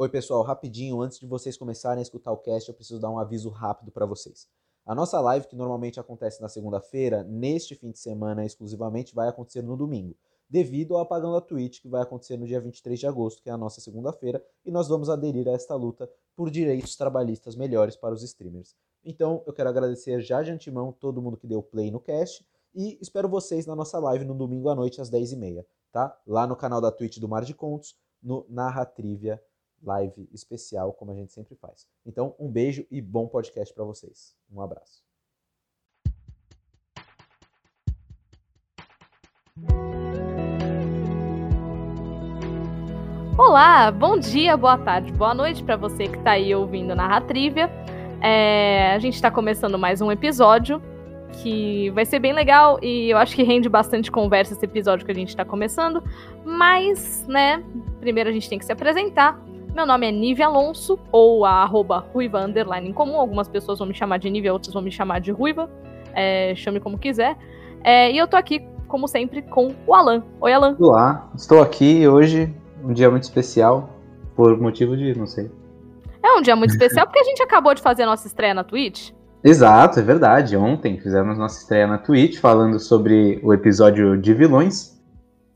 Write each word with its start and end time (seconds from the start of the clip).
Oi, 0.00 0.08
pessoal, 0.08 0.44
rapidinho, 0.44 1.02
antes 1.02 1.18
de 1.18 1.26
vocês 1.26 1.56
começarem 1.56 1.98
a 1.98 2.02
escutar 2.02 2.30
o 2.30 2.36
cast, 2.36 2.68
eu 2.68 2.74
preciso 2.76 3.00
dar 3.00 3.10
um 3.10 3.18
aviso 3.18 3.48
rápido 3.48 3.90
para 3.90 4.06
vocês. 4.06 4.46
A 4.86 4.94
nossa 4.94 5.20
live, 5.20 5.48
que 5.48 5.56
normalmente 5.56 5.98
acontece 5.98 6.40
na 6.40 6.48
segunda-feira, 6.48 7.24
neste 7.24 7.74
fim 7.74 7.90
de 7.90 7.98
semana 7.98 8.46
exclusivamente, 8.46 9.12
vai 9.12 9.26
acontecer 9.26 9.60
no 9.60 9.76
domingo, 9.76 10.14
devido 10.48 10.94
ao 10.94 11.00
apagão 11.00 11.32
da 11.32 11.40
Twitch, 11.40 11.80
que 11.80 11.88
vai 11.88 12.00
acontecer 12.00 12.36
no 12.36 12.46
dia 12.46 12.60
23 12.60 12.96
de 12.96 13.08
agosto, 13.08 13.42
que 13.42 13.50
é 13.50 13.52
a 13.52 13.56
nossa 13.56 13.80
segunda-feira, 13.80 14.40
e 14.64 14.70
nós 14.70 14.86
vamos 14.86 15.10
aderir 15.10 15.48
a 15.48 15.50
esta 15.50 15.74
luta 15.74 16.08
por 16.36 16.48
direitos 16.48 16.94
trabalhistas 16.94 17.56
melhores 17.56 17.96
para 17.96 18.14
os 18.14 18.22
streamers. 18.22 18.76
Então, 19.04 19.42
eu 19.48 19.52
quero 19.52 19.68
agradecer 19.68 20.20
já 20.20 20.44
de 20.44 20.52
antemão 20.52 20.92
todo 20.92 21.20
mundo 21.20 21.36
que 21.36 21.48
deu 21.48 21.60
play 21.60 21.90
no 21.90 21.98
cast 21.98 22.46
e 22.72 22.96
espero 23.02 23.28
vocês 23.28 23.66
na 23.66 23.74
nossa 23.74 23.98
live 23.98 24.24
no 24.24 24.36
domingo 24.36 24.68
à 24.68 24.76
noite 24.76 25.00
às 25.00 25.10
10h30, 25.10 25.66
tá? 25.90 26.16
Lá 26.24 26.46
no 26.46 26.54
canal 26.54 26.80
da 26.80 26.92
Twitch 26.92 27.18
do 27.18 27.28
Mar 27.28 27.44
de 27.44 27.52
Contos, 27.52 27.96
no 28.22 28.46
Narratrivia 28.48 29.42
live 29.82 30.28
especial, 30.32 30.92
como 30.92 31.10
a 31.10 31.14
gente 31.14 31.32
sempre 31.32 31.54
faz. 31.56 31.86
Então, 32.04 32.34
um 32.38 32.50
beijo 32.50 32.86
e 32.90 33.00
bom 33.00 33.26
podcast 33.26 33.74
para 33.74 33.84
vocês. 33.84 34.36
Um 34.50 34.60
abraço. 34.60 35.02
Olá, 43.36 43.90
bom 43.92 44.18
dia, 44.18 44.56
boa 44.56 44.76
tarde, 44.76 45.12
boa 45.12 45.32
noite 45.32 45.62
para 45.62 45.76
você 45.76 46.08
que 46.08 46.18
está 46.18 46.32
aí 46.32 46.52
ouvindo 46.54 46.94
Narratrivia. 46.94 47.70
É, 48.20 48.92
a 48.92 48.98
gente 48.98 49.14
está 49.14 49.30
começando 49.30 49.78
mais 49.78 50.00
um 50.00 50.10
episódio 50.10 50.82
que 51.34 51.90
vai 51.90 52.04
ser 52.04 52.18
bem 52.18 52.32
legal 52.32 52.78
e 52.82 53.10
eu 53.10 53.16
acho 53.16 53.36
que 53.36 53.42
rende 53.44 53.68
bastante 53.68 54.10
conversa 54.10 54.54
esse 54.54 54.64
episódio 54.64 55.06
que 55.06 55.12
a 55.12 55.14
gente 55.14 55.28
está 55.28 55.44
começando. 55.44 56.02
Mas, 56.44 57.24
né, 57.28 57.62
primeiro 58.00 58.28
a 58.28 58.32
gente 58.32 58.48
tem 58.48 58.58
que 58.58 58.64
se 58.64 58.72
apresentar. 58.72 59.40
Meu 59.78 59.86
nome 59.86 60.08
é 60.08 60.10
Nive 60.10 60.42
Alonso, 60.42 60.98
ou 61.12 61.44
a 61.44 61.62
arroba 61.62 61.98
Ruiva 62.12 62.40
Underline 62.40 62.88
em 62.88 62.92
comum. 62.92 63.14
Algumas 63.14 63.46
pessoas 63.46 63.78
vão 63.78 63.86
me 63.86 63.94
chamar 63.94 64.18
de 64.18 64.28
Nive, 64.28 64.50
outras 64.50 64.74
vão 64.74 64.82
me 64.82 64.90
chamar 64.90 65.20
de 65.20 65.30
Ruiva. 65.30 65.70
É, 66.12 66.52
chame 66.56 66.80
como 66.80 66.98
quiser. 66.98 67.36
É, 67.84 68.10
e 68.10 68.18
eu 68.18 68.26
tô 68.26 68.36
aqui, 68.36 68.66
como 68.88 69.06
sempre, 69.06 69.40
com 69.40 69.72
o 69.86 69.94
Alan. 69.94 70.24
Oi, 70.40 70.52
Alan. 70.52 70.76
Olá, 70.80 71.30
estou 71.36 71.62
aqui 71.62 72.08
hoje, 72.08 72.52
um 72.82 72.92
dia 72.92 73.08
muito 73.08 73.22
especial, 73.22 73.90
por 74.34 74.60
motivo 74.60 74.96
de, 74.96 75.16
não 75.16 75.28
sei. 75.28 75.48
É 76.24 76.32
um 76.32 76.42
dia 76.42 76.56
muito 76.56 76.72
especial 76.72 77.06
porque 77.06 77.20
a 77.20 77.24
gente 77.24 77.40
acabou 77.40 77.72
de 77.72 77.80
fazer 77.80 78.02
a 78.02 78.06
nossa 78.06 78.26
estreia 78.26 78.54
na 78.54 78.64
Twitch. 78.64 79.12
Exato, 79.44 80.00
é 80.00 80.02
verdade. 80.02 80.56
Ontem 80.56 80.98
fizemos 80.98 81.38
nossa 81.38 81.56
estreia 81.56 81.86
na 81.86 81.98
Twitch 81.98 82.40
falando 82.40 82.80
sobre 82.80 83.38
o 83.44 83.54
episódio 83.54 84.20
de 84.20 84.34
vilões. 84.34 85.00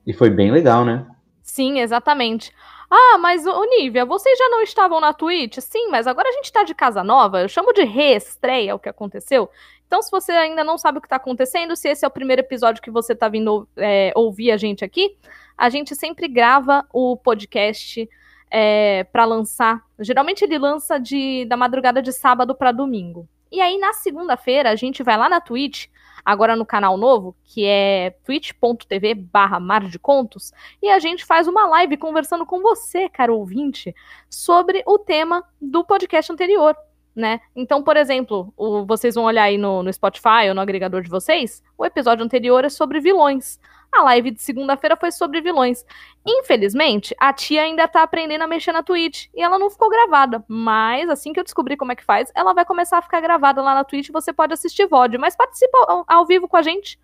E 0.07 0.13
foi 0.13 0.31
bem 0.31 0.53
legal, 0.53 0.85
né? 0.85 1.07
Sim, 1.43 1.81
exatamente. 1.81 2.53
Ah, 2.95 3.17
mas, 3.17 3.43
Nívia, 3.71 4.05
vocês 4.05 4.39
já 4.39 4.51
não 4.51 4.61
estavam 4.61 5.01
na 5.01 5.15
Twitch? 5.15 5.57
Sim, 5.61 5.89
mas 5.89 6.07
agora 6.07 6.29
a 6.29 6.33
gente 6.33 6.53
tá 6.53 6.63
de 6.63 6.75
casa 6.75 7.03
nova. 7.03 7.41
Eu 7.41 7.49
chamo 7.49 7.73
de 7.73 7.85
reestreia 7.85 8.75
o 8.75 8.79
que 8.79 8.87
aconteceu. 8.87 9.49
Então, 9.87 10.03
se 10.03 10.11
você 10.11 10.31
ainda 10.33 10.63
não 10.63 10.77
sabe 10.77 10.99
o 10.99 11.01
que 11.01 11.09
tá 11.09 11.17
acontecendo, 11.17 11.75
se 11.75 11.89
esse 11.89 12.05
é 12.05 12.09
o 12.09 12.11
primeiro 12.11 12.43
episódio 12.43 12.83
que 12.83 12.91
você 12.91 13.15
tá 13.15 13.31
vindo 13.31 13.67
é, 13.79 14.13
ouvir 14.15 14.51
a 14.53 14.59
gente 14.59 14.85
aqui, 14.85 15.17
a 15.57 15.71
gente 15.71 15.97
sempre 15.97 16.29
grava 16.29 16.87
o 16.93 17.17
podcast 17.17 18.07
é, 18.51 19.05
para 19.05 19.25
lançar. 19.25 19.83
Geralmente 19.99 20.45
ele 20.45 20.59
lança 20.59 20.99
de, 20.99 21.47
da 21.47 21.57
madrugada 21.57 22.03
de 22.03 22.13
sábado 22.13 22.55
para 22.55 22.73
domingo. 22.73 23.27
E 23.51 23.63
aí, 23.63 23.79
na 23.79 23.95
segunda-feira, 23.95 24.69
a 24.69 24.77
gente 24.77 25.03
vai 25.03 25.17
lá 25.17 25.31
na 25.31 25.41
Twitch 25.41 25.87
agora 26.25 26.57
no 26.57 26.67
canal 26.67 26.97
novo, 26.97 27.35
que 27.45 27.65
é 27.67 28.15
twitch.tv 28.25 29.15
barra 29.15 29.61
Mar 29.61 29.89
de 29.89 29.99
Contos, 29.99 30.53
e 30.81 30.89
a 30.89 30.99
gente 30.99 31.25
faz 31.25 31.49
uma 31.49 31.67
live 31.67 31.97
conversando 31.97 32.47
com 32.47 32.61
você, 32.61 33.09
caro 33.09 33.37
ouvinte, 33.37 33.95
sobre 34.29 34.83
o 34.87 34.99
tema 34.99 35.43
do 35.61 35.85
podcast 35.85 36.33
anterior. 36.33 36.77
Né? 37.15 37.41
Então, 37.55 37.83
por 37.83 37.97
exemplo, 37.97 38.55
o, 38.57 38.87
vocês 38.87 39.15
vão 39.15 39.25
olhar 39.25 39.43
aí 39.43 39.59
no, 39.59 39.83
no 39.83 39.93
Spotify 39.93 40.49
ou 40.49 40.55
no 40.55 40.63
agregador 40.63 41.03
de 41.03 41.11
vocês, 41.11 41.63
o 41.77 41.85
episódio 41.85 42.25
anterior 42.25 42.65
é 42.65 42.71
sobre 42.71 43.01
vilões. 43.01 43.61
A 43.93 44.03
live 44.05 44.31
de 44.31 44.41
segunda-feira 44.41 44.97
foi 44.97 45.13
sobre 45.13 45.43
vilões. 45.43 45.85
Infelizmente, 46.27 47.15
a 47.21 47.31
tia 47.31 47.63
ainda 47.63 47.87
tá 47.87 48.03
aprendendo 48.03 48.41
a 48.41 48.47
mexer 48.47 48.73
na 48.73 48.83
Twitch 48.83 49.27
e 49.35 49.43
ela 49.43 49.59
não 49.59 49.69
ficou 49.69 49.91
gravada. 49.91 50.43
Mas 50.49 51.11
assim 51.11 51.33
que 51.33 51.39
eu 51.39 51.45
descobrir 51.45 51.77
como 51.77 51.93
é 51.93 51.97
que 51.97 52.05
faz, 52.05 52.33
ela 52.35 52.55
vai 52.55 52.65
começar 52.65 52.99
a 52.99 53.03
ficar 53.03 53.21
gravada 53.21 53.61
lá 53.61 53.75
na 53.75 53.85
Twitch 53.85 54.09
e 54.09 54.13
você 54.13 54.33
pode 54.33 54.55
assistir 54.55 54.87
VOD. 54.87 55.19
Mas 55.19 55.37
participa 55.37 55.77
ao, 55.87 56.05
ao 56.09 56.27
vivo 56.27 56.49
com 56.49 56.57
a 56.57 56.63
gente, 56.63 56.99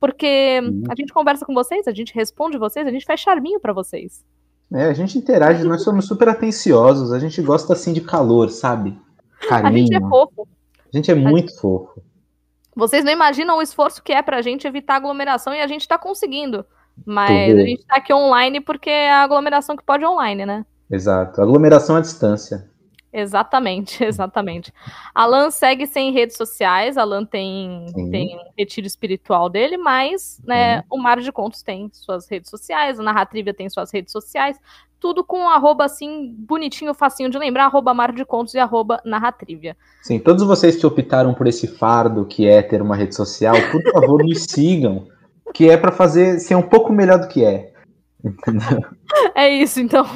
porque 0.00 0.60
uhum. 0.60 0.82
a 0.90 0.94
gente 0.96 1.12
conversa 1.12 1.46
com 1.46 1.54
vocês, 1.54 1.86
a 1.86 1.92
gente 1.92 2.12
responde 2.12 2.58
vocês, 2.58 2.84
a 2.86 2.90
gente 2.90 3.06
faz 3.06 3.20
charminho 3.20 3.60
para 3.60 3.72
vocês. 3.72 4.24
É, 4.74 4.86
a 4.86 4.94
gente 4.94 5.16
interage, 5.16 5.62
nós 5.62 5.82
somos 5.82 6.06
super 6.06 6.28
atenciosos, 6.28 7.12
a 7.12 7.20
gente 7.20 7.40
gosta 7.40 7.74
assim 7.74 7.92
de 7.92 8.00
calor, 8.00 8.50
sabe? 8.50 8.98
Carinho. 9.48 9.74
A 9.74 9.78
gente 9.78 9.94
é 9.94 10.00
fofo. 10.00 10.48
A 10.92 10.96
gente 10.96 11.10
é 11.10 11.14
muito 11.14 11.50
gente... 11.50 11.60
fofo. 11.60 12.02
Vocês 12.74 13.04
não 13.04 13.12
imaginam 13.12 13.58
o 13.58 13.62
esforço 13.62 14.02
que 14.02 14.12
é 14.12 14.22
pra 14.22 14.42
gente 14.42 14.66
evitar 14.66 14.96
aglomeração 14.96 15.54
e 15.54 15.60
a 15.60 15.66
gente 15.66 15.86
tá 15.86 15.98
conseguindo. 15.98 16.64
Mas 17.04 17.54
a 17.54 17.64
gente 17.64 17.86
tá 17.86 17.96
aqui 17.96 18.12
online 18.12 18.60
porque 18.60 18.90
é 18.90 19.10
a 19.10 19.22
aglomeração 19.22 19.76
que 19.76 19.84
pode 19.84 20.04
online, 20.04 20.44
né? 20.44 20.64
Exato. 20.90 21.40
Aglomeração 21.40 21.96
à 21.96 22.00
distância. 22.00 22.70
Exatamente, 23.12 24.02
exatamente. 24.04 24.72
Alan 25.14 25.50
segue 25.50 25.86
sem 25.86 26.12
redes 26.12 26.36
sociais, 26.36 26.96
Alan 26.96 27.24
tem, 27.24 27.86
tem 28.10 28.36
um 28.36 28.52
retiro 28.56 28.86
espiritual 28.86 29.50
dele, 29.50 29.76
mas 29.76 30.40
né, 30.44 30.82
o 30.90 30.96
Mar 30.96 31.20
de 31.20 31.30
Contos 31.30 31.62
tem 31.62 31.90
suas 31.92 32.28
redes 32.28 32.48
sociais, 32.48 32.98
a 32.98 33.02
Narratrivia 33.02 33.52
tem 33.52 33.68
suas 33.68 33.92
redes 33.92 34.12
sociais, 34.12 34.58
tudo 35.02 35.24
com 35.24 35.40
um 35.40 35.48
arroba 35.48 35.84
assim, 35.84 36.32
bonitinho, 36.38 36.94
facinho 36.94 37.28
de 37.28 37.36
lembrar, 37.36 37.64
arroba 37.64 37.92
Mar 37.92 38.12
de 38.12 38.24
Contos 38.24 38.54
e 38.54 38.58
arroba 38.60 39.02
Narratrivia. 39.04 39.76
Sim, 40.00 40.20
todos 40.20 40.44
vocês 40.44 40.76
que 40.76 40.86
optaram 40.86 41.34
por 41.34 41.48
esse 41.48 41.66
fardo 41.66 42.24
que 42.24 42.46
é 42.46 42.62
ter 42.62 42.80
uma 42.80 42.94
rede 42.94 43.16
social, 43.16 43.56
por 43.72 43.82
favor, 43.90 44.22
me 44.22 44.36
sigam, 44.38 45.08
que 45.52 45.68
é 45.68 45.76
para 45.76 45.90
fazer 45.90 46.38
ser 46.38 46.54
um 46.54 46.62
pouco 46.62 46.92
melhor 46.92 47.18
do 47.18 47.26
que 47.26 47.44
é. 47.44 47.72
Entendeu? 48.24 48.80
É 49.34 49.48
isso, 49.48 49.80
então. 49.80 50.06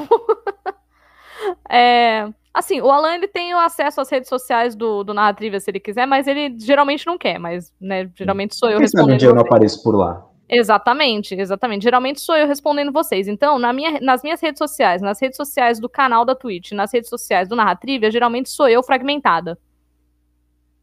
é, 1.69 2.29
assim, 2.55 2.81
o 2.81 2.89
Alan 2.89 3.17
ele 3.17 3.27
tem 3.27 3.53
o 3.55 3.59
acesso 3.59 4.01
às 4.01 4.09
redes 4.09 4.29
sociais 4.29 4.77
do, 4.77 5.03
do 5.03 5.13
Narratrivia 5.13 5.59
se 5.59 5.69
ele 5.69 5.81
quiser, 5.81 6.07
mas 6.07 6.29
ele 6.29 6.57
geralmente 6.61 7.05
não 7.05 7.19
quer, 7.19 7.41
mas 7.41 7.73
né, 7.81 8.09
geralmente 8.15 8.55
sou 8.55 8.71
eu 8.71 8.79
respondendo. 8.79 9.15
Um 9.15 9.17
dia 9.17 9.29
eu 9.31 9.35
não 9.35 9.43
apareço 9.43 9.83
por 9.83 9.97
lá. 9.97 10.25
Exatamente, 10.49 11.35
exatamente. 11.35 11.83
Geralmente 11.83 12.21
sou 12.21 12.37
eu 12.37 12.47
respondendo 12.47 12.93
vocês. 12.93 13.27
Então, 13.27 13.59
na 13.59 13.73
minha, 13.73 14.01
nas 14.01 14.23
minhas 14.23 14.41
redes 14.41 14.59
sociais, 14.59 15.03
nas 15.03 15.21
redes 15.21 15.37
sociais 15.37 15.81
do 15.81 15.89
canal 15.89 16.25
da 16.25 16.35
Twitch, 16.35 16.73
nas 16.73 16.93
redes 16.93 17.11
sociais 17.11 17.49
do 17.49 17.57
Narratrivia, 17.57 18.11
geralmente 18.11 18.49
sou 18.49 18.69
eu 18.69 18.83
fragmentada. 18.83 19.59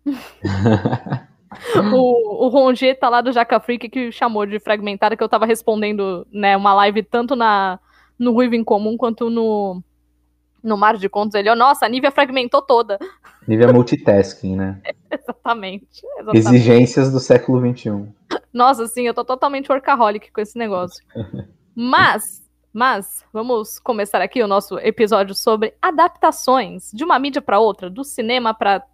o, 1.94 2.46
o 2.46 2.50
Rongier 2.50 3.00
tá 3.00 3.08
lá 3.08 3.22
do 3.22 3.32
Jaca 3.32 3.60
Freak 3.60 3.88
que 3.90 4.12
chamou 4.12 4.46
de 4.46 4.60
fragmentada, 4.60 5.16
que 5.16 5.24
eu 5.24 5.30
tava 5.30 5.46
respondendo, 5.46 6.28
né, 6.32 6.58
uma 6.58 6.74
live 6.74 7.02
tanto 7.04 7.36
na, 7.36 7.80
no 8.20 8.34
Ruivo 8.34 8.56
em 8.56 8.64
Comum 8.64 8.98
quanto 8.98 9.30
no, 9.30 9.82
no 10.64 10.78
Mar 10.78 10.98
de 10.98 11.10
Contos. 11.10 11.36
Ele, 11.36 11.50
oh, 11.50 11.56
nossa, 11.56 11.86
a 11.86 11.90
Nívia 11.90 12.12
fragmentou 12.12 12.62
toda. 12.62 12.98
Nívia 13.48 13.72
multitasking, 13.72 14.56
né? 14.56 14.82
exatamente, 15.12 16.02
exatamente. 16.18 16.38
Exigências 16.38 17.12
do 17.12 17.20
século 17.20 17.60
XXI. 17.60 18.08
Nossa, 18.54 18.88
sim, 18.88 19.06
eu 19.06 19.14
tô 19.14 19.26
totalmente 19.26 19.72
workaholic 19.72 20.32
com 20.32 20.42
esse 20.42 20.58
negócio. 20.58 21.04
Mas, 21.76 22.44
mas, 22.72 23.26
vamos 23.34 23.80
começar 23.80 24.22
aqui 24.22 24.44
o 24.44 24.48
nosso 24.48 24.78
episódio 24.78 25.34
sobre 25.34 25.74
adaptações 25.82 26.92
de 26.94 27.04
uma 27.04 27.18
mídia 27.18 27.42
para 27.42 27.60
outra, 27.60 27.90
do 27.90 28.04
cinema 28.04 28.54
para 28.54 28.86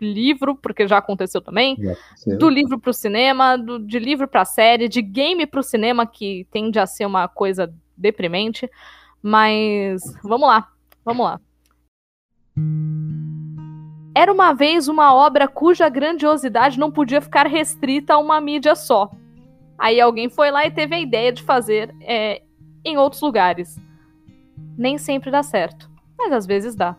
livro, 0.00 0.56
porque 0.56 0.88
já 0.88 0.98
aconteceu 0.98 1.40
também, 1.40 1.76
do 2.38 2.48
livro 2.48 2.78
para 2.78 2.90
o 2.90 2.94
cinema, 2.94 3.56
do, 3.56 3.78
de 3.78 3.98
livro 3.98 4.26
para 4.26 4.46
série, 4.46 4.88
de 4.88 5.02
game 5.02 5.46
para 5.46 5.60
o 5.60 5.62
cinema, 5.62 6.06
que 6.06 6.46
tende 6.50 6.78
a 6.78 6.86
ser 6.86 7.04
uma 7.04 7.28
coisa 7.28 7.70
deprimente. 7.96 8.70
Mas 9.22 10.02
vamos 10.22 10.48
lá, 10.48 10.68
vamos 11.06 11.24
lá. 11.24 11.40
Era 14.14 14.32
uma 14.32 14.52
vez 14.52 14.88
uma 14.88 15.14
obra 15.14 15.46
cuja 15.46 15.88
grandiosidade 15.88 16.78
não 16.78 16.90
podia 16.90 17.20
ficar 17.20 17.46
restrita 17.46 18.14
a 18.14 18.18
uma 18.18 18.40
mídia 18.40 18.74
só. 18.74 19.10
Aí 19.78 20.00
alguém 20.00 20.28
foi 20.28 20.50
lá 20.50 20.66
e 20.66 20.70
teve 20.70 20.94
a 20.94 21.00
ideia 21.00 21.32
de 21.32 21.42
fazer 21.42 21.94
é, 22.00 22.42
em 22.84 22.96
outros 22.96 23.22
lugares. 23.22 23.78
Nem 24.76 24.98
sempre 24.98 25.30
dá 25.30 25.42
certo, 25.42 25.90
mas 26.18 26.32
às 26.32 26.46
vezes 26.46 26.74
dá. 26.74 26.96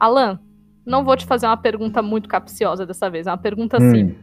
Alan, 0.00 0.40
não 0.84 1.04
vou 1.04 1.16
te 1.16 1.26
fazer 1.26 1.46
uma 1.46 1.56
pergunta 1.56 2.02
muito 2.02 2.28
capciosa 2.28 2.84
dessa 2.84 3.08
vez, 3.08 3.26
é 3.26 3.30
uma 3.30 3.38
pergunta 3.38 3.76
hum, 3.80 3.90
simples. 3.90 4.18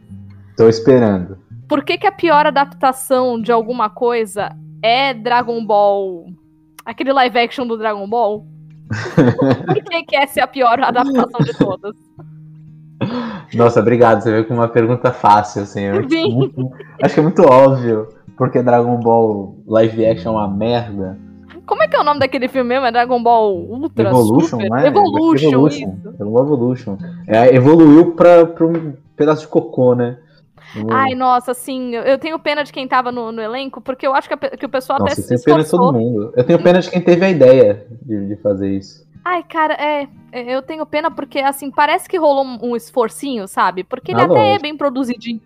Tô 0.56 0.68
esperando. 0.68 1.38
Por 1.68 1.84
que, 1.84 1.96
que 1.96 2.06
a 2.06 2.12
pior 2.12 2.46
adaptação 2.46 3.40
de 3.40 3.52
alguma 3.52 3.88
coisa 3.88 4.50
é 4.82 5.14
Dragon 5.14 5.64
Ball? 5.64 6.26
Aquele 6.84 7.12
live 7.12 7.38
action 7.38 7.66
do 7.66 7.78
Dragon 7.78 8.08
Ball? 8.08 8.46
Por 9.66 9.82
que, 9.84 10.02
que 10.04 10.16
essa 10.16 10.40
é 10.40 10.42
a 10.42 10.46
pior 10.46 10.80
adaptação 10.80 11.40
de 11.40 11.56
todas? 11.56 11.94
Nossa, 13.54 13.80
obrigado. 13.80 14.22
Você 14.22 14.30
veio 14.30 14.46
com 14.46 14.54
uma 14.54 14.68
pergunta 14.68 15.12
fácil, 15.12 15.62
assim. 15.62 15.84
É 15.84 15.92
muito, 15.92 16.70
acho 17.02 17.14
que 17.14 17.20
é 17.20 17.22
muito 17.22 17.42
óbvio. 17.42 18.08
Porque 18.36 18.62
Dragon 18.62 18.98
Ball 18.98 19.56
live 19.66 20.06
action 20.06 20.32
é 20.32 20.36
uma 20.36 20.48
merda. 20.48 21.18
Como 21.66 21.82
é 21.82 21.88
que 21.88 21.96
é 21.96 22.00
o 22.00 22.04
nome 22.04 22.20
daquele 22.20 22.48
filme 22.48 22.68
mesmo? 22.70 22.86
É 22.86 22.92
Dragon 22.92 23.22
Ball 23.22 23.56
Ultra? 23.56 24.08
Evolution, 24.10 24.48
Super? 24.48 24.68
não 24.68 24.76
é? 24.76 24.86
Evolution, 24.86 25.48
Evolution. 25.48 25.96
Ball 26.18 26.44
Evolution. 26.44 26.98
É, 27.26 27.54
evoluiu 27.54 28.12
pra, 28.12 28.44
pra 28.44 28.66
um 28.66 28.92
pedaço 29.16 29.42
de 29.42 29.48
cocô, 29.48 29.94
né? 29.94 30.18
Ai, 30.90 31.14
nossa, 31.14 31.52
assim, 31.52 31.94
eu- 31.94 32.18
tenho 32.18 32.38
pena 32.38 32.64
de 32.64 32.72
quem 32.72 32.86
tava 32.88 33.12
no, 33.12 33.30
no 33.30 33.40
elenco, 33.40 33.80
porque 33.80 34.06
eu 34.06 34.14
acho 34.14 34.28
que, 34.28 34.34
a 34.34 34.38
que 34.38 34.66
o 34.66 34.68
pessoal 34.68 34.98
Nossa, 34.98 35.12
até 35.12 35.20
eu 35.20 35.26
se 35.26 35.28
tenho 35.28 35.42
pena 35.44 35.62
de 35.62 35.70
todo 35.70 35.92
mundo. 35.92 36.32
Eu 36.36 36.44
tenho 36.44 36.62
pena 36.62 36.80
de 36.80 36.90
quem 36.90 37.00
teve 37.00 37.24
a 37.24 37.30
ideia 37.30 37.86
de, 38.02 38.28
de 38.28 38.36
fazer 38.42 38.70
isso. 38.76 39.04
Ai, 39.24 39.42
cara, 39.42 39.74
é, 39.74 40.06
é, 40.32 40.54
eu 40.54 40.62
tenho 40.62 40.84
pena 40.84 41.10
porque, 41.10 41.38
assim, 41.40 41.70
parece 41.70 42.08
que 42.08 42.18
rolou 42.18 42.44
um, 42.44 42.58
um 42.70 42.76
esforcinho, 42.76 43.48
sabe? 43.48 43.82
Porque 43.82 44.12
ele 44.12 44.20
Ah, 44.20 44.24
até 44.24 44.54
é 44.54 44.58
bem 44.58 44.76
produzidinho. 44.76 45.40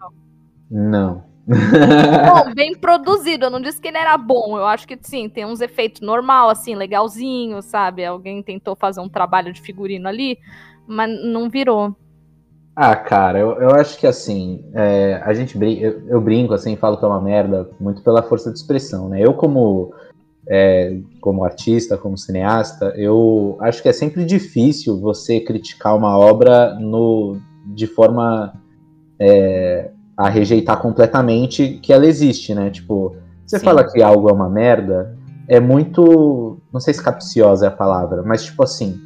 Não. 0.70 1.25
Bom, 2.20 2.52
bem 2.54 2.75
produzido, 2.75 3.46
eu 3.46 3.50
não 3.50 3.60
disse 3.60 3.80
que 3.80 3.88
ele 3.88 3.98
era 3.98 4.16
bom, 4.19 4.58
eu 4.58 4.66
acho 4.66 4.86
que, 4.86 4.98
sim, 5.00 5.28
tem 5.28 5.44
uns 5.44 5.60
efeitos 5.60 6.00
normal, 6.00 6.50
assim, 6.50 6.75
legalzinho, 6.75 7.62
sabe? 7.62 8.04
Alguém 8.04 8.42
tentou 8.42 8.75
fazer 8.75 9.00
um 9.00 9.08
trabalho 9.08 9.52
de 9.52 9.60
figurino 9.60 10.08
ali, 10.08 10.38
mas 10.86 11.08
não 11.25 11.48
virou. 11.48 11.94
Ah, 12.80 12.94
cara, 12.94 13.40
eu, 13.40 13.54
eu 13.54 13.70
acho 13.70 13.98
que 13.98 14.06
assim, 14.06 14.64
é, 14.72 15.20
a 15.25 15.34
gente 15.34 15.58
brin 15.58 15.80
eu, 15.80 16.00
eu 16.06 16.20
brinco 16.20 16.54
assim, 16.54 16.76
falo 16.76 16.96
que 16.96 17.04
é 17.04 17.08
uma 17.08 17.20
merda, 17.20 17.69
muito 17.80 18.00
pela 18.02 18.22
força 18.22 18.52
de 18.52 18.58
expressão, 18.60 19.08
né? 19.08 19.20
Eu 19.20 19.34
como 19.34 19.92
é, 20.48 20.96
como 21.20 21.42
artista, 21.42 21.98
como 21.98 22.16
cineasta, 22.16 22.94
eu 22.96 23.58
acho 23.60 23.82
que 23.82 23.88
é 23.88 23.92
sempre 23.92 24.25
difícil 24.25 25.00
você 25.00 25.40
criticar 25.40 25.96
uma 25.96 26.16
obra 26.16 26.78
no, 26.78 27.40
de 27.66 27.88
forma 27.88 28.54
é, 29.19 29.90
a 30.16 30.28
rejeitar 30.28 30.80
completamente 30.80 31.80
que 31.82 31.92
ela 31.92 32.06
existe, 32.06 32.54
né? 32.54 32.70
Tipo, 32.70 33.16
você 33.44 33.58
Sim. 33.58 33.64
fala 33.64 33.90
que 33.90 34.00
algo 34.00 34.30
é 34.30 34.32
uma 34.32 34.48
merda, 34.48 35.19
é 35.48 35.58
muito, 35.58 36.60
não 36.72 36.78
sei 36.78 36.94
se 36.94 37.02
capciosa 37.02 37.66
é 37.66 37.69
a 37.69 37.72
palavra, 37.72 38.22
mas 38.22 38.44
tipo 38.44 38.62
assim, 38.62 39.00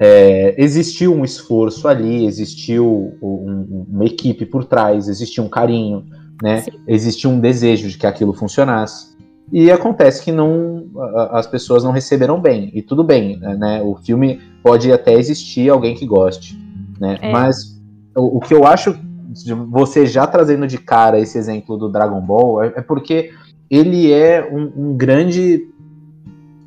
é, 0.00 0.54
existiu 0.62 1.14
um 1.14 1.24
esforço 1.24 1.88
ali, 1.88 2.24
existiu 2.24 3.16
um- 3.20 3.86
uma 3.90 4.04
equipe 4.04 4.46
por 4.46 4.64
trás, 4.64 5.08
existiu 5.08 5.44
um 5.44 5.48
carinho, 5.48 6.04
né? 6.42 6.60
Sim. 6.60 6.70
Existiu 6.86 7.30
um 7.30 7.40
desejo 7.40 7.88
de 7.88 7.98
que 7.98 8.06
aquilo 8.06 8.32
funcionasse. 8.32 9.16
E 9.50 9.70
acontece 9.70 10.22
que 10.22 10.30
não, 10.30 10.86
as 11.30 11.46
pessoas 11.46 11.82
não 11.82 11.90
receberam 11.90 12.40
bem. 12.40 12.70
E 12.74 12.82
tudo 12.82 13.02
bem, 13.02 13.38
né? 13.38 13.80
O 13.82 13.96
filme 13.96 14.40
pode 14.62 14.92
até 14.92 15.14
existir 15.14 15.70
alguém 15.70 15.94
que 15.94 16.06
goste, 16.06 16.56
né? 17.00 17.18
É. 17.20 17.32
Mas 17.32 17.80
o, 18.14 18.36
o 18.36 18.40
que 18.40 18.52
eu 18.52 18.66
acho, 18.66 18.94
de 19.32 19.54
você 19.54 20.06
já 20.06 20.26
trazendo 20.26 20.66
de 20.66 20.78
cara 20.78 21.18
esse 21.18 21.38
exemplo 21.38 21.76
do 21.76 21.88
Dragon 21.88 22.20
Ball, 22.20 22.62
é, 22.62 22.74
é 22.76 22.82
porque 22.82 23.30
ele 23.70 24.12
é 24.12 24.46
um, 24.52 24.90
um 24.90 24.96
grande 24.96 25.66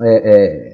é, 0.01 0.15
é, 0.33 0.70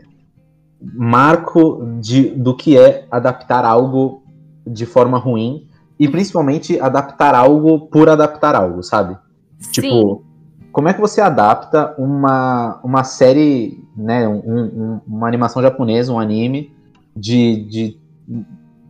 marco 0.82 1.84
de, 2.00 2.30
do 2.30 2.56
que 2.56 2.78
é 2.78 3.06
adaptar 3.10 3.66
algo 3.66 4.24
de 4.66 4.86
forma 4.86 5.18
ruim 5.18 5.68
e 6.00 6.08
principalmente 6.08 6.80
adaptar 6.80 7.34
algo 7.34 7.88
por 7.88 8.10
adaptar 8.10 8.56
algo, 8.56 8.84
sabe? 8.84 9.18
Sim, 9.60 9.72
Tipo, 9.82 10.24
como 10.72 10.88
é 10.90 10.94
que 10.94 11.02
você 11.02 11.22
adapta 11.22 11.96
uma, 11.98 12.80
uma 12.84 13.04
série, 13.04 13.84
né, 13.96 14.28
um- 14.28 14.38
um- 14.46 15.02
uma 15.08 15.28
animação 15.28 15.62
japonesa, 15.62 16.14
um 16.14 16.20
anime 16.20 16.72
de, 17.16 17.64
de 17.66 18.00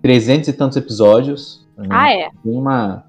300 0.02 0.50
e 0.50 0.54
tantos 0.54 0.76
episódios, 0.78 1.66
né? 1.78 1.88
ah, 1.90 2.12
é. 2.12 2.30
tem 2.44 2.58
uma, 2.58 3.06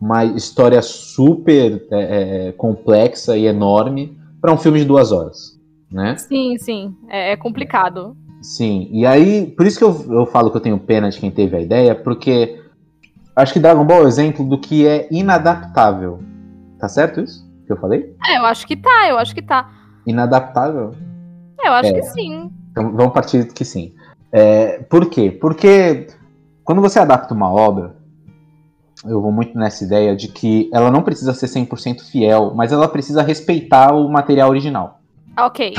uma 0.00 0.24
história 0.24 0.80
super 0.82 1.84
é, 1.90 2.48
é, 2.48 2.52
complexa 2.52 3.36
e 3.36 3.46
enorme 3.46 4.16
para 4.40 4.52
um 4.52 4.56
filme 4.58 4.78
de 4.78 4.84
duas 4.84 5.10
horas, 5.10 5.55
né? 5.90 6.16
Sim, 6.16 6.56
sim, 6.58 6.94
é, 7.08 7.32
é 7.32 7.36
complicado. 7.36 8.16
Sim, 8.42 8.88
e 8.92 9.04
aí, 9.06 9.46
por 9.56 9.66
isso 9.66 9.78
que 9.78 9.84
eu, 9.84 10.04
eu 10.20 10.26
falo 10.26 10.50
que 10.50 10.56
eu 10.56 10.60
tenho 10.60 10.78
pena 10.78 11.10
de 11.10 11.18
quem 11.18 11.30
teve 11.30 11.56
a 11.56 11.60
ideia, 11.60 11.94
porque 11.94 12.60
acho 13.34 13.52
que 13.52 13.58
Dragon 13.60 13.84
Ball 13.84 14.02
é 14.02 14.04
o 14.04 14.08
exemplo 14.08 14.44
do 14.48 14.58
que 14.60 14.86
é 14.86 15.08
inadaptável. 15.10 16.20
Tá 16.78 16.88
certo 16.88 17.20
isso 17.20 17.44
que 17.66 17.72
eu 17.72 17.76
falei? 17.78 18.14
É, 18.28 18.38
eu 18.38 18.44
acho 18.46 18.66
que 18.66 18.76
tá, 18.76 19.08
eu 19.08 19.18
acho 19.18 19.34
que 19.34 19.42
tá. 19.42 19.70
Inadaptável? 20.06 20.94
É, 21.60 21.68
eu 21.68 21.72
acho 21.72 21.90
É. 21.90 21.92
que 21.94 22.02
sim. 22.04 22.50
Então 22.70 22.92
vamos 22.92 23.12
partir 23.12 23.46
que 23.52 23.64
sim. 23.64 23.94
É, 24.30 24.78
por 24.82 25.08
quê? 25.08 25.30
Porque 25.30 26.06
quando 26.62 26.80
você 26.80 26.98
adapta 26.98 27.32
uma 27.34 27.50
obra, 27.50 27.96
eu 29.04 29.20
vou 29.20 29.32
muito 29.32 29.58
nessa 29.58 29.84
ideia 29.84 30.14
de 30.14 30.28
que 30.28 30.70
ela 30.72 30.90
não 30.90 31.02
precisa 31.02 31.32
ser 31.34 31.46
100% 31.46 32.02
fiel, 32.10 32.52
mas 32.54 32.72
ela 32.72 32.88
precisa 32.88 33.22
respeitar 33.22 33.92
o 33.94 34.08
material 34.08 34.50
original. 34.50 35.00
Ok. 35.38 35.74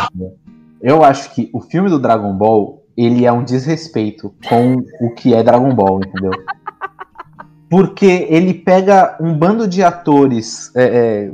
Eu 0.82 1.04
acho 1.04 1.34
que 1.34 1.50
o 1.54 1.60
filme 1.60 1.90
do 1.90 2.00
Dragon 2.00 2.34
Ball, 2.34 2.84
ele 2.96 3.26
é 3.26 3.32
um 3.32 3.44
desrespeito 3.44 4.34
com 4.48 4.84
o 5.02 5.14
que 5.14 5.34
é 5.34 5.42
Dragon 5.42 5.74
Ball, 5.74 6.00
entendeu? 6.00 6.32
Porque 7.70 8.28
ele 8.30 8.54
pega 8.54 9.18
um 9.20 9.38
bando 9.38 9.68
de 9.68 9.84
atores 9.84 10.74
é, 10.76 10.84
é, 10.84 11.32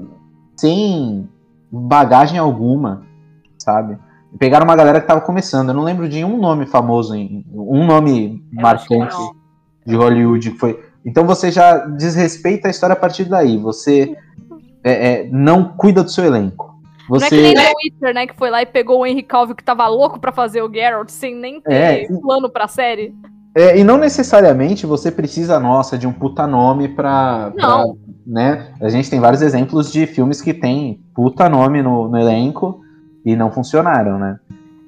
sem 0.55 1.29
bagagem 1.71 2.39
alguma, 2.39 3.03
sabe? 3.57 3.97
Pegaram 4.39 4.65
uma 4.65 4.75
galera 4.75 4.99
que 4.99 5.07
tava 5.07 5.21
começando. 5.21 5.69
Eu 5.69 5.75
não 5.75 5.83
lembro 5.83 6.09
de 6.09 6.23
um 6.23 6.37
nome 6.37 6.65
famoso, 6.65 7.13
um 7.13 7.85
nome 7.85 8.43
Eu 8.51 8.61
marcante 8.61 9.15
de 9.85 9.95
Hollywood 9.95 10.51
que 10.51 10.57
foi. 10.57 10.83
Então 11.05 11.25
você 11.25 11.51
já 11.51 11.77
desrespeita 11.77 12.67
a 12.67 12.71
história 12.71 12.93
a 12.93 12.99
partir 12.99 13.25
daí. 13.25 13.57
Você 13.57 14.15
é, 14.83 15.11
é, 15.11 15.29
não 15.31 15.65
cuida 15.75 16.03
do 16.03 16.09
seu 16.09 16.25
elenco. 16.25 16.72
Não 17.09 17.17
é 17.17 17.19
Você 17.19 17.29
que 17.29 17.41
nem 17.41 17.53
The 17.53 17.71
Witcher, 17.83 18.13
né, 18.13 18.27
que 18.27 18.35
foi 18.35 18.50
lá 18.50 18.61
e 18.61 18.65
pegou 18.65 19.00
o 19.01 19.05
Henry 19.05 19.23
Cavill 19.23 19.55
que 19.55 19.63
tava 19.63 19.88
louco 19.88 20.19
pra 20.19 20.31
fazer 20.31 20.61
o 20.61 20.71
Geralt 20.73 21.09
sem 21.09 21.35
nem 21.35 21.59
ter 21.61 21.73
É. 21.73 22.07
plano 22.21 22.50
pra 22.50 22.67
série. 22.67 23.13
É, 23.55 23.77
e 23.77 23.83
não 23.83 23.97
necessariamente 23.97 24.85
você 24.85 25.11
precisa, 25.11 25.59
nossa, 25.59 25.97
de 25.97 26.07
um 26.07 26.13
puta 26.13 26.47
nome 26.47 26.88
pra. 26.88 27.51
pra- 27.51 27.67
Não. 27.67 27.97
né? 28.25 28.73
A 28.81 28.89
gente 28.89 29.09
tem 29.09 29.19
vários 29.19 29.41
exemplos 29.41 29.91
de 29.91 30.07
filmes 30.07 30.41
que 30.41 30.53
tem 30.53 31.00
puta 31.13 31.47
nome 31.50 31.81
no, 31.83 32.07
no 32.07 32.17
elenco 32.17 32.81
e 33.25 33.35
não 33.35 33.51
funcionaram, 33.51 34.17
né? 34.17 34.39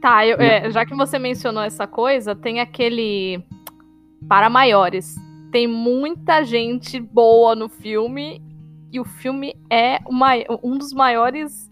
Tá, 0.01 0.25
eu- 0.25 0.37
é, 0.39 0.71
já 0.71 0.85
que 0.85 0.95
você 0.95 1.19
mencionou 1.19 1.61
essa 1.63 1.85
coisa, 1.85 2.33
tem 2.35 2.59
aquele 2.59 3.43
para 4.27 4.49
maiores. 4.49 5.15
Tem 5.51 5.67
muita 5.67 6.43
gente 6.43 6.99
boa 6.99 7.55
no 7.55 7.69
filme 7.69 8.41
e 8.91 8.99
o 8.99 9.05
filme 9.05 9.53
é 9.69 9.99
o 10.07 10.11
mai- 10.13 10.45
um 10.63 10.77
dos 10.77 10.91
maiores. 10.93 11.69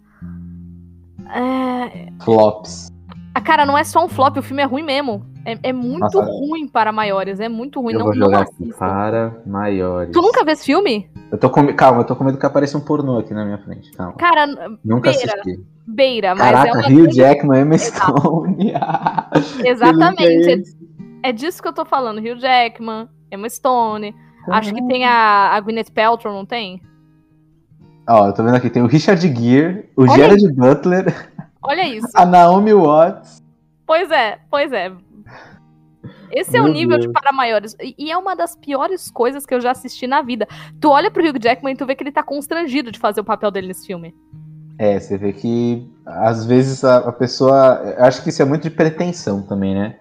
É... 1.33 2.07
Flops. 2.24 2.91
A 3.35 3.41
cara, 3.41 3.65
não 3.65 3.77
é 3.77 3.83
só 3.83 4.03
um 4.06 4.07
flop, 4.09 4.38
o 4.38 4.41
filme 4.44 4.62
é 4.62 4.65
ruim 4.65 4.83
mesmo. 4.83 5.25
É, 5.45 5.57
é 5.63 5.74
muito 5.74 5.99
Nossa. 5.99 6.21
ruim 6.23 6.68
para 6.68 6.92
maiores, 6.92 7.40
é 7.40 7.49
muito 7.49 7.81
ruim. 7.81 7.94
eu 7.94 7.99
não, 7.99 8.06
vou 8.06 8.16
não 8.16 8.25
jogar 8.28 8.42
aqui 8.44 8.52
assista. 8.63 8.78
para 8.78 9.35
maiores. 9.45 10.13
Tu 10.13 10.21
nunca 10.21 10.45
vê 10.45 10.52
esse 10.54 10.66
filme? 10.66 11.09
Eu 11.31 11.37
tô 11.37 11.49
com... 11.49 11.66
Calma, 11.75 12.02
eu 12.02 12.06
tô 12.06 12.16
com 12.16 12.23
medo 12.23 12.37
que 12.37 12.45
apareça 12.45 12.78
um 12.78 12.81
pornô 12.81 13.18
aqui 13.18 13.33
na 13.33 13.44
minha 13.44 13.57
frente. 13.57 13.92
Calma. 13.92 14.13
Cara, 14.13 14.45
Nunca 14.85 15.11
beira, 15.11 15.33
assisti. 15.33 15.59
beira, 15.85 16.35
mas 16.35 16.47
é 16.47 16.52
Caraca, 16.54 16.78
uma 16.78 16.87
Rio 16.87 16.97
grande- 17.04 17.16
Jackman, 17.18 17.61
Emma. 17.61 17.78
Stone. 17.78 18.73
Exatamente. 19.66 20.18
Que 20.18 20.56
link 20.56 20.68
é 21.23 21.28
É, 21.28 21.30
é 21.30 21.31
disso 21.33 21.61
que 21.61 21.68
eu 21.68 21.73
tô 21.73 21.83
falando. 21.83 22.19
Hugh 22.19 22.40
Jackman, 22.40 23.09
Emma 23.31 23.49
Stone. 23.49 24.16
Acho 24.49 24.73
que 24.73 24.85
tem 24.87 25.06
a, 25.06 25.52
a 25.54 25.59
Gwyneth 25.59 25.92
Paltrow, 25.94 26.33
não 26.33 26.45
tem? 26.45 26.81
Ó, 28.07 28.28
eu 28.28 28.33
tô 28.33 28.44
vendo 28.44 28.56
aqui, 28.56 28.69
tem 28.69 28.83
o 28.83 28.88
Richard 28.88 29.22
Gere, 29.22 29.90
o 29.95 30.04
Olha 30.04 30.14
Gerard 30.14 30.54
Butler, 30.54 31.30
Olha 31.62 31.88
isso. 31.88 32.07
a 32.14 32.26
Naomi 32.26 32.74
Watts. 32.74 33.42
Pois 33.86 34.10
é, 34.12 34.40
pois 34.50 34.72
é. 34.72 34.92
Esse 36.31 36.57
é 36.57 36.62
o 36.62 36.64
Meu 36.64 36.74
nível 36.74 36.98
de 36.98 37.06
Deus. 37.06 37.14
para 37.14 37.31
maiores. 37.31 37.76
E, 37.80 38.12
é 38.12 38.18
uma 38.18 38.36
das 38.36 38.56
piores 38.56 39.12
coisas 39.12 39.45
que 39.45 39.54
eu 39.54 39.62
já 39.62 39.72
assisti 39.72 40.07
na 40.07 40.22
vida. 40.24 40.48
Tu 40.81 40.90
olha 40.90 41.12
pro 41.12 41.24
Hugh 41.24 41.40
Jackman 41.40 41.74
e 41.74 41.78
tu 41.78 41.86
vê 41.86 41.94
que 41.95 42.04
ele 42.04 42.12
tá 42.12 42.24
constrangido 42.24 42.92
de 42.92 42.98
fazer 42.98 43.22
o 43.22 43.24
papel 43.24 43.52
dele 43.52 43.68
nesse 43.68 43.86
filme. 43.86 44.16
É, 44.80 45.00
você 45.00 45.16
vê 45.16 45.31
que 45.31 45.88
às 46.06 46.45
vezes 46.45 46.83
a, 46.83 46.98
a 46.98 47.12
pessoa. 47.12 47.95
Acho 48.00 48.24
que 48.24 48.30
isso 48.30 48.42
é 48.42 48.45
muito 48.45 48.64
de 48.64 48.72
pretensão 48.72 49.44
também, 49.44 49.76
né? 49.76 49.95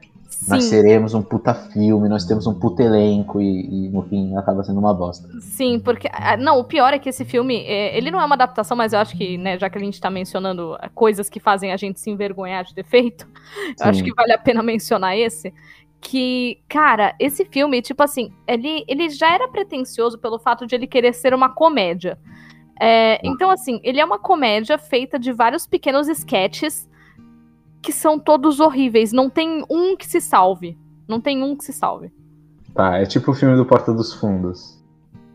Nós 0.49 0.65
Sim, 0.65 0.71
seremos 0.71 1.15
um 1.15 1.23
puta 1.23 1.55
filme, 1.55 2.09
nós 2.09 2.25
temos 2.25 2.47
um 2.47 2.55
puta 2.55 2.83
elenco 2.83 3.41
e, 3.41 3.87
e, 3.87 3.89
no 3.89 4.03
fim 4.03 4.37
acaba 4.37 4.65
sendo 4.65 4.81
uma 4.81 4.93
bosta. 4.93 5.29
sim, 5.41 5.79
porque. 5.79 6.09
ah, 6.13 6.37
Não, 6.37 6.59
o 6.59 6.65
pior 6.65 6.93
é 6.93 6.99
que 6.99 7.09
esse 7.09 7.25
filme, 7.25 7.65
é, 7.65 7.97
ele 7.97 8.11
não 8.11 8.21
é 8.21 8.25
uma 8.25 8.35
adaptação, 8.35 8.77
mas 8.77 8.93
eu 8.93 8.99
acho 8.99 9.17
que, 9.17 9.39
né, 9.39 9.57
já 9.57 9.71
que 9.71 9.79
a 9.79 9.81
gente 9.81 10.01
tá 10.01 10.11
mencionando 10.11 10.77
ah, 10.81 10.89
coisas 10.89 11.29
que 11.29 11.39
fazem 11.39 11.73
a 11.73 11.77
gente 11.77 12.01
se 12.01 12.11
envergonhar 12.11 12.65
de 12.65 12.75
ter 12.75 12.85
feito, 12.85 13.27
eu 13.79 13.87
acho 13.87 14.01
Sim. 14.01 14.05
que 14.05 14.15
vale 14.15 14.33
a 14.33 14.39
pena 14.39 14.63
mencionar 14.63 15.17
esse. 15.17 15.53
Que, 16.01 16.59
cara, 16.69 17.15
esse 17.21 17.45
filme, 17.45 17.81
tipo 17.81 18.03
assim, 18.03 18.33
ele, 18.45 18.85
ele 18.89 19.09
já 19.11 19.33
era 19.33 19.47
pretencioso 19.47 20.19
pelo 20.19 20.41
fato 20.41 20.67
de 20.67 20.75
ele 20.75 20.89
querer 20.89 21.13
ser 21.15 21.33
uma 21.33 21.49
comédia. 21.49 22.19
É, 22.81 23.21
então, 23.23 23.49
assim, 23.49 23.79
ele 23.85 24.01
é 24.01 24.05
uma 24.05 24.19
comédia 24.19 24.77
feita 24.77 25.17
de 25.17 25.33
vários 25.33 25.69
pequenos 25.69 26.09
sketches 26.09 26.91
que 27.83 27.93
são 27.93 28.19
todos 28.19 28.61
horríveis. 28.61 29.13
Não 29.13 29.29
tem 29.29 29.65
um 29.69 29.97
que 29.97 30.07
se 30.07 30.21
salve. 30.21 30.79
Não 31.09 31.21
tem 31.21 31.43
um 31.43 31.57
que 31.57 31.65
se 31.65 31.73
salve. 31.73 32.13
Tá, 32.75 32.99
é 32.99 33.05
tipo 33.05 33.33
o 33.33 33.35
filme 33.35 33.57
do 33.57 33.67
Porta 33.67 33.93
dos 33.93 34.15
Fundos. 34.15 34.81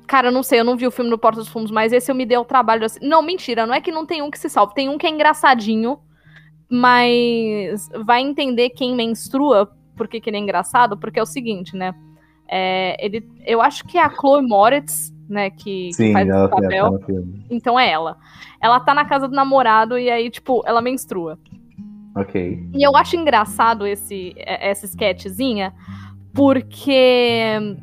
Cara, 0.08 0.30
eu 0.30 0.32
não 0.32 0.42
sei, 0.42 0.62
eu 0.62 0.64
não 0.64 0.78
vi 0.78 0.88
o 0.88 0.92
filme 0.92 1.12
do 1.12 1.18
Porta 1.18 1.40
dos 1.42 1.50
Fundos, 1.50 1.70
mas 1.70 1.92
esse 1.92 2.10
eu 2.10 2.16
me 2.16 2.26
dei 2.26 2.38
o 2.38 2.46
trabalho 2.46 2.86
assim. 2.86 3.00
Não, 3.06 3.22
mentira, 3.22 3.68
não 3.68 3.74
é 3.74 3.82
que 3.82 3.92
não 3.92 4.06
tem 4.06 4.22
um 4.22 4.32
que 4.32 4.40
se 4.40 4.50
salve. 4.50 4.74
Tem 4.74 4.88
um 4.90 4.98
que 4.98 5.06
é 5.06 5.10
engraçadinho. 5.10 6.00
mas 6.70 7.90
vai 8.06 8.22
entender 8.22 8.70
quem 8.72 8.96
menstrua, 8.96 9.72
porque 9.96 10.20
que 10.20 10.30
ele 10.30 10.38
é 10.38 10.40
engraçado, 10.40 10.98
porque 10.98 11.20
é 11.20 11.24
o 11.24 11.26
seguinte, 11.26 11.76
né? 11.76 11.94
É, 12.50 12.96
ele, 13.06 13.28
eu 13.46 13.62
acho 13.62 13.86
que 13.86 13.98
é 13.98 14.04
a 14.04 14.10
Chloe 14.10 14.42
Moritz, 14.42 15.14
né, 15.30 15.50
que, 15.50 15.92
Sim, 15.94 16.08
que 16.08 16.14
faz 16.14 16.28
ela 16.30 16.48
papel. 16.50 16.86
tá 16.86 16.92
no 16.92 17.00
filme. 17.02 17.46
Então 17.50 17.80
é 17.80 17.90
ela. 17.90 18.18
Ela 18.62 18.80
tá 18.80 18.94
na 18.94 19.06
casa 19.06 19.28
do 19.28 19.36
namorado 19.36 19.98
e 19.98 20.10
aí, 20.10 20.30
tipo, 20.30 20.64
ela 20.66 20.82
menstrua. 20.82 21.38
Ok. 22.18 22.70
E 22.74 22.84
eu 22.84 22.96
acho 22.96 23.16
engraçado 23.16 23.86
esse, 23.86 24.34
é, 24.38 24.70
essa 24.70 24.86
sketchzinha, 24.86 25.74
porque 26.34 27.78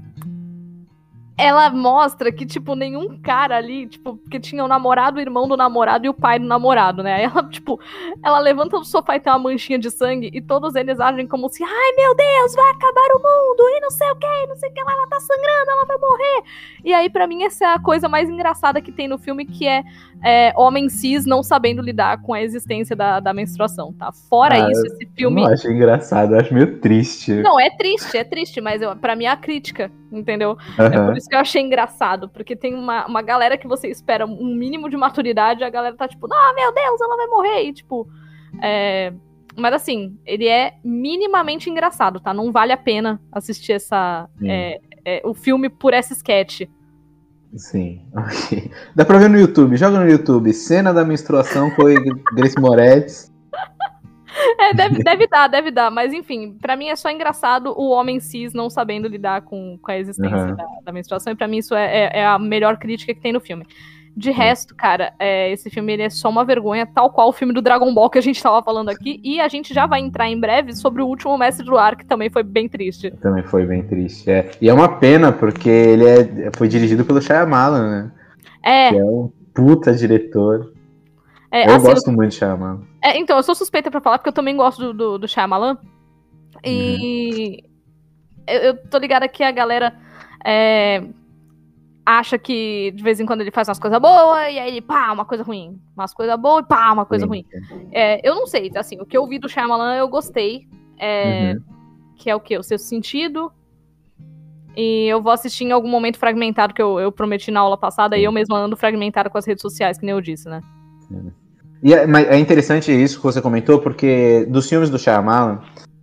ela 1.36 1.68
mostra 1.70 2.30
que, 2.30 2.46
tipo, 2.46 2.74
nenhum 2.76 3.18
cara 3.20 3.56
ali, 3.56 3.88
tipo, 3.88 4.16
porque 4.16 4.38
tinha 4.38 4.64
o 4.64 4.68
namorado, 4.68 5.18
o 5.18 5.20
irmão 5.20 5.48
do 5.48 5.56
namorado 5.56 6.06
e 6.06 6.08
o 6.08 6.14
pai 6.14 6.38
do 6.38 6.46
namorado, 6.46 7.02
né? 7.02 7.14
Aí 7.14 7.24
ela, 7.24 7.42
tipo, 7.50 7.80
ela 8.22 8.38
levanta 8.38 8.78
do 8.78 8.84
sofá 8.84 9.16
e 9.16 9.20
tem 9.20 9.32
uma 9.32 9.38
manchinha 9.38 9.78
de 9.78 9.90
sangue 9.90 10.30
e 10.32 10.40
todos 10.40 10.74
eles 10.76 11.00
agem 11.00 11.26
como 11.26 11.48
se, 11.48 11.62
ai 11.64 11.92
meu 11.96 12.14
Deus, 12.14 12.54
vai 12.54 12.70
acabar 12.70 13.08
o 13.16 13.18
mundo 13.18 13.68
e 13.76 13.80
não 13.80 13.90
sei 13.90 14.08
o 14.10 14.16
que, 14.16 14.46
não 14.48 14.56
sei 14.56 14.70
o 14.70 14.72
que, 14.72 14.80
ela 14.80 15.06
tá 15.08 15.18
sangrando, 15.18 15.70
ela 15.70 15.84
vai 15.86 15.96
morrer. 15.98 16.42
E 16.84 16.94
aí, 16.94 17.10
pra 17.10 17.26
mim, 17.26 17.42
essa 17.42 17.64
é 17.64 17.68
a 17.74 17.78
coisa 17.80 18.08
mais 18.08 18.28
engraçada 18.30 18.80
que 18.80 18.92
tem 18.92 19.08
no 19.08 19.18
filme, 19.18 19.44
que 19.44 19.66
é, 19.66 19.82
é 20.22 20.52
homem 20.56 20.88
cis 20.88 21.26
não 21.26 21.42
sabendo 21.42 21.82
lidar 21.82 22.22
com 22.22 22.32
a 22.32 22.40
existência 22.42 22.94
da, 22.94 23.18
da 23.18 23.34
menstruação, 23.34 23.92
tá? 23.92 24.12
Fora 24.12 24.66
Ah, 24.66 24.70
isso, 24.70 24.86
esse 24.86 25.02
Eu 25.04 25.08
filme. 25.16 25.42
não 25.42 25.50
acho 25.52 25.68
engraçado, 25.68 26.34
eu 26.34 26.40
acho 26.40 26.54
meio 26.54 26.78
triste. 26.78 27.32
Não, 27.32 27.58
é 27.58 27.70
triste, 27.70 28.16
é 28.16 28.22
triste, 28.22 28.60
mas 28.60 28.80
eu, 28.80 28.94
pra 28.94 29.16
mim 29.16 29.24
é 29.24 29.28
a 29.30 29.36
crítica, 29.36 29.90
entendeu? 30.18 30.56
É 30.78 30.82
Aham. 30.82 31.06
por 31.06 31.16
isso 31.16 31.28
que 31.28 31.34
eu 31.34 31.40
achei 31.40 31.62
engraçado, 31.62 32.28
porque 32.28 32.54
tem 32.56 32.74
uma, 32.74 33.06
uma 33.06 33.22
galera 33.22 33.58
que 33.58 33.66
você 33.66 33.88
espera 33.88 34.26
um 34.26 34.54
mínimo 34.54 34.88
de 34.88 34.96
maturidade, 34.96 35.60
e 35.60 35.64
a 35.64 35.70
galera 35.70 35.96
tá 35.96 36.08
tipo, 36.08 36.26
ah, 36.32 36.52
meu 36.54 36.72
Deus, 36.72 37.00
ela 37.00 37.16
vai 37.16 37.26
morrer, 37.26 37.62
e 37.64 37.72
tipo. 37.72 38.08
é, 38.62 39.12
Mas 39.56 39.74
assim, 39.74 40.18
ele 40.24 40.48
é 40.48 40.74
minimamente 40.84 41.70
engraçado, 41.70 42.20
tá? 42.20 42.32
Não 42.34 42.50
vale 42.52 42.72
a 42.72 42.76
pena 42.76 43.20
assistir 43.32 43.72
essa. 43.72 44.28
É, 44.42 44.80
é, 45.04 45.22
o 45.24 45.34
filme 45.34 45.68
por 45.68 45.92
essa 45.92 46.12
sketch. 46.12 46.62
Sim, 47.56 48.02
ok. 48.16 48.70
Dá 48.94 49.04
pra 49.04 49.18
ver 49.18 49.30
no 49.30 49.38
YouTube, 49.38 49.76
joga 49.76 50.00
no 50.00 50.10
YouTube, 50.10 50.52
cena 50.52 50.92
da 50.92 51.04
menstruação 51.04 51.70
com 51.70 51.84
Grace 52.34 52.58
Moretz. 52.58 53.32
É, 54.60 54.74
deve, 54.74 55.02
deve 55.02 55.26
dar, 55.26 55.48
deve 55.48 55.70
dar, 55.70 55.90
mas 55.90 56.12
enfim, 56.12 56.56
pra 56.60 56.76
mim 56.76 56.88
é 56.88 56.96
só 56.96 57.10
engraçado 57.10 57.74
o 57.76 57.90
homem 57.90 58.20
cis 58.20 58.52
não 58.52 58.68
sabendo 58.70 59.08
lidar 59.08 59.42
com, 59.42 59.78
com 59.80 59.90
a 59.90 59.98
existência 59.98 60.36
Aham. 60.36 60.54
da, 60.54 60.66
da 60.86 60.92
menstruação, 60.92 61.32
e 61.32 61.36
pra 61.36 61.48
mim 61.48 61.58
isso 61.58 61.74
é, 61.74 61.84
é- 61.84 62.18
é 62.20 62.26
a 62.26 62.38
melhor 62.38 62.76
crítica 62.78 63.14
que 63.14 63.20
tem 63.20 63.32
no 63.32 63.40
filme. 63.40 63.66
De 64.16 64.30
resto, 64.30 64.76
cara, 64.76 65.12
é, 65.18 65.50
esse 65.50 65.68
filme 65.68 65.92
ele 65.92 66.02
é 66.02 66.08
só 66.10 66.28
uma 66.28 66.44
vergonha, 66.44 66.86
tal 66.86 67.10
qual 67.10 67.30
o 67.30 67.32
filme 67.32 67.52
do 67.52 67.60
Dragon 67.60 67.92
Ball 67.92 68.08
que 68.08 68.18
a 68.18 68.22
gente 68.22 68.40
tava 68.40 68.62
falando 68.62 68.88
aqui, 68.88 69.20
e 69.24 69.40
a 69.40 69.48
gente 69.48 69.74
já 69.74 69.86
vai 69.86 70.00
entrar 70.00 70.28
em 70.28 70.38
breve 70.38 70.72
sobre 70.72 71.02
o 71.02 71.06
último 71.06 71.36
Mestre 71.36 71.66
do 71.66 71.76
Ar, 71.76 71.96
que 71.96 72.06
também 72.06 72.30
foi 72.30 72.44
bem 72.44 72.68
triste. 72.68 73.10
Também 73.20 73.42
foi 73.42 73.66
bem 73.66 73.82
triste. 73.82 74.30
É. 74.30 74.50
E 74.60 74.68
é 74.68 74.72
uma 74.74 74.88
pena, 74.88 75.32
porque 75.32 75.68
ele 75.68 76.04
é, 76.04 76.50
foi 76.56 76.68
dirigido 76.68 77.04
pelo 77.04 77.20
Shyamalan, 77.20 77.90
né? 77.90 78.12
É, 78.62 78.90
Que 78.90 78.98
é 78.98 79.04
um 79.04 79.32
puta 79.52 79.92
diretor. 79.92 80.72
É 81.54 81.68
eu 81.68 81.76
assim, 81.76 81.86
gosto 81.86 82.10
muito 82.10 82.30
de 82.30 82.36
Shyamalan. 82.36 82.80
É, 83.00 83.16
então, 83.16 83.36
eu 83.36 83.42
sou 83.44 83.54
suspeita 83.54 83.88
pra 83.88 84.00
falar, 84.00 84.18
porque 84.18 84.28
eu 84.28 84.34
também 84.34 84.56
gosto 84.56 84.86
do, 84.86 84.92
do, 84.92 85.18
do 85.18 85.28
Shyamalan. 85.28 85.78
E 86.64 87.62
eu, 88.44 88.60
eu 88.60 88.88
tô 88.88 88.98
ligada 88.98 89.28
que 89.28 89.42
a 89.44 89.52
galera 89.52 89.94
é, 90.44 91.04
acha 92.04 92.36
que 92.36 92.90
de 92.92 93.02
vez 93.04 93.20
em 93.20 93.26
quando 93.26 93.42
ele 93.42 93.52
faz 93.52 93.68
umas 93.68 93.78
coisas 93.78 94.00
boas, 94.00 94.52
e 94.52 94.58
aí 94.58 94.68
ele, 94.68 94.80
pá, 94.80 95.12
uma 95.12 95.24
coisa 95.24 95.44
ruim. 95.44 95.80
Umas 95.96 96.12
coisas 96.12 96.36
boas 96.40 96.64
e 96.64 96.66
pá, 96.66 96.92
uma 96.92 97.06
coisa 97.06 97.24
Sim. 97.24 97.28
ruim. 97.28 97.44
É, 97.92 98.26
eu 98.28 98.34
não 98.34 98.48
sei, 98.48 98.72
assim, 98.74 99.00
o 99.00 99.06
que 99.06 99.16
eu 99.16 99.24
vi 99.26 99.38
do 99.38 99.48
Shyamalan 99.48 99.94
eu 99.94 100.08
gostei. 100.08 100.66
É, 100.98 101.52
Uhum. 101.52 101.62
Que 102.16 102.30
é 102.30 102.34
o 102.34 102.40
quê? 102.40 102.58
O 102.58 102.62
seu 102.62 102.78
sentido. 102.78 103.52
E 104.76 105.06
eu 105.06 105.22
vou 105.22 105.30
assistir 105.30 105.64
em 105.64 105.72
algum 105.72 105.88
momento 105.88 106.18
fragmentado, 106.18 106.74
que 106.74 106.82
eu, 106.82 106.98
eu 106.98 107.12
prometi 107.12 107.50
na 107.50 107.60
aula 107.60 107.76
passada, 107.76 108.18
e 108.18 108.24
eu 108.24 108.32
mesma 108.32 108.58
ando 108.58 108.76
fragmentada 108.76 109.30
com 109.30 109.38
as 109.38 109.46
redes 109.46 109.62
sociais, 109.62 109.98
que 109.98 110.04
nem 110.04 110.14
eu 110.14 110.20
disse, 110.20 110.48
né? 110.48 110.60
E 111.84 111.92
é, 111.92 112.06
mas 112.06 112.26
é 112.28 112.38
interessante 112.38 112.90
isso 112.90 113.18
que 113.18 113.22
você 113.24 113.42
comentou, 113.42 113.78
porque 113.78 114.46
dos 114.48 114.66
filmes 114.66 114.88
do 114.88 114.98
Shyamalan, 114.98 115.58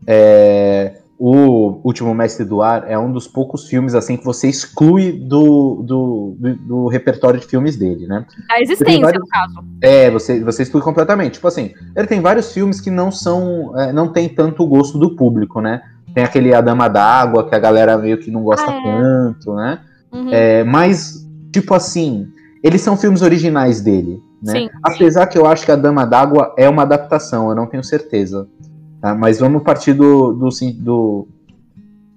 é, 0.06 0.94
o 1.18 1.80
Último 1.84 2.14
Mestre 2.14 2.46
do 2.46 2.62
Ar 2.62 2.86
é 2.88 2.98
um 2.98 3.12
dos 3.12 3.28
poucos 3.28 3.68
filmes 3.68 3.96
assim 3.96 4.16
que 4.16 4.24
você 4.24 4.48
exclui 4.48 5.12
do, 5.12 5.84
do, 5.84 6.36
do, 6.40 6.56
do 6.56 6.88
repertório 6.88 7.40
de 7.40 7.46
filmes 7.48 7.76
dele, 7.78 8.06
né? 8.08 8.26
A 8.50 8.62
existência, 8.62 9.02
vários- 9.02 9.22
no 9.24 9.28
caso. 9.28 9.64
É, 9.82 10.10
você, 10.12 10.44
você 10.44 10.64
exclui 10.64 10.84
completamente. 10.84 11.34
Tipo 11.34 11.48
assim, 11.48 11.74
ele 11.96 12.08
tem 12.08 12.22
vários 12.22 12.54
filmes 12.54 12.80
que 12.80 12.92
não 12.92 13.12
são. 13.12 13.78
é, 13.80 13.92
não 13.92 14.08
tem 14.12 14.30
tanto 14.30 14.64
o 14.64 14.68
gosto 14.68 15.00
do 15.00 15.16
público, 15.16 15.62
né? 15.62 15.82
Tem 16.14 16.24
aquele 16.24 16.54
A 16.54 16.62
Dama 16.62 16.88
d'Água, 16.88 17.48
que 17.48 17.56
a 17.56 17.60
galera 17.60 17.98
meio 17.98 18.18
que 18.20 18.30
não 18.30 18.44
gosta 18.44 18.70
Ah, 18.70 18.76
é. 18.76 18.82
tanto, 18.84 19.56
né? 19.56 19.80
Uhum. 20.12 20.30
É, 20.32 20.64
mas, 20.64 21.26
tipo 21.54 21.74
assim, 21.74 22.28
eles 22.64 22.82
são 22.82 22.96
filmes 22.98 23.22
originais 23.22 23.82
dele, 23.82 24.22
né? 24.42 24.54
Sim, 24.54 24.70
Apesar 24.84 25.28
que 25.28 25.38
eu 25.38 25.46
acho 25.46 25.66
que 25.66 25.72
A 25.72 25.76
Dama 25.76 26.06
d'Água 26.06 26.54
é 26.58 26.68
uma 26.70 26.84
adaptação, 26.84 27.50
eu 27.50 27.56
não 27.56 27.66
tenho 27.68 27.84
certeza. 27.84 28.48
tá? 29.02 29.16
Mas 29.16 29.40
vamos 29.40 29.64
partir 29.64 29.94
do, 29.94 30.34
do, 30.34 30.50
do, 30.78 31.28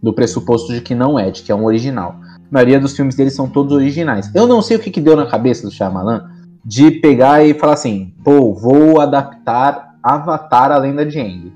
do 0.03 0.13
pressuposto 0.13 0.73
de 0.73 0.81
que 0.81 0.95
não 0.95 1.19
é, 1.19 1.31
de 1.31 1.43
que 1.43 1.51
é 1.51 1.55
um 1.55 1.65
original. 1.65 2.17
A 2.23 2.39
maioria 2.51 2.79
dos 2.79 2.95
filmes 2.95 3.15
dele 3.15 3.31
são 3.31 3.49
todos 3.49 3.73
originais. 3.73 4.31
Eu 4.35 4.47
não 4.47 4.61
sei 4.63 4.77
o 4.77 4.81
que, 4.81 4.91
que 4.91 5.01
deu 5.01 5.17
na 5.17 5.27
cabeça 5.27 5.63
do 5.67 5.73
Shyamalan 5.73 6.31
de 6.65 6.91
pegar 6.93 7.45
e 7.45 7.53
falar 7.55 7.75
assim, 7.75 8.15
pô, 8.25 8.53
vou 8.55 9.01
adaptar 9.01 9.95
Avatar 10.03 10.71
a 10.73 10.79
Lenda 10.79 11.05
de 11.05 11.19
Aang. 11.19 11.53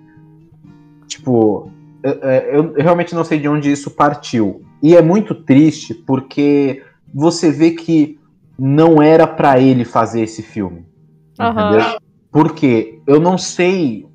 Tipo, 1.06 1.70
eu, 2.02 2.12
eu- 2.12 2.74
eu 2.76 2.82
realmente 2.82 3.14
não 3.14 3.24
sei 3.24 3.38
de 3.38 3.48
onde 3.48 3.70
isso 3.70 3.90
partiu. 3.90 4.62
E 4.82 4.94
é 4.96 5.02
muito 5.02 5.34
triste 5.34 5.94
porque 5.94 6.82
você 7.14 7.50
vê 7.50 7.70
que 7.72 8.17
não 8.58 9.00
era 9.00 9.26
pra 9.26 9.60
ele 9.60 9.84
fazer 9.84 10.22
esse 10.22 10.42
filme. 10.42 10.84
Entendeu? 11.38 11.98
Porque 12.30 13.00
eu 13.06 13.20
não 13.20 13.38
sei 13.38 14.06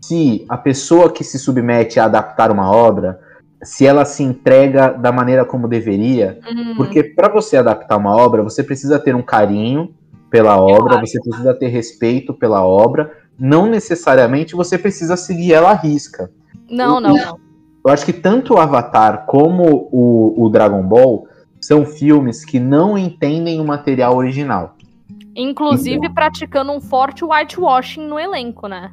se 0.00 0.44
a 0.48 0.56
pessoa 0.56 1.10
que 1.10 1.22
se 1.22 1.38
submete 1.38 2.00
a 2.00 2.04
adaptar 2.06 2.50
uma 2.50 2.70
obra, 2.70 3.20
se 3.62 3.86
ela 3.86 4.04
se 4.04 4.22
entrega 4.22 4.88
da 4.88 5.12
maneira 5.12 5.44
como 5.44 5.68
deveria, 5.68 6.38
Uhum. 6.50 6.74
porque 6.76 7.04
para 7.04 7.28
você 7.28 7.56
adaptar 7.56 7.96
uma 7.96 8.16
obra, 8.16 8.42
você 8.42 8.62
precisa 8.64 8.98
ter 8.98 9.14
um 9.14 9.22
carinho 9.22 9.94
pela 10.30 10.56
obra, 10.60 11.00
você 11.00 11.20
precisa 11.20 11.54
ter 11.54 11.68
respeito 11.68 12.32
pela 12.32 12.64
obra, 12.64 13.12
não 13.38 13.66
necessariamente 13.66 14.54
você 14.54 14.78
precisa 14.78 15.16
seguir 15.16 15.52
ela 15.52 15.70
à 15.70 15.74
risca. 15.74 16.30
Não, 16.70 17.00
não, 17.00 17.14
não. 17.14 17.38
Eu 17.86 17.92
acho 17.92 18.04
que 18.04 18.12
tanto 18.12 18.54
o 18.54 18.58
Avatar 18.58 19.24
como 19.26 19.88
o, 19.90 20.44
o 20.44 20.48
Dragon 20.50 20.82
Ball 20.82 21.26
são 21.60 21.84
filmes 21.84 22.44
que 22.44 22.58
não 22.58 22.96
entendem 22.96 23.60
o 23.60 23.64
material 23.64 24.16
original. 24.16 24.76
Inclusive 25.36 25.96
Então. 25.96 26.14
praticando 26.14 26.72
um 26.72 26.80
forte 26.80 27.24
whitewashing 27.24 28.06
no 28.06 28.18
elenco, 28.18 28.66
né? 28.66 28.90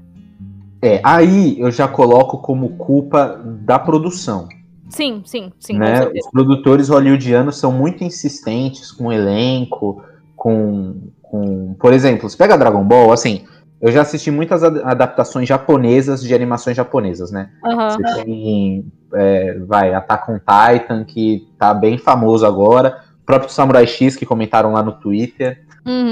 É, 0.82 1.02
aí 1.04 1.60
eu 1.60 1.72
já 1.72 1.88
coloco 1.88 2.38
como 2.38 2.70
culpa 2.78 3.42
da 3.44 3.80
produção. 3.80 4.48
Sim, 4.90 5.22
sim, 5.26 5.52
sim, 5.60 5.78
né? 5.78 6.08
Os 6.08 6.32
produtores 6.32 6.90
hollywoodianos 6.90 7.58
são 7.58 7.72
muito 7.72 8.04
insistentes 8.04 8.92
com 8.92 9.08
o 9.08 9.12
elenco, 9.12 10.02
com, 10.36 10.96
com. 11.22 11.76
Por 11.80 11.92
exemplo, 11.92 12.30
você 12.30 12.38
pega 12.38 12.58
Dragon 12.58 12.84
Ball, 12.84 13.12
assim, 13.12 13.46
eu 13.82 13.92
já 13.92 14.02
assisti 14.02 14.32
muitas 14.32 14.64
ad- 14.64 14.82
adaptações 14.84 15.48
japonesas 15.48 16.22
de 16.22 16.34
animações 16.34 16.76
japonesas, 16.76 17.32
né? 17.32 17.50
Aham. 17.64 17.90
Você 17.90 18.24
tem, 18.24 18.86
é, 19.14 19.60
vai, 19.60 19.94
Attack 19.94 20.32
on 20.32 20.40
Titan, 20.40 21.04
que 21.04 21.48
tá 21.58 21.74
bem 21.74 21.98
famoso 21.98 22.46
agora. 22.46 23.02
O 23.22 23.26
próprio 23.26 23.52
Samurai 23.52 23.86
X, 23.86 24.16
que 24.16 24.26
comentaram 24.26 24.74
lá 24.74 24.82
no 24.82 24.94
Twitter, 24.94 25.64
Uhum. 25.86 26.12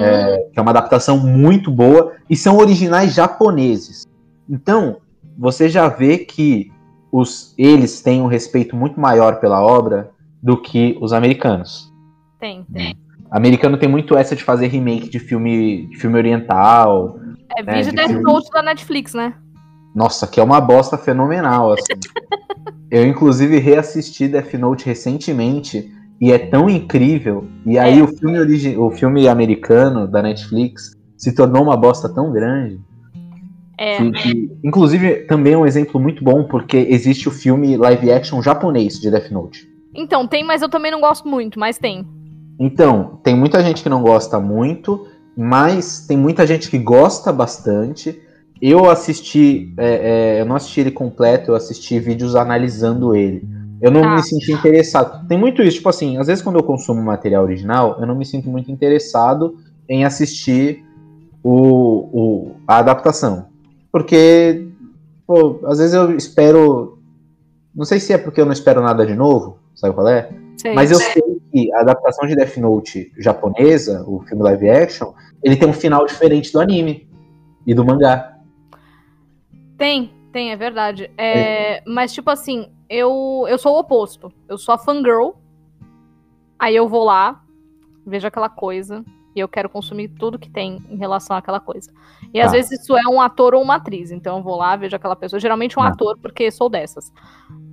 que 0.54 0.58
é 0.58 0.62
uma 0.62 0.72
adaptação 0.72 1.18
muito 1.18 1.70
boa, 1.70 2.14
e 2.30 2.36
são 2.38 2.58
originais 2.58 3.14
japoneses. 3.14 4.06
Então, 4.50 4.98
você 5.38 5.68
já 5.68 5.90
vê 5.90 6.20
que 6.20 6.72
os, 7.12 7.54
eles 7.58 8.02
têm 8.02 8.22
um 8.22 8.28
respeito 8.28 8.74
muito 8.74 8.98
maior 8.98 9.42
pela 9.42 9.62
obra 9.62 10.12
do 10.42 10.56
que 10.62 10.98
os 11.02 11.12
americanos. 11.12 11.92
Tem, 12.40 12.64
tem. 12.72 12.96
Americano 13.30 13.78
tem 13.78 13.90
muito 13.90 14.16
essa 14.16 14.34
de 14.34 14.44
fazer 14.46 14.68
remake 14.68 15.10
de 15.10 15.20
filme, 15.20 15.88
de 15.88 15.98
filme 15.98 16.18
oriental. 16.18 17.20
É 17.50 17.62
É, 17.62 17.64
vídeo 17.64 17.92
de 17.92 17.96
Death. 17.96 18.22
Note 18.22 18.50
da 18.52 18.62
Netflix, 18.62 19.14
né? 19.14 19.34
Nossa, 19.94 20.28
que 20.28 20.40
é 20.40 20.44
uma 20.44 20.60
bosta 20.62 20.98
fenomenal, 20.98 21.74
assim. 21.74 21.84
Eu, 22.92 23.06
inclusive, 23.06 23.58
reassisti 23.60 24.28
Death 24.28 24.54
Note 24.54 24.86
recentemente 24.86 25.92
e 26.22 26.32
é 26.32 26.38
tão 26.38 26.70
incrível. 26.70 27.46
E 27.66 27.78
aí 27.78 28.00
É. 28.00 28.04
o, 28.04 28.08
filme 28.08 28.40
origi- 28.40 28.78
o 28.78 28.90
filme 28.92 29.28
americano 29.28 30.08
da 30.08 30.22
Netflix 30.22 30.92
se 31.18 31.34
tornou 31.34 31.64
uma 31.64 31.76
bosta 31.76 32.08
tão 32.14 32.32
grande. 32.32 32.80
É. 33.78 33.98
que- 33.98 34.12
que- 34.12 34.52
inclusive, 34.64 35.26
também 35.28 35.52
é 35.52 35.58
um 35.58 35.66
exemplo 35.66 36.00
muito 36.00 36.24
bom, 36.24 36.46
porque 36.46 36.78
existe 36.78 37.28
o 37.28 37.32
filme 37.32 37.76
live 37.76 38.10
action 38.10 38.42
japonês 38.42 38.94
de 39.02 39.12
Death 39.12 39.30
Note. 39.32 39.68
Então, 39.94 40.26
tem, 40.26 40.46
mas 40.46 40.62
eu 40.62 40.70
também 40.70 40.90
não 40.92 41.02
gosto 41.02 41.28
muito, 41.28 41.60
mas 41.60 41.78
tem. 41.78 42.08
Então, 42.58 43.20
tem 43.22 43.36
muita 43.36 43.62
gente 43.62 43.84
que 43.84 43.90
não 43.90 44.02
gosta 44.02 44.40
muito, 44.40 45.06
mas 45.36 46.06
tem 46.08 46.18
muita 46.18 46.46
gente 46.48 46.70
que 46.70 46.78
gosta 46.78 47.32
bastante. 47.32 48.22
eu 48.62 48.90
assisti, 48.90 49.74
é, 49.78 50.38
é, 50.38 50.42
eu 50.42 50.46
não 50.46 50.56
assisti 50.56 50.80
ele 50.80 50.92
completo, 50.92 51.52
eu 51.52 51.56
assisti 51.56 52.00
vídeos 52.00 52.36
analisando 52.36 53.14
ele. 53.14 53.46
Eu 53.82 53.92
não 53.92 54.02
Tá. 54.02 54.16
me 54.16 54.24
senti 54.24 54.52
interessado. 54.54 55.28
Tem 55.28 55.38
muito 55.38 55.62
isso, 55.62 55.78
tipo 55.78 55.90
assim, 55.90 56.18
às 56.18 56.28
vezes 56.28 56.42
quando 56.42 56.56
eu 56.56 56.64
consumo 56.64 57.02
material 57.04 57.44
original, 57.44 57.98
eu 58.00 58.08
não 58.08 58.16
me 58.16 58.26
sinto 58.26 58.50
muito 58.50 58.72
interessado 58.72 59.58
em 59.90 60.06
assistir 60.06 60.84
o, 61.44 61.52
o- 62.14 62.52
a 62.66 62.78
adaptação. 62.78 63.48
Porque, 63.92 64.68
pô, 65.28 65.60
às 65.66 65.78
vezes 65.78 65.94
eu 65.94 66.16
espero. 66.16 66.98
Não 67.76 67.86
sei 67.86 68.00
se 68.00 68.14
é 68.14 68.18
porque 68.18 68.40
eu 68.40 68.46
não 68.46 68.54
espero 68.54 68.82
nada 68.82 69.06
de 69.06 69.14
novo, 69.16 69.58
sabe 69.76 69.94
qual 69.94 70.08
é? 70.08 70.30
Sei. 70.58 70.74
Mas 70.74 70.92
eu 70.92 70.98
sei 70.98 71.22
que 71.56 71.74
a 71.74 71.80
adaptação 71.80 72.28
de 72.28 72.36
Death 72.36 72.58
Note 72.58 73.14
japonesa, 73.18 74.04
o 74.06 74.20
filme 74.24 74.44
live 74.44 74.70
action, 74.70 75.14
ele 75.42 75.56
tem 75.56 75.70
um 75.70 75.74
final 75.74 76.06
diferente 76.06 76.52
do 76.52 76.60
anime 76.60 77.08
e 77.66 77.74
do 77.74 77.86
mangá. 77.86 78.38
Tem, 79.78 80.12
tem, 80.34 80.52
é 80.52 80.58
verdade. 80.58 81.10
É, 81.18 81.82
Mas, 81.88 82.14
tipo 82.14 82.30
assim, 82.30 82.68
eu, 82.90 83.46
eu 83.48 83.58
sou 83.58 83.74
o 83.74 83.80
oposto. 83.80 84.30
Eu 84.50 84.58
sou 84.58 84.76
a 84.76 84.78
fangirl. 84.78 85.32
Aí 86.60 86.76
eu 86.76 86.90
vou 86.90 87.06
lá, 87.06 87.42
vejo 88.06 88.28
aquela 88.28 88.50
coisa. 88.50 89.06
E 89.34 89.40
eu 89.40 89.48
quero 89.48 89.70
consumir 89.70 90.10
tudo 90.10 90.38
que 90.40 90.50
tem 90.50 90.82
em 90.90 90.98
relação 90.98 91.38
àquela 91.38 91.62
coisa. 91.62 91.90
E 92.34 92.40
às 92.42 92.48
Tá. 92.48 92.58
vezes 92.58 92.82
isso 92.82 92.98
é 92.98 93.08
um 93.10 93.22
ator 93.22 93.54
ou 93.56 93.62
uma 93.62 93.76
atriz. 93.76 94.12
Então 94.12 94.38
eu 94.38 94.44
vou 94.44 94.58
lá, 94.58 94.76
vejo 94.76 94.96
aquela 94.96 95.16
pessoa. 95.16 95.40
Geralmente 95.40 95.80
um 95.80 95.84
Tá. 95.84 95.90
ator, 95.90 96.18
porque 96.22 96.52
sou 96.52 96.70
dessas. 96.70 97.14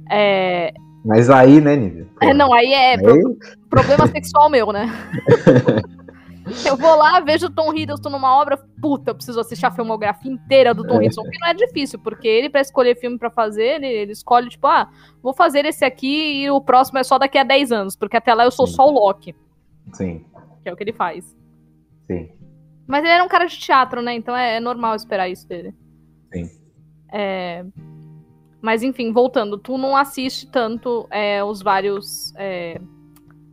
É, 0.09 0.73
Mas 1.05 1.29
aí, 1.31 1.61
né, 1.61 1.75
Nívia? 1.77 2.07
É, 2.21 2.33
não, 2.33 2.53
aí 2.53 2.73
é 2.73 2.97
pro- 2.99 3.13
aí- 3.15 3.37
problema 3.69 4.07
sexual 4.07 4.49
meu, 4.51 4.73
né? 4.73 4.87
Eu 6.67 6.77
vou 6.77 6.97
lá, 6.97 7.21
vejo 7.21 7.47
o 7.47 7.51
Tom 7.51 7.73
Hiddleston 7.73 8.11
numa 8.11 8.37
obra, 8.37 8.59
puta, 8.81 9.13
eu 9.13 9.15
preciso 9.15 9.39
assistir 9.39 9.65
a 9.65 9.71
filmografia 9.71 10.31
inteira 10.31 10.75
do 10.75 10.83
Tom 10.83 10.95
É. 10.95 11.05
Hiddleston, 11.07 11.23
que 11.31 11.39
não 11.41 11.47
é 11.49 11.55
difícil, 11.55 12.01
porque 12.01 12.27
ele, 12.27 12.51
pra 12.51 12.61
escolher 12.61 12.97
filme 12.99 13.17
pra 13.17 13.31
fazer, 13.31 13.77
ele, 13.77 13.87
ele 13.87 14.11
escolhe, 14.13 14.49
tipo, 14.49 14.67
ah, 14.67 14.91
vou 15.23 15.33
fazer 15.33 15.65
esse 15.65 15.85
aqui 15.85 16.43
e 16.43 16.51
o 16.51 16.61
próximo 16.61 16.99
é 16.99 17.05
só 17.05 17.17
daqui 17.17 17.39
a 17.39 17.45
10 17.45 17.71
anos, 17.71 17.95
porque 17.95 18.17
até 18.17 18.35
lá 18.35 18.45
eu 18.45 18.51
sou 18.51 18.67
Sim. 18.67 18.73
só 18.75 18.89
o 18.89 18.91
Loki, 18.91 19.37
Sim, 19.93 20.25
que 20.65 20.69
é 20.69 20.73
o 20.73 20.77
que 20.77 20.83
ele 20.83 20.93
faz. 20.93 21.25
sim. 22.09 22.29
Mas 22.89 23.05
ele 23.05 23.13
era 23.13 23.23
um 23.25 23.29
cara 23.29 23.47
de 23.47 23.57
teatro, 23.57 24.03
né? 24.03 24.13
Então 24.13 24.37
é, 24.37 24.57
é 24.57 24.61
normal 24.61 24.97
esperar 24.97 25.29
isso 25.29 25.49
dele. 25.49 25.73
Sim. 26.33 26.51
É, 27.13 27.65
Mas 28.63 28.85
enfim, 28.85 29.13
voltando, 29.13 29.59
tu 29.59 29.77
não 29.77 29.97
assiste 29.97 30.47
tanto 30.47 31.07
é, 31.11 31.43
os 31.43 31.61
vários. 31.61 32.33
é, 32.37 32.81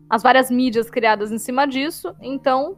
As 0.08 0.22
várias 0.22 0.52
mídias 0.52 0.90
criadas 0.90 1.32
em 1.32 1.40
cima 1.40 1.66
disso, 1.66 2.14
então. 2.22 2.78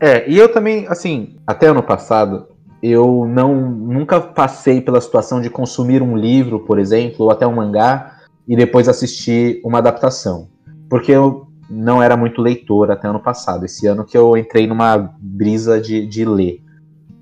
É, 0.00 0.28
e 0.28 0.36
eu 0.36 0.52
também, 0.52 0.86
assim, 0.88 1.36
até 1.46 1.68
ano 1.68 1.82
passado, 1.82 2.48
eu 2.82 3.24
não 3.28 3.70
nunca 3.70 4.20
passei 4.20 4.80
pela 4.80 5.00
situação 5.00 5.40
de 5.40 5.48
consumir 5.48 6.02
um 6.02 6.16
livro, 6.16 6.60
por 6.60 6.80
exemplo, 6.80 7.26
ou 7.26 7.30
até 7.30 7.46
um 7.46 7.54
mangá, 7.54 8.18
e 8.48 8.56
depois 8.56 8.88
assistir 8.88 9.60
uma 9.64 9.78
adaptação. 9.78 10.48
Porque 10.90 11.12
eu 11.12 11.46
não 11.70 12.02
era 12.02 12.16
muito 12.16 12.42
leitor 12.42 12.90
até 12.90 13.06
ano 13.06 13.20
passado. 13.20 13.64
Esse 13.64 13.86
ano 13.86 14.04
que 14.04 14.18
eu 14.18 14.36
entrei 14.36 14.66
numa 14.66 15.14
brisa 15.20 15.80
de, 15.80 16.04
de 16.04 16.24
ler. 16.24 16.60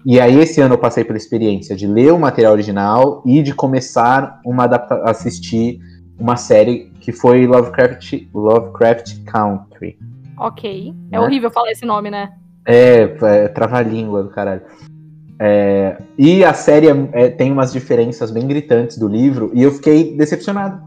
E 0.04 0.18
aí, 0.18 0.38
esse 0.38 0.60
ano 0.60 0.74
eu 0.74 0.78
passei 0.78 1.04
pela 1.04 1.18
experiência 1.18 1.76
de 1.76 1.86
ler 1.86 2.12
o 2.12 2.18
material 2.18 2.52
original 2.52 3.22
e 3.26 3.42
de 3.42 3.54
começar 3.54 4.40
uma 4.44 4.64
adapta 4.64 4.94
assistir 5.04 5.78
uma 6.18 6.36
série 6.36 6.90
que 7.00 7.12
foi 7.12 7.46
Lovecraft, 7.46 8.26
Lovecraft 8.34 9.24
Country. 9.24 9.98
Ok. 10.38 10.94
É 11.10 11.18
Né? 11.18 11.20
horrível 11.20 11.50
falar 11.50 11.70
esse 11.70 11.84
nome, 11.84 12.10
né? 12.10 12.32
É, 12.66 13.02
é 13.22 13.48
trava-língua 13.48 14.22
do 14.22 14.30
caralho. 14.30 14.62
É, 15.38 15.96
e 16.18 16.44
a 16.44 16.52
série 16.52 16.88
é- 16.88 17.08
é- 17.12 17.28
tem 17.30 17.50
umas 17.50 17.72
diferenças 17.72 18.30
bem 18.30 18.46
gritantes 18.46 18.98
do 18.98 19.08
livro 19.08 19.50
e 19.54 19.62
eu 19.62 19.70
fiquei 19.70 20.14
decepcionado. 20.16 20.82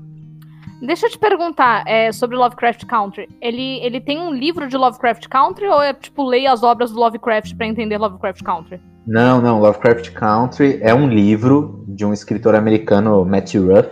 Deixa 0.81 1.07
eu 1.07 1.11
te 1.11 1.17
perguntar 1.17 1.83
é, 1.87 2.11
sobre 2.11 2.35
Lovecraft 2.35 2.85
Country. 2.85 3.27
Ele, 3.41 3.79
ele 3.79 4.01
tem 4.01 4.19
um 4.19 4.31
livro 4.31 4.67
de 4.67 4.75
Lovecraft 4.77 5.27
Country 5.27 5.65
ou 5.67 5.81
é 5.81 5.93
tipo 5.93 6.23
leia 6.23 6.51
as 6.51 6.61
obras 6.61 6.91
do 6.91 6.99
Lovecraft 6.99 7.55
pra 7.55 7.65
entender 7.65 7.97
Lovecraft 7.97 8.43
Country? 8.43 8.79
Não, 9.05 9.41
não, 9.41 9.59
Lovecraft 9.59 10.11
Country 10.11 10.79
é 10.81 10.93
um 10.93 11.07
livro 11.07 11.83
de 11.87 12.05
um 12.05 12.13
escritor 12.13 12.55
americano, 12.55 13.25
Matthew 13.25 13.67
Ruff. 13.67 13.89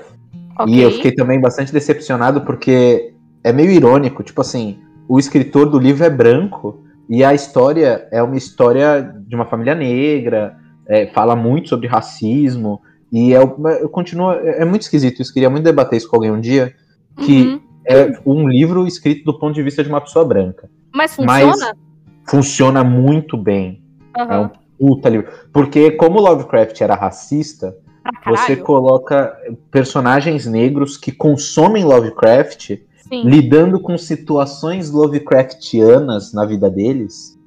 Ok. 0.57 0.73
E 0.73 0.81
eu 0.81 0.91
fiquei 0.91 1.11
também 1.13 1.39
bastante 1.39 1.73
decepcionado 1.73 2.41
porque 2.41 3.13
é 3.43 3.51
meio 3.51 3.71
irônico, 3.71 4.23
tipo 4.23 4.41
assim, 4.41 4.79
o 5.07 5.19
escritor 5.19 5.69
do 5.69 5.77
livro 5.79 6.03
é 6.05 6.09
branco 6.09 6.83
e 7.09 7.23
a 7.23 7.33
história 7.33 8.07
é 8.11 8.21
uma 8.23 8.37
história 8.37 9.13
de 9.27 9.35
uma 9.35 9.45
família 9.45 9.75
negra, 9.75 10.55
é, 10.87 11.07
fala 11.07 11.35
muito 11.35 11.69
sobre 11.69 11.87
racismo 11.87 12.81
e 13.11 13.33
é, 13.33 13.37
eu 13.37 13.89
continuo, 13.89 14.31
é 14.31 14.61
é 14.61 14.65
muito 14.65 14.83
esquisito 14.83 15.21
isso, 15.21 15.33
queria 15.33 15.49
muito 15.49 15.65
debater 15.65 15.97
isso 15.97 16.07
com 16.09 16.15
alguém 16.15 16.31
um 16.31 16.39
dia, 16.39 16.73
que 17.17 17.43
Uhum. 17.43 17.61
é 17.85 18.19
um 18.25 18.47
livro 18.47 18.87
escrito 18.87 19.25
do 19.25 19.37
ponto 19.37 19.53
de 19.53 19.63
vista 19.63 19.83
de 19.83 19.89
uma 19.89 19.99
pessoa 19.99 20.23
branca. 20.23 20.69
Mas 20.93 21.17
Mas 21.17 21.43
funciona? 21.43 21.77
funciona 22.29 22.83
muito 22.83 23.35
bem, 23.35 23.83
Aham. 24.17 24.33
é 24.33 24.39
um 24.39 24.49
puta 24.81 25.07
livro, 25.07 25.31
porque 25.53 25.91
como 25.91 26.19
Lovecraft 26.19 26.81
era 26.81 26.95
racista, 26.95 27.77
Pra 28.23 28.35
você 28.35 28.55
coloca 28.55 29.35
personagens 29.69 30.47
negros 30.47 30.97
que 30.97 31.11
consomem 31.11 31.83
Lovecraft 31.83 32.79
Sim. 33.07 33.23
lidando 33.23 33.79
com 33.79 33.97
situações 33.97 34.89
Lovecraftianas 34.89 36.33
na 36.33 36.45
vida 36.45 36.69
deles, 36.69 37.37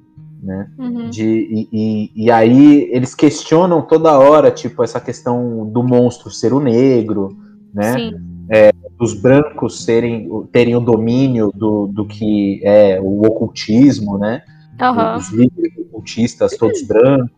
né? 0.41 0.69
Uhum. 0.77 1.09
De, 1.09 1.25
e, 1.25 1.69
e, 1.73 2.25
e 2.25 2.31
aí 2.31 2.89
eles 2.91 3.13
questionam 3.13 3.81
toda 3.81 4.17
hora, 4.17 4.49
tipo, 4.49 4.81
essa 4.81 4.99
questão 4.99 5.69
do 5.69 5.83
monstro 5.83 6.31
ser 6.31 6.53
o 6.53 6.59
negro, 6.59 7.35
né? 7.73 7.93
Sim. 7.93 8.13
Dos 8.97 9.13
brancos 9.13 9.83
serem, 9.83 10.29
terem 10.53 10.75
o 10.75 10.79
domínio 10.79 11.51
do, 11.53 11.87
do 11.87 12.05
que 12.05 12.61
é 12.63 12.99
o 13.01 13.25
ocultismo, 13.25 14.17
né? 14.17 14.41
Aham. 14.79 15.17
Os 15.17 15.29
líderes 15.31 15.74
ocultistas, 16.05 16.55
todos 16.55 16.81
brancos. 16.83 17.31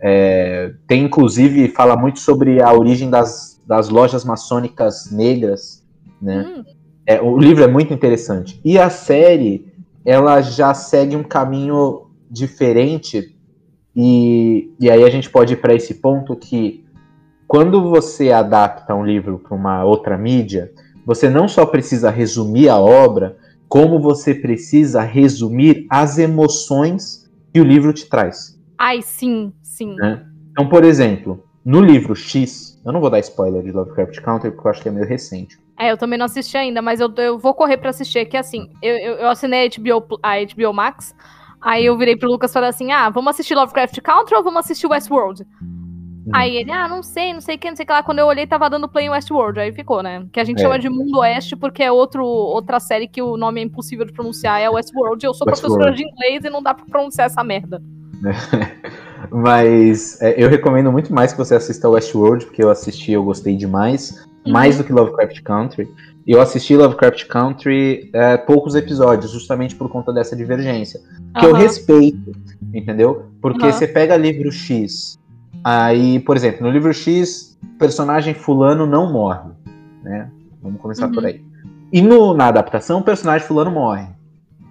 É, 0.00 0.72
tem, 0.86 1.04
inclusive, 1.04 1.68
fala 1.68 1.96
muito 1.96 2.20
sobre 2.20 2.62
a 2.62 2.72
origem 2.72 3.10
das, 3.10 3.60
das 3.66 3.88
lojas 3.88 4.24
maçônicas 4.24 5.10
negras, 5.10 5.84
né? 6.22 6.44
Hum, 6.46 6.64
É, 7.04 7.20
o 7.20 7.38
livro 7.38 7.64
é 7.64 7.66
muito 7.66 7.92
interessante. 7.92 8.60
E 8.64 8.78
a 8.78 8.90
série, 8.90 9.66
ela 10.04 10.40
já 10.40 10.74
segue 10.74 11.16
um 11.16 11.24
caminho 11.24 12.06
diferente. 12.30 13.34
E, 13.96 14.70
e 14.78 14.90
aí 14.90 15.02
a 15.02 15.10
gente 15.10 15.30
pode 15.30 15.54
ir 15.54 15.56
para 15.56 15.74
esse 15.74 15.94
ponto 15.94 16.36
que 16.36 16.84
quando 17.46 17.88
você 17.88 18.30
adapta 18.30 18.94
um 18.94 19.04
livro 19.04 19.38
para 19.38 19.56
uma 19.56 19.84
outra 19.84 20.18
mídia, 20.18 20.70
você 21.04 21.30
não 21.30 21.48
só 21.48 21.64
precisa 21.64 22.10
resumir 22.10 22.68
a 22.68 22.78
obra, 22.78 23.38
como 23.66 23.98
você 23.98 24.34
precisa 24.34 25.00
resumir 25.00 25.86
as 25.88 26.18
emoções 26.18 27.27
que 27.58 27.60
o 27.60 27.64
livro 27.64 27.92
te 27.92 28.08
traz. 28.08 28.56
Ai, 28.78 29.02
sim, 29.02 29.52
sim. 29.60 29.96
É. 30.00 30.22
Então, 30.52 30.68
por 30.68 30.84
exemplo, 30.84 31.44
no 31.64 31.80
livro 31.80 32.14
X, 32.14 32.80
eu 32.86 32.92
não 32.92 33.00
vou 33.00 33.10
dar 33.10 33.18
spoiler 33.18 33.62
de 33.64 33.72
Lovecraft 33.72 34.20
Country 34.20 34.52
porque 34.52 34.66
eu 34.66 34.70
acho 34.70 34.82
que 34.82 34.88
é 34.88 34.92
meio 34.92 35.06
recente. 35.06 35.58
É, 35.76 35.90
eu 35.90 35.96
também 35.96 36.18
não 36.18 36.26
assisti 36.26 36.56
ainda, 36.56 36.80
mas 36.80 37.00
eu, 37.00 37.12
eu 37.16 37.36
vou 37.36 37.52
correr 37.54 37.76
pra 37.76 37.90
assistir. 37.90 38.26
Que 38.26 38.36
assim, 38.36 38.70
eu, 38.80 38.96
eu, 38.96 39.14
eu 39.14 39.28
assinei 39.28 39.66
a 39.66 39.70
HBO, 39.70 40.18
a 40.22 40.34
HBO 40.44 40.72
Max, 40.72 41.14
aí 41.60 41.84
eu 41.84 41.98
virei 41.98 42.16
pro 42.16 42.30
Lucas 42.30 42.52
e 42.52 42.54
falei 42.54 42.70
assim: 42.70 42.92
ah, 42.92 43.10
vamos 43.10 43.30
assistir 43.30 43.56
Lovecraft 43.56 44.00
Country 44.02 44.36
ou 44.36 44.44
vamos 44.44 44.60
assistir 44.60 44.86
Westworld? 44.86 45.44
Aí 46.32 46.56
ele, 46.56 46.70
ah, 46.70 46.88
não 46.88 47.02
sei, 47.02 47.32
não 47.32 47.40
sei 47.40 47.56
o 47.56 47.58
que, 47.58 47.68
não 47.68 47.76
sei 47.76 47.84
o 47.84 47.86
que 47.86 47.92
lá. 47.92 48.02
Quando 48.02 48.18
eu 48.18 48.26
olhei, 48.26 48.46
tava 48.46 48.68
dando 48.68 48.88
play 48.88 49.06
em 49.06 49.10
Westworld. 49.10 49.60
Aí 49.60 49.72
ficou, 49.72 50.02
né? 50.02 50.26
Que 50.32 50.40
a 50.40 50.44
gente 50.44 50.58
É. 50.58 50.62
chama 50.62 50.78
de 50.78 50.88
Mundo 50.88 51.18
Oeste 51.18 51.56
porque 51.56 51.82
é 51.82 51.90
outro, 51.92 52.24
outra 52.24 52.78
série 52.80 53.08
que 53.08 53.22
o 53.22 53.36
nome 53.36 53.60
é 53.60 53.64
impossível 53.64 54.04
de 54.04 54.12
pronunciar, 54.12 54.60
é 54.60 54.68
Westworld. 54.68 55.24
Eu 55.24 55.34
sou 55.34 55.46
Westworld. 55.46 55.78
professora 55.78 55.96
de 55.96 56.02
inglês 56.04 56.44
e 56.44 56.50
não 56.50 56.62
dá 56.62 56.74
pra 56.74 56.84
pronunciar 56.86 57.26
essa 57.26 57.42
merda. 57.42 57.82
Mas 59.30 60.20
é, 60.22 60.42
eu 60.42 60.48
recomendo 60.48 60.90
muito 60.92 61.12
mais 61.12 61.32
que 61.32 61.38
você 61.38 61.54
assista 61.54 61.88
Westworld, 61.88 62.46
porque 62.46 62.62
eu 62.62 62.70
assisti 62.70 63.12
eu 63.12 63.24
gostei 63.24 63.56
demais. 63.56 64.26
Uhum. 64.46 64.52
Mais 64.52 64.78
do 64.78 64.84
que 64.84 64.92
Lovecraft 64.92 65.42
Country. 65.42 65.88
E 66.26 66.32
eu 66.32 66.40
assisti 66.40 66.76
Lovecraft 66.76 67.26
Country 67.26 68.10
é, 68.12 68.36
poucos 68.36 68.74
episódios, 68.74 69.30
justamente 69.32 69.74
por 69.74 69.88
conta 69.88 70.12
dessa 70.12 70.36
divergência. 70.36 71.00
Que 71.38 71.46
eu 71.46 71.50
Aham. 71.50 71.58
respeito, 71.58 72.32
entendeu? 72.72 73.26
Porque 73.40 73.64
Aham. 73.66 73.72
você 73.72 73.86
pega 73.86 74.16
livro 74.16 74.52
X, 74.52 75.18
aí, 75.64 76.20
por 76.20 76.36
exemplo, 76.36 76.62
no 76.66 76.70
livro 76.70 76.92
X, 76.92 77.58
personagem 77.78 78.34
fulano 78.34 78.86
não 78.86 79.12
morre, 79.12 79.50
né? 80.02 80.30
Vamos 80.62 80.80
começar 80.80 81.06
Uhum. 81.06 81.12
por 81.12 81.24
aí. 81.26 81.42
E 81.92 82.02
no, 82.02 82.34
na 82.34 82.48
adaptação, 82.48 83.00
o 83.00 83.02
personagem 83.04 83.46
fulano 83.46 83.70
morre. 83.70 84.06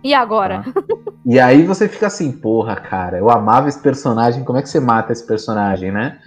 E 0.03 0.13
agora? 0.13 0.63
Tá? 0.63 0.81
E 1.25 1.39
aí 1.39 1.63
você 1.63 1.87
fica 1.89 2.07
assim, 2.07 2.31
porra, 2.31 2.75
cara, 2.75 3.17
eu 3.17 3.29
amava 3.29 3.67
esse 3.67 3.81
personagem, 3.81 4.43
como 4.43 4.57
é 4.57 4.61
que 4.61 4.69
você 4.69 4.79
mata 4.79 5.11
esse 5.11 5.25
personagem, 5.25 5.91
né? 5.91 6.19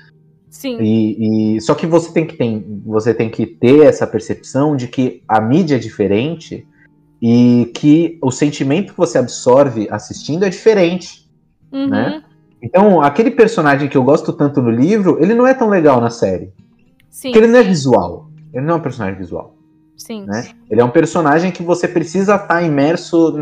Sim. 0.51 0.79
E, 0.81 1.57
e- 1.57 1.61
só 1.61 1.75
que 1.75 1.87
você 1.87 2.13
tem 2.13 2.27
que 2.27 2.37
ter, 2.37 2.65
você 2.85 3.15
tem 3.15 3.31
que 3.31 3.47
ter 3.47 3.85
essa 3.85 4.07
percepção 4.07 4.75
de 4.77 4.89
que 4.89 5.23
a 5.29 5.41
mídia 5.41 5.77
é 5.77 5.79
diferente 5.79 6.67
e 7.23 7.71
que 7.75 8.19
o 8.21 8.31
sentimento 8.31 8.93
que 8.93 8.99
você 8.99 9.17
absorve 9.19 9.87
assistindo 9.91 10.45
é 10.45 10.49
diferente. 10.51 11.31
Uhum. 11.73 11.87
né? 11.89 12.23
Então, 12.63 13.01
aquele 13.01 13.31
personagem 13.31 13.89
que 13.89 13.97
eu 13.97 14.05
gosto 14.05 14.33
tanto 14.33 14.61
no 14.61 14.71
livro, 14.71 15.19
ele 15.21 15.35
não 15.35 15.47
é 15.47 15.55
tão 15.55 15.69
legal 15.69 16.01
na 16.01 16.11
série. 16.11 16.53
Sim. 17.09 17.29
Porque 17.29 17.39
ele 17.39 17.53
não 17.53 17.59
é 17.59 17.63
visual. 17.63 18.31
Ele 18.53 18.65
não 18.65 18.75
é 18.75 18.77
um 18.79 18.83
personagem 18.83 19.19
visual. 19.19 19.57
Sim. 19.97 20.25
Né? 20.25 20.49
Ele 20.71 20.81
é 20.81 20.85
um 20.85 20.91
personagem 20.91 21.51
que 21.51 21.63
você 21.63 21.87
precisa 21.87 22.37
estar 22.37 22.63
imerso 22.63 23.33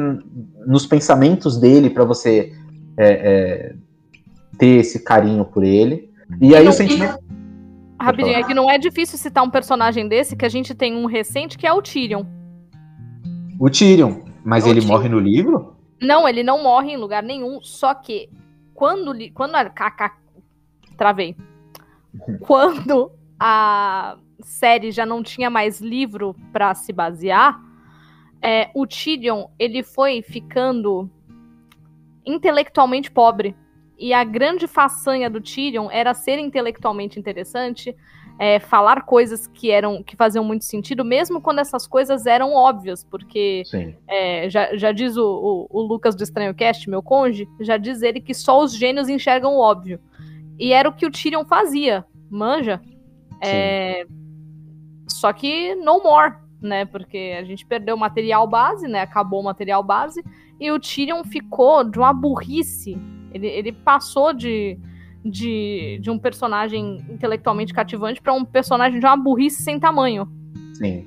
nos 0.67 0.87
pensamentos 0.87 1.57
dele 1.57 1.91
para 1.91 2.05
você 2.05 2.53
é, 2.97 3.09
é, 3.09 3.75
ter 4.59 4.81
esse 4.81 5.05
carinho 5.05 5.45
por 5.45 5.65
ele. 5.65 6.11
E 6.41 6.55
aí 6.55 6.65
não, 6.65 6.71
o 6.71 6.75
sentimento. 6.75 7.19
Rapidinho, 8.01 8.37
é 8.37 8.43
que 8.45 8.55
não 8.55 8.71
é 8.71 8.79
difícil 8.79 9.19
citar 9.19 9.43
um 9.43 9.51
personagem 9.51 10.09
desse, 10.09 10.37
que 10.37 10.45
a 10.45 10.49
gente 10.49 10.75
tem 10.75 10.95
um 10.97 11.07
recente 11.07 11.59
que 11.59 11.67
é 11.67 11.73
o 11.73 11.83
Tyrion. 11.83 12.25
O 13.59 13.69
Tyrion. 13.69 14.21
Mas 14.45 14.65
O 14.65 14.69
ele 14.69 14.81
Tyrion. 14.81 14.97
morre 14.97 15.09
no 15.09 15.19
livro? 15.19 15.77
Não, 16.01 16.29
ele 16.29 16.43
não 16.43 16.63
morre 16.63 16.93
em 16.93 16.97
lugar 16.97 17.23
nenhum, 17.23 17.61
só 17.61 17.93
que 17.95 18.29
quando 18.79 19.13
quando 19.35 19.57
a 19.57 19.69
Kaká 19.69 20.17
travei. 20.97 21.37
Quando 22.39 23.11
a 23.39 24.17
série 24.41 24.93
já 24.93 25.05
não 25.05 25.21
tinha 25.21 25.51
mais 25.51 25.81
livro 25.81 26.33
pra 26.53 26.73
se 26.77 26.93
basear, 26.93 27.61
é, 28.41 28.71
o 28.73 28.87
Tyrion, 28.87 29.49
ele 29.59 29.83
foi 29.83 30.23
ficando 30.23 31.11
intelectualmente 32.25 33.11
pobre. 33.11 33.57
E 33.99 34.13
a 34.13 34.23
grande 34.23 34.69
façanha 34.69 35.29
do 35.29 35.41
Tyrion 35.41 35.89
era 35.91 36.15
ser 36.15 36.39
intelectualmente 36.39 37.19
interessante, 37.19 37.97
é, 38.39 38.61
falar 38.61 39.03
coisas 39.03 39.47
que 39.49 39.71
eram 39.71 40.03
que 40.03 40.15
faziam 40.15 40.45
muito 40.45 40.65
sentido, 40.65 41.05
mesmo 41.05 41.41
quando 41.41 41.59
essas 41.59 41.87
coisas 41.87 42.25
eram 42.27 42.55
óbvias, 42.55 43.03
porque 43.05 43.63
é, 44.07 44.49
já, 44.49 44.77
já 44.77 44.93
diz 44.93 45.17
o, 45.17 45.25
o- 45.27 45.67
o 45.71 45.83
Lucas 45.83 46.15
do 46.15 46.23
Estranho 46.23 46.55
Cast, 46.55 46.89
meu 46.89 47.03
conge, 47.03 47.49
já 47.61 47.77
diz 47.77 48.01
ele 48.03 48.21
que 48.21 48.33
só 48.35 48.63
os 48.63 48.75
gênios 48.77 49.09
enxergam 49.09 49.55
o 49.57 49.61
óbvio. 49.61 49.99
E 50.59 50.73
era 50.73 50.89
o 50.89 50.93
que 50.93 51.07
o 51.07 51.11
Tyrion 51.11 51.45
fazia, 51.45 52.05
manja. 52.31 52.81
É, 53.43 54.07
só 55.09 55.33
que 55.33 55.75
no 55.77 56.03
more, 56.03 56.35
né? 56.61 56.85
Porque 56.85 57.37
a 57.39 57.45
gente 57.45 57.65
perdeu 57.67 57.95
o 57.97 57.99
material 57.99 58.47
base, 58.47 58.87
né? 58.89 59.01
Acabou 59.01 59.41
o 59.41 59.45
material 59.45 59.83
base. 59.83 60.23
E 60.61 60.71
o 60.71 60.79
Tyrion 60.79 61.23
ficou 61.25 61.85
de 61.85 61.99
uma 61.99 62.13
burrice. 62.13 62.99
Ele, 63.33 63.47
ele 63.47 63.73
passou 63.73 64.33
de, 64.33 64.79
de, 65.25 65.99
de 66.01 66.11
um 66.11 66.19
personagem 66.19 67.05
intelectualmente 67.11 67.73
cativante 67.73 68.21
para 68.21 68.33
um 68.33 68.45
personagem 68.45 68.99
de 68.99 69.07
uma 69.07 69.17
burrice 69.17 69.63
sem 69.63 69.79
tamanho. 69.79 70.29
Sim. 70.75 71.07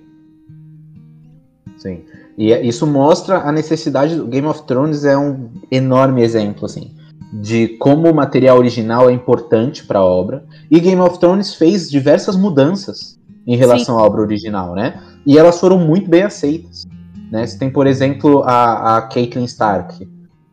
Sim. 1.78 2.04
E 2.38 2.54
é- 2.54 2.66
isso 2.66 2.86
mostra 2.86 3.40
a 3.40 3.52
necessidade. 3.52 4.16
do 4.16 4.26
Game 4.26 4.48
of 4.48 4.64
Thrones 4.64 5.04
é 5.04 5.18
um 5.18 5.50
enorme 5.72 6.22
exemplo, 6.22 6.66
assim, 6.66 6.96
de 7.34 7.70
como 7.80 8.10
o 8.10 8.16
material 8.16 8.58
original 8.58 9.10
é 9.10 9.14
importante 9.14 9.86
para 9.86 10.00
a 10.00 10.06
obra. 10.06 10.46
E 10.70 10.80
Game 10.80 11.02
of 11.02 11.20
Thrones 11.20 11.56
fez 11.56 11.90
diversas 11.90 12.36
mudanças 12.36 13.20
em 13.48 13.56
relação 13.56 13.98
à 13.98 14.04
obra 14.04 14.22
original, 14.22 14.76
né? 14.76 15.02
E 15.26 15.38
elas 15.38 15.60
foram 15.60 15.80
muito 15.80 16.10
bem 16.10 16.24
aceitas. 16.24 16.86
Né? 17.32 17.46
Você 17.46 17.58
tem, 17.58 17.70
por 17.72 17.88
exemplo, 17.88 18.44
a, 18.44 18.98
a 18.98 19.02
Caitlyn 19.04 19.46
Stark, 19.46 20.08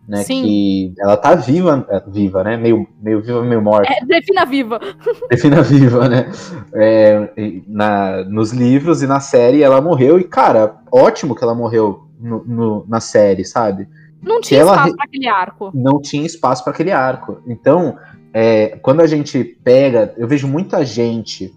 né? 0.08 0.22
Sim. 0.24 0.42
Que 0.42 0.94
ela 0.98 1.16
tá 1.16 1.34
viva, 1.34 1.86
é, 1.90 2.02
viva, 2.08 2.42
né? 2.42 2.56
Meio, 2.56 2.88
meio 3.00 3.20
viva, 3.22 3.44
meio 3.44 3.60
morta. 3.60 3.92
É, 3.92 4.04
defina 4.04 4.46
viva. 4.46 4.80
Defina 5.30 5.62
viva, 5.62 6.08
né? 6.08 6.30
É, 6.72 7.30
na, 7.68 8.24
nos 8.24 8.52
livros 8.52 9.02
e 9.02 9.06
na 9.06 9.20
série 9.20 9.62
ela 9.62 9.80
morreu, 9.82 10.18
e 10.18 10.24
cara, 10.24 10.76
ótimo 10.90 11.34
que 11.34 11.44
ela 11.44 11.54
morreu 11.54 12.08
no- 12.18 12.42
no- 12.44 12.84
na 12.88 13.00
série, 13.00 13.44
sabe? 13.44 13.86
Não 14.22 14.40
tinha 14.40 14.62
espaço 14.62 14.96
para 14.96 15.04
aquele 15.04 15.28
arco. 15.28 15.70
Não 15.74 16.00
tinha 16.00 16.26
espaço 16.26 16.64
para 16.64 16.72
aquele 16.72 16.90
arco. 16.90 17.40
Então, 17.46 17.96
é, 18.32 18.78
quando 18.82 19.00
a 19.00 19.06
gente 19.06 19.44
pega, 19.62 20.12
eu 20.16 20.26
vejo 20.26 20.48
muita 20.48 20.84
gente 20.84 21.54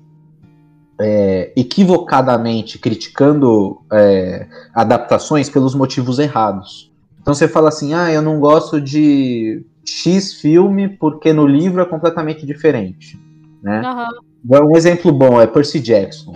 é, 0.99 1.51
equivocadamente 1.55 2.77
criticando 2.77 3.81
é, 3.91 4.45
adaptações 4.75 5.49
pelos 5.49 5.73
motivos 5.73 6.19
errados. 6.19 6.90
Então 7.21 7.33
você 7.33 7.47
fala 7.47 7.69
assim, 7.69 7.93
ah, 7.93 8.11
eu 8.11 8.21
não 8.21 8.39
gosto 8.39 8.81
de 8.81 9.63
X 9.85 10.33
filme 10.33 10.89
porque 10.89 11.31
no 11.31 11.45
livro 11.45 11.81
é 11.81 11.85
completamente 11.85 12.45
diferente, 12.45 13.19
né? 13.61 13.81
Aham. 13.85 14.07
Um 14.43 14.75
exemplo 14.75 15.11
bom 15.11 15.39
é 15.39 15.45
Percy 15.45 15.79
Jackson. 15.79 16.33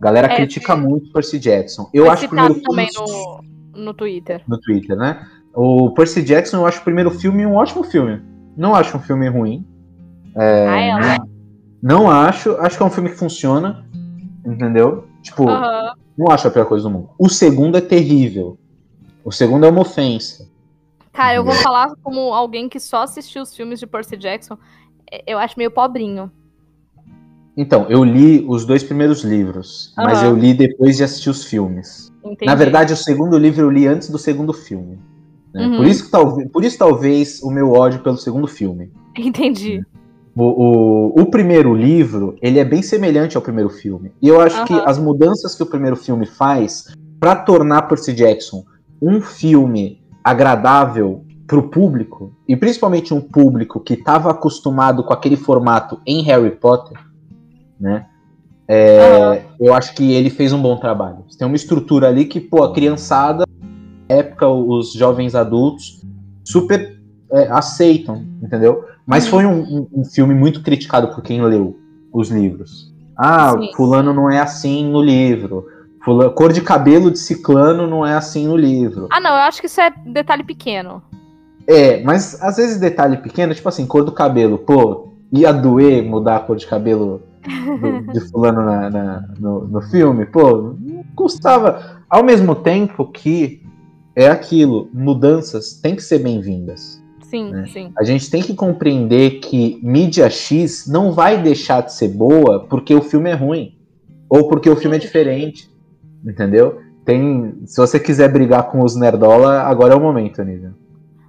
A 0.00 0.04
galera 0.04 0.26
É, 0.26 0.36
critica 0.36 0.74
muito 0.74 1.12
Percy 1.12 1.38
Jackson. 1.38 1.88
Eu 1.94 2.04
Foi 2.04 2.12
acho 2.12 2.26
o 2.26 2.28
citado 2.28 2.54
primeiro 2.54 2.68
também 2.68 2.88
filme 2.92 3.42
no, 3.74 3.84
no 3.84 3.94
Twitter. 3.94 4.42
no 4.48 4.60
Twitter, 4.60 4.96
né? 4.96 5.24
O 5.54 5.90
Percy 5.92 6.20
Jackson 6.22 6.56
eu 6.58 6.66
acho 6.66 6.80
o 6.80 6.84
primeiro 6.84 7.12
filme 7.12 7.46
um 7.46 7.54
ótimo 7.54 7.84
filme. 7.84 8.20
Não 8.56 8.74
acho 8.74 8.96
um 8.96 9.00
filme 9.00 9.28
ruim. 9.28 9.64
É, 10.36 10.66
Ah, 10.68 10.80
ela? 10.80 11.26
Não 11.80 12.10
acho. 12.10 12.56
Acho 12.56 12.76
que 12.76 12.82
é 12.82 12.86
um 12.86 12.90
filme 12.90 13.10
que 13.10 13.16
funciona. 13.16 13.84
Entendeu? 14.44 15.06
Tipo, 15.22 15.48
Aham. 15.48 15.92
não 16.18 16.30
acho 16.32 16.48
a 16.48 16.50
pior 16.50 16.66
coisa 16.66 16.88
do 16.88 16.90
mundo. 16.90 17.10
O 17.18 17.28
segundo 17.28 17.78
é 17.78 17.80
terrível. 17.80 18.58
O 19.24 19.32
segundo 19.32 19.64
é 19.64 19.70
uma 19.70 19.80
ofensa. 19.80 20.46
Cara, 21.12 21.36
eu 21.36 21.44
vou 21.44 21.54
falar 21.54 21.94
como 22.02 22.34
alguém 22.34 22.68
que 22.68 22.78
só 22.78 23.02
assistiu 23.02 23.42
os 23.42 23.54
filmes 23.56 23.80
de 23.80 23.86
Percy 23.86 24.16
Jackson. 24.16 24.58
é, 25.10 25.22
Eu 25.26 25.38
acho 25.38 25.54
meio 25.56 25.70
pobrinho. 25.70 26.30
Então, 27.56 27.86
eu 27.88 28.02
li 28.02 28.44
os 28.48 28.66
dois 28.66 28.82
primeiros 28.82 29.22
livros, 29.22 29.94
mas 29.96 30.18
Aham. 30.18 30.30
eu 30.30 30.36
li 30.36 30.52
depois 30.52 30.96
de 30.96 31.04
assistir 31.04 31.30
os 31.30 31.44
filmes. 31.44 32.12
Entendi. 32.24 32.46
Na 32.46 32.54
verdade, 32.56 32.92
o 32.92 32.96
segundo 32.96 33.38
livro 33.38 33.62
eu 33.62 33.70
li 33.70 33.86
antes 33.86 34.10
do 34.10 34.18
segundo 34.18 34.52
filme. 34.52 34.98
né? 35.54 35.66
Uhum. 35.68 35.76
Por, 35.76 35.86
isso 35.86 36.04
que, 36.06 36.10
talvez, 36.10 36.50
por 36.50 36.64
isso, 36.64 36.76
talvez, 36.78 37.40
o 37.42 37.50
meu 37.50 37.72
ódio 37.72 38.00
pelo 38.02 38.16
segundo 38.16 38.48
filme. 38.48 38.90
Entendi. 39.16 39.80
O, 40.34 40.42
o, 40.42 41.22
o 41.22 41.26
primeiro 41.26 41.72
livro, 41.72 42.36
ele 42.42 42.58
é 42.58 42.64
bem 42.64 42.82
semelhante 42.82 43.36
ao 43.36 43.42
primeiro 43.42 43.70
filme. 43.70 44.10
E 44.20 44.26
eu 44.26 44.40
acho 44.40 44.64
que 44.64 44.72
Aham. 44.74 44.84
as 44.84 44.98
mudanças 44.98 45.54
que 45.54 45.62
o 45.62 45.66
primeiro 45.66 45.94
filme 45.94 46.26
faz 46.26 46.92
para 47.20 47.36
tornar 47.36 47.82
Percy 47.82 48.12
Jackson 48.12 48.64
um 49.00 49.20
filme 49.20 50.00
agradável 50.22 51.24
pro 51.46 51.64
público, 51.68 52.32
e 52.48 52.56
principalmente 52.56 53.12
um 53.12 53.20
público 53.20 53.78
que 53.80 53.94
estava 53.94 54.30
acostumado 54.30 55.04
com 55.04 55.12
aquele 55.12 55.36
formato 55.36 56.00
em 56.06 56.22
Harry 56.22 56.50
Potter, 56.52 56.98
né? 57.78 58.06
É, 58.66 59.44
Eu 59.60 59.74
acho 59.74 59.94
que 59.94 60.12
ele 60.12 60.30
fez 60.30 60.52
um 60.54 60.60
bom 60.62 60.76
trabalho. 60.78 61.18
Tem 61.38 61.46
uma 61.46 61.56
estrutura 61.56 62.08
ali 62.08 62.24
que, 62.24 62.40
pô, 62.40 62.62
a 62.64 62.72
criançada, 62.72 63.44
época, 64.08 64.48
os 64.48 64.92
jovens 64.94 65.34
adultos, 65.34 66.02
super 66.42 66.98
é, 67.30 67.48
aceitam, 67.50 68.24
entendeu? 68.42 68.84
Mas 69.06 69.24
Uhum. 69.24 69.30
foi 69.30 69.46
um, 69.46 69.60
um- 69.60 69.88
um 70.00 70.04
filme 70.04 70.34
muito 70.34 70.62
criticado 70.62 71.08
por 71.08 71.22
quem 71.22 71.42
leu 71.42 71.76
os 72.12 72.30
livros. 72.30 72.90
Ah, 73.16 73.52
Sim. 73.58 73.70
fulano 73.76 74.14
não 74.14 74.30
é 74.30 74.38
assim 74.40 74.88
no 74.90 75.02
livro. 75.02 75.66
Fula- 76.04 76.30
cor 76.30 76.52
de 76.52 76.60
cabelo 76.60 77.10
de 77.10 77.18
ciclano 77.18 77.86
não 77.86 78.04
é 78.06 78.14
assim 78.14 78.46
no 78.46 78.56
livro. 78.56 79.08
Ah, 79.10 79.20
não, 79.20 79.30
eu 79.30 79.36
acho 79.42 79.60
que 79.60 79.66
isso 79.66 79.80
é 79.80 79.90
detalhe 80.06 80.44
pequeno. 80.44 81.02
É, 81.66 82.02
mas 82.02 82.40
às 82.42 82.56
vezes 82.56 82.78
detalhe 82.78 83.16
pequeno, 83.16 83.54
tipo 83.54 83.68
assim, 83.68 83.86
cor 83.86 84.04
do 84.04 84.12
cabelo, 84.12 84.58
pô, 84.58 85.08
ia 85.32 85.50
doer 85.52 86.02
mudar 86.04 86.36
a 86.36 86.40
cor 86.40 86.56
de 86.56 86.66
cabelo 86.66 87.22
do- 87.80 88.12
de 88.12 88.20
fulano 88.30 88.62
na- 88.64 88.90
na- 88.90 89.28
no, 89.40 89.66
no 89.66 89.80
filme, 89.80 90.26
pô, 90.26 90.74
custava. 91.16 92.02
Ao 92.08 92.22
mesmo 92.22 92.54
tempo 92.54 93.06
que 93.06 93.62
é 94.14 94.28
aquilo, 94.28 94.88
mudanças 94.92 95.72
têm 95.80 95.96
que 95.96 96.02
ser 96.02 96.18
bem-vindas. 96.18 97.02
Sim, 97.22 97.50
né? 97.50 97.66
sim. 97.66 97.90
A 97.98 98.04
gente 98.04 98.30
tem 98.30 98.42
que 98.42 98.54
compreender 98.54 99.40
que 99.40 99.80
mídia 99.82 100.28
X 100.30 100.86
não 100.86 101.12
vai 101.12 101.42
deixar 101.42 101.80
de 101.80 101.92
ser 101.94 102.08
boa 102.08 102.66
porque 102.68 102.94
o 102.94 103.00
filme 103.02 103.30
é 103.30 103.34
ruim. 103.34 103.74
Ou 104.28 104.48
porque 104.48 104.68
o 104.70 104.76
filme 104.76 104.96
é 104.96 105.00
diferente. 105.00 105.68
Entendeu? 106.24 106.80
Tem. 107.04 107.54
Se 107.66 107.80
você 107.80 108.00
quiser 108.00 108.32
brigar 108.32 108.70
com 108.70 108.82
os 108.82 108.96
Nerdola, 108.96 109.62
agora 109.62 109.94
é 109.94 109.96
o 109.96 110.00
momento, 110.00 110.40
Anísio. 110.40 110.74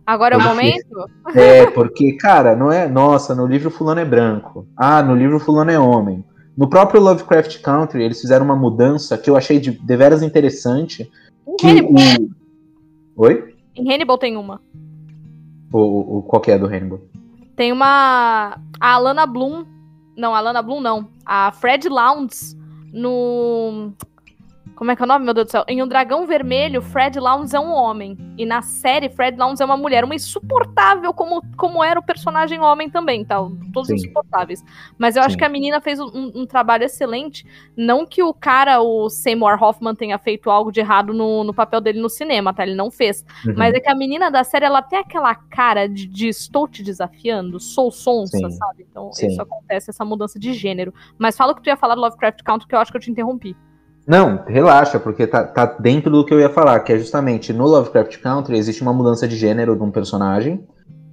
Agora 0.06 0.36
é 0.36 0.38
o 0.38 0.42
Porque- 0.42 0.56
momento? 0.56 1.10
É, 1.36 1.66
porque, 1.72 2.14
cara, 2.14 2.56
não 2.56 2.72
é. 2.72 2.88
Nossa, 2.88 3.34
no 3.36 3.46
livro 3.46 3.70
fulano 3.70 4.00
é 4.00 4.06
branco. 4.06 4.68
Ah, 4.78 5.02
no 5.04 5.16
livro 5.16 5.40
fulano 5.40 5.72
é 5.72 5.80
homem. 5.80 6.24
No 6.56 6.70
próprio 6.70 7.02
Lovecraft 7.02 7.62
Country, 7.62 8.04
eles 8.04 8.22
fizeram 8.22 8.46
uma 8.46 8.56
mudança 8.56 9.18
que 9.18 9.30
eu 9.30 9.36
achei 9.36 9.60
de 9.60 9.72
deveras 9.72 10.22
interessante. 10.24 11.12
Em 11.46 11.56
Que 11.58 11.68
Hannibal, 11.68 11.92
o... 13.18 13.24
Oi? 13.26 13.56
em 13.76 13.94
Hannibal 13.94 14.18
tem 14.18 14.38
uma. 14.38 14.62
O, 15.74 16.20
o, 16.20 16.24
qual 16.24 16.42
que 16.42 16.52
é 16.52 16.58
do 16.58 16.68
Hannibal? 16.68 17.02
Tem 17.58 17.72
uma. 17.74 18.58
A 18.80 18.94
Alana 18.94 19.26
Bloom. 19.26 19.66
Não, 20.16 20.34
a 20.34 20.38
Alana 20.38 20.62
Bloom 20.62 20.80
não. 20.80 21.10
A 21.26 21.52
Fred 21.52 21.90
Lounds 21.90 22.56
no. 22.94 23.92
Como 24.76 24.92
é 24.92 24.96
que 24.96 25.02
é 25.02 25.06
o 25.06 25.08
nome, 25.08 25.24
meu 25.24 25.34
Deus 25.34 25.48
do 25.48 25.52
céu? 25.52 25.64
Em 25.70 25.82
Um 25.82 25.88
Dragão 25.88 26.28
Vermelho, 26.28 26.82
Fred 26.82 27.18
Lounds 27.18 27.54
é 27.54 27.60
um 27.60 27.72
homem. 27.72 28.18
E 28.38 28.46
na 28.46 28.62
série, 28.62 29.10
Fred 29.10 29.38
Lounds 29.38 29.62
é 29.62 29.66
uma 29.66 29.78
mulher. 29.78 30.04
Uma 30.04 30.16
insuportável, 30.16 31.14
como, 31.14 31.42
como 31.56 31.82
era 31.82 31.98
o 31.98 32.04
personagem 32.04 32.60
homem 32.60 32.90
também, 32.90 33.24
tá? 33.24 33.38
Todos 33.72 33.88
Sim. 33.88 33.96
insuportáveis. 33.96 34.64
Mas 34.98 35.16
eu 35.16 35.22
acho 35.22 35.32
Sim. 35.32 35.38
que 35.38 35.46
a 35.46 35.50
menina 35.50 35.80
fez 35.80 35.98
um, 36.00 36.32
um 36.36 36.46
trabalho 36.46 36.84
excelente. 36.84 37.46
Não 37.76 38.06
que 38.06 38.22
o 38.22 38.34
cara, 38.34 38.82
o 38.82 39.10
Seymour 39.10 39.62
Hoffman, 39.64 39.96
tenha 39.96 40.20
feito 40.20 40.50
algo 40.50 40.74
de 40.74 40.82
errado 40.82 41.14
no, 41.14 41.46
no 41.46 41.54
papel 41.54 41.80
dele 41.80 42.02
no 42.02 42.10
cinema, 42.10 42.54
tá? 42.54 42.64
Ele 42.64 42.76
não 42.76 42.92
fez. 42.92 43.26
Uhum. 43.46 43.54
Mas 43.56 43.74
é 43.74 43.80
que 43.80 43.90
a 43.90 43.96
menina 43.96 44.30
da 44.30 44.44
série, 44.44 44.66
ela 44.66 44.82
tem 44.82 45.00
aquela 45.00 45.34
cara 45.34 45.88
de, 45.88 46.06
de 46.06 46.28
estou 46.28 46.68
te 46.68 46.84
desafiando, 46.84 47.62
sou 47.62 47.90
sonsa, 47.92 48.38
Sim. 48.38 48.52
sabe? 48.52 48.86
Então 48.90 49.10
isso 49.10 49.42
acontece, 49.42 49.90
essa 49.90 50.04
mudança 50.04 50.38
de 50.38 50.54
gênero. 50.54 50.94
Mas 51.18 51.38
fala 51.38 51.54
o 51.54 51.56
que 51.56 51.62
tu 51.62 51.68
ia 51.68 51.78
falar 51.78 51.96
do 51.96 52.02
Lovecraft 52.02 52.44
Country, 52.44 52.68
que 52.68 52.76
eu 52.76 52.80
acho 52.80 52.92
que 52.92 52.98
eu 52.98 53.02
te 53.02 53.10
interrompi. 53.10 53.56
Não, 54.08 54.44
relaxa, 54.48 55.00
porque 55.00 55.26
tá, 55.26 55.44
tá 55.44 55.66
dentro 55.66 56.12
do 56.12 56.24
que 56.24 56.34
eu 56.34 56.40
ia 56.40 56.50
falar, 56.50 56.80
que 56.82 56.94
é 56.94 56.98
justamente 56.98 57.52
no 57.52 57.66
Lovecraft 57.66 58.18
Country 58.20 58.58
existe 58.58 58.82
uma 58.82 58.94
mudança 58.94 59.28
de 59.28 59.36
gênero 59.36 59.76
de 59.76 59.82
um 59.82 59.90
personagem, 59.90 60.64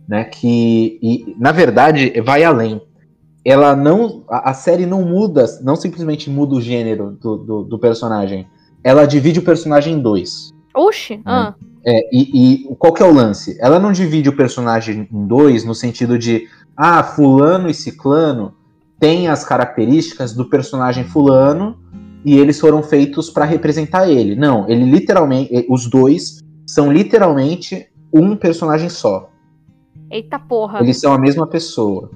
né? 0.07 0.25
Que, 0.25 0.99
e, 1.03 1.35
na 1.39 1.53
verdade, 1.53 2.21
vai 2.21 2.45
além. 2.45 2.83
Ela 3.45 3.75
não. 3.75 4.25
A, 4.29 4.51
a 4.51 4.55
série 4.55 4.85
não 4.85 5.03
muda, 5.03 5.47
não 5.63 5.75
simplesmente 5.75 6.29
muda 6.29 6.55
o 6.55 6.61
gênero 6.61 7.17
do, 7.21 7.37
do, 7.39 7.63
do 7.65 7.79
personagem. 7.79 8.47
Ela 8.85 9.07
divide 9.07 9.39
o 9.39 9.45
personagem 9.45 9.95
em 9.95 9.99
dois. 10.01 10.51
Oxi! 10.75 11.21
Ah, 11.25 11.55
É, 11.85 12.09
e, 12.13 12.65
e 12.65 12.77
qual 12.77 12.93
que 12.93 13.03
é 13.03 13.07
o 13.07 13.13
lance? 13.13 13.57
Ela 13.61 13.79
não 13.79 13.91
divide 13.91 14.29
o 14.29 14.37
personagem 14.37 15.09
em 15.11 15.27
dois 15.27 15.65
no 15.65 15.75
sentido 15.75 16.19
de, 16.19 16.47
ah, 16.77 17.03
fulano 17.03 17.69
e 17.69 17.75
ciclano 17.75 18.55
têm 19.01 19.29
as 19.29 19.45
características 19.45 20.33
do 20.33 20.45
personagem 20.49 21.05
fulano 21.05 21.77
e 22.25 22.39
eles 22.39 22.59
foram 22.61 22.83
feitos 22.83 23.31
para 23.31 23.45
representar 23.45 24.09
ele. 24.09 24.35
Não, 24.37 24.69
ele 24.69 24.85
literalmente, 24.85 25.55
eh, 25.55 25.67
os 25.69 25.89
dois 25.89 26.39
são 26.67 26.93
literalmente 26.93 27.87
um 28.13 28.37
personagem 28.37 28.89
só. 28.89 29.29
eita 30.11 30.39
porra. 30.39 30.81
Eles 30.81 31.01
são 31.01 31.13
a 31.13 31.19
mesma 31.19 31.47
pessoa. 31.47 32.11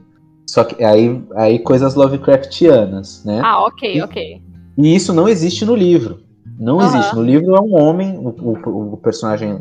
Só 0.49 0.63
que 0.65 0.83
aí, 0.85 1.23
aí 1.35 1.59
coisas 1.59 1.95
Lovecraftianas, 1.95 3.25
né? 3.25 3.41
Ah, 3.45 3.65
ok, 3.65 3.97
E- 3.97 4.03
ok. 4.03 4.43
E 4.79 4.95
isso 4.95 5.13
não 5.13 5.29
existe 5.29 5.65
no 5.65 5.75
livro. 5.75 6.21
Não 6.59 6.79
Aham. 6.79 6.89
existe. 6.89 7.15
No 7.15 7.23
livro 7.23 7.57
é 7.57 7.61
um 7.61 7.75
homem, 7.75 8.17
o, 8.19 8.29
o- 8.29 8.93
o 8.93 8.97
personagem 8.99 9.59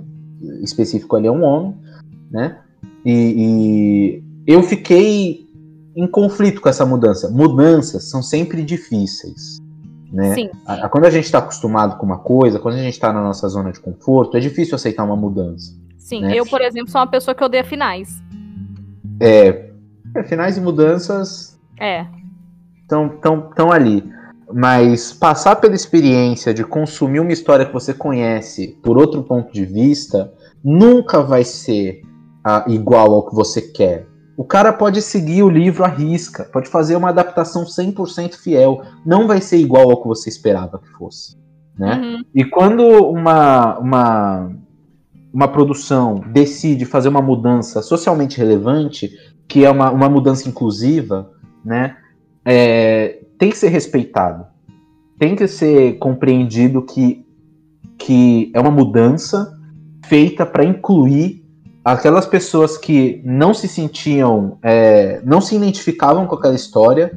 específico 0.61 1.15
ali 1.15 1.27
é 1.27 1.31
um 1.31 1.43
homem, 1.43 1.73
né? 2.29 2.59
E, 3.05 4.21
e 4.45 4.51
eu 4.53 4.61
fiquei 4.61 5.45
em 5.95 6.05
conflito 6.07 6.61
com 6.61 6.69
essa 6.69 6.85
mudança. 6.85 7.29
Mudanças 7.29 8.09
são 8.09 8.21
sempre 8.21 8.61
difíceis, 8.63 9.57
né? 10.15 10.33
Sim. 10.33 10.49
A- 10.65 10.85
a- 10.85 10.89
Quando 10.89 11.05
a 11.05 11.09
gente 11.09 11.25
está 11.25 11.39
acostumado 11.39 11.97
com 11.97 12.05
uma 12.05 12.19
coisa, 12.19 12.57
quando 12.57 12.75
a 12.75 12.79
gente 12.81 12.93
está 12.93 13.11
na 13.11 13.21
nossa 13.21 13.47
zona 13.49 13.71
de 13.71 13.79
conforto, 13.81 14.37
é 14.37 14.39
difícil 14.39 14.75
aceitar 14.75 15.03
uma 15.03 15.15
mudança. 15.15 15.73
Sim, 15.97 16.21
né? 16.21 16.33
eu, 16.35 16.45
por 16.45 16.61
exemplo, 16.61 16.89
sou 16.89 17.01
uma 17.01 17.07
pessoa 17.07 17.35
que 17.35 17.43
odeia 17.43 17.63
finais. 17.63 18.21
É, 19.19 19.69
é, 20.15 20.23
finais 20.23 20.57
e 20.57 20.61
mudanças 20.61 21.59
É. 21.79 22.05
estão 22.81 23.09
tão, 23.09 23.41
tão 23.53 23.71
ali. 23.71 24.03
Mas 24.53 25.11
passar 25.11 25.55
pela 25.57 25.73
experiência 25.75 26.53
de 26.53 26.63
consumir 26.63 27.19
uma 27.19 27.31
história 27.33 27.65
que 27.65 27.73
você 27.73 27.93
conhece 27.93 28.79
por 28.83 28.97
outro 28.97 29.23
ponto 29.23 29.51
de 29.51 29.65
vista 29.65 30.31
nunca 30.63 31.21
vai 31.21 31.43
ser 31.43 32.01
ah, 32.43 32.63
igual 32.67 33.11
ao 33.11 33.27
que 33.27 33.35
você 33.35 33.59
quer. 33.61 34.05
O 34.37 34.43
cara 34.43 34.73
pode 34.73 35.01
seguir 35.01 35.43
o 35.43 35.49
livro 35.49 35.83
à 35.85 35.87
risca, 35.87 36.43
pode 36.43 36.69
fazer 36.69 36.95
uma 36.95 37.09
adaptação 37.09 37.63
100% 37.63 38.35
fiel, 38.35 38.81
não 39.05 39.27
vai 39.27 39.39
ser 39.41 39.57
igual 39.57 39.89
ao 39.89 40.01
que 40.01 40.07
você 40.07 40.29
esperava 40.29 40.79
que 40.79 40.89
fosse. 40.89 41.37
Né? 41.77 41.95
Uhum. 41.95 42.23
E 42.33 42.43
quando 42.43 42.83
uma, 42.83 43.77
uma, 43.79 44.51
uma 45.33 45.47
produção 45.47 46.21
decide 46.33 46.85
fazer 46.85 47.07
uma 47.07 47.21
mudança 47.21 47.81
socialmente 47.81 48.37
relevante, 48.37 49.09
que 49.47 49.63
é 49.63 49.69
uma, 49.69 49.89
uma 49.91 50.09
mudança 50.09 50.49
inclusiva, 50.49 51.31
né, 51.63 51.95
é, 52.43 53.21
tem 53.37 53.49
que 53.49 53.57
ser 53.57 53.69
respeitado. 53.69 54.45
Tem 55.17 55.35
que 55.35 55.47
ser 55.47 55.97
compreendido 55.97 56.81
que, 56.81 57.25
que 57.97 58.51
é 58.53 58.59
uma 58.59 58.71
mudança 58.71 59.57
feita 60.05 60.45
para 60.45 60.65
incluir 60.65 61.44
aquelas 61.85 62.25
pessoas 62.25 62.79
que 62.79 63.21
não 63.23 63.53
se 63.53 63.67
sentiam, 63.67 64.57
é, 64.63 65.21
não 65.23 65.39
se 65.39 65.55
identificavam 65.55 66.25
com 66.25 66.33
aquela 66.33 66.55
história, 66.55 67.11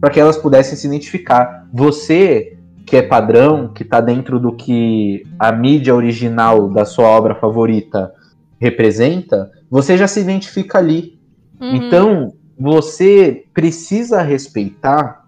para 0.00 0.10
que 0.10 0.18
elas 0.18 0.38
pudessem 0.38 0.76
se 0.76 0.86
identificar. 0.86 1.68
Você 1.72 2.56
que 2.86 2.96
é 2.96 3.02
padrão, 3.02 3.68
que 3.68 3.82
está 3.82 4.00
dentro 4.00 4.38
do 4.38 4.54
que 4.54 5.24
a 5.38 5.52
mídia 5.52 5.94
original 5.94 6.68
da 6.68 6.84
sua 6.84 7.06
obra 7.06 7.34
favorita 7.34 8.12
representa, 8.58 9.50
você 9.70 9.96
já 9.96 10.06
se 10.06 10.20
identifica 10.20 10.78
ali. 10.78 11.18
Uhum. 11.60 11.74
Então, 11.76 12.32
você 12.58 13.44
precisa 13.54 14.20
respeitar 14.22 15.26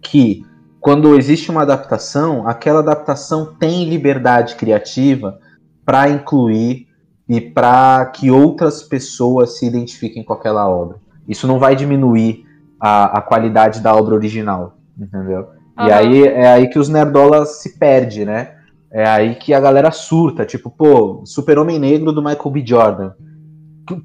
que 0.00 0.44
quando 0.80 1.16
existe 1.16 1.50
uma 1.50 1.62
adaptação, 1.62 2.46
aquela 2.48 2.80
adaptação 2.80 3.54
tem 3.58 3.88
liberdade 3.88 4.56
criativa 4.56 5.38
para 5.84 6.08
incluir 6.08 6.86
e 7.32 7.40
para 7.40 8.04
que 8.06 8.30
outras 8.30 8.82
pessoas 8.82 9.58
se 9.58 9.66
identifiquem 9.66 10.22
com 10.22 10.34
aquela 10.34 10.68
obra. 10.68 10.98
Isso 11.26 11.46
não 11.46 11.58
vai 11.58 11.74
diminuir 11.74 12.44
a, 12.78 13.18
a 13.18 13.22
qualidade 13.22 13.80
da 13.80 13.94
obra 13.96 14.14
original, 14.14 14.76
entendeu? 14.98 15.48
E 15.78 15.82
Aham. 15.82 15.94
aí 15.94 16.24
é 16.24 16.46
aí 16.52 16.68
que 16.68 16.78
os 16.78 16.90
nerdolas 16.90 17.62
se 17.62 17.78
perde, 17.78 18.26
né? 18.26 18.54
É 18.90 19.08
aí 19.08 19.34
que 19.36 19.54
a 19.54 19.60
galera 19.60 19.90
surta, 19.90 20.44
tipo, 20.44 20.68
pô, 20.68 21.22
Super-Homem 21.24 21.78
Negro 21.78 22.12
do 22.12 22.22
Michael 22.22 22.50
B. 22.50 22.62
Jordan. 22.66 23.12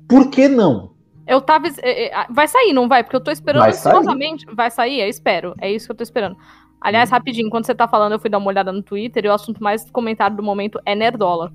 Por 0.08 0.30
que 0.30 0.48
não? 0.48 0.92
Eu 1.28 1.42
tava. 1.42 1.68
é, 1.82 2.06
é, 2.06 2.26
Vai 2.30 2.48
sair, 2.48 2.72
não 2.72 2.88
vai? 2.88 3.04
Porque 3.04 3.18
eu 3.18 3.24
tô 3.24 3.30
esperando 3.30 3.64
Vai 3.64 3.74
sair. 3.74 3.92
ansiosamente. 3.92 4.46
Vai 4.56 4.72
sair? 4.72 5.02
Eu 5.02 5.10
espero. 5.10 5.54
É 5.60 5.70
isso 5.70 5.86
que 5.86 5.92
eu 5.92 5.98
tô 5.98 6.04
esperando. 6.04 6.38
Aliás, 6.80 7.10
rapidinho, 7.10 7.48
enquanto 7.48 7.66
você 7.66 7.76
tá 7.76 7.90
falando, 7.90 8.14
eu 8.14 8.20
fui 8.20 8.30
dar 8.30 8.38
uma 8.38 8.48
olhada 8.48 8.72
no 8.72 8.82
Twitter 8.82 9.26
e 9.26 9.28
o 9.28 9.34
assunto 9.34 9.62
mais 9.62 9.90
comentado 9.92 10.38
do 10.38 10.44
momento 10.44 10.80
é 10.86 10.96
Nerdola. 10.96 11.52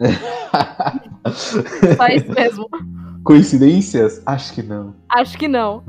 Só 1.96 2.06
isso 2.08 2.32
mesmo. 2.32 2.68
Coincidências? 3.24 4.22
Acho 4.24 4.54
que 4.54 4.62
não. 4.62 4.94
Acho 5.08 5.36
que 5.36 5.48
não. 5.48 5.82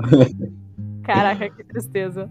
Caraca, 1.04 1.48
que 1.50 1.64
tristeza. 1.64 2.28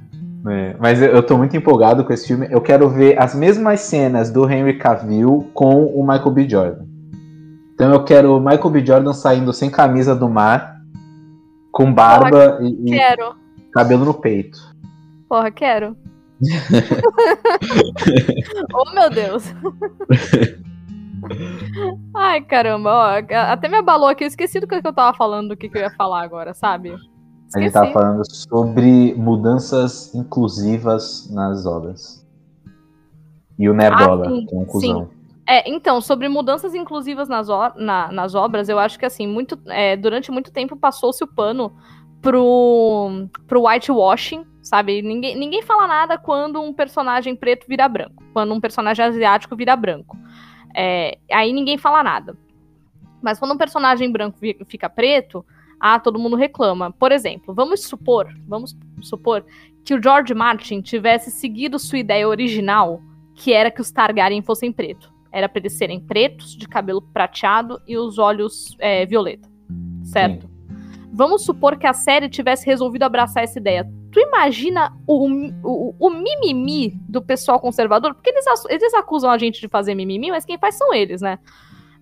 É, 0.48 0.76
mas 0.80 1.02
eu, 1.02 1.22
tô 1.22 1.38
muito 1.38 1.58
empolgado 1.58 2.06
com 2.06 2.14
esse 2.14 2.28
filme. 2.28 2.48
Eu 2.50 2.62
quero 2.62 2.90
ver 2.90 3.22
as 3.22 3.36
mesmas 3.36 3.82
cenas 3.82 4.32
do 4.32 4.50
Henry 4.50 4.78
Cavill 4.78 5.50
com 5.54 5.86
o 5.86 6.02
Michael 6.02 6.32
B. 6.32 6.50
Jordan. 6.50 6.86
Então 7.74 7.92
eu 7.92 8.02
quero 8.04 8.38
o 8.38 8.40
Michael 8.40 8.70
B. 8.70 8.86
Jordan 8.86 9.14
saindo 9.14 9.52
sem 9.52 9.70
camisa 9.70 10.16
do 10.16 10.30
mar, 10.30 10.80
com 11.72 11.94
barba 11.94 12.60
e, 12.62 12.68
e 12.86 12.92
Quero. 12.98 13.36
cabelo 13.74 14.06
no 14.06 14.14
peito. 14.14 14.58
Porra, 15.28 15.52
quero. 15.52 15.98
oh, 18.74 18.94
meu 18.94 19.10
Deus. 19.10 19.54
Ai, 22.16 22.42
caramba, 22.42 22.90
ó, 22.92 23.36
até 23.52 23.68
me 23.68 23.78
abalou 23.78 24.08
aqui, 24.10 24.24
eu 24.24 24.28
esqueci 24.28 24.60
do 24.60 24.68
que 24.68 24.76
eu 24.76 24.82
tava 24.94 25.16
falando, 25.16 25.50
do 25.50 25.58
que, 25.58 25.70
que 25.70 25.78
eu 25.78 25.82
ia 25.82 25.92
falar 25.92 26.22
agora, 26.24 26.54
sabe? 26.54 26.94
A 27.56 27.60
gente 27.60 27.74
tava 27.74 27.92
falando 27.92 28.24
sobre 28.32 29.14
mudanças 29.16 30.14
inclusivas 30.14 31.30
nas 31.32 31.66
obras. 31.66 32.26
E 33.58 33.68
o 33.70 33.74
Nerdola, 33.74 34.28
Ah, 34.28 34.30
sim, 34.30 34.46
que 34.46 34.56
é 34.56 34.58
um 34.58 34.66
cuzão. 34.66 35.10
É, 35.48 35.68
então, 35.70 36.00
sobre 36.00 36.30
mudanças 36.30 36.76
inclusivas 36.76 37.28
nas, 37.28 37.48
na- 37.76 38.12
nas 38.12 38.36
obras, 38.36 38.70
eu 38.70 38.78
acho 38.78 39.00
que 39.00 39.06
assim, 39.06 39.26
muito, 39.26 39.60
é, 39.66 39.98
durante 39.98 40.32
muito 40.32 40.52
tempo 40.52 40.78
passou-se 40.78 41.24
o 41.24 41.28
pano 41.28 41.74
pro, 42.22 43.28
pro 43.48 43.66
whitewashing, 43.66 44.46
sabe? 44.62 45.02
Ninguém, 45.02 45.36
ninguém 45.36 45.64
fala 45.64 45.88
nada 45.88 46.18
quando 46.20 46.62
um 46.62 46.72
personagem 46.72 47.36
preto 47.36 47.66
vira 47.68 47.90
branco, 47.90 48.24
quando 48.32 48.54
um 48.54 48.60
personagem 48.62 49.04
asiático 49.04 49.56
vira 49.56 49.76
branco. 49.76 50.16
É, 50.76 51.18
aí 51.32 51.52
ninguém 51.54 51.78
fala 51.78 52.04
nada. 52.04 52.38
Mas 53.22 53.40
quando 53.40 53.54
um 53.54 53.58
personagem 53.58 54.12
branco 54.12 54.38
fica 54.66 54.90
preto, 54.90 55.46
ah, 55.80 56.00
todo 56.00 56.20
mundo 56.20 56.36
reclama. 56.36 56.92
Por 56.92 57.12
exemplo, 57.12 57.54
vamos 57.54 57.84
supor, 57.84 58.28
vamos 58.48 58.78
supor 59.02 59.46
que 59.84 59.94
o 59.94 60.02
George 60.02 60.34
Martin 60.34 60.82
tivesse 60.82 61.32
seguido 61.32 61.80
sua 61.80 62.00
ideia 62.00 62.28
original, 62.28 63.02
que 63.36 63.54
era 63.54 63.72
que 63.72 63.82
os 63.82 63.92
Targaryen 63.92 64.42
fossem 64.42 64.72
pretos. 64.72 65.12
Era 65.32 65.48
pra 65.48 65.60
eles 65.60 65.74
serem 65.74 66.00
pretos, 66.00 66.56
de 66.56 66.68
cabelo 66.68 67.02
prateado 67.02 67.82
e 67.88 67.98
os 67.98 68.18
olhos 68.18 68.76
é, 68.80 69.06
violeta. 69.06 69.48
Certo? 70.04 70.50
Vamos 71.12 71.44
supor 71.46 71.78
que 71.78 71.88
a 71.88 71.94
série 71.94 72.30
tivesse 72.30 72.66
resolvido 72.66 73.04
abraçar 73.04 73.44
essa 73.44 73.60
ideia. 73.60 73.90
Tu 74.12 74.20
imagina 74.20 74.92
o, 75.06 75.28
o, 75.64 75.96
o 76.00 76.10
mimimi 76.10 77.00
do 77.08 77.22
pessoal 77.22 77.60
conservador? 77.60 78.16
Porque 78.16 78.30
eles, 78.30 78.46
eles 78.70 78.94
acusam 78.94 79.30
a 79.30 79.38
gente 79.38 79.62
de 79.62 79.68
fazer 79.68 79.94
mimimi, 79.94 80.32
mas 80.32 80.46
quem 80.46 80.58
faz 80.58 80.76
são 80.76 80.94
eles, 80.94 81.22
né? 81.22 81.38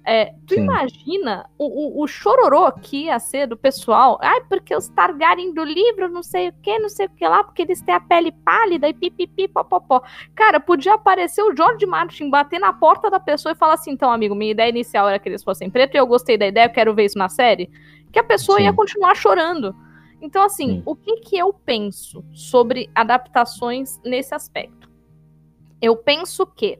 É, 0.10 0.34
tu 0.48 0.54
Sim. 0.54 0.62
imagina 0.62 1.50
o, 1.58 2.00
o, 2.00 2.04
o 2.04 2.08
chororô 2.08 2.72
que 2.72 3.08
ia 3.08 3.20
ser 3.20 3.46
do 3.46 3.58
pessoal? 3.58 4.18
Ai, 4.22 4.40
porque 4.48 4.74
os 4.74 4.88
Targaryen 4.88 5.54
do 5.54 5.66
livro, 5.66 6.08
não 6.08 6.24
sei 6.24 6.48
o 6.48 6.54
que, 6.64 6.80
não 6.80 6.88
sei 6.88 7.08
o 7.08 7.10
que 7.10 7.28
lá, 7.28 7.44
porque 7.44 7.64
eles 7.64 7.82
têm 7.82 7.94
a 7.94 8.00
pele 8.00 8.32
pálida 8.32 8.88
e 8.88 8.94
pipipi, 8.94 9.50
popopó. 9.50 10.02
Cara, 10.34 10.62
podia 10.62 10.94
aparecer 10.94 11.44
o 11.44 11.54
George 11.54 11.86
Martin 11.86 12.30
bater 12.30 12.58
na 12.58 12.72
porta 12.72 13.10
da 13.10 13.20
pessoa 13.20 13.52
e 13.52 13.58
falar 13.58 13.74
assim: 13.74 13.92
então, 13.92 14.10
amigo, 14.10 14.34
minha 14.34 14.52
ideia 14.52 14.70
inicial 14.70 15.10
era 15.10 15.20
que 15.20 15.28
eles 15.28 15.44
fossem 15.44 15.70
preto 15.70 15.96
e 15.96 15.98
eu 15.98 16.08
gostei 16.08 16.38
da 16.38 16.48
ideia, 16.48 16.68
eu 16.68 16.72
quero 16.74 16.96
ver 16.96 17.04
isso 17.04 17.18
na 17.18 17.28
série. 17.28 17.70
Que 18.10 18.20
a 18.20 18.24
pessoa 18.24 18.60
Sim. 18.60 18.64
ia 18.64 18.72
continuar 18.72 19.14
chorando. 19.14 19.76
Então, 20.22 20.44
assim, 20.44 20.68
Sim. 20.68 20.84
o 20.86 20.96
que, 20.96 21.18
que 21.18 21.38
eu 21.38 21.54
penso 21.54 22.24
sobre 22.34 22.90
adaptações 22.96 24.00
nesse 24.04 24.34
aspecto? 24.34 24.90
Eu 25.82 25.96
penso 25.96 26.46
que. 26.46 26.80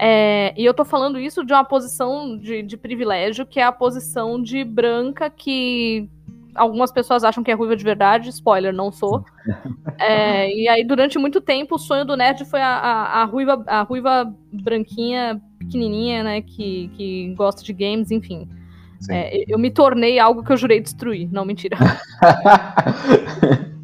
é, 0.00 0.54
e 0.56 0.64
eu 0.64 0.72
tô 0.72 0.84
falando 0.84 1.18
isso 1.18 1.44
de 1.44 1.52
uma 1.52 1.64
posição 1.64 2.38
de, 2.38 2.62
de 2.62 2.76
privilégio, 2.76 3.46
que 3.46 3.58
é 3.58 3.64
a 3.64 3.72
posição 3.72 4.40
de 4.40 4.62
branca 4.64 5.28
que 5.28 6.08
algumas 6.56 6.90
pessoas 6.90 7.22
acham 7.22 7.44
que 7.44 7.50
é 7.50 7.54
ruiva 7.54 7.76
de 7.76 7.84
verdade. 7.84 8.28
Spoiler, 8.30 8.72
não 8.72 8.90
sou. 8.90 9.24
É, 9.98 10.52
e 10.54 10.68
aí, 10.68 10.84
durante 10.84 11.18
muito 11.18 11.40
tempo, 11.40 11.76
o 11.76 11.78
sonho 11.78 12.04
do 12.04 12.16
nerd 12.16 12.44
foi 12.44 12.60
a, 12.60 12.68
a, 12.68 13.22
a 13.22 13.24
ruiva, 13.24 13.64
a 13.66 13.80
ruiva 13.80 14.30
branquinha, 14.52 15.40
pequenininha, 15.58 16.22
né? 16.22 16.42
Que, 16.42 16.88
que 16.88 17.32
gosta 17.34 17.62
de 17.62 17.72
games, 17.72 18.10
enfim. 18.10 18.46
É, 19.10 19.44
eu 19.46 19.58
me 19.58 19.70
tornei 19.70 20.18
algo 20.18 20.42
que 20.42 20.52
eu 20.52 20.56
jurei 20.56 20.80
destruir. 20.80 21.28
Não, 21.30 21.44
mentira. 21.44 21.76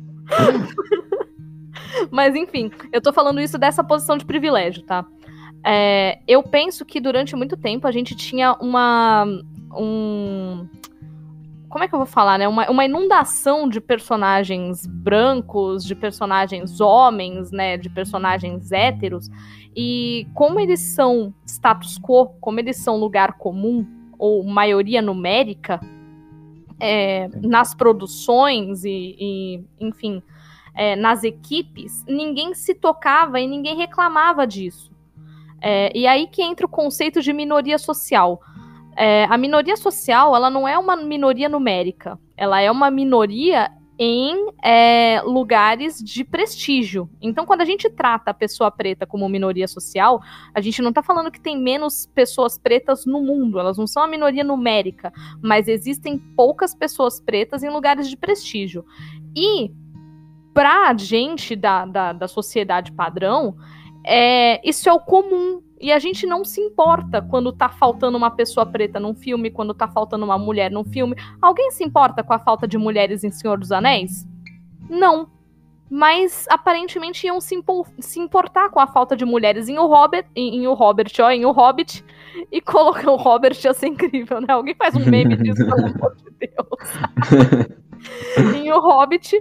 Mas 2.11 2.35
enfim, 2.35 2.71
eu 2.93 3.01
tô 3.01 3.13
falando 3.13 3.41
isso 3.41 3.59
dessa 3.59 3.85
posição 3.85 4.17
de 4.17 4.25
privilégio, 4.25 4.83
tá? 4.83 5.07
É, 5.65 6.19
eu 6.27 6.43
penso 6.43 6.85
que 6.85 7.01
durante 7.01 7.37
muito 7.37 7.57
tempo 7.57 7.87
a 7.87 7.93
gente 7.93 8.17
tinha 8.17 8.55
uma. 8.61 9.25
Um, 9.77 10.69
como 11.69 11.85
é 11.85 11.89
que 11.89 11.95
eu 11.95 11.99
vou 11.99 12.07
falar, 12.07 12.39
né? 12.39 12.47
Uma, 12.49 12.69
uma 12.71 12.85
inundação 12.85 13.69
de 13.69 13.81
personagens 13.81 14.85
brancos, 14.87 15.85
de 15.85 15.95
personagens 15.95 16.81
homens, 16.81 17.51
né? 17.51 17.77
De 17.79 17.89
personagens 17.89 18.73
héteros. 18.73 19.31
E 19.75 20.27
como 20.35 20.61
eles 20.61 20.81
são 20.81 21.33
status 21.47 21.99
quo, 21.99 22.27
como 22.41 22.61
eles 22.61 22.77
são 22.77 22.97
lugar 22.97 23.39
comum, 23.39 23.87
ou 24.23 24.45
maioria 24.45 25.03
numérica, 25.03 25.81
é, 26.79 27.29
nas 27.43 27.75
produções 27.75 28.85
e, 28.85 29.17
e 29.19 29.65
enfim, 29.81 30.23
é, 30.77 30.95
nas 30.95 31.25
equipes, 31.25 32.05
ninguém 32.07 32.55
se 32.55 32.73
tocava 32.73 33.41
e 33.41 33.49
ninguém 33.49 33.77
reclamava 33.77 34.47
disso. 34.47 34.93
É, 35.61 35.91
e 35.93 36.07
aí 36.07 36.29
que 36.29 36.41
entra 36.41 36.65
o 36.65 36.69
conceito 36.69 37.21
de 37.21 37.33
minoria 37.33 37.79
social. 37.79 38.41
É, 38.97 39.25
a 39.25 39.37
minoria 39.37 39.77
social, 39.77 40.37
ela 40.37 40.49
não 40.49 40.69
é 40.69 40.79
uma 40.79 40.95
minoria 40.95 41.49
numérica, 41.49 42.17
ela 42.37 42.61
é 42.61 42.71
uma 42.71 42.93
minoria 42.93 43.73
em 44.05 44.53
é, 44.65 45.23
lugares 45.25 46.03
de 46.03 46.25
prestígio. 46.25 47.09
Então, 47.21 47.47
quando 47.47 47.61
a 47.61 47.65
gente 47.65 47.89
trata 47.89 48.33
a 48.33 48.35
pessoa 48.35 48.69
preta 48.69 49.07
como 49.07 49.29
minoria 49.29 49.69
social, 49.69 50.21
a 50.53 50.61
gente 50.61 50.83
não 50.83 50.89
está 50.89 51.05
falando 51.05 51.31
que 51.31 51.41
tem 51.41 51.57
menos 51.57 52.05
pessoas 52.13 52.59
pretas 52.59 53.07
no 53.07 53.23
mundo, 53.23 53.61
elas 53.61 53.79
não 53.79 53.87
são 53.87 54.03
a 54.03 54.09
minoria 54.09 54.43
numérica, 54.43 55.13
mas 55.41 55.69
existem 55.69 56.19
poucas 56.19 56.75
pessoas 56.75 57.21
pretas 57.21 57.63
em 57.63 57.71
lugares 57.71 58.11
de 58.11 58.17
prestígio. 58.17 58.85
E 59.37 59.71
pra 60.53 60.93
gente 60.97 61.55
da, 61.55 61.87
da, 61.87 62.13
da 62.13 62.27
sociedade 62.27 62.91
padrão, 62.91 63.55
é, 64.05 64.61
isso 64.69 64.89
é 64.89 64.93
o 64.93 64.99
comum. 64.99 65.63
E 65.83 65.91
a 65.91 65.99
gente 65.99 66.25
não 66.27 66.45
se 66.45 66.61
importa 66.61 67.21
quando 67.21 67.53
tá 67.53 67.69
faltando 67.69 68.17
uma 68.17 68.31
pessoa 68.31 68.65
preta 68.65 69.01
num 69.01 69.15
filme, 69.15 69.51
quando 69.51 69.75
tá 69.75 69.89
faltando 69.89 70.25
uma 70.25 70.39
mulher 70.39 70.71
num 70.71 70.85
filme. 70.85 71.17
Alguém 71.41 71.73
se 71.73 71.83
importa 71.83 72.23
com 72.23 72.33
a 72.33 72.39
falta 72.39 72.69
de 72.69 72.79
mulheres 72.79 73.25
em 73.25 73.33
Senhor 73.33 73.59
dos 73.59 73.73
Anéis? 73.73 74.25
Não. 74.89 75.29
Mas 75.91 76.47
aparentemente 76.49 77.27
iam 77.27 77.41
se, 77.41 77.57
impo- 77.57 77.85
se 77.99 78.21
importar 78.21 78.71
com 78.71 78.79
a 78.79 78.87
falta 78.87 79.17
de 79.17 79.25
mulheres 79.25 79.69
em 79.69 79.77
O 79.77 79.87
Hobbit, 79.89 80.27
em, 80.37 80.55
em 80.63 80.67
O 80.69 80.73
Robert, 80.73 81.11
ó, 81.21 81.31
em 81.31 81.45
O 81.45 81.51
Hobbit, 81.51 82.05
e 82.51 82.61
colocar 82.63 83.11
o 83.11 83.17
Robert 83.17 83.57
ia 83.63 83.75
ser 83.75 83.89
incrível, 83.89 84.41
né? 84.41 84.47
Alguém 84.51 84.75
faz 84.77 84.95
um 84.95 85.05
meme 85.05 85.37
disso, 85.37 85.67
pelo 85.67 85.87
amor 85.87 86.15
de 86.17 86.31
Deus. 86.39 87.75
em 88.57 88.73
O 88.73 88.79
Hobbit, 88.81 89.37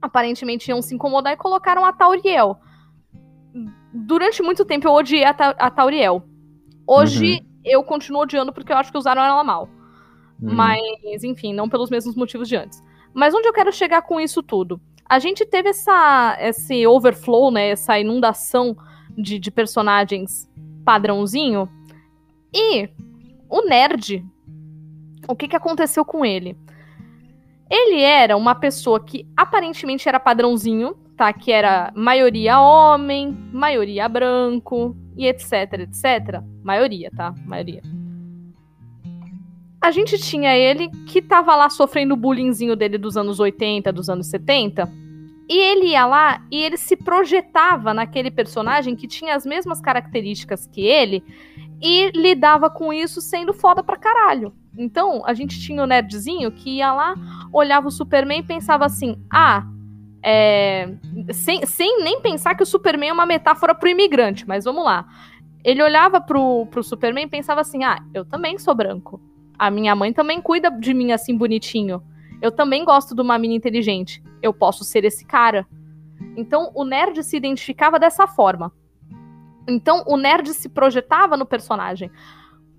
aparentemente 0.00 0.70
iam 0.70 0.80
se 0.82 0.94
incomodar 0.94 1.32
e 1.32 1.36
colocaram 1.36 1.84
a 1.84 1.92
Tauriel. 1.92 2.56
Durante 3.92 4.42
muito 4.42 4.64
tempo 4.64 4.88
eu 4.88 4.92
odiei 4.92 5.24
a, 5.24 5.32
Ta 5.32 5.50
a 5.50 5.70
Tauriel. 5.70 6.24
Hoje 6.86 7.46
eu 7.64 7.82
continuo 7.82 8.22
odiando 8.22 8.52
porque 8.52 8.72
eu 8.72 8.76
acho 8.76 8.90
que 8.90 8.98
usaram 8.98 9.22
ela 9.22 9.44
mal. 9.44 9.68
Hum. 10.42 10.54
Mas, 10.54 11.22
enfim, 11.22 11.54
não 11.54 11.68
pelos 11.68 11.90
mesmos 11.90 12.16
motivos 12.16 12.48
de 12.48 12.56
antes. 12.56 12.82
Mas 13.14 13.32
onde 13.32 13.46
eu 13.46 13.52
quero 13.52 13.72
chegar 13.72 14.02
com 14.02 14.20
isso 14.20 14.42
tudo? 14.42 14.80
A 15.08 15.18
gente 15.18 15.46
teve 15.46 15.68
essa, 15.68 16.36
esse 16.40 16.86
overflow, 16.86 17.50
né? 17.50 17.68
Essa 17.68 17.98
inundação 17.98 18.76
de, 19.16 19.38
de 19.38 19.50
personagens 19.50 20.50
padrãozinho. 20.84 21.68
E 22.52 22.88
o 23.48 23.62
nerd, 23.62 24.24
o 25.28 25.36
que, 25.36 25.48
que 25.48 25.56
aconteceu 25.56 26.04
com 26.04 26.24
ele? 26.24 26.56
Ele 27.70 28.00
era 28.00 28.36
uma 28.36 28.54
pessoa 28.54 29.02
que 29.02 29.26
aparentemente 29.36 30.08
era 30.08 30.20
padrãozinho, 30.20 30.96
tá? 31.16 31.32
Que 31.32 31.52
era 31.52 31.92
maioria 31.94 32.60
homem, 32.60 33.36
maioria 33.52 34.08
branco 34.08 34.96
e 35.16 35.26
etc, 35.26 35.80
etc. 35.80 36.42
Maioria, 36.62 37.10
tá? 37.16 37.34
Maioria. 37.46 37.82
A 39.80 39.90
gente 39.90 40.16
tinha 40.18 40.56
ele 40.56 40.88
que 41.06 41.20
tava 41.20 41.54
lá 41.54 41.68
sofrendo 41.68 42.14
o 42.14 42.16
bullyingzinho 42.16 42.74
dele 42.74 42.96
dos 42.96 43.16
anos 43.16 43.38
80, 43.38 43.92
dos 43.92 44.08
anos 44.08 44.26
70. 44.28 44.90
E 45.46 45.58
ele 45.58 45.88
ia 45.88 46.06
lá 46.06 46.42
e 46.50 46.56
ele 46.62 46.78
se 46.78 46.96
projetava 46.96 47.92
naquele 47.92 48.30
personagem 48.30 48.96
que 48.96 49.06
tinha 49.06 49.34
as 49.34 49.44
mesmas 49.44 49.82
características 49.82 50.66
que 50.66 50.80
ele 50.80 51.22
e 51.82 52.10
lidava 52.12 52.70
com 52.70 52.94
isso 52.94 53.20
sendo 53.20 53.52
foda 53.52 53.82
pra 53.82 53.98
caralho. 53.98 54.54
Então, 54.76 55.22
a 55.26 55.34
gente 55.34 55.60
tinha 55.60 55.82
o 55.82 55.86
nerdzinho 55.86 56.50
que 56.50 56.78
ia 56.78 56.92
lá, 56.92 57.14
olhava 57.52 57.88
o 57.88 57.90
Superman 57.90 58.40
e 58.40 58.42
pensava 58.42 58.86
assim: 58.86 59.22
ah, 59.30 59.66
é... 60.26 60.88
sem, 61.34 61.66
sem 61.66 62.02
nem 62.02 62.18
pensar 62.22 62.54
que 62.54 62.62
o 62.62 62.66
Superman 62.66 63.10
é 63.10 63.12
uma 63.12 63.26
metáfora 63.26 63.74
pro 63.74 63.90
imigrante, 63.90 64.48
mas 64.48 64.64
vamos 64.64 64.82
lá. 64.82 65.06
Ele 65.62 65.82
olhava 65.82 66.18
pro, 66.18 66.66
pro 66.66 66.82
Superman 66.82 67.26
e 67.26 67.28
pensava 67.28 67.60
assim: 67.60 67.84
ah, 67.84 68.02
eu 68.14 68.24
também 68.24 68.58
sou 68.58 68.74
branco. 68.74 69.20
A 69.58 69.70
minha 69.70 69.94
mãe 69.94 70.14
também 70.14 70.40
cuida 70.40 70.70
de 70.70 70.94
mim 70.94 71.12
assim 71.12 71.36
bonitinho. 71.36 72.02
Eu 72.40 72.50
também 72.50 72.84
gosto 72.84 73.14
de 73.14 73.20
uma 73.20 73.38
mina 73.38 73.54
inteligente. 73.54 74.22
Eu 74.42 74.52
posso 74.52 74.82
ser 74.82 75.04
esse 75.04 75.26
cara. 75.26 75.66
Então 76.36 76.72
o 76.74 76.84
nerd 76.84 77.22
se 77.22 77.36
identificava 77.36 77.98
dessa 77.98 78.26
forma. 78.26 78.72
Então 79.68 80.04
o 80.06 80.16
nerd 80.16 80.52
se 80.54 80.70
projetava 80.70 81.36
no 81.36 81.46
personagem. 81.46 82.10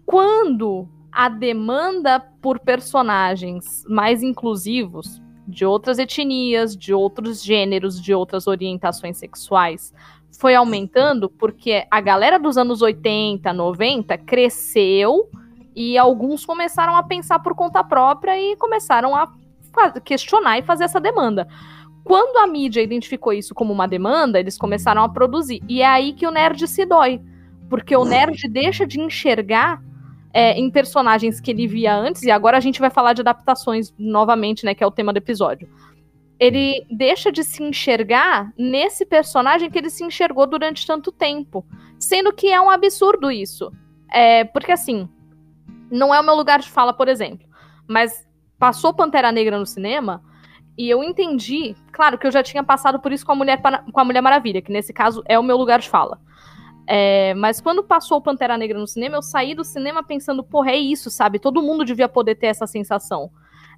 Quando 0.05 0.87
a 1.11 1.29
demanda 1.29 2.19
por 2.41 2.59
personagens 2.59 3.83
mais 3.87 4.21
inclusivos, 4.21 5.21
de 5.47 5.65
outras 5.65 5.99
etnias, 5.99 6.75
de 6.75 6.93
outros 6.93 7.43
gêneros, 7.43 8.01
de 8.01 8.13
outras 8.13 8.47
orientações 8.47 9.17
sexuais, 9.17 9.93
foi 10.39 10.55
aumentando 10.55 11.29
porque 11.29 11.85
a 11.89 12.01
galera 12.01 12.37
dos 12.37 12.57
anos 12.57 12.81
80, 12.81 13.51
90 13.53 14.17
cresceu 14.19 15.29
e 15.75 15.97
alguns 15.97 16.45
começaram 16.45 16.95
a 16.95 17.03
pensar 17.03 17.39
por 17.39 17.55
conta 17.55 17.83
própria 17.83 18.39
e 18.39 18.55
começaram 18.55 19.15
a 19.15 19.31
questionar 20.03 20.57
e 20.57 20.63
fazer 20.63 20.85
essa 20.85 20.99
demanda. 20.99 21.47
Quando 22.03 22.37
a 22.37 22.47
mídia 22.47 22.81
identificou 22.81 23.33
isso 23.33 23.53
como 23.53 23.73
uma 23.73 23.87
demanda, 23.87 24.39
eles 24.39 24.57
começaram 24.57 25.03
a 25.03 25.09
produzir. 25.09 25.61
E 25.67 25.81
é 25.81 25.87
aí 25.87 26.13
que 26.13 26.27
o 26.27 26.31
nerd 26.31 26.67
se 26.67 26.85
dói. 26.85 27.19
Porque 27.67 27.95
o 27.95 28.05
nerd 28.05 28.47
deixa 28.47 28.85
de 28.85 28.99
enxergar 28.99 29.81
é, 30.35 30.51
em 30.59 30.69
personagens 30.69 31.39
que 31.39 31.49
ele 31.49 31.65
via 31.65 31.95
antes, 31.95 32.23
e 32.23 32.29
agora 32.29 32.57
a 32.57 32.59
gente 32.59 32.81
vai 32.81 32.89
falar 32.89 33.13
de 33.13 33.21
adaptações 33.21 33.93
novamente, 33.97 34.65
né? 34.65 34.75
Que 34.75 34.83
é 34.83 34.87
o 34.87 34.91
tema 34.91 35.13
do 35.13 35.17
episódio. 35.17 35.69
Ele 36.37 36.85
deixa 36.91 37.31
de 37.31 37.41
se 37.41 37.63
enxergar 37.63 38.51
nesse 38.57 39.05
personagem 39.05 39.71
que 39.71 39.77
ele 39.79 39.89
se 39.89 40.03
enxergou 40.03 40.45
durante 40.45 40.85
tanto 40.85 41.09
tempo. 41.09 41.65
Sendo 41.97 42.33
que 42.33 42.51
é 42.51 42.59
um 42.59 42.69
absurdo 42.69 43.31
isso. 43.31 43.71
É, 44.11 44.43
porque 44.43 44.73
assim, 44.73 45.07
não 45.89 46.13
é 46.13 46.19
o 46.19 46.25
meu 46.25 46.35
lugar 46.35 46.59
de 46.59 46.69
fala, 46.69 46.91
por 46.91 47.07
exemplo. 47.07 47.47
Mas 47.87 48.27
passou 48.59 48.93
Pantera 48.93 49.31
Negra 49.31 49.57
no 49.57 49.65
cinema 49.65 50.21
e 50.77 50.89
eu 50.89 51.01
entendi, 51.01 51.77
claro 51.93 52.17
que 52.17 52.27
eu 52.27 52.31
já 52.31 52.43
tinha 52.43 52.61
passado 52.61 52.99
por 52.99 53.13
isso 53.13 53.25
com 53.25 53.31
a 53.31 53.35
Mulher, 53.35 53.61
com 53.93 53.99
a 54.01 54.03
Mulher 54.03 54.19
Maravilha, 54.19 54.61
que 54.61 54.73
nesse 54.73 54.91
caso 54.91 55.23
é 55.29 55.39
o 55.39 55.43
meu 55.43 55.55
lugar 55.55 55.79
de 55.79 55.89
fala. 55.89 56.19
É, 56.87 57.33
mas 57.33 57.59
quando 57.59 57.83
passou 57.83 58.21
Pantera 58.21 58.57
Negra 58.57 58.77
no 58.77 58.87
cinema, 58.87 59.17
eu 59.17 59.21
saí 59.21 59.55
do 59.55 59.63
cinema 59.63 60.03
pensando, 60.03 60.43
porra, 60.43 60.71
é 60.71 60.77
isso, 60.77 61.09
sabe? 61.09 61.39
Todo 61.39 61.61
mundo 61.61 61.83
devia 61.83 62.07
poder 62.07 62.35
ter 62.35 62.47
essa 62.47 62.67
sensação. 62.67 63.31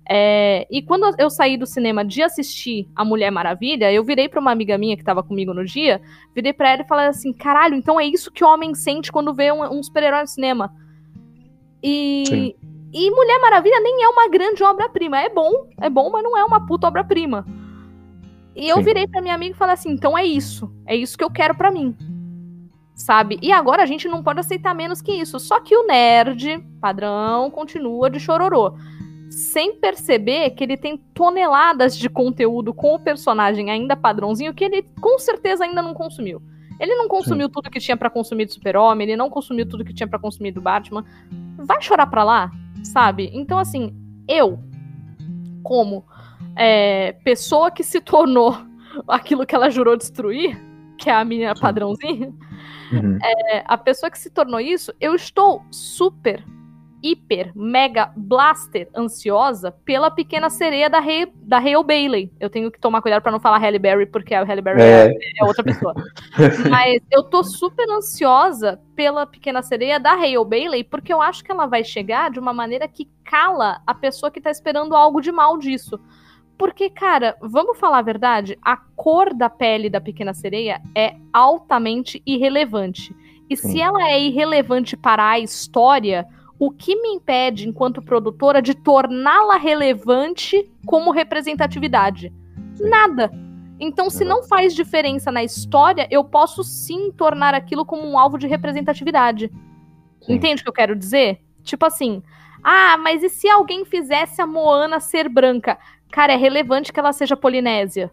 É, 0.09 0.65
e 0.71 0.81
quando 0.81 1.13
eu 1.17 1.29
saí 1.29 1.57
do 1.57 1.65
cinema 1.65 2.03
de 2.03 2.21
assistir 2.21 2.89
a 2.95 3.03
Mulher 3.03 3.29
Maravilha, 3.29 3.91
eu 3.91 4.03
virei 4.03 4.29
para 4.29 4.39
uma 4.39 4.51
amiga 4.51 4.77
minha 4.77 4.95
que 4.95 5.03
tava 5.03 5.21
comigo 5.21 5.53
no 5.53 5.65
dia, 5.65 6.01
virei 6.33 6.53
para 6.53 6.69
ela 6.71 6.81
e 6.81 6.87
falei 6.87 7.07
assim: 7.07 7.33
caralho, 7.33 7.75
então 7.75 7.99
é 7.99 8.05
isso 8.05 8.31
que 8.31 8.43
o 8.43 8.47
homem 8.47 8.73
sente 8.73 9.11
quando 9.11 9.33
vê 9.33 9.51
um, 9.51 9.63
um 9.63 9.83
super-herói 9.83 10.21
no 10.21 10.27
cinema. 10.27 10.73
E, 11.83 12.55
e 12.93 13.11
Mulher 13.11 13.39
Maravilha 13.39 13.79
nem 13.81 14.03
é 14.03 14.07
uma 14.07 14.29
grande 14.29 14.63
obra-prima. 14.63 15.19
É 15.19 15.29
bom, 15.29 15.67
é 15.79 15.89
bom, 15.89 16.09
mas 16.09 16.23
não 16.23 16.37
é 16.37 16.43
uma 16.43 16.65
puta 16.65 16.87
obra-prima. 16.87 17.45
E 18.55 18.67
eu 18.67 18.77
Sim. 18.77 18.83
virei 18.83 19.07
pra 19.07 19.21
minha 19.21 19.35
amiga 19.35 19.55
e 19.55 19.57
falei 19.57 19.73
assim: 19.73 19.91
então 19.91 20.17
é 20.17 20.25
isso. 20.25 20.73
É 20.85 20.95
isso 20.95 21.17
que 21.17 21.23
eu 21.23 21.29
quero 21.29 21.53
pra 21.53 21.69
mim. 21.69 21.95
Sabe? 22.97 23.37
E 23.43 23.51
agora 23.53 23.83
a 23.83 23.85
gente 23.85 24.07
não 24.07 24.23
pode 24.23 24.39
aceitar 24.39 24.73
menos 24.73 25.03
que 25.03 25.11
isso. 25.11 25.39
Só 25.39 25.61
que 25.61 25.75
o 25.77 25.85
nerd, 25.85 26.59
padrão, 26.81 27.51
continua 27.51 28.09
de 28.09 28.19
chororô. 28.19 28.73
Sem 29.29 29.75
perceber 29.75 30.49
que 30.51 30.63
ele 30.63 30.75
tem 30.75 30.97
toneladas 31.13 31.95
de 31.95 32.09
conteúdo 32.09 32.73
com 32.73 32.95
o 32.95 32.99
personagem 32.99 33.69
ainda 33.69 33.95
padrãozinho 33.95 34.53
que 34.53 34.63
ele 34.63 34.83
com 34.99 35.19
certeza 35.19 35.63
ainda 35.63 35.81
não 35.81 35.93
consumiu. 35.93 36.41
Ele 36.79 36.95
não 36.95 37.07
consumiu 37.07 37.49
tudo 37.49 37.69
que 37.69 37.79
tinha 37.79 37.95
pra 37.95 38.09
consumir 38.09 38.45
do 38.45 38.53
Super-Homem, 38.53 39.07
ele 39.07 39.17
não 39.17 39.29
consumiu 39.29 39.67
tudo 39.67 39.85
que 39.85 39.93
tinha 39.93 40.07
pra 40.07 40.19
consumir 40.19 40.51
do 40.51 40.61
Batman. 40.61 41.05
Vai 41.57 41.81
chorar 41.81 42.07
pra 42.07 42.23
lá, 42.23 42.51
sabe? 42.83 43.29
Então, 43.31 43.59
assim, 43.59 43.95
eu, 44.27 44.59
como 45.63 46.03
é, 46.55 47.13
pessoa 47.23 47.69
que 47.69 47.83
se 47.83 48.01
tornou 48.01 48.57
aquilo 49.07 49.45
que 49.45 49.53
ela 49.53 49.69
jurou 49.69 49.95
destruir, 49.95 50.59
que 50.97 51.09
é 51.09 51.13
a 51.13 51.25
minha 51.25 51.53
padrãozinha, 51.53 52.33
Uhum. 52.91 53.17
é, 53.21 53.63
a 53.65 53.77
pessoa 53.77 54.09
que 54.09 54.19
se 54.19 54.29
tornou 54.29 54.59
isso, 54.59 54.93
eu 54.99 55.13
estou 55.15 55.61
super, 55.71 56.43
hiper, 57.03 57.51
mega, 57.55 58.11
blaster 58.15 58.89
ansiosa 58.95 59.71
pela 59.85 60.09
pequena 60.09 60.49
sereia 60.49 60.89
da 60.89 60.97
Hale, 60.97 61.31
da 61.43 61.57
Hale 61.57 61.83
Bailey. 61.83 62.31
Eu 62.39 62.49
tenho 62.49 62.71
que 62.71 62.79
tomar 62.79 63.01
cuidado 63.01 63.21
pra 63.21 63.31
não 63.31 63.39
falar 63.39 63.59
Halle 63.59 63.77
Berry, 63.77 64.05
porque 64.07 64.33
a 64.33 64.43
Halle 64.43 64.61
Berry 64.61 64.81
é, 64.81 65.07
É. 65.07 65.13
é 65.41 65.45
outra 65.45 65.63
pessoa. 65.63 65.93
Mas 66.69 67.01
eu 67.11 67.23
tô 67.23 67.43
super 67.43 67.87
ansiosa 67.89 68.81
pela 68.95 69.25
pequena 69.27 69.61
sereia 69.61 69.99
da 69.99 70.13
Hale 70.13 70.43
Bailey, 70.45 70.83
porque 70.83 71.13
eu 71.13 71.21
acho 71.21 71.43
que 71.43 71.51
ela 71.51 71.67
vai 71.67 71.83
chegar 71.83 72.31
de 72.31 72.39
uma 72.39 72.51
maneira 72.53 72.87
que 72.87 73.07
cala 73.23 73.79
a 73.85 73.93
pessoa 73.93 74.31
que 74.31 74.41
tá 74.41 74.49
esperando 74.49 74.95
algo 74.95 75.21
de 75.21 75.31
mal 75.31 75.57
disso. 75.57 75.99
Porque, 76.57 76.89
cara, 76.89 77.37
vamos 77.41 77.77
falar 77.77 77.99
a 77.99 78.03
verdade? 78.03 78.57
A 78.61 78.75
cor 78.75 79.33
da 79.33 79.49
pele 79.49 79.89
da 79.89 80.01
pequena 80.01 80.33
sereia 80.33 80.81
é 80.95 81.15
altamente 81.31 82.21
irrelevante. 82.25 83.15
E 83.49 83.55
Sim. 83.55 83.69
se 83.69 83.81
ela 83.81 84.09
é 84.09 84.19
irrelevante 84.19 84.97
para 84.97 85.29
a 85.29 85.39
história, 85.39 86.25
o 86.59 86.71
que 86.71 86.95
me 86.95 87.09
impede, 87.09 87.67
enquanto 87.67 88.01
produtora, 88.01 88.61
de 88.61 88.73
torná-la 88.73 89.57
relevante 89.57 90.69
como 90.85 91.11
representatividade? 91.11 92.33
Nada. 92.79 93.31
Então, 93.79 94.09
se 94.09 94.25
não 94.25 94.41
faz 94.43 94.73
diferença 94.73 95.31
na 95.31 95.43
história, 95.43 96.07
eu 96.09 96.23
posso 96.23 96.63
sim 96.63 97.11
tornar 97.11 97.53
aquilo 97.53 97.85
como 97.85 98.07
um 98.07 98.17
alvo 98.17 98.37
de 98.37 98.47
representatividade. 98.47 99.51
Sim. 100.21 100.33
Entende 100.33 100.61
o 100.61 100.63
que 100.63 100.69
eu 100.69 100.73
quero 100.73 100.95
dizer? 100.95 101.39
Tipo 101.63 101.85
assim, 101.85 102.23
ah, 102.63 102.97
mas 102.97 103.21
e 103.21 103.29
se 103.29 103.47
alguém 103.47 103.85
fizesse 103.85 104.41
a 104.41 104.47
Moana 104.47 104.99
ser 104.99 105.29
branca? 105.29 105.77
Cara, 106.11 106.33
é 106.33 106.35
relevante 106.35 106.91
que 106.91 106.99
ela 106.99 107.13
seja 107.13 107.35
polinésia, 107.35 108.11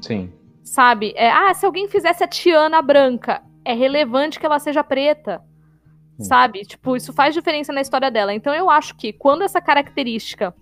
Sim. 0.00 0.32
sabe? 0.62 1.12
É, 1.16 1.30
ah, 1.30 1.52
se 1.54 1.64
alguém 1.66 1.88
fizesse 1.88 2.24
a 2.24 2.28
Tiana 2.28 2.80
branca, 2.82 3.42
é 3.64 3.72
relevante 3.72 4.38
que 4.38 4.46
ela 4.46 4.58
seja 4.58 4.82
preta, 4.82 5.42
Sim. 6.18 6.24
sabe? 6.24 6.64
Tipo, 6.64 6.96
isso 6.96 7.12
faz 7.12 7.34
diferença 7.34 7.72
na 7.72 7.80
história 7.80 8.10
dela. 8.10 8.32
Então 8.34 8.54
eu 8.54 8.70
acho 8.70 8.96
que 8.96 9.12
quando 9.12 9.42
essa 9.42 9.60
característica 9.60 10.54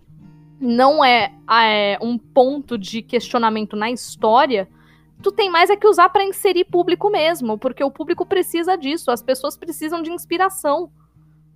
não 0.61 1.05
é, 1.05 1.33
é, 1.51 1.99
um 2.01 2.17
ponto 2.19 2.79
de 2.79 3.03
questionamento 3.03 3.77
na 3.77 3.91
história, 3.91 4.69
tu 5.23 5.31
tem 5.31 5.51
mais 5.51 5.71
é 5.71 5.77
que 5.77 5.87
usar 5.87 6.09
pra 6.09 6.25
inserir 6.25 6.65
público 6.65 7.11
mesmo, 7.11 7.59
porque 7.59 7.85
o 7.85 7.91
público 7.91 8.27
precisa 8.27 8.77
disso, 8.77 9.11
as 9.11 9.23
pessoas 9.23 9.57
precisam 9.57 10.03
de 10.03 10.11
inspiração. 10.11 10.91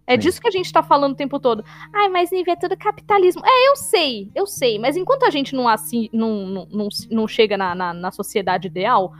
É 0.09 0.13
Sim. 0.15 0.21
disso 0.21 0.41
que 0.41 0.49
a 0.49 0.51
gente 0.51 0.73
tá 0.73 0.83
falando 0.83 1.13
o 1.13 1.17
tempo 1.17 1.39
todo. 1.39 1.63
Ai, 1.95 2.09
mas 2.09 2.31
Nive, 2.31 2.51
é 2.51 2.57
tudo 2.57 2.75
capitalismo. 2.79 3.43
É, 3.45 3.69
eu 3.69 3.77
sei, 3.77 4.31
eu 4.35 4.47
sei. 4.47 4.79
Mas 4.79 4.97
enquanto 4.97 5.25
a 5.25 5.31
gente 5.31 5.55
não, 5.55 5.69
assim, 5.69 6.09
não, 6.11 6.47
não, 6.47 6.69
não, 6.71 6.89
não 7.11 7.29
chega 7.29 7.59
na, 7.59 7.75
na, 7.75 7.93
na 7.93 8.11
sociedade 8.11 8.69
ideal, 8.69 9.13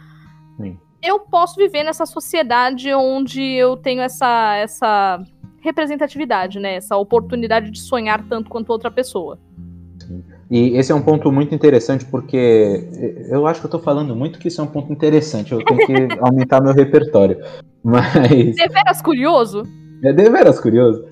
Sim. 0.57 0.79
eu 1.03 1.21
posso 1.21 1.57
viver 1.57 1.85
nessa 1.85 2.07
sociedade 2.07 2.91
onde 2.95 3.43
eu 3.43 3.77
tenho 3.77 4.01
essa, 4.01 4.57
essa 4.57 5.23
representatividade, 5.61 6.59
né? 6.59 6.77
Essa 6.77 6.97
oportunidade 6.97 7.71
de 7.71 7.81
sonhar 7.81 8.27
tanto 8.27 8.49
quanto 8.49 8.71
outra 8.71 8.91
pessoa. 8.91 9.39
E 10.51 10.79
esse 10.79 10.91
é 10.91 10.95
um 10.95 11.03
ponto 11.03 11.31
muito 11.31 11.55
interessante 11.55 12.07
porque 12.07 12.89
eu 13.29 13.47
acho 13.47 13.61
que 13.61 13.67
eu 13.67 13.71
tô 13.71 13.79
falando 13.79 14.17
muito 14.17 14.39
que 14.39 14.49
isso 14.49 14.63
é 14.63 14.65
um 14.65 14.69
ponto 14.69 14.91
interessante. 14.91 15.53
Eu 15.53 15.63
tenho 15.63 15.87
que 15.87 15.93
aumentar 16.19 16.63
meu 16.63 16.73
repertório. 16.73 17.39
Mas 17.85 18.57
Deveras 18.57 19.03
curioso? 19.03 19.65
É 20.03 20.13
deveras 20.13 20.61
curioso. 20.61 21.05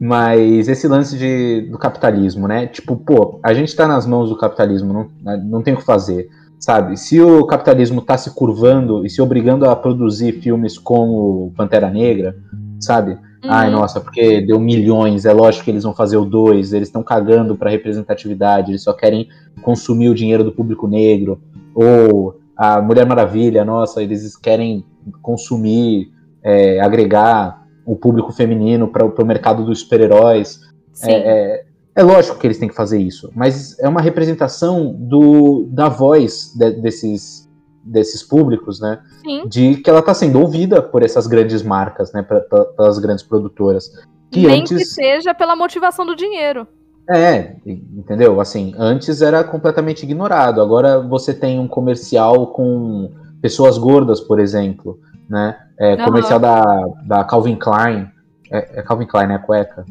Mas 0.00 0.68
esse 0.68 0.86
lance 0.86 1.18
de, 1.18 1.62
do 1.70 1.76
capitalismo, 1.76 2.46
né? 2.46 2.66
Tipo, 2.68 2.96
pô, 2.96 3.40
a 3.42 3.52
gente 3.52 3.74
tá 3.74 3.88
nas 3.88 4.06
mãos 4.06 4.28
do 4.28 4.38
capitalismo, 4.38 4.92
não, 5.24 5.36
não 5.38 5.62
tem 5.62 5.74
o 5.74 5.78
que 5.78 5.84
fazer. 5.84 6.28
Sabe? 6.60 6.96
Se 6.96 7.20
o 7.20 7.44
capitalismo 7.46 8.00
tá 8.00 8.16
se 8.16 8.30
curvando 8.30 9.04
e 9.04 9.10
se 9.10 9.22
obrigando 9.22 9.68
a 9.68 9.76
produzir 9.76 10.40
filmes 10.40 10.76
como 10.76 11.52
Pantera 11.56 11.88
Negra, 11.90 12.36
sabe? 12.80 13.18
Ai, 13.44 13.68
Uhum. 13.68 13.78
nossa, 13.78 14.00
porque 14.00 14.40
deu 14.40 14.58
milhões, 14.58 15.24
é 15.24 15.32
lógico 15.32 15.64
que 15.64 15.70
eles 15.70 15.84
vão 15.84 15.94
fazer 15.94 16.16
o 16.16 16.24
dois, 16.24 16.72
eles 16.72 16.88
estão 16.88 17.02
cagando 17.04 17.56
pra 17.56 17.70
representatividade, 17.70 18.72
eles 18.72 18.82
só 18.82 18.92
querem 18.92 19.28
consumir 19.62 20.08
o 20.08 20.14
dinheiro 20.14 20.42
do 20.42 20.50
público 20.50 20.88
negro. 20.88 21.40
Ou 21.74 22.40
a 22.56 22.82
Mulher 22.82 23.06
Maravilha, 23.06 23.64
nossa, 23.64 24.02
eles 24.02 24.36
querem 24.36 24.84
consumir, 25.22 26.10
é, 26.42 26.80
agregar 26.80 27.64
o 27.90 27.96
público 27.96 28.32
feminino 28.32 28.88
para 28.88 29.04
o 29.04 29.24
mercado 29.26 29.64
dos 29.64 29.80
super-heróis. 29.80 30.60
É, 31.02 31.12
é, 31.14 31.64
é 31.96 32.02
lógico 32.02 32.38
que 32.38 32.46
eles 32.46 32.58
têm 32.58 32.68
que 32.68 32.74
fazer 32.74 32.98
isso, 32.98 33.30
mas 33.34 33.78
é 33.78 33.88
uma 33.88 34.00
representação 34.00 34.92
do, 34.98 35.64
da 35.70 35.88
voz 35.88 36.52
de- 36.54 36.72
desses, 36.80 37.48
desses 37.82 38.22
públicos, 38.22 38.80
né? 38.80 39.00
Sim. 39.24 39.46
de 39.48 39.76
que 39.76 39.88
ela 39.90 40.00
está 40.00 40.12
sendo 40.14 40.40
ouvida 40.40 40.80
por 40.82 41.02
essas 41.02 41.26
grandes 41.26 41.62
marcas, 41.62 42.12
né, 42.12 42.22
pra- 42.22 42.40
pra- 42.40 42.64
pelas 42.66 42.98
grandes 42.98 43.24
produtoras. 43.24 43.90
Que 44.30 44.46
Nem 44.46 44.62
que 44.64 44.74
antes 44.74 44.94
seja 44.94 45.32
pela 45.34 45.56
motivação 45.56 46.04
do 46.04 46.14
dinheiro. 46.14 46.66
é, 47.10 47.56
entendeu? 47.66 48.38
Assim, 48.40 48.74
antes 48.76 49.22
era 49.22 49.42
completamente 49.42 50.02
ignorado. 50.02 50.60
Agora 50.60 51.00
você 51.00 51.32
tem 51.32 51.58
um 51.58 51.66
comercial 51.66 52.48
com 52.48 53.10
pessoas 53.40 53.78
gordas, 53.78 54.20
por 54.20 54.38
exemplo, 54.38 54.98
né? 55.28 55.56
É, 55.78 55.94
Aham. 55.94 56.04
comercial 56.04 56.38
da, 56.40 56.62
da 57.06 57.24
Calvin 57.24 57.56
Klein. 57.56 58.08
É, 58.50 58.80
é 58.80 58.82
Calvin 58.82 59.06
Klein, 59.06 59.28
né? 59.28 59.38
Cueca. 59.38 59.84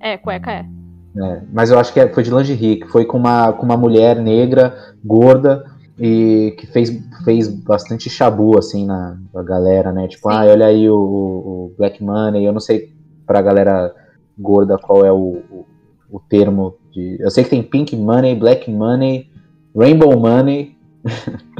É, 0.00 0.18
cueca 0.18 0.50
é. 0.50 0.66
É, 1.14 1.42
mas 1.52 1.70
eu 1.70 1.78
acho 1.78 1.92
que 1.92 2.00
é- 2.00 2.08
foi 2.08 2.22
de 2.22 2.30
lingerie, 2.30 2.76
que 2.76 2.88
foi 2.88 3.04
com 3.04 3.18
uma, 3.18 3.52
com 3.52 3.64
uma 3.64 3.76
mulher 3.76 4.16
negra, 4.16 4.74
gorda, 5.04 5.64
e 5.98 6.54
que 6.58 6.66
fez, 6.66 6.90
fez 7.24 7.48
bastante 7.48 8.08
chabu, 8.08 8.58
assim, 8.58 8.86
na, 8.86 9.16
na 9.32 9.42
galera, 9.42 9.92
né? 9.92 10.08
Tipo, 10.08 10.30
Sim. 10.30 10.36
ah, 10.36 10.44
olha 10.46 10.66
aí 10.66 10.88
o, 10.88 10.96
o 10.96 11.74
Black 11.76 12.02
Money, 12.02 12.44
eu 12.44 12.52
não 12.52 12.60
sei 12.60 12.92
pra 13.26 13.42
galera 13.42 13.94
gorda 14.38 14.78
qual 14.78 15.04
é 15.04 15.12
o, 15.12 15.42
o, 15.50 15.66
o 16.10 16.20
termo 16.20 16.74
de... 16.92 17.18
Eu 17.20 17.30
sei 17.30 17.44
que 17.44 17.50
tem 17.50 17.62
Pink 17.62 17.94
Money, 17.94 18.34
Black 18.34 18.70
Money, 18.70 19.26
Rainbow 19.76 20.18
Money, 20.18 20.76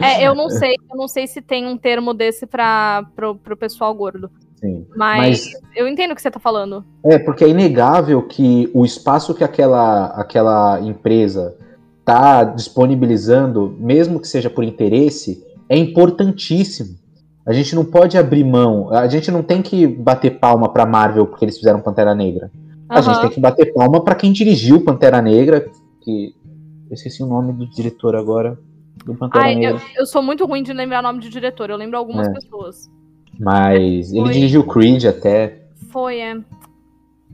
É, 0.00 0.26
eu 0.26 0.34
não 0.34 0.48
sei, 0.48 0.76
eu 0.90 0.96
não 0.96 1.08
sei 1.08 1.26
se 1.26 1.40
tem 1.40 1.66
um 1.66 1.76
termo 1.76 2.14
desse 2.14 2.46
para 2.46 3.04
pro, 3.14 3.34
pro 3.34 3.56
pessoal 3.56 3.94
gordo. 3.94 4.30
sim. 4.56 4.86
Mas, 4.96 5.52
Mas 5.52 5.76
eu 5.76 5.88
entendo 5.88 6.12
o 6.12 6.14
que 6.14 6.22
você 6.22 6.30
tá 6.30 6.40
falando. 6.40 6.84
É, 7.04 7.18
porque 7.18 7.44
é 7.44 7.48
inegável 7.48 8.22
que 8.22 8.70
o 8.72 8.84
espaço 8.84 9.34
que 9.34 9.44
aquela, 9.44 10.06
aquela 10.08 10.80
empresa 10.80 11.56
está 12.00 12.44
disponibilizando, 12.44 13.76
mesmo 13.78 14.20
que 14.20 14.28
seja 14.28 14.50
por 14.50 14.64
interesse, 14.64 15.44
é 15.68 15.76
importantíssimo. 15.76 16.96
A 17.44 17.52
gente 17.52 17.74
não 17.74 17.84
pode 17.84 18.16
abrir 18.16 18.44
mão, 18.44 18.92
a 18.92 19.08
gente 19.08 19.30
não 19.30 19.42
tem 19.42 19.62
que 19.62 19.86
bater 19.86 20.38
palma 20.38 20.68
para 20.68 20.86
Marvel 20.86 21.26
porque 21.26 21.44
eles 21.44 21.58
fizeram 21.58 21.80
Pantera 21.80 22.14
Negra. 22.14 22.50
A 22.88 23.00
gente 23.00 23.20
tem 23.20 23.30
que 23.30 23.40
bater 23.40 23.72
palma 23.72 24.04
para 24.04 24.14
quem 24.14 24.32
dirigiu 24.32 24.84
Pantera 24.84 25.20
Negra, 25.22 25.66
que 26.02 26.34
eu 26.88 26.94
esqueci 26.94 27.22
o 27.22 27.26
nome 27.26 27.52
do 27.52 27.68
diretor 27.70 28.14
agora 28.14 28.58
do 29.04 29.14
Pantera 29.14 29.44
Ai, 29.44 29.54
Negra, 29.56 29.80
eu, 29.94 30.00
eu 30.02 30.06
sou 30.06 30.22
muito 30.22 30.44
ruim 30.46 30.62
de 30.62 30.72
lembrar 30.72 31.02
nome 31.02 31.20
de 31.20 31.28
diretor. 31.28 31.70
Eu 31.70 31.76
lembro 31.76 31.96
algumas 31.98 32.28
É. 32.28 32.32
pessoas. 32.32 32.90
mas 33.38 34.12
ele 34.12 34.22
Foi. 34.24 34.32
dirigiu 34.32 34.64
Creed 34.64 35.04
até. 35.06 35.62
Foi, 35.90 36.18
é. 36.20 36.36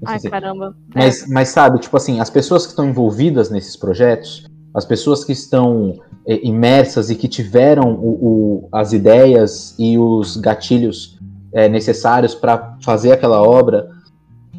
Ai, 0.07 0.19
sei 0.21 0.31
caramba. 0.31 0.77
Mas, 0.95 1.27
mas 1.29 1.49
sabe, 1.49 1.79
tipo 1.81 1.97
assim, 1.97 2.21
as 2.21 2.31
pessoas 2.31 2.63
que 2.65 2.71
estão 2.71 2.89
envolvidas 2.89 3.51
nesses 3.51 3.77
projetos, 3.77 4.47
as 4.73 4.85
pessoas 4.85 5.25
que 5.25 5.33
estão 5.33 6.01
é, 6.27 6.39
imersas 6.47 7.11
e 7.11 7.17
que 7.17 7.27
tiveram 7.27 7.95
o- 7.95 8.25
o- 8.65 8.69
as 8.71 8.93
ideias 8.93 9.75
e 9.79 9.99
os 9.99 10.37
gatilhos 10.37 11.19
é, 11.53 11.69
necessários 11.69 12.35
para 12.35 12.77
fazer 12.83 13.13
aquela 13.13 13.43
obra, 13.43 13.89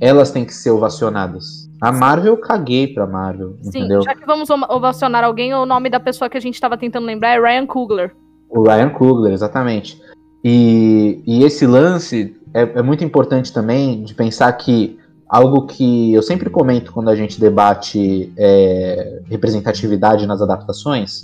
elas 0.02 0.32
têm 0.32 0.44
que 0.44 0.54
ser 0.54 0.72
ovacionadas. 0.72 1.69
A 1.82 1.92
Marvel, 1.92 2.34
eu 2.34 2.38
caguei 2.38 2.88
pra 2.88 3.08
Marvel, 3.08 3.56
Sim, 3.62 3.70
entendeu? 3.70 4.02
já 4.02 4.14
que 4.14 4.26
vamos 4.26 4.50
ova- 4.50 4.68
ovacionar 4.74 5.24
alguém, 5.24 5.54
o 5.54 5.66
nome 5.66 5.90
da 5.90 6.00
pessoa 6.00 6.30
que 6.30 6.38
a 6.38 6.42
gente 6.42 6.60
tava 6.60 6.78
tentando 6.78 7.06
lembrar 7.06 7.30
é 7.30 7.40
Ryan 7.40 7.66
Coogler. 7.66 8.14
O 8.50 8.64
Ryan 8.64 8.90
Coogler, 8.90 9.32
exatamente. 9.32 10.02
E, 10.44 11.22
e 11.26 11.44
esse 11.44 11.66
lance 11.66 12.36
é, 12.54 12.62
é 12.80 12.82
muito 12.82 13.04
importante 13.04 13.54
também 13.54 14.04
de 14.04 14.14
pensar 14.14 14.52
que 14.54 14.98
algo 15.28 15.68
que 15.68 16.14
eu 16.14 16.24
sempre 16.24 16.50
comento 16.50 16.92
quando 16.92 17.10
a 17.10 17.16
gente 17.16 17.40
debate 17.40 18.34
é, 18.38 19.22
representatividade 19.26 20.26
nas 20.26 20.42
adaptações, 20.42 21.24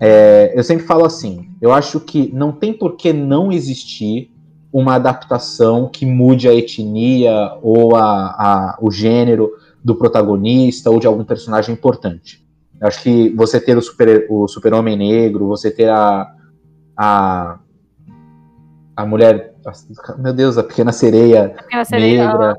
é, 0.00 0.52
eu 0.54 0.64
sempre 0.64 0.86
falo 0.86 1.04
assim: 1.04 1.50
eu 1.60 1.72
acho 1.72 2.00
que 2.00 2.32
não 2.34 2.50
tem 2.52 2.72
por 2.72 2.96
que 2.96 3.12
não 3.12 3.52
existir 3.52 4.32
uma 4.72 4.94
adaptação 4.94 5.88
que 5.88 6.04
mude 6.04 6.48
a 6.48 6.54
etnia 6.54 7.52
ou 7.62 7.96
a, 7.96 8.02
a, 8.02 8.78
o 8.80 8.90
gênero 8.90 9.50
do 9.86 9.94
protagonista 9.94 10.90
ou 10.90 10.98
de 10.98 11.06
algum 11.06 11.22
personagem 11.22 11.72
importante. 11.72 12.44
Eu 12.80 12.88
acho 12.88 13.00
que 13.00 13.32
você 13.36 13.60
ter 13.60 13.78
o 13.78 13.80
super 13.80 14.26
o 14.28 14.48
super 14.48 14.74
homem 14.74 14.96
negro, 14.96 15.46
você 15.46 15.70
ter 15.70 15.88
a 15.88 16.26
a, 16.98 17.60
a 18.96 19.06
mulher, 19.06 19.54
meu 20.18 20.32
Deus, 20.32 20.58
a 20.58 20.64
pequena 20.64 20.90
sereia, 20.90 21.54
a 21.56 21.62
pequena 21.62 21.84
sereia 21.84 22.26
negra, 22.26 22.56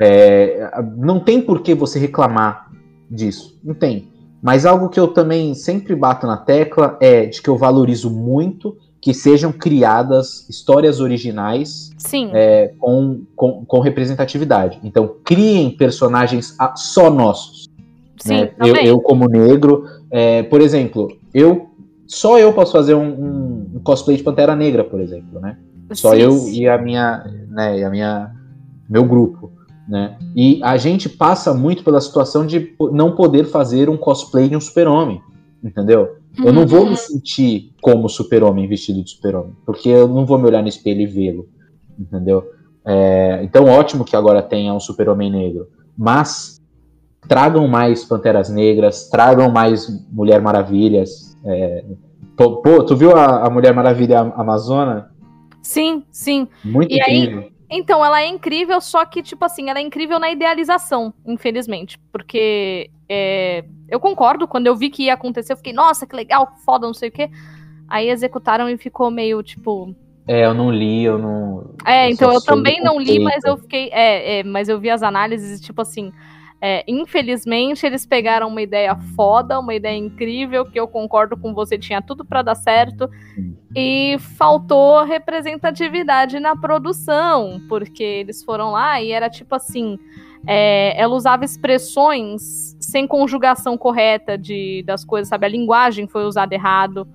é, 0.00 0.70
não 0.96 1.20
tem 1.20 1.40
por 1.40 1.62
que 1.62 1.74
você 1.74 2.00
reclamar 2.00 2.72
disso, 3.08 3.60
não 3.62 3.74
tem. 3.74 4.12
Mas 4.42 4.66
algo 4.66 4.88
que 4.88 4.98
eu 4.98 5.08
também 5.08 5.54
sempre 5.54 5.94
bato 5.94 6.26
na 6.26 6.36
tecla 6.36 6.98
é 7.00 7.26
de 7.26 7.40
que 7.40 7.48
eu 7.48 7.56
valorizo 7.56 8.10
muito 8.10 8.76
que 9.04 9.12
sejam 9.12 9.52
criadas 9.52 10.48
histórias 10.48 10.98
originais 10.98 11.90
é, 12.32 12.72
com, 12.78 13.20
com, 13.36 13.62
com, 13.66 13.80
representatividade. 13.80 14.80
Então, 14.82 15.16
criem 15.22 15.70
personagens 15.72 16.56
só 16.74 17.10
nossos. 17.10 17.68
Sim, 18.16 18.44
né? 18.44 18.50
eu, 18.60 18.74
eu, 18.76 19.00
como 19.02 19.28
negro, 19.28 19.84
é, 20.10 20.42
por 20.44 20.62
exemplo, 20.62 21.14
eu 21.34 21.68
só 22.06 22.38
eu 22.38 22.50
posso 22.54 22.72
fazer 22.72 22.94
um, 22.94 23.02
um, 23.02 23.70
um, 23.74 23.80
cosplay 23.80 24.16
de 24.16 24.22
Pantera 24.22 24.56
Negra, 24.56 24.82
por 24.82 24.98
exemplo, 24.98 25.38
né? 25.38 25.58
Só 25.92 26.14
sim, 26.14 26.22
eu 26.22 26.32
sim. 26.32 26.62
e 26.62 26.66
a 26.66 26.78
minha, 26.78 27.30
né, 27.50 27.80
e 27.80 27.84
a 27.84 27.90
minha, 27.90 28.30
meu 28.88 29.04
grupo, 29.04 29.52
né? 29.86 30.16
E 30.34 30.60
a 30.64 30.78
gente 30.78 31.10
passa 31.10 31.52
muito 31.52 31.84
pela 31.84 32.00
situação 32.00 32.46
de 32.46 32.74
não 32.90 33.14
poder 33.14 33.44
fazer 33.44 33.90
um 33.90 33.98
cosplay 33.98 34.48
de 34.48 34.56
um 34.56 34.60
super-homem, 34.62 35.20
entendeu? 35.62 36.23
Eu 36.42 36.52
não 36.52 36.66
vou 36.66 36.84
me 36.84 36.90
uhum. 36.90 36.96
sentir 36.96 37.72
como 37.80 38.08
super-homem 38.08 38.66
vestido 38.66 39.02
de 39.02 39.10
super-homem, 39.10 39.52
porque 39.64 39.88
eu 39.88 40.08
não 40.08 40.26
vou 40.26 40.38
me 40.38 40.46
olhar 40.46 40.62
no 40.62 40.68
espelho 40.68 41.00
e 41.00 41.06
vê-lo, 41.06 41.48
entendeu? 41.98 42.44
É, 42.84 43.40
então, 43.42 43.64
ótimo 43.64 44.04
que 44.04 44.16
agora 44.16 44.42
tenha 44.42 44.74
um 44.74 44.80
super-homem 44.80 45.30
negro, 45.30 45.68
mas 45.96 46.60
tragam 47.28 47.66
mais 47.68 48.04
Panteras 48.04 48.50
Negras, 48.50 49.08
tragam 49.08 49.50
mais 49.50 49.88
Mulher 50.12 50.40
Maravilhas. 50.40 51.36
É, 51.44 51.84
pô, 52.36 52.82
tu 52.84 52.96
viu 52.96 53.16
a, 53.16 53.46
a, 53.46 53.50
Mulher 53.50 53.74
Maravilha 53.74 54.20
Amazona? 54.20 55.10
Sim, 55.62 56.04
sim. 56.10 56.46
Muito 56.64 56.92
e 56.92 56.98
incrível. 56.98 57.38
Aí, 57.40 57.53
então, 57.76 58.04
ela 58.04 58.20
é 58.20 58.28
incrível, 58.28 58.80
só 58.80 59.04
que, 59.04 59.22
tipo 59.22 59.44
assim, 59.44 59.68
ela 59.68 59.80
é 59.80 59.82
incrível 59.82 60.20
na 60.20 60.30
idealização, 60.30 61.12
infelizmente. 61.26 61.98
Porque 62.12 62.88
é, 63.08 63.64
eu 63.88 63.98
concordo, 63.98 64.46
quando 64.46 64.68
eu 64.68 64.76
vi 64.76 64.90
que 64.90 65.04
ia 65.04 65.14
acontecer, 65.14 65.52
eu 65.52 65.56
fiquei, 65.56 65.72
nossa, 65.72 66.06
que 66.06 66.14
legal, 66.14 66.54
foda, 66.64 66.86
não 66.86 66.94
sei 66.94 67.08
o 67.08 67.12
quê. 67.12 67.28
Aí 67.88 68.08
executaram 68.08 68.68
e 68.68 68.76
ficou 68.76 69.10
meio, 69.10 69.42
tipo. 69.42 69.94
É, 70.26 70.46
eu 70.46 70.54
não 70.54 70.70
li, 70.70 71.04
eu 71.04 71.18
não. 71.18 71.74
É, 71.84 72.06
eu 72.06 72.10
então 72.10 72.32
eu 72.32 72.40
também 72.40 72.80
não 72.80 72.98
li, 73.00 73.18
mas 73.18 73.42
eu 73.44 73.56
fiquei. 73.56 73.90
É, 73.92 74.38
é, 74.38 74.42
mas 74.44 74.68
eu 74.68 74.78
vi 74.78 74.88
as 74.88 75.02
análises, 75.02 75.60
tipo 75.60 75.82
assim. 75.82 76.12
É, 76.66 76.82
infelizmente, 76.88 77.84
eles 77.84 78.06
pegaram 78.06 78.48
uma 78.48 78.62
ideia 78.62 78.96
foda, 79.14 79.60
uma 79.60 79.74
ideia 79.74 79.98
incrível, 79.98 80.64
que 80.64 80.80
eu 80.80 80.88
concordo 80.88 81.36
com 81.36 81.52
você, 81.52 81.76
tinha 81.76 82.00
tudo 82.00 82.24
para 82.24 82.40
dar 82.40 82.54
certo, 82.54 83.06
e 83.76 84.16
faltou 84.38 85.04
representatividade 85.04 86.40
na 86.40 86.56
produção, 86.56 87.60
porque 87.68 88.02
eles 88.02 88.42
foram 88.42 88.70
lá 88.70 88.98
e 89.02 89.12
era 89.12 89.28
tipo 89.28 89.54
assim: 89.54 89.98
é, 90.46 90.98
ela 90.98 91.14
usava 91.14 91.44
expressões 91.44 92.74
sem 92.80 93.06
conjugação 93.06 93.76
correta 93.76 94.38
de, 94.38 94.82
das 94.86 95.04
coisas, 95.04 95.28
sabe? 95.28 95.44
A 95.44 95.50
linguagem 95.50 96.08
foi 96.08 96.24
usada 96.24 96.54
errado. 96.54 97.06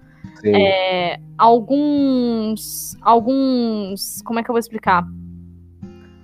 É, 0.45 1.20
alguns. 1.36 2.95
Alguns. 3.02 4.22
Como 4.22 4.38
é 4.38 4.43
que 4.43 4.52
eu 4.52 4.54
vou 4.54 4.60
explicar? 4.60 5.08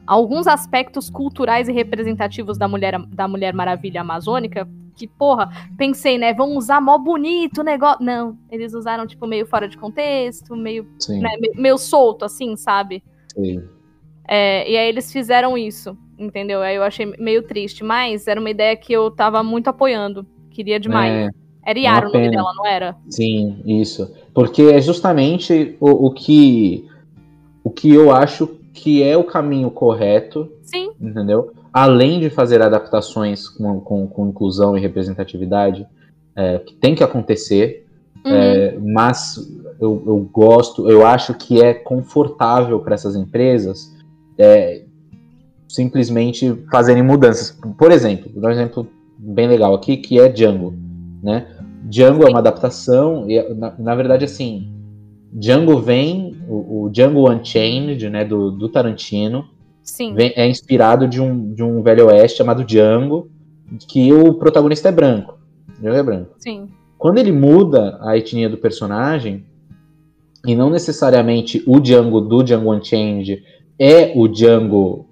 Alguns 0.06 0.48
aspectos 0.48 1.10
culturais 1.10 1.68
e 1.68 1.72
representativos 1.72 2.58
da 2.58 2.68
Mulher, 2.68 3.00
da 3.08 3.28
mulher 3.28 3.54
Maravilha 3.54 4.02
Amazônica, 4.02 4.68
que, 4.96 5.08
porra, 5.08 5.50
pensei, 5.78 6.18
né? 6.18 6.34
Vão 6.34 6.56
usar 6.56 6.80
mó 6.80 6.98
bonito 6.98 7.62
o 7.62 7.64
negócio. 7.64 8.04
Não, 8.04 8.38
eles 8.50 8.74
usaram, 8.74 9.06
tipo, 9.06 9.26
meio 9.28 9.46
fora 9.46 9.68
de 9.68 9.78
contexto, 9.78 10.56
meio, 10.56 10.88
né, 11.10 11.32
meio 11.56 11.78
solto, 11.78 12.24
assim, 12.24 12.56
sabe? 12.56 13.04
Sim. 13.34 13.64
É, 14.28 14.70
e 14.70 14.78
aí 14.78 14.88
eles 14.88 15.12
fizeram 15.12 15.58
isso 15.58 15.98
entendeu? 16.18 16.62
Aí 16.62 16.76
eu 16.76 16.84
achei 16.84 17.06
meio 17.20 17.44
triste, 17.44 17.84
mas 17.84 18.28
era 18.28 18.40
uma 18.40 18.50
ideia 18.50 18.76
que 18.76 18.94
eu 18.94 19.12
tava 19.12 19.44
muito 19.44 19.68
apoiando, 19.70 20.26
queria 20.50 20.80
demais. 20.80 21.12
É, 21.14 21.30
era 21.66 21.80
Yara 21.80 22.10
o 22.10 22.14
nome 22.14 22.30
dela, 22.30 22.54
não 22.56 22.66
era? 22.66 22.96
Sim, 23.10 23.62
isso. 23.66 24.14
Porque 24.34 24.62
é 24.64 24.82
justamente 24.82 25.76
o, 25.80 26.08
o 26.08 26.12
que 26.12 26.88
o 27.64 27.72
que 27.72 27.92
eu 27.92 28.12
acho 28.12 28.60
que 28.76 29.02
é 29.02 29.16
o 29.16 29.24
caminho 29.24 29.72
correto, 29.72 30.52
Sim. 30.62 30.92
entendeu? 31.00 31.54
Além 31.72 32.20
de 32.20 32.30
fazer 32.30 32.62
adaptações 32.62 33.48
com, 33.48 33.80
com, 33.80 34.06
com 34.06 34.28
inclusão 34.28 34.78
e 34.78 34.82
representatividade, 34.82 35.88
é, 36.36 36.60
que 36.60 36.74
tem 36.76 36.94
que 36.94 37.04
acontecer, 37.04 37.88
uhum. 38.24 38.32
é, 38.32 38.78
mas 38.78 39.38
eu, 39.80 40.04
eu, 40.06 40.30
gosto, 40.32 40.90
eu 40.90 41.06
acho 41.06 41.34
que 41.34 41.62
é 41.64 41.74
confortável 41.74 42.80
para 42.82 42.96
essas 42.96 43.16
empresas 43.16 43.96
é, 44.38 44.84
simplesmente 45.70 46.54
fazerem 46.70 47.02
mudanças. 47.02 47.58
Por 47.78 47.92
exemplo, 47.92 48.30
vou 48.34 48.42
dar 48.42 48.50
um 48.50 48.52
exemplo 48.52 48.88
bem 49.18 49.48
legal 49.48 49.74
aqui, 49.74 49.96
que 49.98 50.20
é 50.20 50.28
Django, 50.28 50.74
né? 51.24 51.48
Django 51.86 52.26
é 52.26 52.30
uma 52.30 52.40
adaptação, 52.40 53.30
e 53.30 53.42
na, 53.54 53.74
na 53.78 53.96
verdade, 53.96 54.26
assim, 54.26 54.75
Django 55.38 55.80
vem, 55.80 56.36
o, 56.48 56.86
o 56.86 56.90
Django 56.90 57.30
Unchained, 57.30 58.10
né, 58.10 58.24
do, 58.24 58.52
do 58.52 58.70
Tarantino, 58.70 59.46
vem, 60.16 60.34
é 60.36 60.48
inspirado 60.48 61.08
de 61.08 61.22
um, 61.22 61.54
de 61.54 61.62
um 61.62 61.84
velho 61.84 62.08
oeste 62.08 62.38
chamado 62.38 62.64
Django, 62.64 63.30
que 63.88 64.14
o 64.14 64.36
protagonista 64.36 64.90
é 64.90 64.92
branco. 64.92 65.38
Django 65.80 65.98
é 65.98 66.04
branco. 66.04 66.36
Sim. 66.40 66.70
Quando 66.98 67.18
ele 67.18 67.32
muda 67.32 68.00
a 68.02 68.18
etnia 68.18 68.50
do 68.50 68.58
personagem, 68.58 69.44
e 70.46 70.56
não 70.56 70.70
necessariamente 70.70 71.64
o 71.68 71.80
Django 71.80 72.22
do 72.22 72.44
Django 72.44 72.74
Unchained 72.74 73.44
é 73.78 74.14
o 74.16 74.28
Django 74.28 75.08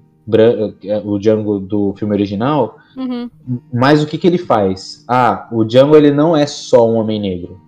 é, 0.86 1.01
o 1.03 1.19
Django 1.19 1.59
do 1.59 1.93
filme 1.97 2.13
original, 2.13 2.78
uhum. 2.95 3.30
mas 3.74 4.01
o 4.01 4.07
que, 4.07 4.17
que 4.17 4.26
ele 4.26 4.38
faz? 4.38 5.03
Ah, 5.07 5.49
o 5.51 5.65
Django 5.65 5.97
ele 5.97 6.11
não 6.11 6.36
é 6.36 6.45
só 6.45 6.89
um 6.89 6.95
homem 6.95 7.19
negro. 7.19 7.59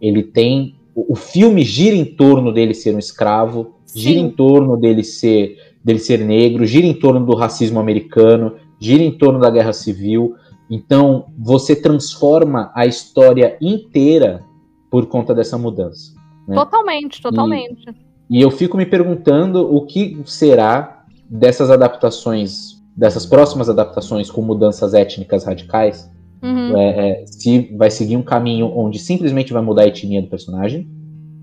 Ele 0.00 0.22
tem. 0.22 0.73
O, 0.94 1.12
o 1.12 1.16
filme 1.16 1.62
gira 1.62 1.96
em 1.96 2.04
torno 2.04 2.52
dele 2.52 2.74
ser 2.74 2.94
um 2.94 2.98
escravo, 2.98 3.74
Sim. 3.84 4.00
gira 4.00 4.20
em 4.20 4.30
torno 4.30 4.76
dele 4.76 5.02
ser, 5.02 5.56
dele 5.82 5.98
ser 5.98 6.18
negro, 6.20 6.66
gira 6.66 6.86
em 6.86 6.94
torno 6.94 7.24
do 7.24 7.34
racismo 7.34 7.80
americano, 7.80 8.54
gira 8.78 9.02
em 9.02 9.12
torno 9.12 9.40
da 9.40 9.50
guerra 9.50 9.72
civil. 9.72 10.34
Então, 10.70 11.26
você 11.38 11.76
transforma 11.76 12.70
a 12.74 12.86
história 12.86 13.56
inteira 13.60 14.42
por 14.90 15.06
conta 15.06 15.34
dessa 15.34 15.58
mudança. 15.58 16.14
Né? 16.46 16.54
Totalmente, 16.54 17.20
totalmente. 17.20 17.90
E, 18.30 18.38
e 18.38 18.42
eu 18.42 18.50
fico 18.50 18.76
me 18.76 18.86
perguntando 18.86 19.74
o 19.74 19.84
que 19.86 20.20
será 20.24 21.04
dessas 21.28 21.70
adaptações, 21.70 22.82
dessas 22.96 23.26
próximas 23.26 23.68
adaptações 23.68 24.30
com 24.30 24.40
mudanças 24.40 24.94
étnicas 24.94 25.44
radicais, 25.44 26.10
uhum. 26.44 26.76
é, 26.76 27.22
é, 27.22 27.26
se 27.26 27.74
vai 27.76 27.90
seguir 27.90 28.16
um 28.16 28.22
caminho 28.22 28.66
onde 28.76 28.98
simplesmente 28.98 29.52
vai 29.52 29.62
mudar 29.62 29.82
a 29.82 29.86
etnia 29.86 30.22
do 30.22 30.28
personagem, 30.28 30.88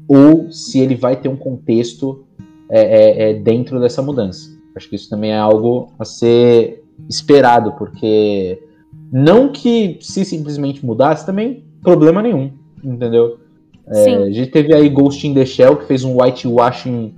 ou 0.07 0.51
se 0.51 0.79
ele 0.79 0.95
vai 0.95 1.15
ter 1.15 1.29
um 1.29 1.35
contexto 1.35 2.25
é, 2.69 2.81
é, 2.81 3.29
é, 3.29 3.33
dentro 3.33 3.79
dessa 3.79 4.01
mudança. 4.01 4.49
Acho 4.75 4.89
que 4.89 4.95
isso 4.95 5.09
também 5.09 5.31
é 5.31 5.37
algo 5.37 5.91
a 5.99 6.05
ser 6.05 6.83
esperado, 7.09 7.73
porque 7.73 8.61
não 9.11 9.49
que 9.51 9.97
se 10.01 10.23
simplesmente 10.23 10.85
mudasse 10.85 11.25
também 11.25 11.65
problema 11.81 12.21
nenhum, 12.21 12.51
entendeu? 12.83 13.39
É, 13.87 14.15
a 14.15 14.31
gente 14.31 14.51
teve 14.51 14.73
aí 14.73 14.87
Ghost 14.87 15.27
in 15.27 15.33
the 15.33 15.45
Shell 15.45 15.77
que 15.77 15.85
fez 15.85 16.03
um 16.03 16.21
whitewashing 16.21 17.13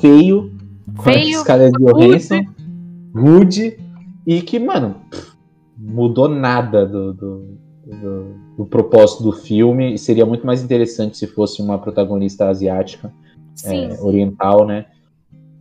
feio 0.00 0.58
Feio, 1.02 1.40
Scarlett 1.40 1.78
Johansson, 1.78 2.44
Rude, 3.14 3.78
e 4.26 4.40
que, 4.42 4.58
mano, 4.58 4.96
mudou 5.78 6.28
nada 6.28 6.84
do, 6.84 7.12
do, 7.12 7.58
do, 7.86 8.34
do, 8.56 8.66
propósito 8.66 9.22
do 9.22 9.32
filme. 9.32 9.94
E 9.94 9.98
seria 9.98 10.26
muito 10.26 10.44
mais 10.44 10.62
interessante 10.62 11.16
se 11.16 11.26
fosse 11.26 11.62
uma 11.62 11.78
protagonista 11.78 12.48
asiática, 12.48 13.12
é, 13.64 14.00
oriental, 14.02 14.66
né? 14.66 14.86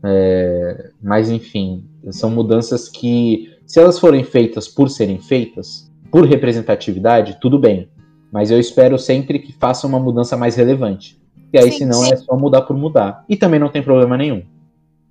É, 0.04 0.92
mas 1.02 1.30
enfim, 1.30 1.86
são 2.12 2.30
mudanças 2.30 2.90
que, 2.90 3.52
se 3.66 3.80
elas 3.80 4.00
forem 4.00 4.24
feitas 4.24 4.68
por 4.68 4.90
serem 4.90 5.20
feitas, 5.20 5.92
por 6.12 6.26
representatividade, 6.26 7.38
tudo 7.40 7.60
bem. 7.60 7.90
Mas 8.32 8.52
eu 8.52 8.60
espero 8.60 8.98
sempre 8.98 9.40
que 9.40 9.54
faça 9.54 9.88
uma 9.88 10.00
mudança 10.00 10.36
mais 10.36 10.56
relevante. 10.56 11.20
E 11.54 11.58
aí, 11.58 11.72
sim, 11.72 11.80
senão, 11.80 12.02
sim. 12.02 12.14
é 12.14 12.16
só 12.18 12.36
mudar 12.36 12.64
por 12.64 12.76
mudar. 12.76 13.24
E 13.30 13.36
também 13.36 13.60
não 13.60 13.70
tem 13.70 13.82
problema 13.82 14.18
nenhum. 14.18 14.44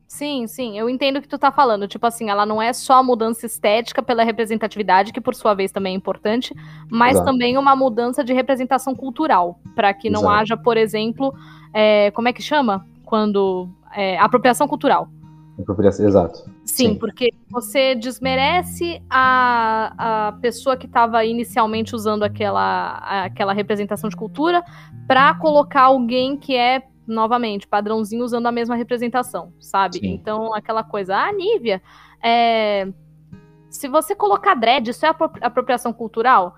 Sim, 0.08 0.46
sim, 0.46 0.78
eu 0.78 0.88
entendo 0.88 1.16
o 1.16 1.22
que 1.22 1.28
tu 1.28 1.36
tá 1.36 1.50
falando. 1.50 1.88
Tipo 1.88 2.06
assim, 2.06 2.30
ela 2.30 2.46
não 2.46 2.62
é 2.62 2.72
só 2.72 2.94
a 2.94 3.02
mudança 3.02 3.44
estética 3.44 4.02
pela 4.02 4.22
representatividade, 4.22 5.12
que 5.12 5.20
por 5.20 5.34
sua 5.34 5.52
vez 5.52 5.72
também 5.72 5.94
é 5.94 5.96
importante, 5.96 6.54
mas 6.90 7.16
Exato. 7.16 7.26
também 7.26 7.58
uma 7.58 7.74
mudança 7.74 8.22
de 8.22 8.32
representação 8.32 8.94
cultural, 8.94 9.58
para 9.74 9.92
que 9.92 10.08
não 10.08 10.20
Exato. 10.20 10.34
haja, 10.34 10.56
por 10.56 10.76
exemplo, 10.76 11.34
é, 11.74 12.10
como 12.12 12.28
é 12.28 12.32
que 12.32 12.42
chama? 12.42 12.86
Quando. 13.04 13.68
é, 13.94 14.18
apropriação 14.18 14.68
cultural. 14.68 15.08
Apropriação- 15.58 16.06
Exato. 16.06 16.38
Sim, 16.64 16.88
Sim. 16.88 16.94
porque 16.98 17.32
você 17.50 17.94
desmerece 17.94 19.00
a, 19.08 20.28
a 20.28 20.32
pessoa 20.32 20.76
que 20.76 20.84
estava 20.86 21.24
inicialmente 21.24 21.94
usando 21.96 22.22
aquela, 22.24 22.98
aquela 23.24 23.54
representação 23.54 24.10
de 24.10 24.16
cultura 24.16 24.62
para 25.08 25.32
colocar 25.34 25.82
alguém 25.84 26.36
que 26.36 26.54
é, 26.54 26.82
novamente, 27.06 27.66
padrãozinho 27.66 28.24
usando 28.24 28.46
a 28.46 28.52
mesma 28.52 28.74
representação, 28.76 29.52
sabe? 29.60 29.98
Sim. 29.98 30.14
Então, 30.14 30.54
aquela 30.54 30.82
coisa, 30.82 31.16
ah, 31.16 31.32
Nívia, 31.32 31.82
é, 32.22 32.88
se 33.70 33.88
você 33.88 34.14
colocar 34.14 34.54
dread, 34.54 34.90
isso 34.90 35.04
é 35.04 35.08
apro- 35.08 35.30
apropriação 35.40 35.92
cultural? 35.92 36.56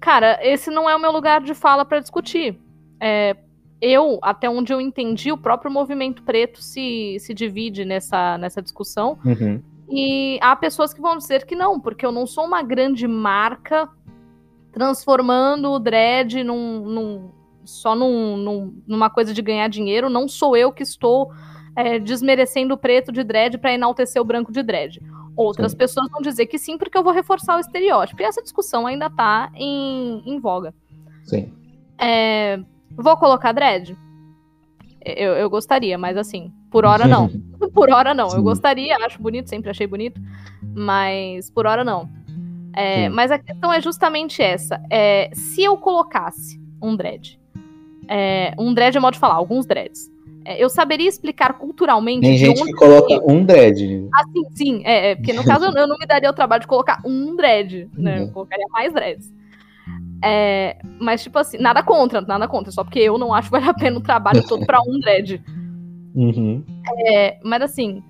Cara, 0.00 0.38
esse 0.42 0.70
não 0.70 0.88
é 0.88 0.94
o 0.94 1.00
meu 1.00 1.12
lugar 1.12 1.40
de 1.40 1.54
fala 1.54 1.84
para 1.84 2.00
discutir. 2.00 2.60
É, 3.00 3.36
eu, 3.80 4.18
até 4.22 4.48
onde 4.48 4.72
eu 4.72 4.80
entendi, 4.80 5.30
o 5.30 5.38
próprio 5.38 5.70
movimento 5.70 6.22
preto 6.22 6.62
se, 6.62 7.16
se 7.20 7.34
divide 7.34 7.84
nessa, 7.84 8.38
nessa 8.38 8.62
discussão. 8.62 9.18
Uhum. 9.24 9.62
E 9.88 10.38
há 10.40 10.56
pessoas 10.56 10.94
que 10.94 11.00
vão 11.00 11.16
dizer 11.18 11.44
que 11.44 11.54
não, 11.54 11.78
porque 11.78 12.04
eu 12.04 12.12
não 12.12 12.26
sou 12.26 12.44
uma 12.44 12.62
grande 12.62 13.06
marca 13.06 13.88
transformando 14.72 15.70
o 15.70 15.78
dread 15.78 16.42
num, 16.42 16.80
num- 16.80 17.30
só 17.64 17.94
num- 17.94 18.36
num- 18.36 18.82
numa 18.86 19.08
coisa 19.10 19.32
de 19.34 19.40
ganhar 19.42 19.68
dinheiro. 19.68 20.08
Não 20.10 20.28
sou 20.28 20.56
eu 20.56 20.72
que 20.72 20.82
estou 20.82 21.30
é, 21.76 21.98
desmerecendo 21.98 22.74
o 22.74 22.78
preto 22.78 23.10
de 23.10 23.24
dread 23.24 23.58
para 23.58 23.72
enaltecer 23.74 24.20
o 24.22 24.24
branco 24.24 24.52
de 24.52 24.62
dread. 24.62 25.00
Outras 25.36 25.72
Sim. 25.72 25.78
pessoas 25.78 26.08
vão 26.10 26.22
dizer 26.22 26.46
que 26.46 26.56
sim, 26.58 26.78
porque 26.78 26.96
eu 26.96 27.02
vou 27.02 27.12
reforçar 27.12 27.56
o 27.56 27.60
estereótipo. 27.60 28.22
E 28.22 28.24
essa 28.24 28.40
discussão 28.40 28.86
ainda 28.86 29.06
está 29.06 29.50
em, 29.56 30.22
em 30.24 30.38
voga. 30.38 30.72
Sim. 31.24 31.52
É, 31.98 32.60
vou 32.96 33.16
colocar 33.16 33.50
dread? 33.52 33.96
Eu, 35.04 35.32
eu 35.32 35.50
gostaria, 35.50 35.98
mas 35.98 36.16
assim, 36.16 36.52
por 36.70 36.84
hora 36.84 37.06
não. 37.06 37.28
Por 37.74 37.90
hora 37.90 38.14
não. 38.14 38.26
Eu 38.26 38.30
Sim. 38.30 38.42
gostaria, 38.42 38.96
acho 39.04 39.20
bonito, 39.20 39.48
sempre 39.48 39.70
achei 39.70 39.86
bonito, 39.86 40.20
mas 40.62 41.50
por 41.50 41.66
hora 41.66 41.82
não. 41.82 42.08
É, 42.74 43.08
mas 43.08 43.30
a 43.30 43.38
questão 43.38 43.72
é 43.72 43.80
justamente 43.80 44.42
essa. 44.42 44.80
É, 44.90 45.30
se 45.32 45.62
eu 45.64 45.76
colocasse 45.76 46.60
um 46.82 46.94
dread, 46.94 47.40
é, 48.08 48.54
um 48.58 48.72
dread 48.74 48.96
é 48.96 49.00
modo 49.00 49.14
de 49.14 49.20
falar, 49.20 49.34
alguns 49.34 49.66
dreads, 49.66 50.10
é, 50.44 50.62
eu 50.62 50.68
saberia 50.68 51.08
explicar 51.08 51.54
culturalmente 51.54 52.20
Tem 52.20 52.36
gente 52.36 52.62
que 52.62 52.72
coloca 52.72 53.20
um 53.30 53.44
dread. 53.44 54.08
Assim, 54.14 54.42
sim, 54.54 54.82
é, 54.84 55.10
é, 55.10 55.14
porque 55.14 55.32
no 55.32 55.42
caso 55.44 55.64
eu, 55.64 55.72
eu 55.72 55.86
não 55.86 55.96
me 55.98 56.06
daria 56.06 56.30
o 56.30 56.34
trabalho 56.34 56.60
de 56.60 56.66
colocar 56.66 57.00
um 57.04 57.34
dread, 57.34 57.88
né? 57.94 58.20
Eu 58.20 58.24
Uhum. 58.24 58.32
colocaria 58.32 58.66
mais 58.70 58.92
dreads. 58.92 59.32
É, 60.22 60.78
mas, 61.00 61.22
tipo 61.22 61.38
assim, 61.38 61.58
nada 61.58 61.82
contra, 61.82 62.20
nada 62.20 62.48
contra, 62.48 62.72
só 62.72 62.82
porque 62.84 62.98
eu 62.98 63.18
não 63.18 63.32
acho 63.34 63.48
que 63.48 63.52
vale 63.52 63.68
a 63.68 63.74
pena 63.74 63.98
o 63.98 64.02
trabalho 64.02 64.42
todo 64.46 64.64
pra 64.64 64.80
um 64.80 64.98
dread. 64.98 65.42
Uhum. 66.14 66.62
É, 67.08 67.40
mas 67.42 67.60
assim, 67.60 68.00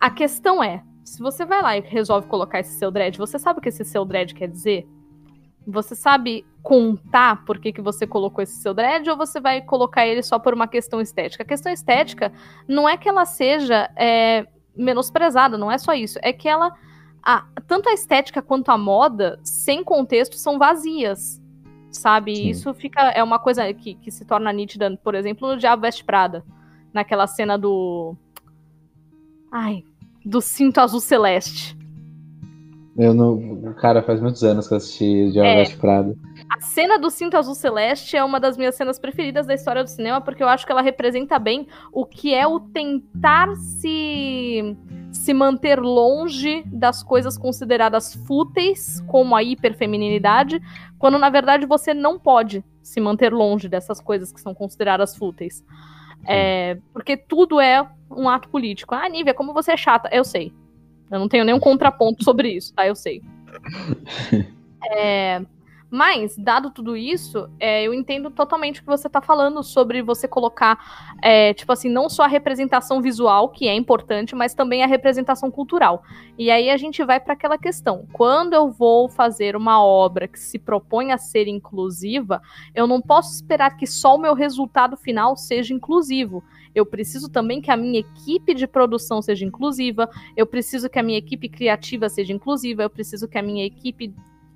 a 0.00 0.08
questão 0.08 0.64
é: 0.64 0.82
se 1.04 1.20
você 1.20 1.44
vai 1.44 1.60
lá 1.60 1.76
e 1.76 1.80
resolve 1.80 2.26
colocar 2.26 2.60
esse 2.60 2.78
seu 2.78 2.90
dread, 2.90 3.18
você 3.18 3.38
sabe 3.38 3.58
o 3.58 3.62
que 3.62 3.68
esse 3.68 3.84
seu 3.84 4.02
dread 4.02 4.34
quer 4.34 4.48
dizer? 4.48 4.88
Você 5.66 5.94
sabe 5.94 6.44
contar 6.62 7.44
por 7.44 7.58
que, 7.58 7.72
que 7.72 7.80
você 7.80 8.06
colocou 8.06 8.42
esse 8.42 8.56
seu 8.60 8.74
dread 8.74 9.08
ou 9.08 9.16
você 9.16 9.40
vai 9.40 9.60
colocar 9.62 10.06
ele 10.06 10.22
só 10.22 10.38
por 10.38 10.52
uma 10.54 10.66
questão 10.68 11.00
estética? 11.00 11.42
A 11.42 11.46
questão 11.46 11.72
estética 11.72 12.32
não 12.68 12.88
é 12.88 12.96
que 12.96 13.08
ela 13.08 13.24
seja 13.24 13.90
é, 13.96 14.46
menosprezada, 14.76 15.56
não 15.58 15.70
é 15.70 15.78
só 15.78 15.92
isso. 15.94 16.18
É 16.22 16.32
que 16.32 16.48
ela. 16.48 16.74
a- 17.22 17.46
tanto 17.66 17.88
a 17.88 17.92
estética 17.92 18.42
quanto 18.42 18.70
a 18.70 18.76
moda, 18.78 19.38
sem 19.42 19.82
contexto, 19.82 20.36
são 20.36 20.58
vazias. 20.58 21.40
Sabe? 21.90 22.34
Sim. 22.34 22.48
Isso 22.48 22.74
fica. 22.74 23.00
É 23.10 23.22
uma 23.22 23.38
coisa 23.38 23.72
que, 23.72 23.94
que 23.94 24.10
se 24.10 24.24
torna 24.24 24.52
nítida, 24.52 24.98
por 25.02 25.14
exemplo, 25.14 25.48
no 25.48 25.56
Diabo 25.56 25.82
Veste 25.82 26.04
Prada. 26.04 26.44
Naquela 26.92 27.26
cena 27.26 27.56
do. 27.56 28.16
Ai. 29.50 29.84
Do 30.24 30.40
cinto 30.40 30.78
azul 30.80 31.00
celeste. 31.00 31.76
Eu 32.96 33.12
não. 33.12 33.74
Cara, 33.74 34.02
faz 34.02 34.20
muitos 34.20 34.44
anos 34.44 34.68
que 34.68 34.74
eu 34.74 34.78
assisti 34.78 35.30
Diabo 35.32 35.48
É. 35.48 35.76
Prada. 35.76 36.16
A 36.48 36.60
cena 36.60 36.98
do 36.98 37.10
cinto 37.10 37.36
azul 37.36 37.54
celeste 37.54 38.16
é 38.16 38.22
uma 38.22 38.38
das 38.38 38.56
minhas 38.56 38.76
cenas 38.76 38.98
preferidas 38.98 39.46
da 39.46 39.54
história 39.54 39.82
do 39.82 39.90
cinema, 39.90 40.20
porque 40.20 40.42
eu 40.42 40.48
acho 40.48 40.64
que 40.64 40.70
ela 40.70 40.80
representa 40.80 41.38
bem 41.38 41.66
o 41.92 42.06
que 42.06 42.32
é 42.32 42.46
o 42.46 42.60
tentar 42.60 43.54
se, 43.56 44.76
se 45.12 45.34
manter 45.34 45.80
longe 45.80 46.62
das 46.66 47.02
coisas 47.02 47.36
consideradas 47.36 48.14
fúteis, 48.26 49.00
como 49.08 49.34
a 49.34 49.42
hiperfeminilidade, 49.42 50.60
quando 50.98 51.18
na 51.18 51.30
verdade 51.30 51.66
você 51.66 51.92
não 51.92 52.18
pode 52.18 52.64
se 52.80 53.00
manter 53.00 53.32
longe 53.32 53.68
dessas 53.68 54.00
coisas 54.00 54.32
que 54.32 54.40
são 54.40 54.54
consideradas 54.54 55.16
fúteis. 55.16 55.64
É, 56.26 56.78
porque 56.92 57.16
tudo 57.16 57.60
é 57.60 57.86
um 58.10 58.28
ato 58.28 58.48
político. 58.48 58.94
Ah, 58.94 59.08
Nívia, 59.08 59.34
como 59.34 59.52
você 59.52 59.72
é 59.72 59.76
chata. 59.76 60.08
Eu 60.12 60.24
sei. 60.24 60.52
Eu 61.10 61.18
não 61.18 61.28
tenho 61.28 61.44
nenhum 61.44 61.60
contraponto 61.60 62.24
sobre 62.24 62.50
isso, 62.50 62.72
tá? 62.74 62.86
Eu 62.86 62.94
sei. 62.94 63.22
É, 64.86 65.40
mas, 65.94 66.36
dado 66.36 66.72
tudo 66.72 66.96
isso, 66.96 67.48
é, 67.60 67.84
eu 67.84 67.94
entendo 67.94 68.28
totalmente 68.28 68.80
o 68.80 68.82
que 68.82 68.88
você 68.88 69.08
tá 69.08 69.20
falando 69.20 69.62
sobre 69.62 70.02
você 70.02 70.26
colocar, 70.26 71.14
é, 71.22 71.54
tipo 71.54 71.70
assim, 71.72 71.88
não 71.88 72.08
só 72.08 72.24
a 72.24 72.26
representação 72.26 73.00
visual, 73.00 73.50
que 73.50 73.68
é 73.68 73.74
importante, 73.76 74.34
mas 74.34 74.54
também 74.54 74.82
a 74.82 74.88
representação 74.88 75.52
cultural. 75.52 76.02
E 76.36 76.50
aí 76.50 76.68
a 76.68 76.76
gente 76.76 77.04
vai 77.04 77.20
para 77.20 77.34
aquela 77.34 77.56
questão: 77.56 78.08
quando 78.12 78.54
eu 78.54 78.72
vou 78.72 79.08
fazer 79.08 79.54
uma 79.54 79.84
obra 79.84 80.26
que 80.26 80.40
se 80.40 80.58
propõe 80.58 81.12
a 81.12 81.16
ser 81.16 81.46
inclusiva, 81.46 82.42
eu 82.74 82.88
não 82.88 83.00
posso 83.00 83.32
esperar 83.32 83.76
que 83.76 83.86
só 83.86 84.16
o 84.16 84.20
meu 84.20 84.34
resultado 84.34 84.96
final 84.96 85.36
seja 85.36 85.72
inclusivo. 85.72 86.42
Eu 86.74 86.84
preciso 86.84 87.30
também 87.30 87.60
que 87.60 87.70
a 87.70 87.76
minha 87.76 88.00
equipe 88.00 88.52
de 88.52 88.66
produção 88.66 89.22
seja 89.22 89.44
inclusiva, 89.44 90.10
eu 90.36 90.44
preciso 90.44 90.90
que 90.90 90.98
a 90.98 91.04
minha 91.04 91.18
equipe 91.18 91.48
criativa 91.48 92.08
seja 92.08 92.32
inclusiva, 92.32 92.82
eu 92.82 92.90
preciso 92.90 93.28
que 93.28 93.38
a 93.38 93.42
minha 93.42 93.64
equipe 93.64 94.12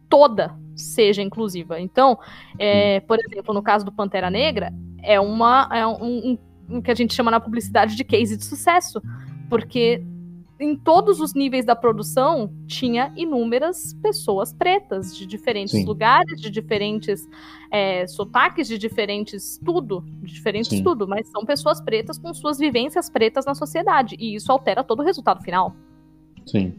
toda 0.08 0.54
seja 0.74 1.22
inclusiva. 1.22 1.80
Então, 1.80 2.18
é, 2.58 3.00
por 3.00 3.18
exemplo, 3.18 3.52
no 3.52 3.62
caso 3.62 3.84
do 3.84 3.92
Pantera 3.92 4.30
Negra, 4.30 4.72
é 5.02 5.18
uma 5.20 5.68
é 5.72 5.86
um, 5.86 6.30
um- 6.32 6.38
um 6.70 6.80
que 6.82 6.90
a 6.90 6.94
gente 6.94 7.14
chama 7.14 7.30
na 7.30 7.40
publicidade 7.40 7.96
de 7.96 8.04
case 8.04 8.36
de 8.36 8.44
sucesso, 8.44 9.00
porque 9.48 10.02
em 10.60 10.76
todos 10.76 11.20
os 11.20 11.34
níveis 11.34 11.64
da 11.64 11.76
produção 11.76 12.52
tinha 12.66 13.12
inúmeras 13.16 13.94
pessoas 14.02 14.52
pretas 14.52 15.16
de 15.16 15.24
diferentes 15.24 15.72
Sim. 15.72 15.84
lugares, 15.84 16.40
de 16.40 16.50
diferentes 16.50 17.26
é, 17.70 18.06
sotaques, 18.08 18.66
de 18.66 18.76
diferentes 18.76 19.58
tudo, 19.64 20.04
de 20.20 20.32
diferentes 20.32 20.70
Sim. 20.76 20.82
tudo, 20.82 21.06
mas 21.06 21.28
são 21.30 21.44
pessoas 21.46 21.80
pretas 21.80 22.18
com 22.18 22.34
suas 22.34 22.58
vivências 22.58 23.08
pretas 23.08 23.46
na 23.46 23.54
sociedade 23.54 24.16
e 24.18 24.34
isso 24.34 24.50
altera 24.50 24.82
todo 24.82 25.00
o 25.00 25.04
resultado 25.04 25.42
final. 25.44 25.74
Sim. 26.44 26.74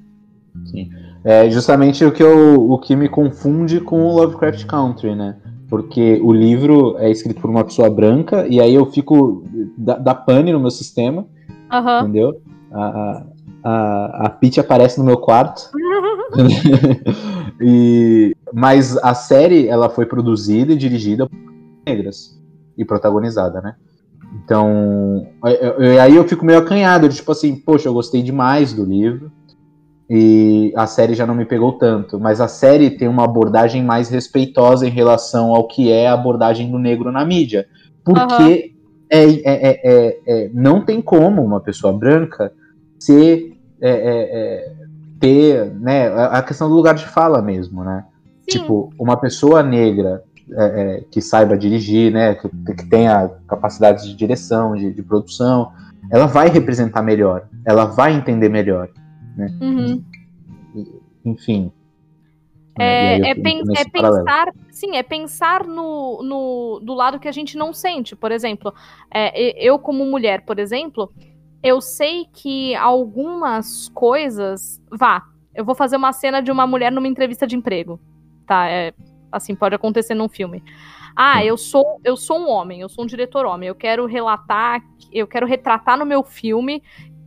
Sim. 0.65 0.89
É 1.23 1.49
justamente 1.49 2.03
o 2.05 2.11
que, 2.11 2.23
eu, 2.23 2.69
o 2.71 2.77
que 2.77 2.95
me 2.95 3.09
confunde 3.09 3.79
com 3.81 4.01
o 4.03 4.15
Lovecraft 4.15 4.65
Country, 4.65 5.15
né? 5.15 5.35
Porque 5.69 6.19
o 6.23 6.31
livro 6.31 6.97
é 6.97 7.11
escrito 7.11 7.41
por 7.41 7.49
uma 7.49 7.63
pessoa 7.63 7.89
branca, 7.89 8.47
e 8.47 8.59
aí 8.59 8.73
eu 8.73 8.85
fico. 8.85 9.43
dá, 9.77 9.97
dá 9.97 10.15
pane 10.15 10.51
no 10.51 10.59
meu 10.59 10.71
sistema, 10.71 11.27
Aham. 11.71 12.03
entendeu? 12.03 12.41
A, 12.71 13.25
a, 13.63 14.25
a, 14.25 14.29
Peach 14.29 14.59
aparece 14.59 14.97
no 14.99 15.05
meu 15.05 15.17
quarto. 15.17 15.69
e, 17.61 18.35
mas 18.53 18.97
a 18.97 19.13
série 19.13 19.67
ela 19.67 19.89
foi 19.89 20.05
produzida 20.05 20.73
e 20.73 20.77
dirigida 20.77 21.27
por 21.27 21.37
negras 21.87 22.39
e 22.77 22.85
protagonizada, 22.85 23.61
né? 23.61 23.75
Então, 24.43 25.27
eu- 25.43 25.83
eu- 25.83 26.01
aí 26.01 26.15
eu 26.15 26.23
fico 26.27 26.45
meio 26.45 26.59
acanhado, 26.59 27.09
tipo 27.09 27.31
assim, 27.31 27.55
poxa, 27.55 27.89
eu 27.89 27.93
gostei 27.93 28.21
demais 28.21 28.73
do 28.73 28.85
livro 28.85 29.31
e 30.09 30.73
a 30.75 30.87
série 30.87 31.13
já 31.13 31.25
não 31.25 31.35
me 31.35 31.45
pegou 31.45 31.73
tanto, 31.73 32.19
mas 32.19 32.41
a 32.41 32.47
série 32.47 32.89
tem 32.89 33.07
uma 33.07 33.23
abordagem 33.23 33.83
mais 33.83 34.09
respeitosa 34.09 34.87
em 34.87 34.89
relação 34.89 35.53
ao 35.53 35.67
que 35.67 35.91
é 35.91 36.07
a 36.07 36.13
abordagem 36.13 36.71
do 36.71 36.79
negro 36.79 37.11
na 37.11 37.23
mídia, 37.23 37.67
porque 38.03 38.73
é, 39.09 39.23
é- 39.23 39.39
é- 39.43 39.81
é- 39.83 40.19
é- 40.27 40.49
não 40.53 40.83
tem 40.83 41.01
como 41.01 41.43
uma 41.43 41.59
pessoa 41.59 41.93
branca 41.93 42.51
ser 42.99 43.55
é, 43.81 43.89
é, 43.91 44.73
ter 45.19 45.73
né, 45.75 46.09
a 46.09 46.39
a 46.39 46.43
questão 46.43 46.67
do 46.67 46.75
lugar 46.75 46.95
de 46.95 47.05
fala 47.05 47.41
mesmo, 47.41 47.83
né? 47.83 48.03
Sim. 48.49 48.59
Tipo, 48.59 48.91
uma 48.99 49.15
pessoa 49.15 49.61
negra 49.63 50.23
que 51.11 51.21
saiba 51.21 51.55
dirigir, 51.55 52.11
né, 52.11 52.33
que, 52.33 52.49
que 52.49 52.89
tenha 52.89 53.29
capacidade 53.47 54.03
de 54.07 54.15
direção, 54.15 54.75
de, 54.75 54.91
de 54.91 55.03
produção, 55.03 55.71
ela 56.11 56.25
vai 56.25 56.49
representar 56.49 57.03
melhor, 57.03 57.43
ela 57.63 57.85
vai 57.85 58.15
entender 58.15 58.49
melhor, 58.49 58.89
Uhum. 59.61 60.03
enfim. 61.25 61.71
É, 62.77 63.31
é, 63.31 63.35
pen- 63.35 63.63
é 63.75 63.83
pensar, 63.83 64.53
sim, 64.71 64.95
é 64.95 65.03
pensar 65.03 65.65
no, 65.65 66.23
no 66.23 66.79
do 66.81 66.93
lado 66.93 67.19
que 67.19 67.27
a 67.27 67.31
gente 67.31 67.57
não 67.57 67.73
sente. 67.73 68.15
Por 68.15 68.31
exemplo, 68.31 68.73
é, 69.13 69.51
eu 69.61 69.77
como 69.77 70.05
mulher, 70.05 70.45
por 70.45 70.59
exemplo, 70.59 71.11
eu 71.61 71.81
sei 71.81 72.25
que 72.31 72.73
algumas 72.75 73.89
coisas. 73.89 74.81
Vá, 74.89 75.23
eu 75.53 75.65
vou 75.65 75.75
fazer 75.75 75.97
uma 75.97 76.13
cena 76.13 76.41
de 76.41 76.51
uma 76.51 76.65
mulher 76.65 76.89
numa 76.89 77.07
entrevista 77.07 77.45
de 77.45 77.55
emprego. 77.55 77.99
Tá? 78.47 78.69
É, 78.69 78.93
assim, 79.29 79.53
pode 79.55 79.75
acontecer 79.75 80.15
num 80.15 80.29
filme. 80.29 80.63
Ah, 81.15 81.43
eu 81.43 81.57
sou, 81.57 81.99
eu 82.03 82.15
sou 82.15 82.39
um 82.39 82.49
homem, 82.49 82.79
eu 82.79 82.87
sou 82.87 83.03
um 83.03 83.07
diretor 83.07 83.45
homem. 83.45 83.67
Eu 83.67 83.75
quero 83.75 84.05
relatar, 84.05 84.81
eu 85.11 85.27
quero 85.27 85.45
retratar 85.45 85.97
no 85.97 86.05
meu 86.05 86.23
filme 86.23 86.81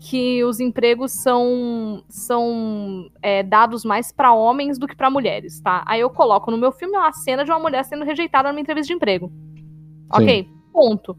que 0.05 0.42
os 0.42 0.59
empregos 0.59 1.12
são, 1.12 2.03
são 2.09 3.09
é, 3.22 3.44
dados 3.44 3.84
mais 3.84 4.11
para 4.11 4.34
homens 4.34 4.76
do 4.76 4.88
que 4.88 4.96
para 4.96 5.09
mulheres, 5.09 5.61
tá? 5.61 5.84
Aí 5.86 6.00
eu 6.00 6.11
coloco 6.11 6.50
no 6.50 6.57
meu 6.57 6.72
filme 6.72 6.96
uma 6.96 7.12
cena 7.12 7.44
de 7.44 7.53
uma 7.53 7.61
mulher 7.61 7.84
sendo 7.84 8.05
rejeitada 8.05 8.48
numa 8.48 8.61
entrevista 8.61 8.88
de 8.88 8.94
emprego. 8.94 9.28
Sim. 9.28 10.09
Ok, 10.11 10.48
ponto. 10.72 11.16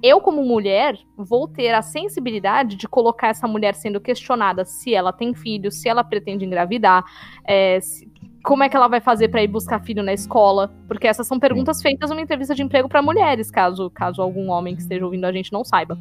Eu, 0.00 0.20
como 0.20 0.44
mulher, 0.44 0.96
vou 1.16 1.48
ter 1.48 1.74
a 1.74 1.82
sensibilidade 1.82 2.76
de 2.76 2.86
colocar 2.86 3.28
essa 3.28 3.48
mulher 3.48 3.74
sendo 3.74 4.00
questionada 4.00 4.64
se 4.64 4.94
ela 4.94 5.12
tem 5.12 5.34
filho, 5.34 5.72
se 5.72 5.88
ela 5.88 6.04
pretende 6.04 6.44
engravidar, 6.44 7.04
é, 7.44 7.80
se, 7.80 8.08
como 8.44 8.62
é 8.62 8.68
que 8.68 8.76
ela 8.76 8.86
vai 8.86 9.00
fazer 9.00 9.28
para 9.28 9.42
ir 9.42 9.48
buscar 9.48 9.80
filho 9.80 10.04
na 10.04 10.12
escola? 10.12 10.72
Porque 10.86 11.08
essas 11.08 11.26
são 11.26 11.40
perguntas 11.40 11.82
feitas 11.82 12.10
numa 12.10 12.22
entrevista 12.22 12.54
de 12.54 12.62
emprego 12.62 12.88
para 12.88 13.02
mulheres, 13.02 13.50
caso, 13.50 13.90
caso 13.90 14.22
algum 14.22 14.50
homem 14.50 14.76
que 14.76 14.82
esteja 14.82 15.04
ouvindo 15.04 15.24
a 15.24 15.32
gente 15.32 15.52
não 15.52 15.64
saiba. 15.64 15.98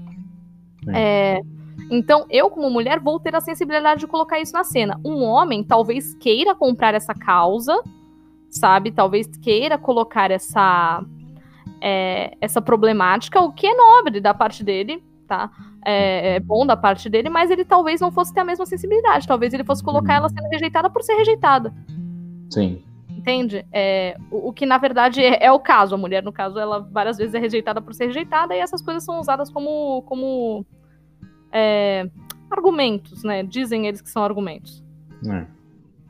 É, 0.94 1.42
então, 1.90 2.26
eu, 2.30 2.50
como 2.50 2.70
mulher, 2.70 3.00
vou 3.00 3.20
ter 3.20 3.36
a 3.36 3.42
sensibilidade 3.42 4.02
de 4.02 4.08
colocar 4.08 4.40
isso 4.40 4.54
na 4.54 4.64
cena. 4.64 5.00
Um 5.04 5.24
homem 5.24 5.64
talvez 5.64 6.14
queira 6.16 6.56
comprar 6.56 6.94
essa 6.94 7.14
causa, 7.14 7.82
sabe? 8.50 8.92
Talvez 8.92 9.28
queira 9.28 9.78
colocar 9.78 10.32
essa, 10.32 11.04
é, 11.82 12.36
essa 12.42 12.62
problemática, 12.62 13.42
o 13.42 13.52
que 13.52 13.68
é 13.68 13.74
nobre 13.74 14.20
da 14.20 14.34
parte 14.34 14.64
dele, 14.64 15.04
tá? 15.28 15.52
É, 15.86 16.36
é, 16.36 16.40
bom 16.40 16.66
da 16.66 16.76
parte 16.76 17.10
dele, 17.10 17.30
mas 17.30 17.50
ele 17.50 17.64
talvez 17.64 18.02
não 18.02 18.12
fosse 18.12 18.34
ter 18.34 18.42
a 18.42 18.46
mesma 18.46 18.66
sensibilidade. 18.66 19.28
Talvez 19.28 19.54
ele 19.54 19.64
fosse 19.64 19.84
colocar 19.84 20.16
ela 20.16 20.30
sendo 20.30 20.50
rejeitada 20.50 20.90
por 20.90 21.02
ser 21.04 21.16
rejeitada. 21.16 21.74
Sim. 22.50 22.84
Entende? 23.10 23.66
É, 23.72 24.18
o, 24.32 24.50
o, 24.50 24.54
que 24.54 24.66
na 24.66 24.78
verdade 24.78 25.24
é, 25.24 25.46
é, 25.46 25.52
o 25.52 25.60
caso. 25.60 25.96
A 25.96 25.98
mulher, 25.98 26.24
no 26.24 26.32
caso, 26.32 26.60
ela 26.60 26.80
várias 26.80 27.18
vezes 27.18 27.34
é 27.34 27.40
rejeitada 27.40 27.82
por 27.82 27.94
ser 27.94 28.08
rejeitada 28.08 28.56
e 28.56 28.60
essas 28.60 28.82
coisas 28.82 29.04
são 29.04 29.20
usadas 29.20 29.50
como, 29.50 30.02
como 30.04 30.66
é, 31.52 32.10
argumentos, 32.50 33.24
né? 33.24 33.44
Dizem 33.44 33.88
eles 33.88 34.02
que 34.02 34.10
são 34.10 34.24
argumentos. 34.24 34.84
É. 35.28 35.46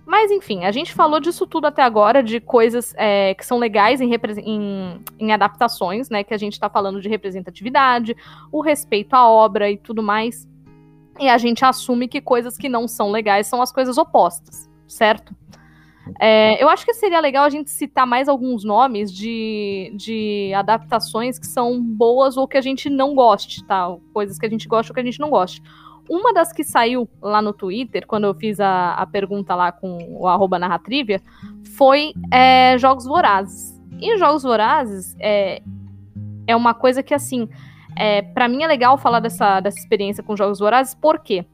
Mas 0.05 0.31
enfim, 0.31 0.65
a 0.65 0.71
gente 0.71 0.91
falou 0.93 1.19
disso 1.19 1.45
tudo 1.45 1.67
até 1.67 1.83
agora, 1.83 2.23
de 2.23 2.39
coisas 2.39 2.95
é, 2.97 3.35
que 3.35 3.45
são 3.45 3.59
legais 3.59 4.01
em, 4.01 4.11
em, 4.43 5.01
em, 5.19 5.31
adaptações, 5.31 6.09
né? 6.09 6.23
Que 6.23 6.33
a 6.33 6.37
gente 6.37 6.53
está 6.53 6.67
falando 6.67 6.99
de 6.99 7.07
representatividade, 7.07 8.15
o 8.51 8.59
respeito 8.59 9.13
à 9.13 9.29
obra 9.29 9.69
e 9.69 9.77
tudo 9.77 10.01
mais. 10.01 10.47
E 11.19 11.29
a 11.29 11.37
gente 11.37 11.63
assume 11.63 12.07
que 12.07 12.21
coisas 12.21 12.57
que 12.57 12.67
não 12.67 12.87
são 12.87 13.11
legais 13.11 13.45
são 13.45 13.61
as 13.61 13.71
coisas 13.71 13.99
opostas, 13.99 14.67
certo? 14.87 15.35
É, 16.19 16.61
eu 16.61 16.69
acho 16.69 16.85
que 16.85 16.93
seria 16.93 17.19
legal 17.19 17.43
a 17.43 17.49
gente 17.49 17.69
citar 17.69 18.07
mais 18.07 18.29
alguns 18.29 18.63
nomes 18.63 19.11
de, 19.11 19.91
de 19.95 20.53
adaptações 20.53 21.37
que 21.37 21.47
são 21.47 21.81
boas 21.83 22.37
ou 22.37 22.47
que 22.47 22.57
a 22.57 22.61
gente 22.61 22.89
não 22.89 23.13
goste, 23.13 23.63
tá? 23.65 23.95
Coisas 24.13 24.37
que 24.39 24.45
a 24.45 24.49
gente 24.49 24.67
gosta 24.67 24.91
ou 24.91 24.95
que 24.95 25.01
a 25.01 25.03
gente 25.03 25.19
não 25.19 25.29
goste. 25.29 25.61
Uma 26.09 26.33
das 26.33 26.51
que 26.51 26.63
saiu 26.63 27.07
lá 27.21 27.41
no 27.41 27.53
Twitter, 27.53 28.07
quando 28.07 28.23
eu 28.23 28.33
fiz 28.33 28.59
a, 28.59 28.93
a 28.93 29.05
pergunta 29.05 29.53
lá 29.53 29.71
com 29.71 30.17
o 30.19 30.27
arroba 30.27 30.57
narratrivia, 30.57 31.21
foi 31.77 32.13
é, 32.31 32.75
Jogos 32.79 33.05
Vorazes. 33.05 33.79
E 34.01 34.17
Jogos 34.17 34.41
Vorazes 34.41 35.15
é, 35.19 35.61
é 36.47 36.55
uma 36.55 36.73
coisa 36.73 37.03
que, 37.03 37.13
assim, 37.13 37.47
é, 37.95 38.23
para 38.23 38.47
mim 38.47 38.63
é 38.63 38.67
legal 38.67 38.97
falar 38.97 39.19
dessa, 39.19 39.59
dessa 39.59 39.77
experiência 39.77 40.23
com 40.23 40.35
Jogos 40.35 40.57
Vorazes, 40.57 40.95
porque 40.95 41.45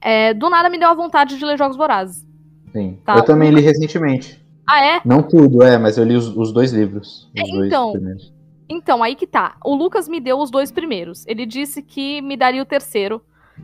é, 0.00 0.32
do 0.32 0.48
nada 0.48 0.70
me 0.70 0.78
deu 0.78 0.88
a 0.88 0.94
vontade 0.94 1.36
de 1.36 1.44
ler 1.44 1.58
Jogos 1.58 1.76
Vorazes. 1.76 2.26
Sim. 2.72 2.98
Tá? 3.04 3.16
Eu 3.16 3.24
também 3.24 3.50
li 3.50 3.60
recentemente. 3.60 4.42
Ah, 4.68 4.84
é? 4.84 5.00
Não 5.04 5.22
tudo, 5.22 5.62
é, 5.62 5.76
mas 5.76 5.98
eu 5.98 6.04
li 6.04 6.14
os, 6.14 6.34
os 6.36 6.52
dois 6.52 6.72
livros. 6.72 7.30
Os 7.34 7.40
é, 7.40 7.66
então, 7.66 7.92
dois 7.92 8.32
então, 8.68 9.02
aí 9.02 9.14
que 9.14 9.26
tá. 9.26 9.56
O 9.64 9.74
Lucas 9.74 10.08
me 10.08 10.18
deu 10.18 10.38
os 10.38 10.50
dois 10.50 10.72
primeiros. 10.72 11.26
Ele 11.26 11.44
disse 11.44 11.82
que 11.82 12.22
me 12.22 12.36
daria 12.36 12.62
o 12.62 12.66
terceiro 12.66 13.20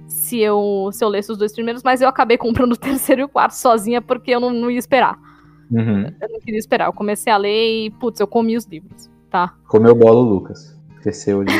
se 0.07 0.39
eu, 0.39 0.91
se 0.93 1.03
eu 1.03 1.09
lesse 1.09 1.33
os 1.33 1.39
dois 1.39 1.53
primeiros, 1.53 1.83
mas 1.83 2.03
eu 2.03 2.09
acabei 2.09 2.37
comprando 2.39 2.73
o 2.73 2.77
terceiro 2.77 3.23
e 3.23 3.25
o 3.25 3.29
quarto 3.29 3.53
sozinha 3.53 4.03
porque 4.03 4.33
eu 4.33 4.41
não, 4.41 4.51
não 4.51 4.71
ia 4.71 4.79
esperar. 4.79 5.19
Uhum. 5.71 6.13
Eu 6.21 6.29
não 6.29 6.41
queria 6.41 6.59
esperar. 6.59 6.87
Eu 6.87 6.93
comecei 6.93 7.33
a 7.33 7.37
ler 7.37 7.87
e, 7.87 7.91
putz, 7.91 8.21
eu 8.21 8.27
comi 8.27 8.57
os 8.57 8.67
livros, 8.67 9.11
tá? 9.31 9.55
Comeu 9.67 9.95
bolo, 9.95 10.21
Lucas. 10.21 10.79
Esqueceu 10.97 11.45
de. 11.45 11.55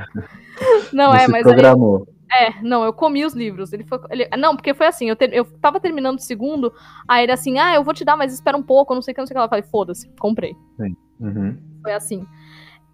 não, 0.92 1.14
é, 1.14 1.26
mas. 1.26 1.42
Programou. 1.42 2.06
Aí... 2.08 2.15
É, 2.30 2.60
não, 2.62 2.84
eu 2.84 2.92
comi 2.92 3.24
os 3.24 3.34
livros. 3.34 3.72
Ele 3.72 3.84
foi. 3.84 3.98
Ele, 4.10 4.28
não, 4.36 4.56
porque 4.56 4.74
foi 4.74 4.86
assim, 4.86 5.08
eu, 5.08 5.16
ter, 5.16 5.32
eu 5.32 5.44
tava 5.60 5.78
terminando 5.80 6.18
o 6.18 6.22
segundo, 6.22 6.72
aí 7.06 7.24
ele 7.24 7.32
assim, 7.32 7.58
ah, 7.58 7.74
eu 7.74 7.84
vou 7.84 7.94
te 7.94 8.04
dar, 8.04 8.16
mas 8.16 8.32
espera 8.32 8.56
um 8.56 8.62
pouco, 8.62 8.94
não 8.94 9.02
sei 9.02 9.12
o 9.12 9.14
que, 9.14 9.20
não 9.20 9.26
sei 9.26 9.34
o 9.34 9.36
que. 9.36 9.38
Ela 9.38 9.48
falei, 9.48 9.64
foda-se, 9.64 10.08
comprei. 10.18 10.54
Uhum. 11.20 11.56
Foi 11.82 11.92
assim. 11.92 12.26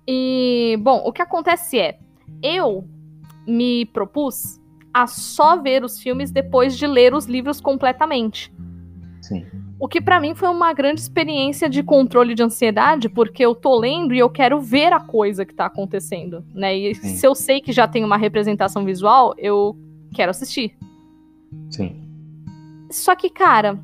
E, 0.07 0.79
bom, 0.83 1.03
o 1.05 1.13
que 1.13 1.23
acontece 1.23 1.79
é, 1.79 1.99
eu 2.43 2.87
me 3.47 3.87
propus 3.87 4.61
a 4.93 5.07
só 5.07 5.61
ver 5.61 5.85
os 5.85 5.99
filmes 5.99 6.31
depois 6.31 6.77
de 6.77 6.87
ler 6.87 7.15
os 7.15 7.27
livros 7.27 7.61
completamente. 7.61 8.53
Sim. 9.23 9.47
O 9.83 9.89
que 9.89 10.01
para 10.01 10.21
mim 10.21 10.33
foi 10.33 10.49
uma 10.49 10.73
grande 10.73 11.01
experiência 11.01 11.69
de 11.69 11.83
controle 11.83 12.37
de 12.37 12.43
ansiedade, 12.45 13.09
porque 13.09 13.45
eu 13.45 13.53
tô 13.53 13.77
lendo 13.77 14.15
e 14.15 14.19
eu 14.21 14.31
quero 14.31 14.61
ver 14.61 14.93
a 14.93 15.01
coisa 15.01 15.45
que 15.45 15.53
tá 15.53 15.67
acontecendo, 15.67 16.45
né? 16.55 16.73
E 16.73 16.95
Sim. 16.95 17.17
se 17.17 17.27
eu 17.27 17.35
sei 17.35 17.61
que 17.61 17.73
já 17.73 17.89
tem 17.89 18.05
uma 18.05 18.17
representação 18.17 18.85
visual, 18.85 19.35
eu 19.37 19.77
quero 20.15 20.31
assistir. 20.31 20.79
Sim. 21.69 22.01
Só 22.93 23.17
que, 23.17 23.29
cara, 23.29 23.77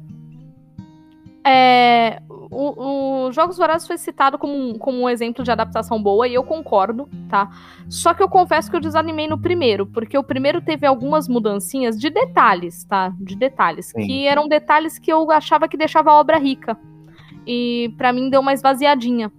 é, 1.45 2.23
o, 2.51 3.27
o 3.27 3.33
Jogos 3.33 3.57
Vorazes 3.57 3.87
foi 3.87 3.99
citado 3.99 4.39
como 4.39 4.55
um, 4.55 4.79
como 4.79 4.99
um 5.01 5.09
exemplo 5.09 5.45
de 5.45 5.51
adaptação 5.51 6.03
boa, 6.03 6.27
e 6.27 6.35
eu 6.35 6.43
concordo, 6.43 7.09
tá? 7.29 7.51
Só 7.89 8.15
que 8.15 8.23
eu 8.23 8.29
confesso 8.29 8.71
que 8.71 8.77
eu 8.77 8.81
desanimei 8.81 9.29
no 9.29 9.39
primeiro, 9.39 9.87
porque 9.87 10.17
o 10.17 10.23
primeiro 10.23 10.61
teve 10.61 10.87
algumas 10.87 11.29
mudancinhas 11.29 11.99
de 11.99 12.11
detalhes, 12.11 12.85
tá? 12.85 13.13
De 13.21 13.37
detalhes. 13.37 13.87
Sim. 13.87 14.07
Que 14.07 14.27
eram 14.27 14.49
detalhes 14.49 14.99
que 14.99 15.13
eu 15.13 15.31
achava 15.31 15.69
que 15.69 15.77
deixava 15.77 16.11
a 16.11 16.19
obra 16.19 16.39
rica. 16.39 16.79
E 17.47 17.95
para 17.97 18.13
mim 18.13 18.29
deu 18.29 18.41
uma 18.41 18.53
esvaziadinha. 18.53 19.33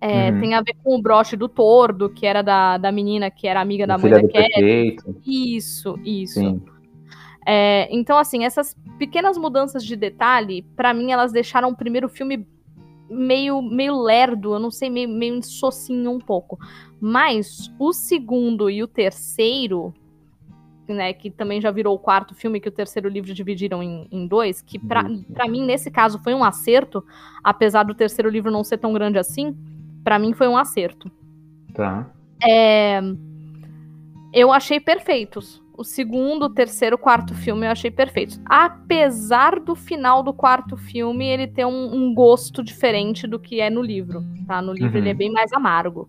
É, 0.00 0.30
uhum. 0.30 0.40
Tem 0.40 0.54
a 0.54 0.60
ver 0.60 0.76
com 0.84 0.94
o 0.94 1.02
broche 1.02 1.36
do 1.36 1.48
tordo, 1.48 2.10
que 2.10 2.26
era 2.26 2.42
da, 2.42 2.76
da 2.76 2.92
menina 2.92 3.30
que 3.30 3.48
era 3.48 3.60
amiga 3.60 3.86
da 3.86 3.96
mãe 3.96 4.10
da 4.10 4.28
Kelly. 4.28 4.96
Isso, 5.26 5.98
isso. 6.04 6.40
Sim. 6.40 6.62
É, 7.48 7.86
então, 7.92 8.18
assim, 8.18 8.44
essas 8.44 8.76
pequenas 8.98 9.38
mudanças 9.38 9.84
de 9.84 9.94
detalhe, 9.94 10.62
para 10.74 10.92
mim, 10.92 11.12
elas 11.12 11.30
deixaram 11.30 11.68
o 11.68 11.76
primeiro 11.76 12.08
filme 12.08 12.44
meio, 13.08 13.62
meio 13.62 14.02
lerdo, 14.02 14.54
eu 14.54 14.58
não 14.58 14.70
sei, 14.70 14.90
meio, 14.90 15.08
meio 15.08 15.36
insocinho 15.36 16.10
um 16.10 16.18
pouco. 16.18 16.58
Mas 17.00 17.72
o 17.78 17.92
segundo 17.92 18.68
e 18.68 18.82
o 18.82 18.88
terceiro, 18.88 19.94
né, 20.88 21.12
que 21.12 21.30
também 21.30 21.60
já 21.60 21.70
virou 21.70 21.94
o 21.94 21.98
quarto 22.00 22.34
filme, 22.34 22.60
que 22.60 22.68
o 22.68 22.72
terceiro 22.72 23.08
livro 23.08 23.32
dividiram 23.32 23.80
em, 23.80 24.08
em 24.10 24.26
dois, 24.26 24.60
que 24.60 24.76
para 24.76 25.48
mim, 25.48 25.64
nesse 25.64 25.88
caso, 25.88 26.18
foi 26.24 26.34
um 26.34 26.42
acerto, 26.42 27.04
apesar 27.44 27.84
do 27.84 27.94
terceiro 27.94 28.28
livro 28.28 28.50
não 28.50 28.64
ser 28.64 28.78
tão 28.78 28.92
grande 28.92 29.18
assim, 29.18 29.56
para 30.02 30.18
mim 30.18 30.32
foi 30.32 30.48
um 30.48 30.56
acerto. 30.56 31.08
Tá. 31.72 32.10
É, 32.44 33.00
eu 34.32 34.52
achei 34.52 34.80
perfeitos 34.80 35.64
o 35.76 35.84
segundo, 35.84 36.44
o 36.44 36.50
terceiro, 36.50 36.96
o 36.96 36.98
quarto 36.98 37.34
filme 37.34 37.66
eu 37.66 37.70
achei 37.70 37.90
perfeitos. 37.90 38.40
Apesar 38.44 39.60
do 39.60 39.74
final 39.74 40.22
do 40.22 40.32
quarto 40.32 40.76
filme 40.76 41.26
ele 41.26 41.46
ter 41.46 41.64
um, 41.64 41.94
um 41.94 42.14
gosto 42.14 42.62
diferente 42.62 43.26
do 43.26 43.38
que 43.38 43.60
é 43.60 43.70
no 43.70 43.82
livro, 43.82 44.24
tá? 44.46 44.60
No 44.62 44.72
livro 44.72 44.92
uhum. 44.92 44.98
ele 44.98 45.10
é 45.10 45.14
bem 45.14 45.30
mais 45.30 45.52
amargo. 45.52 46.08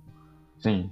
Sim. 0.60 0.90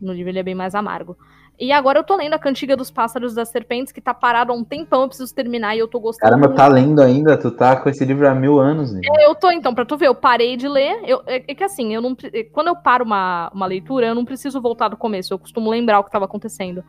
No 0.00 0.12
livro 0.12 0.30
ele 0.30 0.38
é 0.38 0.42
bem 0.42 0.54
mais 0.54 0.74
amargo. 0.74 1.16
E 1.60 1.72
agora 1.72 1.98
eu 1.98 2.04
tô 2.04 2.14
lendo 2.14 2.34
a 2.34 2.38
Cantiga 2.38 2.76
dos 2.76 2.88
Pássaros 2.88 3.34
das 3.34 3.48
Serpentes, 3.48 3.92
que 3.92 4.00
tá 4.00 4.14
parado 4.14 4.52
há 4.52 4.54
um 4.54 4.62
tempão, 4.62 5.02
eu 5.02 5.08
preciso 5.08 5.34
terminar 5.34 5.74
e 5.74 5.80
eu 5.80 5.88
tô 5.88 5.98
gostando. 5.98 6.30
Caramba, 6.30 6.54
tá 6.54 6.68
lendo 6.68 7.02
ainda? 7.02 7.36
Tu 7.36 7.50
tá 7.50 7.74
com 7.74 7.88
esse 7.88 8.04
livro 8.04 8.28
há 8.28 8.34
mil 8.34 8.60
anos, 8.60 8.92
né? 8.92 9.00
É, 9.04 9.26
eu 9.26 9.34
tô, 9.34 9.50
então, 9.50 9.74
pra 9.74 9.84
tu 9.84 9.96
ver, 9.96 10.06
eu 10.06 10.14
parei 10.14 10.56
de 10.56 10.68
ler. 10.68 11.00
Eu, 11.04 11.20
é, 11.26 11.42
é, 11.48 11.54
que 11.54 11.64
assim, 11.64 11.92
eu 11.92 12.00
não. 12.00 12.16
Quando 12.52 12.68
eu 12.68 12.76
paro 12.76 13.04
uma, 13.04 13.50
uma 13.52 13.66
leitura, 13.66 14.06
eu 14.06 14.14
não 14.14 14.24
preciso 14.24 14.60
voltar 14.60 14.86
do 14.86 14.96
começo, 14.96 15.34
eu 15.34 15.38
costumo 15.38 15.68
lembrar 15.68 15.98
o 15.98 16.04
que 16.04 16.12
tava 16.12 16.26
acontecendo. 16.26 16.84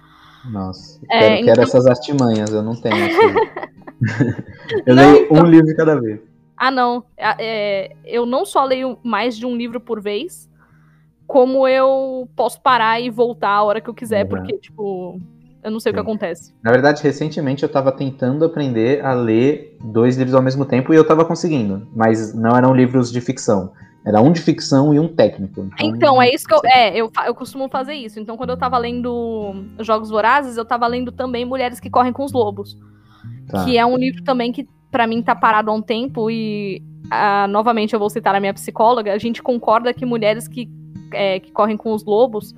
Nossa, 0.46 1.00
é, 1.10 1.20
quero, 1.20 1.34
então... 1.34 1.46
quero 1.46 1.62
essas 1.62 1.86
artimanhas, 1.86 2.52
eu 2.52 2.62
não 2.62 2.76
tenho. 2.76 2.96
eu 4.86 4.96
não, 4.96 5.12
leio 5.12 5.26
então... 5.26 5.38
um 5.38 5.46
livro 5.46 5.76
cada 5.76 6.00
vez. 6.00 6.20
Ah, 6.56 6.72
não. 6.72 7.04
É, 7.18 7.96
eu 8.06 8.26
não 8.26 8.46
só 8.46 8.66
leio 8.66 8.98
mais 9.04 9.38
de 9.38 9.46
um 9.46 9.56
livro 9.56 9.80
por 9.80 10.02
vez, 10.02 10.50
como 11.26 11.68
eu 11.68 12.28
posso 12.36 12.62
parar 12.62 13.00
e 13.00 13.10
voltar 13.10 13.52
a 13.52 13.64
hora 13.64 13.80
que 13.80 13.90
eu 13.90 13.94
quiser, 13.94 14.24
uhum. 14.24 14.30
porque, 14.30 14.58
tipo, 14.58 15.22
eu 15.64 15.72
não 15.72 15.80
sei 15.80 15.92
Sim. 15.92 15.94
o 15.94 16.02
que 16.02 16.10
acontece. 16.10 16.54
Na 16.64 16.72
verdade, 16.72 17.04
recentemente 17.04 17.64
eu 17.64 17.70
tava 17.70 17.92
tentando 17.92 18.44
aprender 18.44 19.06
a 19.06 19.14
ler 19.14 19.78
dois 19.80 20.18
livros 20.18 20.36
ao 20.36 20.42
mesmo 20.42 20.66
tempo 20.66 20.94
e 20.94 20.98
eu 20.98 21.06
tava 21.06 21.24
conseguindo, 21.24 21.88
mas 21.96 22.34
não 22.34 22.58
eram 22.58 22.74
livros 22.74 23.12
de 23.12 23.22
ficção. 23.22 23.72
Era 24.06 24.22
um 24.22 24.32
de 24.32 24.42
ficção 24.42 24.94
e 24.94 25.00
um 25.00 25.08
técnico. 25.08 25.70
Então, 25.74 25.96
então 25.96 26.22
é 26.22 26.34
isso 26.34 26.48
que 26.48 26.54
eu. 26.54 26.62
É, 26.64 26.96
eu, 26.96 27.12
eu 27.26 27.36
costumo 27.36 27.68
fazer 27.70 27.94
isso. 27.94 28.20
Então, 28.20 28.38
quando 28.38 28.52
eu 28.52 28.58
tava 28.58 28.78
lendo 28.78 29.54
Jogos 29.80 30.10
Vorazes, 30.10 30.58
eu 30.58 30.66
tava 30.66 30.88
lendo 30.88 31.12
também 31.12 31.46
Mulheres 31.46 31.80
que 31.80 31.90
Correm 31.90 32.14
com 32.14 32.24
os 32.24 32.32
Lobos. 32.32 32.78
Tá. 33.50 33.66
Que 33.66 33.78
é 33.78 33.86
um 33.86 33.98
livro 33.98 34.24
também 34.24 34.52
que, 34.52 34.68
para 34.90 35.06
mim, 35.06 35.22
tá 35.22 35.36
parado 35.36 35.70
há 35.70 35.74
um 35.74 35.82
tempo. 35.82 36.32
E 36.32 36.82
uh, 37.06 37.48
novamente 37.50 37.94
eu 37.94 38.00
vou 38.00 38.10
citar 38.10 38.34
a 38.34 38.40
minha 38.40 38.54
psicóloga. 38.54 39.14
A 39.14 39.18
gente 39.18 39.44
concorda 39.44 39.94
que 39.94 40.06
mulheres 40.06 40.48
que, 40.48 40.70
é, 41.14 41.40
que 41.40 41.52
correm 41.52 41.76
com 41.76 41.94
os 41.94 42.06
lobos 42.06 42.56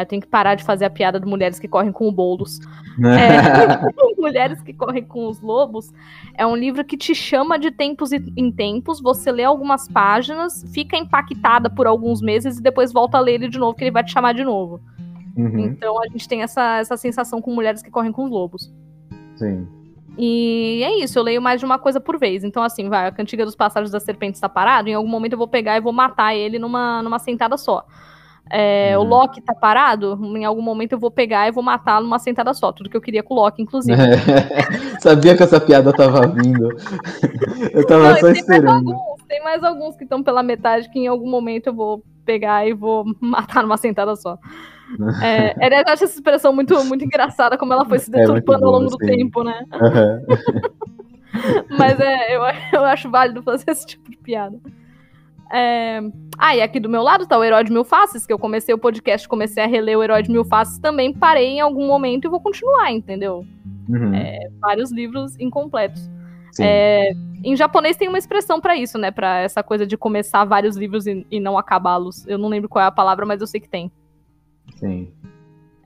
eu 0.00 0.06
tenho 0.06 0.22
que 0.22 0.28
parar 0.28 0.54
de 0.54 0.64
fazer 0.64 0.84
a 0.84 0.90
piada 0.90 1.20
de 1.20 1.26
mulheres 1.26 1.58
que 1.58 1.68
correm 1.68 1.92
com 1.92 2.08
o 2.08 2.12
bolos. 2.12 2.58
é, 2.98 3.78
mulheres 4.18 4.62
que 4.62 4.72
correm 4.72 5.04
com 5.04 5.28
os 5.28 5.40
lobos 5.40 5.92
é 6.34 6.46
um 6.46 6.56
livro 6.56 6.84
que 6.84 6.96
te 6.96 7.14
chama 7.14 7.58
de 7.58 7.70
tempos 7.70 8.10
em 8.12 8.50
tempos. 8.50 9.00
Você 9.00 9.30
lê 9.30 9.44
algumas 9.44 9.88
páginas, 9.88 10.64
fica 10.72 10.96
impactada 10.96 11.68
por 11.68 11.86
alguns 11.86 12.22
meses 12.22 12.58
e 12.58 12.62
depois 12.62 12.92
volta 12.92 13.18
a 13.18 13.20
ler 13.20 13.34
ele 13.34 13.48
de 13.48 13.58
novo, 13.58 13.76
que 13.76 13.84
ele 13.84 13.90
vai 13.90 14.04
te 14.04 14.12
chamar 14.12 14.32
de 14.32 14.44
novo. 14.44 14.80
Uhum. 15.36 15.60
Então 15.60 16.00
a 16.02 16.08
gente 16.08 16.28
tem 16.28 16.42
essa, 16.42 16.78
essa 16.78 16.96
sensação 16.96 17.40
com 17.40 17.54
mulheres 17.54 17.82
que 17.82 17.90
correm 17.90 18.12
com 18.12 18.24
os 18.24 18.30
lobos. 18.30 18.72
Sim. 19.36 19.66
E 20.18 20.82
é 20.84 21.02
isso, 21.02 21.18
eu 21.18 21.22
leio 21.22 21.40
mais 21.40 21.58
de 21.58 21.64
uma 21.64 21.78
coisa 21.78 21.98
por 21.98 22.18
vez. 22.18 22.44
Então, 22.44 22.62
assim, 22.62 22.88
vai, 22.88 23.06
a 23.06 23.12
Cantiga 23.12 23.44
dos 23.44 23.56
Passagens 23.56 23.90
da 23.90 23.98
Serpente 23.98 24.34
está 24.34 24.48
parado, 24.48 24.88
em 24.88 24.94
algum 24.94 25.08
momento 25.08 25.32
eu 25.32 25.38
vou 25.38 25.48
pegar 25.48 25.76
e 25.76 25.80
vou 25.80 25.92
matar 25.92 26.34
ele 26.34 26.58
numa, 26.58 27.02
numa 27.02 27.18
sentada 27.18 27.56
só. 27.56 27.86
É, 28.54 28.98
uhum. 28.98 29.04
O 29.04 29.08
Loki 29.08 29.40
tá 29.40 29.54
parado, 29.54 30.20
em 30.36 30.44
algum 30.44 30.60
momento 30.60 30.92
eu 30.92 30.98
vou 30.98 31.10
pegar 31.10 31.48
e 31.48 31.50
vou 31.50 31.62
matá-lo 31.62 32.04
numa 32.04 32.18
sentada 32.18 32.52
só. 32.52 32.70
Tudo 32.70 32.90
que 32.90 32.96
eu 32.96 33.00
queria 33.00 33.22
com 33.22 33.32
o 33.32 33.36
Loki, 33.38 33.62
inclusive. 33.62 33.98
É. 33.98 35.00
Sabia 35.00 35.34
que 35.34 35.42
essa 35.42 35.58
piada 35.58 35.90
tava 35.90 36.28
vindo. 36.28 36.68
Eu 37.72 37.86
tava 37.86 38.10
Não, 38.10 38.16
só 38.16 38.26
tem 38.26 38.32
esperando. 38.32 38.84
Mais 38.84 38.98
alguns, 38.98 39.22
tem 39.26 39.42
mais 39.42 39.64
alguns 39.64 39.96
que 39.96 40.04
estão 40.04 40.22
pela 40.22 40.42
metade 40.42 40.90
que 40.90 40.98
em 40.98 41.06
algum 41.06 41.30
momento 41.30 41.68
eu 41.68 41.74
vou 41.74 42.02
pegar 42.26 42.66
e 42.66 42.74
vou 42.74 43.04
matar 43.18 43.62
numa 43.62 43.78
sentada 43.78 44.14
só. 44.16 44.36
É, 45.22 45.54
eu 45.54 45.92
acho 45.92 46.04
essa 46.04 46.16
expressão 46.16 46.52
muito, 46.52 46.84
muito 46.84 47.04
engraçada, 47.04 47.56
como 47.56 47.72
ela 47.72 47.86
foi 47.86 47.98
se 47.98 48.14
é 48.14 48.18
deturpando 48.18 48.64
é 48.64 48.66
ao 48.66 48.72
longo 48.72 48.90
do 48.90 48.98
tempo, 48.98 49.42
né? 49.42 49.64
Uhum. 49.72 50.26
Mas 51.78 51.98
é, 51.98 52.36
eu, 52.36 52.42
eu 52.74 52.84
acho 52.84 53.10
válido 53.10 53.42
fazer 53.42 53.70
esse 53.70 53.86
tipo 53.86 54.10
de 54.10 54.18
piada. 54.18 54.58
É... 55.52 56.00
Ah, 56.38 56.56
e 56.56 56.62
aqui 56.62 56.80
do 56.80 56.88
meu 56.88 57.02
lado 57.02 57.26
tá 57.26 57.38
o 57.38 57.44
Herói 57.44 57.62
de 57.62 57.72
Mil 57.72 57.84
Faces, 57.84 58.26
que 58.26 58.32
eu 58.32 58.38
comecei 58.38 58.74
o 58.74 58.78
podcast, 58.78 59.28
comecei 59.28 59.62
a 59.62 59.66
reler 59.66 59.98
o 59.98 60.02
Herói 60.02 60.22
de 60.22 60.30
Mil 60.30 60.44
Faces, 60.44 60.78
também 60.78 61.12
parei 61.12 61.48
em 61.48 61.60
algum 61.60 61.86
momento 61.86 62.24
e 62.24 62.30
vou 62.30 62.40
continuar, 62.40 62.90
entendeu? 62.90 63.44
Uhum. 63.88 64.14
É, 64.14 64.48
vários 64.60 64.90
livros 64.90 65.38
incompletos. 65.38 66.10
É, 66.60 67.12
em 67.44 67.56
japonês 67.56 67.96
tem 67.96 68.08
uma 68.08 68.18
expressão 68.18 68.60
para 68.60 68.76
isso, 68.76 68.98
né? 68.98 69.10
Para 69.10 69.40
essa 69.40 69.62
coisa 69.62 69.86
de 69.86 69.96
começar 69.96 70.44
vários 70.44 70.76
livros 70.76 71.06
e, 71.06 71.26
e 71.30 71.40
não 71.40 71.56
acabá-los. 71.56 72.26
Eu 72.26 72.38
não 72.38 72.48
lembro 72.48 72.68
qual 72.68 72.84
é 72.84 72.88
a 72.88 72.92
palavra, 72.92 73.24
mas 73.24 73.40
eu 73.40 73.46
sei 73.46 73.60
que 73.60 73.68
tem. 73.68 73.90
Sim. 74.76 75.12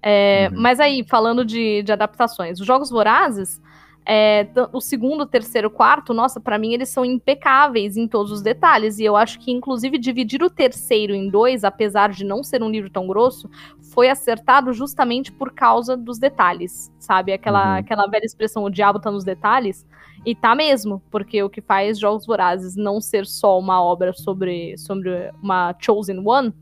É, 0.03 0.49
uhum. 0.53 0.61
Mas 0.61 0.81
aí, 0.81 1.05
falando 1.09 1.45
de, 1.45 1.83
de 1.83 1.93
adaptações, 1.93 2.61
os 2.61 2.67
Jogos 2.67 2.91
Vorazes 2.91 3.61
é, 4.09 4.47
o 4.73 4.81
segundo, 4.81 5.23
o 5.23 5.27
terceiro, 5.27 5.67
o 5.67 5.71
quarto, 5.71 6.15
nossa, 6.15 6.39
para 6.39 6.57
mim 6.59 6.73
eles 6.73 6.89
são 6.89 7.05
impecáveis 7.05 7.97
em 7.97 8.07
todos 8.07 8.31
os 8.31 8.41
detalhes. 8.41 9.01
E 9.01 9.05
eu 9.05 9.17
acho 9.17 9.41
que, 9.41 9.51
inclusive, 9.51 9.99
dividir 9.99 10.45
o 10.45 10.49
terceiro 10.49 11.13
em 11.13 11.29
dois, 11.29 11.65
apesar 11.65 12.11
de 12.11 12.25
não 12.25 12.45
ser 12.45 12.63
um 12.63 12.71
livro 12.71 12.89
tão 12.89 13.09
grosso, 13.09 13.51
foi 13.93 14.09
acertado 14.09 14.73
justamente 14.73 15.33
por 15.33 15.53
causa 15.53 15.97
dos 15.97 16.21
detalhes, 16.21 16.93
sabe? 17.01 17.33
Aquela, 17.33 17.73
uhum. 17.73 17.79
aquela 17.79 18.07
velha 18.07 18.25
expressão, 18.25 18.63
o 18.63 18.71
diabo 18.71 19.01
tá 19.01 19.11
nos 19.11 19.25
detalhes. 19.25 19.85
E 20.25 20.35
tá 20.35 20.55
mesmo, 20.55 21.03
porque 21.11 21.43
o 21.43 21.51
que 21.51 21.61
faz 21.61 21.99
Jogos 21.99 22.27
Vorazes 22.27 22.77
não 22.77 23.01
ser 23.01 23.27
só 23.27 23.59
uma 23.59 23.83
obra 23.83 24.13
sobre, 24.13 24.79
sobre 24.79 25.33
uma 25.43 25.75
Chosen 25.81 26.23
One 26.25 26.55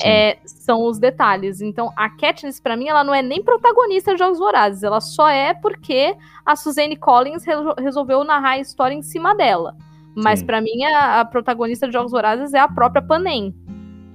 é, 0.00 0.38
são 0.44 0.84
os 0.86 0.98
detalhes. 0.98 1.60
Então, 1.60 1.92
a 1.96 2.08
Katniss, 2.08 2.60
para 2.60 2.76
mim, 2.76 2.88
ela 2.88 3.04
não 3.04 3.14
é 3.14 3.22
nem 3.22 3.42
protagonista 3.42 4.12
de 4.12 4.18
Jogos 4.18 4.38
Vorazes. 4.38 4.82
Ela 4.82 5.00
só 5.00 5.28
é 5.28 5.54
porque 5.54 6.14
a 6.44 6.56
Suzanne 6.56 6.96
Collins 6.96 7.44
re 7.44 7.54
resolveu 7.78 8.24
narrar 8.24 8.50
a 8.50 8.58
história 8.58 8.94
em 8.94 9.02
cima 9.02 9.34
dela. 9.34 9.76
Mas 10.14 10.42
para 10.42 10.60
mim, 10.60 10.84
a, 10.84 11.20
a, 11.20 11.24
protagonista 11.24 11.86
de 11.86 11.92
Jogos 11.92 12.12
Vorazes 12.12 12.52
é 12.52 12.58
a 12.58 12.68
própria 12.68 13.02
Panem. 13.02 13.54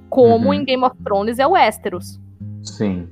Como 0.09 0.47
uhum. 0.47 0.53
em 0.53 0.63
Game 0.63 0.83
of 0.83 0.95
Thrones 1.03 1.39
é 1.39 1.47
o 1.47 1.51
Westeros. 1.51 2.19
Sim. 2.63 3.09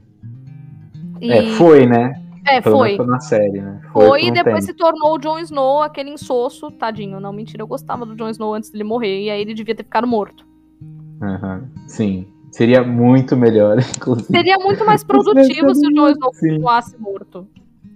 E... 1.19 1.31
É, 1.31 1.51
foi, 1.53 1.85
né? 1.85 2.13
É, 2.47 2.61
Pelo 2.61 2.77
foi. 2.77 2.95
foi 2.95 3.05
na 3.07 3.19
série, 3.19 3.59
né? 3.59 3.81
Foi, 3.91 4.07
foi 4.07 4.23
e 4.25 4.31
depois 4.31 4.65
tempo. 4.65 4.67
se 4.67 4.73
tornou 4.73 5.15
o 5.15 5.17
Jon 5.17 5.39
Snow, 5.39 5.81
aquele 5.81 6.11
insosso, 6.11 6.69
tadinho. 6.71 7.19
Não, 7.19 7.33
mentira, 7.33 7.63
eu 7.63 7.67
gostava 7.67 8.05
do 8.05 8.15
Jon 8.15 8.29
Snow 8.29 8.53
antes 8.53 8.69
dele 8.69 8.83
morrer, 8.83 9.23
e 9.23 9.29
aí 9.31 9.41
ele 9.41 9.55
devia 9.55 9.73
ter 9.73 9.83
ficado 9.83 10.05
morto. 10.05 10.45
Uhum. 11.21 11.67
Sim. 11.87 12.27
Seria 12.55 12.81
muito 12.83 13.35
melhor, 13.35 13.77
inclusive. 13.97 14.31
Seria 14.31 14.57
muito 14.57 14.85
mais 14.85 15.03
produtivo 15.03 15.75
se 15.75 15.85
o 15.85 15.93
Jon 15.93 16.09
Snow 16.09 16.31
continuasse 16.31 16.97
morto. 16.97 17.45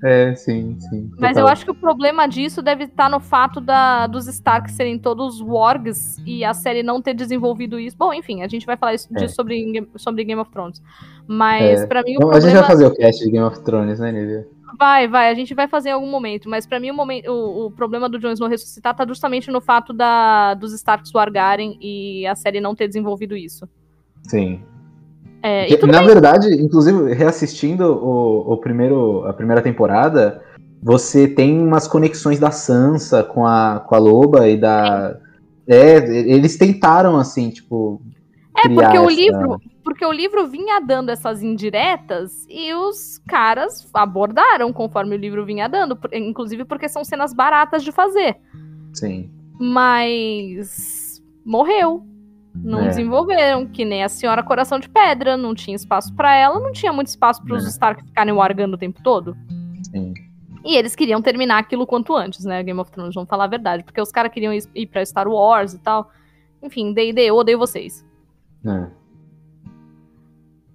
É, 0.03 0.35
sim, 0.35 0.77
sim. 0.79 1.09
Mas 1.17 1.37
eu 1.37 1.47
acho 1.47 1.63
que 1.63 1.71
o 1.71 1.75
problema 1.75 2.27
disso 2.27 2.61
deve 2.61 2.83
estar 2.85 3.09
no 3.09 3.21
fato 3.21 3.61
da, 3.61 4.05
dos 4.05 4.27
Stark 4.27 4.69
serem 4.69 4.99
todos 4.99 5.41
wargs 5.41 6.17
e 6.25 6.43
a 6.43 6.53
série 6.53 6.83
não 6.83 7.01
ter 7.01 7.13
desenvolvido 7.13 7.79
isso. 7.79 7.95
Bom, 7.97 8.13
enfim, 8.13 8.41
a 8.41 8.49
gente 8.49 8.65
vai 8.65 8.75
falar 8.75 8.93
isso, 8.93 9.07
é. 9.13 9.19
disso 9.19 9.35
sobre, 9.35 9.87
sobre 9.95 10.25
Game 10.25 10.41
of 10.41 10.51
Thrones. 10.51 10.81
Mas 11.25 11.81
é. 11.81 11.87
para 11.87 12.03
mim 12.03 12.15
o 12.15 12.19
problema... 12.19 12.37
A 12.37 12.41
gente 12.41 12.59
vai 12.59 12.67
fazer 12.67 12.85
o 12.85 12.93
cast 12.93 13.23
de 13.23 13.31
Game 13.31 13.45
of 13.45 13.61
Thrones, 13.61 13.99
né, 13.99 14.11
Nívia? 14.11 14.47
Vai, 14.77 15.07
vai, 15.07 15.29
a 15.29 15.33
gente 15.33 15.53
vai 15.53 15.69
fazer 15.69 15.89
em 15.89 15.93
algum 15.93 16.11
momento, 16.11 16.49
mas 16.49 16.65
para 16.65 16.79
mim 16.81 16.91
o, 16.91 16.93
momento, 16.93 17.31
o, 17.31 17.67
o, 17.67 17.71
problema 17.71 18.07
do 18.09 18.19
Jon 18.19 18.31
Snow 18.31 18.49
ressuscitar 18.49 18.93
tá 18.93 19.05
justamente 19.07 19.49
no 19.49 19.61
fato 19.61 19.93
da, 19.93 20.53
dos 20.53 20.73
Starks 20.73 21.13
wargarem 21.13 21.77
e 21.81 22.27
a 22.27 22.35
série 22.35 22.61
não 22.61 22.75
ter 22.75 22.87
desenvolvido 22.87 23.35
isso. 23.37 23.67
Sim. 24.27 24.61
É, 25.41 25.69
Na 25.85 25.99
bem. 25.99 26.07
verdade, 26.07 26.53
inclusive, 26.61 27.13
reassistindo 27.13 27.85
o, 27.85 28.53
o 28.53 28.57
primeiro, 28.57 29.25
a 29.25 29.33
primeira 29.33 29.61
temporada, 29.61 30.43
você 30.81 31.27
tem 31.27 31.59
umas 31.61 31.87
conexões 31.87 32.39
da 32.39 32.51
Sansa 32.51 33.23
com 33.23 33.45
a, 33.45 33.79
com 33.87 33.95
a 33.95 33.97
Loba 33.97 34.47
e 34.47 34.57
da. 34.57 35.17
É, 35.67 35.97
eles 35.97 36.57
tentaram, 36.57 37.17
assim, 37.17 37.49
tipo. 37.49 38.01
É, 38.57 38.67
porque 38.67 38.83
essa... 38.83 39.01
o 39.01 39.09
livro. 39.09 39.61
Porque 39.83 40.05
o 40.05 40.11
livro 40.11 40.47
vinha 40.47 40.79
dando 40.79 41.09
essas 41.09 41.41
indiretas 41.41 42.45
e 42.47 42.73
os 42.73 43.17
caras 43.27 43.89
abordaram 43.93 44.71
conforme 44.71 45.15
o 45.15 45.19
livro 45.19 45.45
vinha 45.45 45.67
dando. 45.67 45.97
Inclusive 46.13 46.63
porque 46.65 46.87
são 46.87 47.03
cenas 47.03 47.33
baratas 47.33 47.83
de 47.83 47.91
fazer. 47.91 48.37
Sim. 48.93 49.29
Mas. 49.59 51.21
Morreu. 51.45 52.05
Não 52.63 52.81
é. 52.81 52.87
desenvolveram, 52.87 53.65
que 53.65 53.85
nem 53.85 54.03
a 54.03 54.09
senhora 54.09 54.43
Coração 54.43 54.79
de 54.79 54.89
Pedra, 54.89 55.37
não 55.37 55.55
tinha 55.55 55.75
espaço 55.75 56.13
para 56.13 56.35
ela, 56.35 56.59
não 56.59 56.71
tinha 56.71 56.91
muito 56.91 57.07
espaço 57.07 57.43
para 57.43 57.55
os 57.55 57.65
é. 57.65 57.69
Stark 57.69 58.03
ficarem 58.03 58.33
wargando 58.33 58.75
o 58.75 58.79
tempo 58.79 59.01
todo. 59.01 59.35
Sim. 59.91 60.13
E 60.65 60.75
eles 60.75 60.95
queriam 60.95 61.21
terminar 61.21 61.59
aquilo 61.59 61.87
quanto 61.87 62.15
antes, 62.15 62.43
né? 62.43 62.61
Game 62.61 62.79
of 62.79 62.91
Thrones, 62.91 63.15
vamos 63.15 63.29
falar 63.29 63.45
a 63.45 63.47
verdade, 63.47 63.83
porque 63.83 64.01
os 64.01 64.11
caras 64.11 64.31
queriam 64.31 64.53
ir 64.53 64.87
para 64.87 65.05
Star 65.05 65.27
Wars 65.27 65.73
e 65.73 65.79
tal. 65.79 66.11
Enfim, 66.61 66.93
D&D, 66.93 67.21
eu 67.21 67.35
odeio 67.35 67.57
vocês. 67.57 68.05
É. 68.65 68.99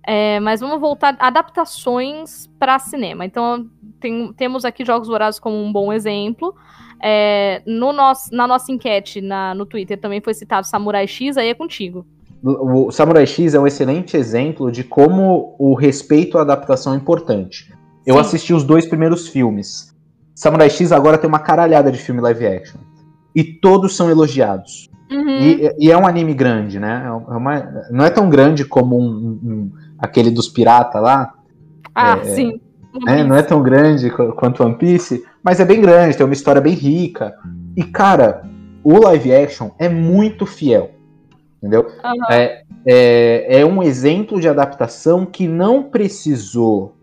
É, 0.07 0.41
mas 0.41 0.61
vamos 0.61 0.81
voltar 0.81 1.17
adaptações 1.19 2.47
para 2.59 2.79
cinema. 2.79 3.25
Então 3.25 3.69
tem, 4.01 4.33
temos 4.35 4.65
aqui 4.65 4.85
Jogos 4.85 5.09
Vorazes 5.09 5.41
como 5.41 5.57
um 5.57 5.73
bom 5.73 5.93
exemplo. 5.93 6.55
É, 7.07 7.61
no 7.67 7.93
nosso, 7.93 8.35
na 8.35 8.49
nossa 8.49 8.73
enquete 8.73 9.21
na, 9.21 9.55
no 9.55 9.67
Twitter 9.67 10.01
também 10.01 10.23
foi 10.23 10.33
citado 10.33 10.67
Samurai 10.67 11.07
X, 11.07 11.37
aí 11.37 11.51
é 11.51 11.55
contigo. 11.55 12.07
O 12.43 12.91
Samurai 12.91 13.27
X 13.27 13.53
é 13.53 13.61
um 13.61 13.67
excelente 13.67 14.17
exemplo 14.17 14.73
de 14.73 14.83
como 14.83 15.55
o 15.59 15.75
respeito 15.75 16.39
à 16.39 16.41
adaptação 16.41 16.95
é 16.95 16.97
importante. 16.97 17.71
Eu 18.07 18.15
Sim. 18.15 18.21
assisti 18.21 18.55
os 18.55 18.65
dois 18.65 18.87
primeiros 18.87 19.29
filmes. 19.29 19.95
Samurai 20.35 20.71
X 20.71 20.93
agora 20.93 21.19
tem 21.19 21.29
uma 21.29 21.41
caralhada 21.41 21.93
de 21.93 21.99
filme 21.99 22.23
live 22.23 22.47
action. 22.47 22.81
E 23.35 23.45
todos 23.45 23.95
são 23.95 24.09
elogiados. 24.09 24.89
Uhum. 25.11 25.29
E, 25.29 25.75
e, 25.79 25.91
é 25.91 25.99
um 25.99 26.07
anime 26.07 26.33
grande, 26.33 26.81
né? 26.81 27.03
É 27.07 27.37
uma, 27.37 27.87
não 27.91 28.05
é 28.05 28.09
tão 28.09 28.31
grande 28.31 28.65
como 28.65 28.99
um, 28.99 29.39
um, 29.43 29.73
aquele 29.99 30.31
dos 30.31 30.49
piratas 30.49 31.03
lá. 31.03 31.35
Ah, 31.95 32.17
é, 32.17 32.25
sim. 32.25 32.61
É, 33.07 33.23
não 33.23 33.37
é 33.37 33.43
tão 33.43 33.63
grande 33.63 34.09
quanto 34.09 34.65
One 34.65 34.77
Piece, 34.77 35.25
mas 35.45 35.61
é 35.61 35.65
bem 35.65 35.81
grande, 35.81 36.17
tem 36.17 36.25
uma 36.25 36.33
história 36.33 36.61
bem 36.61 36.73
rica. 36.73 37.37
E, 37.77 37.85
cara, 37.85 38.49
o 38.83 38.99
live 38.99 39.35
action 39.35 39.71
é 39.79 39.91
muito 39.91 40.47
fiel. 40.47 40.93
Entendeu? 41.59 41.83
Uhum. 41.83 42.33
É, 42.33 42.63
é, 42.87 43.61
é, 43.61 43.67
um 43.67 43.83
exemplo 43.83 44.41
de 44.41 44.49
adaptação 44.49 45.27
que 45.27 45.47
não 45.47 45.83
precisou 45.83 46.95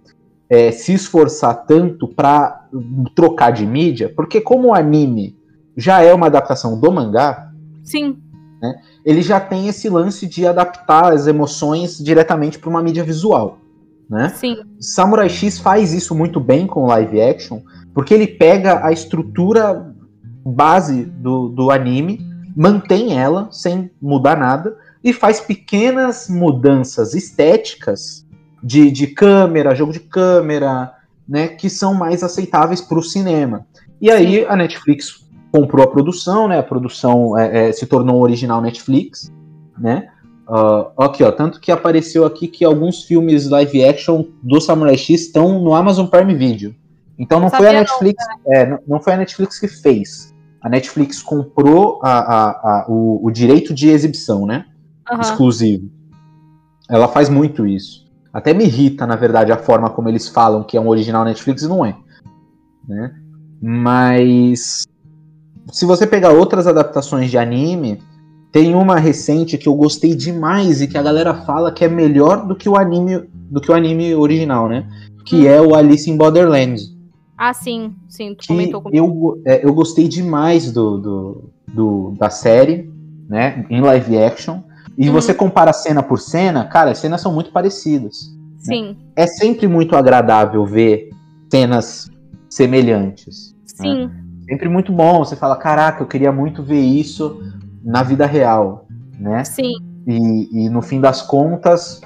é, 0.50 0.72
se 0.72 0.94
esforçar 0.94 1.66
tanto 1.66 2.08
para 2.08 2.68
trocar 3.16 3.52
de 3.52 3.66
mídia, 3.66 4.12
porque 4.16 4.42
como 4.42 4.70
o 4.70 4.74
anime 4.74 5.38
já 5.78 6.02
é 6.02 6.14
uma 6.14 6.28
adaptação 6.28 6.80
do 6.80 6.92
mangá, 6.92 7.52
sim, 7.84 8.18
né, 8.62 8.76
ele 9.06 9.22
já 9.22 9.40
tem 9.40 9.68
esse 9.68 9.88
lance 9.88 10.28
de 10.28 10.46
adaptar 10.46 11.14
as 11.14 11.26
emoções 11.26 11.98
diretamente 11.98 12.60
para 12.60 12.70
uma 12.70 12.84
mídia 12.84 13.04
visual 13.04 13.62
né? 14.12 14.28
Sim. 14.36 14.58
Samurai 14.78 15.30
X 15.30 15.58
faz 15.58 15.94
isso 15.94 16.14
muito 16.14 16.38
bem 16.38 16.68
com 16.68 16.86
live 16.86 17.22
action, 17.22 17.62
porque 17.94 18.14
ele 18.14 18.28
pega 18.28 18.86
a 18.86 18.92
estrutura 18.92 19.94
base 20.46 21.04
do, 21.04 21.50
do 21.50 21.72
anime 21.72 22.20
mantém 22.56 23.18
ela 23.18 23.48
sem 23.52 23.90
mudar 24.02 24.38
nada 24.38 24.76
e 25.04 25.14
faz 25.14 25.40
pequenas 25.40 26.30
mudanças 26.30 27.14
estéticas 27.14 28.26
de, 28.64 28.92
de 28.92 29.08
câmera, 29.08 29.76
jogo 29.76 29.92
de 29.92 30.00
câmera, 30.00 30.94
né, 31.28 31.48
que 31.48 31.70
são 31.70 31.94
mais 31.94 32.24
aceitáveis 32.24 32.82
para 32.82 33.00
o 33.00 33.04
cinema. 33.04 33.66
E 34.00 34.10
aí 34.12 34.46
a 34.46 34.56
Netflix 34.56 35.22
comprou 35.52 35.84
a 35.84 35.88
produção, 35.88 36.48
né? 36.48 36.58
A 36.60 36.64
produção 36.64 37.38
é, 37.38 37.70
é, 37.70 37.72
se 37.72 37.86
tornou 37.86 38.18
um 38.18 38.22
original 38.22 38.62
Netflix, 38.62 39.32
né? 39.78 40.08
Uh, 40.48 41.02
aqui, 41.02 41.24
ó, 41.24 41.32
tanto 41.32 41.60
que 41.60 41.72
apareceu 41.72 42.26
aqui 42.26 42.48
que 42.48 42.66
alguns 42.66 43.04
filmes 43.04 43.50
live 43.50 43.86
action 43.86 44.26
do 44.42 44.60
Samurai 44.60 44.98
X 44.98 45.22
estão 45.22 45.62
no 45.62 45.74
Amazon 45.74 46.08
Prime 46.08 46.34
Video. 46.36 46.76
Então 47.22 47.40
não, 47.40 47.52
foi 47.52 47.68
a 47.68 47.74
Netflix, 47.74 48.26
não, 48.28 48.54
é, 48.54 48.66
não, 48.66 48.80
não, 48.88 49.00
foi 49.00 49.14
a 49.14 49.18
Netflix 49.18 49.60
que 49.60 49.68
fez. 49.68 50.34
A 50.60 50.68
Netflix 50.68 51.22
comprou 51.22 52.00
a, 52.02 52.18
a, 52.18 52.50
a 52.50 52.86
o, 52.90 53.24
o, 53.24 53.30
direito 53.30 53.76
de 53.76 53.90
exibição, 53.90 54.48
né? 54.48 54.66
Uhum. 55.12 55.22
Exclusivo. 55.22 55.88
Ela 56.90 57.08
faz 57.08 57.30
muito 57.30 57.68
isso. 57.68 58.10
Até 58.34 58.56
me 58.56 58.64
irrita, 58.64 59.06
na 59.06 59.16
verdade, 59.16 59.52
a 59.52 59.58
forma 59.58 59.88
como 59.92 60.10
eles 60.10 60.28
falam 60.30 60.64
que 60.64 60.76
é 60.76 60.82
um 60.82 60.88
original 60.88 61.24
Netflix 61.24 61.62
e 61.62 61.68
não 61.68 61.86
é. 61.86 61.96
Né? 62.88 63.14
Mas 63.62 64.88
se 65.72 65.86
você 65.86 66.08
pegar 66.08 66.32
outras 66.32 66.66
adaptações 66.66 67.30
de 67.30 67.38
anime, 67.38 68.02
tem 68.52 68.74
uma 68.74 68.98
recente 68.98 69.60
que 69.60 69.68
eu 69.68 69.76
gostei 69.76 70.16
demais 70.16 70.82
e 70.82 70.88
que 70.88 70.98
a 70.98 71.04
galera 71.04 71.36
fala 71.46 71.72
que 71.72 71.86
é 71.86 71.88
melhor 71.88 72.48
do 72.48 72.56
que 72.56 72.68
o 72.68 72.76
anime, 72.76 73.30
do 73.32 73.62
que 73.62 73.72
o 73.72 73.76
anime 73.76 74.16
original, 74.16 74.68
né? 74.68 74.90
Que 75.24 75.42
hum. 75.42 75.48
é 75.48 75.62
o 75.62 75.76
Alice 75.76 76.10
in 76.10 76.18
Borderland. 76.18 77.00
Ah, 77.44 77.56
sim, 77.56 77.96
sim, 78.08 78.36
tu 78.36 78.46
comentou 78.46 78.84
comigo. 78.84 79.42
Eu, 79.44 79.52
é, 79.52 79.66
eu 79.66 79.74
gostei 79.74 80.08
demais 80.08 80.72
do, 80.72 81.00
do, 81.00 81.50
do, 81.74 82.14
da 82.16 82.30
série, 82.30 82.88
né? 83.28 83.66
Em 83.68 83.82
live 83.82 84.16
action. 84.16 84.60
E 84.96 85.10
hum. 85.10 85.12
você 85.12 85.34
compara 85.34 85.74
cena 85.74 86.04
por 86.04 86.20
cena, 86.20 86.66
cara, 86.66 86.92
as 86.92 87.00
cenas 87.00 87.20
são 87.20 87.34
muito 87.34 87.52
parecidas. 87.52 88.32
Né? 88.38 88.60
Sim. 88.60 88.84
Né? 88.90 88.96
É 89.16 89.26
sempre 89.26 89.68
muito 89.68 89.96
agradável 89.96 90.64
ver 90.68 91.10
cenas 91.52 92.12
semelhantes. 92.48 93.56
Sim. 93.66 94.06
Né? 94.06 94.24
Sempre 94.48 94.70
muito 94.70 94.92
bom. 94.92 95.26
Você 95.26 95.36
fala, 95.36 95.56
caraca, 95.56 96.04
eu 96.04 96.08
queria 96.08 96.32
muito 96.32 96.62
ver 96.62 96.82
isso 96.82 97.42
na 97.84 98.04
vida 98.04 98.28
real, 98.28 98.86
né? 99.20 99.44
Sim. 99.46 99.78
E, 100.06 100.66
e 100.66 100.70
no 100.70 100.84
fim 100.84 101.02
das 101.02 101.24
contas, 101.24 102.02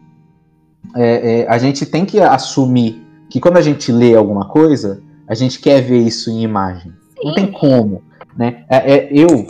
é, 0.95 1.41
é, 1.41 1.49
a 1.49 1.57
gente 1.57 1.85
tem 1.85 2.05
que 2.05 2.21
assumir 2.21 3.05
que 3.29 3.41
quando 3.41 3.57
a 3.57 3.61
gente 3.61 3.91
lê 3.91 4.15
alguma 4.15 4.47
coisa, 4.47 5.03
a 5.27 5.33
gente 5.33 5.59
quer 5.59 5.81
ver 5.81 5.99
isso 5.99 6.29
em 6.29 6.43
imagem. 6.43 6.91
Sim. 6.91 7.27
Não 7.27 7.33
tem 7.33 7.51
como, 7.51 8.01
né? 8.37 8.65
É, 8.69 8.93
é, 8.93 9.09
eu 9.11 9.45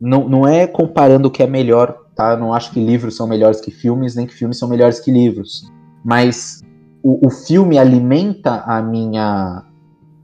não, 0.00 0.28
não 0.28 0.48
é 0.48 0.66
comparando 0.66 1.28
o 1.28 1.30
que 1.30 1.42
é 1.42 1.46
melhor, 1.46 2.06
tá? 2.14 2.32
Eu 2.32 2.38
não 2.38 2.52
acho 2.52 2.70
que 2.70 2.84
livros 2.84 3.16
são 3.16 3.26
melhores 3.26 3.60
que 3.60 3.70
filmes, 3.70 4.14
nem 4.14 4.26
que 4.26 4.34
filmes 4.34 4.58
são 4.58 4.68
melhores 4.68 5.00
que 5.00 5.10
livros. 5.10 5.70
Mas 6.04 6.62
o, 7.02 7.26
o 7.26 7.30
filme 7.30 7.78
alimenta 7.78 8.62
a 8.66 8.80
minha 8.82 9.64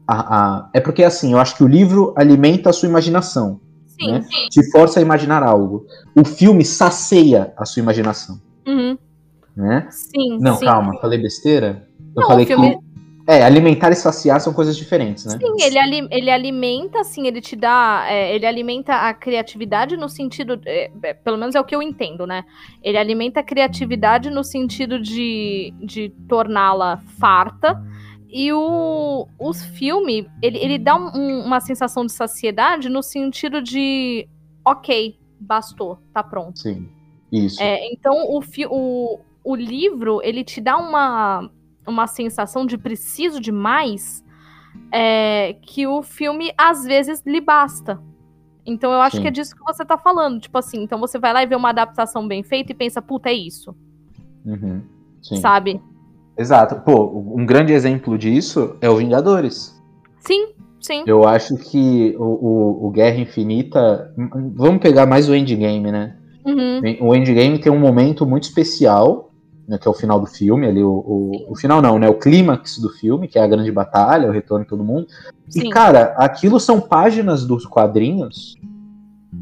a, 0.06 0.36
a, 0.36 0.70
é 0.72 0.80
porque 0.80 1.04
assim, 1.04 1.32
eu 1.32 1.38
acho 1.38 1.56
que 1.56 1.64
o 1.64 1.68
livro 1.68 2.12
alimenta 2.16 2.70
a 2.70 2.72
sua 2.72 2.88
imaginação. 2.88 3.60
Sim, 3.86 4.12
né? 4.12 4.22
sim. 4.22 4.48
Te 4.50 4.70
força 4.70 4.98
a 4.98 5.02
imaginar 5.02 5.42
algo. 5.42 5.86
O 6.14 6.24
filme 6.24 6.64
sacia 6.64 7.52
a 7.56 7.64
sua 7.64 7.80
imaginação. 7.80 8.40
Uhum. 8.66 8.98
Né? 9.56 9.86
Sim. 9.90 10.38
Não, 10.40 10.56
sim. 10.56 10.64
calma, 10.64 10.98
falei 11.00 11.20
besteira? 11.20 11.86
Eu 12.14 12.22
Não, 12.22 12.28
falei 12.28 12.46
filme... 12.46 12.76
que. 12.76 12.91
É, 13.26 13.44
alimentar 13.44 13.90
e 13.90 13.94
saciar 13.94 14.40
são 14.40 14.52
coisas 14.52 14.76
diferentes, 14.76 15.24
né? 15.24 15.38
Sim, 15.38 15.64
ele, 15.64 15.78
ali, 15.78 16.08
ele 16.10 16.30
alimenta, 16.30 17.00
assim, 17.00 17.26
ele 17.26 17.40
te 17.40 17.54
dá. 17.54 18.04
É, 18.08 18.34
ele 18.34 18.44
alimenta 18.46 18.94
a 18.94 19.14
criatividade 19.14 19.96
no 19.96 20.08
sentido. 20.08 20.60
É, 20.66 20.90
é, 21.02 21.14
pelo 21.14 21.38
menos 21.38 21.54
é 21.54 21.60
o 21.60 21.64
que 21.64 21.74
eu 21.74 21.82
entendo, 21.82 22.26
né? 22.26 22.44
Ele 22.82 22.98
alimenta 22.98 23.40
a 23.40 23.42
criatividade 23.44 24.28
no 24.28 24.42
sentido 24.42 25.00
de, 25.00 25.72
de 25.80 26.08
torná-la 26.28 26.98
farta 27.20 27.80
e 28.32 28.50
o, 28.50 29.28
o 29.38 29.52
filme, 29.52 30.26
ele, 30.40 30.56
ele 30.56 30.78
dá 30.78 30.96
um, 30.96 31.44
uma 31.44 31.60
sensação 31.60 32.06
de 32.06 32.12
saciedade 32.12 32.88
no 32.88 33.02
sentido 33.02 33.60
de, 33.60 34.26
ok, 34.64 35.18
bastou, 35.38 35.98
tá 36.14 36.22
pronto. 36.22 36.58
Sim, 36.58 36.88
isso. 37.30 37.62
É, 37.62 37.92
então, 37.92 38.24
o, 38.30 38.40
o, 38.70 39.20
o 39.44 39.54
livro, 39.54 40.22
ele 40.24 40.42
te 40.42 40.62
dá 40.62 40.78
uma, 40.78 41.50
uma 41.86 42.06
sensação 42.06 42.66
de 42.66 42.78
preciso 42.78 43.40
demais 43.40 44.24
é, 44.90 45.56
que 45.62 45.86
o 45.86 46.02
filme, 46.02 46.52
às 46.56 46.84
vezes, 46.84 47.22
lhe 47.26 47.40
basta. 47.40 48.00
Então, 48.64 48.92
eu 48.92 49.00
acho 49.00 49.16
Sim. 49.16 49.22
que 49.22 49.28
é 49.28 49.30
disso 49.30 49.56
que 49.56 49.64
você 49.64 49.84
tá 49.84 49.98
falando. 49.98 50.40
Tipo 50.40 50.58
assim, 50.58 50.82
então 50.82 50.98
você 51.00 51.18
vai 51.18 51.32
lá 51.32 51.42
e 51.42 51.46
vê 51.46 51.56
uma 51.56 51.70
adaptação 51.70 52.26
bem 52.26 52.42
feita 52.42 52.72
e 52.72 52.74
pensa, 52.74 53.02
puta, 53.02 53.28
é 53.28 53.34
isso. 53.34 53.74
Uhum. 54.44 54.82
Sabe? 55.40 55.80
Exato. 56.36 56.76
Pô, 56.80 57.34
um 57.36 57.44
grande 57.44 57.72
exemplo 57.72 58.16
disso 58.16 58.76
é 58.80 58.88
o 58.88 58.96
Vingadores. 58.96 59.80
Sim, 60.20 60.48
sim. 60.80 61.04
Eu 61.06 61.26
acho 61.26 61.56
que 61.56 62.14
o, 62.18 62.24
o, 62.24 62.86
o 62.86 62.90
Guerra 62.90 63.18
Infinita. 63.18 64.12
Vamos 64.54 64.80
pegar 64.80 65.06
mais 65.06 65.28
o 65.28 65.34
Endgame, 65.34 65.90
né? 65.90 66.16
Uhum. 66.44 66.80
O 67.00 67.14
Endgame 67.14 67.58
tem 67.58 67.70
um 67.70 67.78
momento 67.78 68.26
muito 68.26 68.44
especial, 68.44 69.31
né, 69.66 69.78
que 69.78 69.86
é 69.86 69.90
o 69.90 69.94
final 69.94 70.18
do 70.20 70.26
filme, 70.26 70.66
ali, 70.66 70.82
o, 70.82 70.90
o, 70.90 71.52
o, 71.52 71.56
final 71.56 71.80
não, 71.80 71.98
né? 71.98 72.08
O 72.08 72.18
clímax 72.18 72.78
do 72.78 72.88
filme, 72.90 73.28
que 73.28 73.38
é 73.38 73.42
a 73.42 73.46
grande 73.46 73.70
batalha, 73.70 74.28
o 74.28 74.32
retorno 74.32 74.64
de 74.64 74.68
todo 74.68 74.84
mundo. 74.84 75.06
Sim. 75.48 75.66
E, 75.66 75.70
cara, 75.70 76.14
aquilo 76.16 76.58
são 76.58 76.80
páginas 76.80 77.46
dos 77.46 77.64
quadrinhos 77.64 78.56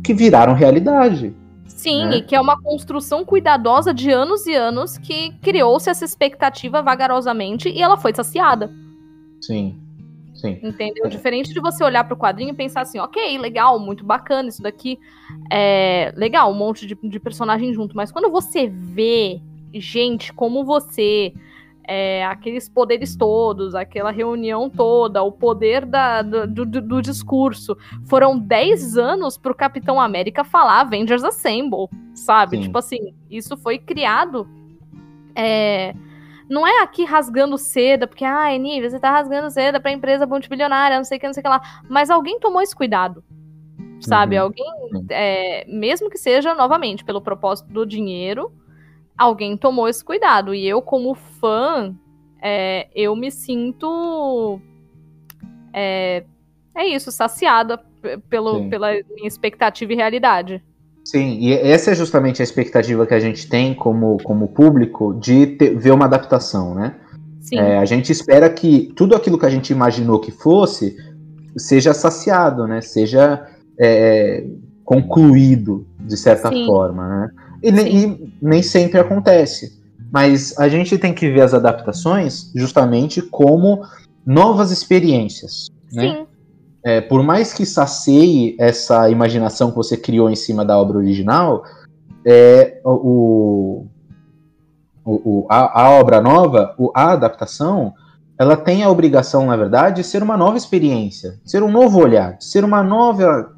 que 0.04 0.14
viraram 0.14 0.54
realidade. 0.54 1.34
Sim, 1.66 2.04
né? 2.04 2.16
e 2.18 2.22
que 2.22 2.36
é 2.36 2.40
uma 2.40 2.60
construção 2.60 3.24
cuidadosa 3.24 3.94
de 3.94 4.10
anos 4.10 4.46
e 4.46 4.54
anos 4.54 4.98
que 4.98 5.32
criou-se 5.40 5.88
essa 5.88 6.04
expectativa 6.04 6.82
vagarosamente 6.82 7.70
e 7.70 7.80
ela 7.80 7.96
foi 7.96 8.14
saciada. 8.14 8.70
Sim. 9.40 9.80
Sim. 10.34 10.58
Entendeu? 10.62 11.06
É. 11.06 11.08
Diferente 11.08 11.52
de 11.52 11.60
você 11.60 11.84
olhar 11.84 12.04
para 12.04 12.14
o 12.14 12.18
quadrinho 12.18 12.50
e 12.50 12.56
pensar 12.56 12.82
assim, 12.82 12.98
ok, 12.98 13.36
legal, 13.38 13.78
muito 13.78 14.04
bacana, 14.04 14.48
isso 14.48 14.62
daqui 14.62 14.98
é 15.50 16.12
legal, 16.16 16.50
um 16.50 16.54
monte 16.54 16.86
de, 16.86 16.94
de 17.02 17.20
personagem 17.20 17.72
junto. 17.74 17.96
Mas 17.96 18.10
quando 18.10 18.30
você 18.30 18.66
vê 18.66 19.40
gente 19.74 20.32
como 20.32 20.64
você, 20.64 21.32
é, 21.84 22.24
aqueles 22.24 22.68
poderes 22.68 23.16
todos, 23.16 23.74
aquela 23.74 24.10
reunião 24.10 24.70
toda, 24.70 25.22
o 25.22 25.32
poder 25.32 25.84
da, 25.84 26.22
do, 26.22 26.46
do, 26.46 26.80
do 26.80 27.02
discurso. 27.02 27.76
Foram 28.06 28.38
10 28.38 28.96
anos 28.96 29.36
pro 29.36 29.54
Capitão 29.54 30.00
América 30.00 30.44
falar 30.44 30.80
Avengers 30.80 31.24
Assemble, 31.24 31.88
sabe? 32.14 32.56
Sim. 32.56 32.62
Tipo 32.62 32.78
assim, 32.78 33.14
isso 33.30 33.56
foi 33.56 33.78
criado. 33.78 34.48
É, 35.34 35.94
não 36.50 36.66
é 36.66 36.82
aqui 36.82 37.04
rasgando 37.04 37.56
seda, 37.56 38.08
porque, 38.08 38.24
ah, 38.24 38.52
Eni, 38.52 38.80
você 38.80 38.98
tá 38.98 39.10
rasgando 39.10 39.50
seda 39.50 39.80
pra 39.80 39.92
empresa 39.92 40.26
multibilionária, 40.26 40.96
não 40.96 41.04
sei 41.04 41.16
o 41.16 41.20
que, 41.20 41.26
não 41.26 41.32
sei 41.32 41.40
o 41.40 41.44
que 41.44 41.48
lá. 41.48 41.60
Mas 41.88 42.10
alguém 42.10 42.40
tomou 42.40 42.60
esse 42.60 42.74
cuidado. 42.74 43.22
Sabe? 44.00 44.36
Uhum. 44.36 44.44
Alguém, 44.44 44.66
é, 45.10 45.64
mesmo 45.68 46.10
que 46.10 46.18
seja, 46.18 46.54
novamente, 46.54 47.04
pelo 47.04 47.20
propósito 47.20 47.72
do 47.72 47.86
dinheiro, 47.86 48.52
alguém 49.20 49.54
tomou 49.54 49.86
esse 49.86 50.02
cuidado. 50.02 50.54
E 50.54 50.66
eu, 50.66 50.80
como 50.80 51.14
fã, 51.14 51.94
é, 52.42 52.88
eu 52.94 53.14
me 53.14 53.30
sinto. 53.30 54.58
É, 55.74 56.24
é 56.74 56.86
isso, 56.86 57.12
saciada 57.12 57.78
pelo, 58.30 58.68
pela 58.70 58.92
minha 59.14 59.28
expectativa 59.28 59.92
e 59.92 59.96
realidade. 59.96 60.64
Sim, 61.04 61.38
e 61.38 61.52
essa 61.52 61.90
é 61.90 61.94
justamente 61.94 62.40
a 62.40 62.44
expectativa 62.44 63.06
que 63.06 63.14
a 63.14 63.20
gente 63.20 63.48
tem 63.48 63.74
como, 63.74 64.16
como 64.22 64.48
público 64.48 65.14
de 65.14 65.46
ter, 65.48 65.76
ver 65.76 65.92
uma 65.92 66.06
adaptação, 66.06 66.74
né? 66.74 66.94
Sim. 67.40 67.58
É, 67.58 67.78
a 67.78 67.84
gente 67.84 68.12
espera 68.12 68.48
que 68.48 68.92
tudo 68.96 69.14
aquilo 69.14 69.38
que 69.38 69.46
a 69.46 69.50
gente 69.50 69.70
imaginou 69.70 70.18
que 70.18 70.30
fosse 70.30 70.96
seja 71.56 71.92
saciado, 71.92 72.66
né? 72.66 72.80
Seja 72.80 73.46
é, 73.78 74.46
concluído 74.84 75.86
de 75.98 76.16
certa 76.16 76.48
Sim. 76.48 76.66
forma, 76.66 77.08
né? 77.08 77.30
E, 77.62 77.68
e, 77.68 78.32
nem 78.40 78.62
sempre 78.62 78.98
acontece. 78.98 79.80
Mas 80.12 80.58
a 80.58 80.68
gente 80.68 80.98
tem 80.98 81.14
que 81.14 81.30
ver 81.30 81.42
as 81.42 81.54
adaptações 81.54 82.50
justamente 82.54 83.22
como 83.22 83.82
novas 84.26 84.70
experiências. 84.70 85.68
Né? 85.92 86.02
Sim. 86.02 86.26
É, 86.82 87.00
por 87.00 87.22
mais 87.22 87.52
que 87.52 87.66
sacie 87.66 88.56
essa 88.58 89.10
imaginação 89.10 89.70
que 89.70 89.76
você 89.76 89.96
criou 89.96 90.30
em 90.30 90.36
cima 90.36 90.64
da 90.64 90.78
obra 90.78 90.98
original, 90.98 91.62
é, 92.24 92.80
o, 92.84 93.86
o, 95.04 95.20
o 95.24 95.46
a, 95.48 95.82
a, 95.82 95.90
obra 95.90 96.20
nova, 96.20 96.74
a 96.94 97.12
adaptação, 97.12 97.92
ela 98.38 98.56
tem 98.56 98.82
a 98.82 98.90
obrigação, 98.90 99.46
na 99.46 99.56
verdade, 99.56 99.96
de 99.96 100.08
ser 100.08 100.22
uma 100.22 100.36
nova 100.36 100.56
experiência, 100.56 101.38
ser 101.44 101.62
um 101.62 101.70
novo 101.70 102.00
olhar, 102.00 102.36
ser 102.40 102.64
uma 102.64 102.82
nova. 102.82 103.52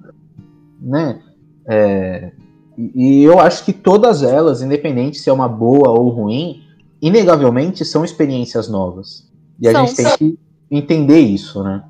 Né, 0.80 1.20
é, 1.68 2.32
e 2.76 3.22
eu 3.22 3.38
acho 3.38 3.64
que 3.64 3.72
todas 3.72 4.22
elas, 4.22 4.62
independente 4.62 5.18
se 5.18 5.28
é 5.28 5.32
uma 5.32 5.48
boa 5.48 5.90
ou 5.90 6.08
ruim, 6.08 6.62
inegavelmente 7.00 7.84
são 7.84 8.04
experiências 8.04 8.68
novas. 8.68 9.30
E 9.60 9.68
a 9.68 9.72
são, 9.72 9.86
gente 9.86 9.96
tem 9.96 10.06
são. 10.06 10.16
que 10.18 10.38
entender 10.70 11.20
isso, 11.20 11.62
né? 11.62 11.84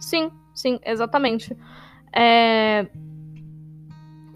Sim, 0.00 0.30
sim, 0.54 0.78
exatamente. 0.84 1.56
É... 2.14 2.86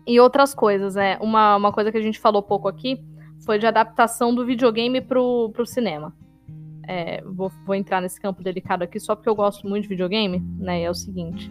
E 0.07 0.19
outras 0.19 0.55
coisas, 0.55 0.97
é. 0.97 1.19
Uma, 1.21 1.57
uma 1.57 1.73
coisa 1.73 1.93
que 1.93 1.99
a 1.99 2.03
gente 2.03 2.19
falou 2.19 2.43
pouco 2.43 2.67
aqui 2.67 2.99
foi 3.45 3.59
de 3.59 3.67
adaptação 3.67 4.35
do 4.35 4.45
videogame 4.45 5.01
pro, 5.01 5.51
pro 5.53 5.67
cinema. 5.67 6.15
É, 6.89 7.23
vou, 7.23 7.53
vou 7.65 7.75
entrar 7.75 8.01
nesse 8.01 8.21
campo 8.21 8.43
delicado 8.43 8.83
aqui 8.83 8.99
só 8.99 9.15
porque 9.15 9.29
eu 9.29 9.35
gosto 9.35 9.69
muito 9.69 9.85
de 9.85 9.89
videogame, 9.89 10.43
né? 10.59 10.81
E 10.81 10.85
é 10.85 10.91
o 10.91 10.95
seguinte. 10.95 11.51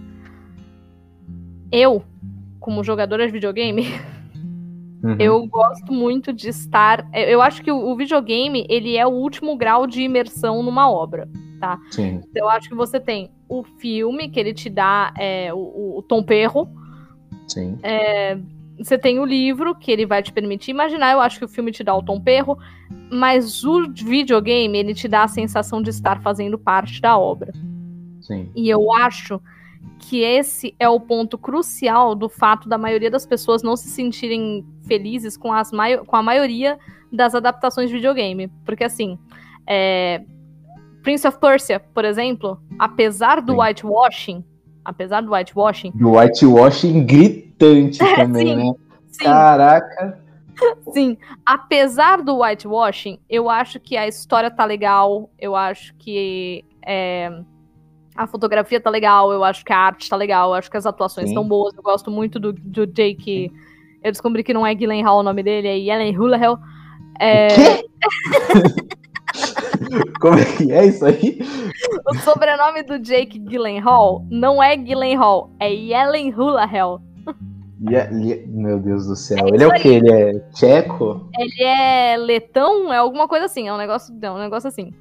Eu, 1.71 2.03
como 2.59 2.83
jogadora 2.83 3.25
de 3.25 3.31
videogame, 3.31 3.85
Uhum. 5.01 5.15
eu 5.17 5.47
gosto 5.47 5.93
muito 5.93 6.33
de 6.33 6.49
estar. 6.49 7.07
Eu 7.13 7.41
acho 7.41 7.61
que 7.61 7.71
o, 7.71 7.95
videogame 7.95 8.65
ele 8.69 8.97
é 8.97 9.07
o 9.07 9.11
último 9.11 9.55
grau 9.55 9.87
de 9.87 10.01
imersão 10.01 10.61
numa 10.61 10.91
obra. 10.91 11.29
Sim, 11.91 12.21
Então, 12.29 12.43
eu 12.43 12.49
acho 12.49 12.69
que 12.69 12.75
você 12.75 12.99
tem 12.99 13.31
o 13.47 13.63
filme, 13.63 14.29
que 14.29 14.39
ele 14.39 14.53
te 14.53 14.69
dá 14.69 15.13
é, 15.17 15.53
o, 15.53 15.97
o 15.97 16.03
tom 16.03 16.23
perro. 16.23 16.69
sim. 17.47 17.77
Você 18.79 18.97
tem 18.97 19.19
o 19.19 19.25
livro, 19.25 19.75
que 19.75 19.91
ele 19.91 20.05
vai 20.05 20.23
te 20.23 20.31
permitir 20.31 20.71
imaginar. 20.71 21.11
Eu 21.11 21.19
acho 21.19 21.37
que 21.37 21.43
o 21.43 21.49
filme 21.49 21.69
te 21.69 21.83
dá 21.83 21.93
o 21.93 22.01
tom 22.01 22.19
perro. 22.19 22.57
Mas 23.11 23.63
o 23.65 23.91
videogame, 23.91 24.77
ele 24.77 24.93
te 24.93 25.07
dá 25.07 25.23
a 25.23 25.27
sensação 25.27 25.81
de 25.81 25.89
estar 25.89 26.21
fazendo 26.21 26.57
parte 26.57 27.01
da 27.01 27.17
obra. 27.17 27.51
Sim. 28.21 28.49
E 28.55 28.69
eu 28.69 28.91
acho 28.93 29.41
que 29.97 30.21
esse 30.21 30.75
é 30.79 30.87
o 30.87 30.99
ponto 30.99 31.37
crucial 31.37 32.15
do 32.15 32.29
fato 32.29 32.69
da 32.69 32.77
maioria 32.77 33.11
das 33.11 33.25
pessoas 33.25 33.63
não 33.63 33.75
se 33.75 33.89
sentirem 33.89 34.65
felizes 34.85 35.35
com, 35.35 35.51
as 35.51 35.71
com 36.05 36.15
a 36.15 36.23
maioria 36.23 36.77
das 37.11 37.35
adaptações 37.35 37.89
de 37.89 37.95
videogame. 37.95 38.47
Porque, 38.65 38.83
assim, 38.83 39.17
é, 39.67 40.23
Prince 41.03 41.27
of 41.27 41.39
Persia, 41.39 41.79
por 41.79 42.05
exemplo, 42.05 42.59
apesar 42.77 43.41
do 43.41 43.53
Sim. 43.53 43.59
whitewashing, 43.59 44.45
apesar 44.83 45.21
do 45.21 45.31
whitewashing, 45.31 45.91
Do 45.95 46.11
whitewashing 46.11 47.05
gritante 47.05 47.99
também, 48.15 48.47
Sim. 48.47 48.55
né? 48.55 48.73
sim, 49.09 49.23
Caraca. 49.23 50.19
Sim, 50.91 51.17
apesar 51.45 52.21
do 52.21 52.39
whitewashing, 52.39 53.19
eu 53.29 53.49
acho 53.49 53.79
que 53.79 53.95
a 53.95 54.07
história 54.07 54.51
tá 54.51 54.65
legal, 54.65 55.29
eu 55.39 55.55
acho 55.55 55.95
que 55.95 56.65
é, 56.85 57.41
a 58.15 58.27
fotografia 58.27 58.79
tá 58.81 58.89
legal, 58.89 59.31
eu 59.31 59.43
acho 59.43 59.63
que 59.63 59.71
a 59.73 59.77
arte 59.77 60.09
tá 60.09 60.15
legal, 60.15 60.49
eu 60.49 60.55
acho 60.55 60.69
que 60.69 60.77
as 60.77 60.85
atuações 60.85 61.25
Sim. 61.27 61.31
estão 61.33 61.47
boas, 61.47 61.73
eu 61.75 61.83
gosto 61.83 62.09
muito 62.11 62.39
do, 62.39 62.51
do 62.53 62.85
Jake. 62.85 63.51
Eu 64.03 64.11
descobri 64.11 64.43
que 64.43 64.53
não 64.53 64.65
é 64.65 64.73
Gyllenhaal 64.73 65.19
o 65.19 65.23
nome 65.23 65.43
dele, 65.43 65.67
é 65.67 65.77
Yellen 65.77 66.17
Hulahan. 66.17 66.57
É? 67.19 67.47
Como 70.21 70.37
é 70.37 70.45
que 70.57 70.71
é 70.71 70.85
isso 70.85 71.05
aí? 71.05 71.39
o 72.07 72.15
sobrenome 72.15 72.83
do 72.83 72.99
Jake 72.99 73.39
Gyllenhaal 73.39 74.25
não 74.29 74.61
é 74.61 74.75
Gyllenhaal, 74.75 75.51
é 75.59 75.71
Yellen 75.71 76.33
Hulahan. 76.33 76.99
Ye- 77.81 78.09
ye- 78.11 78.45
Meu 78.47 78.79
Deus 78.79 79.05
do 79.07 79.15
céu. 79.15 79.37
É 79.47 79.49
Ele 79.53 79.63
é 79.63 79.67
o 79.67 79.73
quê? 79.73 79.87
Ele 79.87 80.11
é 80.11 80.39
tcheco? 80.53 81.29
Ele 81.37 81.63
é 81.63 82.17
letão, 82.17 82.91
é 82.91 82.97
alguma 82.97 83.27
coisa 83.27 83.45
assim, 83.45 83.67
é 83.69 83.73
um 83.73 83.77
negócio, 83.77 84.13
é 84.21 84.31
um 84.31 84.37
negócio 84.37 84.67
assim. 84.67 84.93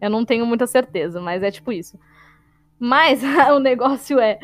Eu 0.00 0.08
não 0.10 0.24
tenho 0.24 0.46
muita 0.46 0.66
certeza, 0.66 1.20
mas 1.20 1.42
é 1.42 1.50
tipo 1.50 1.72
isso. 1.72 1.98
Mas 2.84 3.22
o 3.54 3.60
negócio 3.60 4.18
é, 4.18 4.40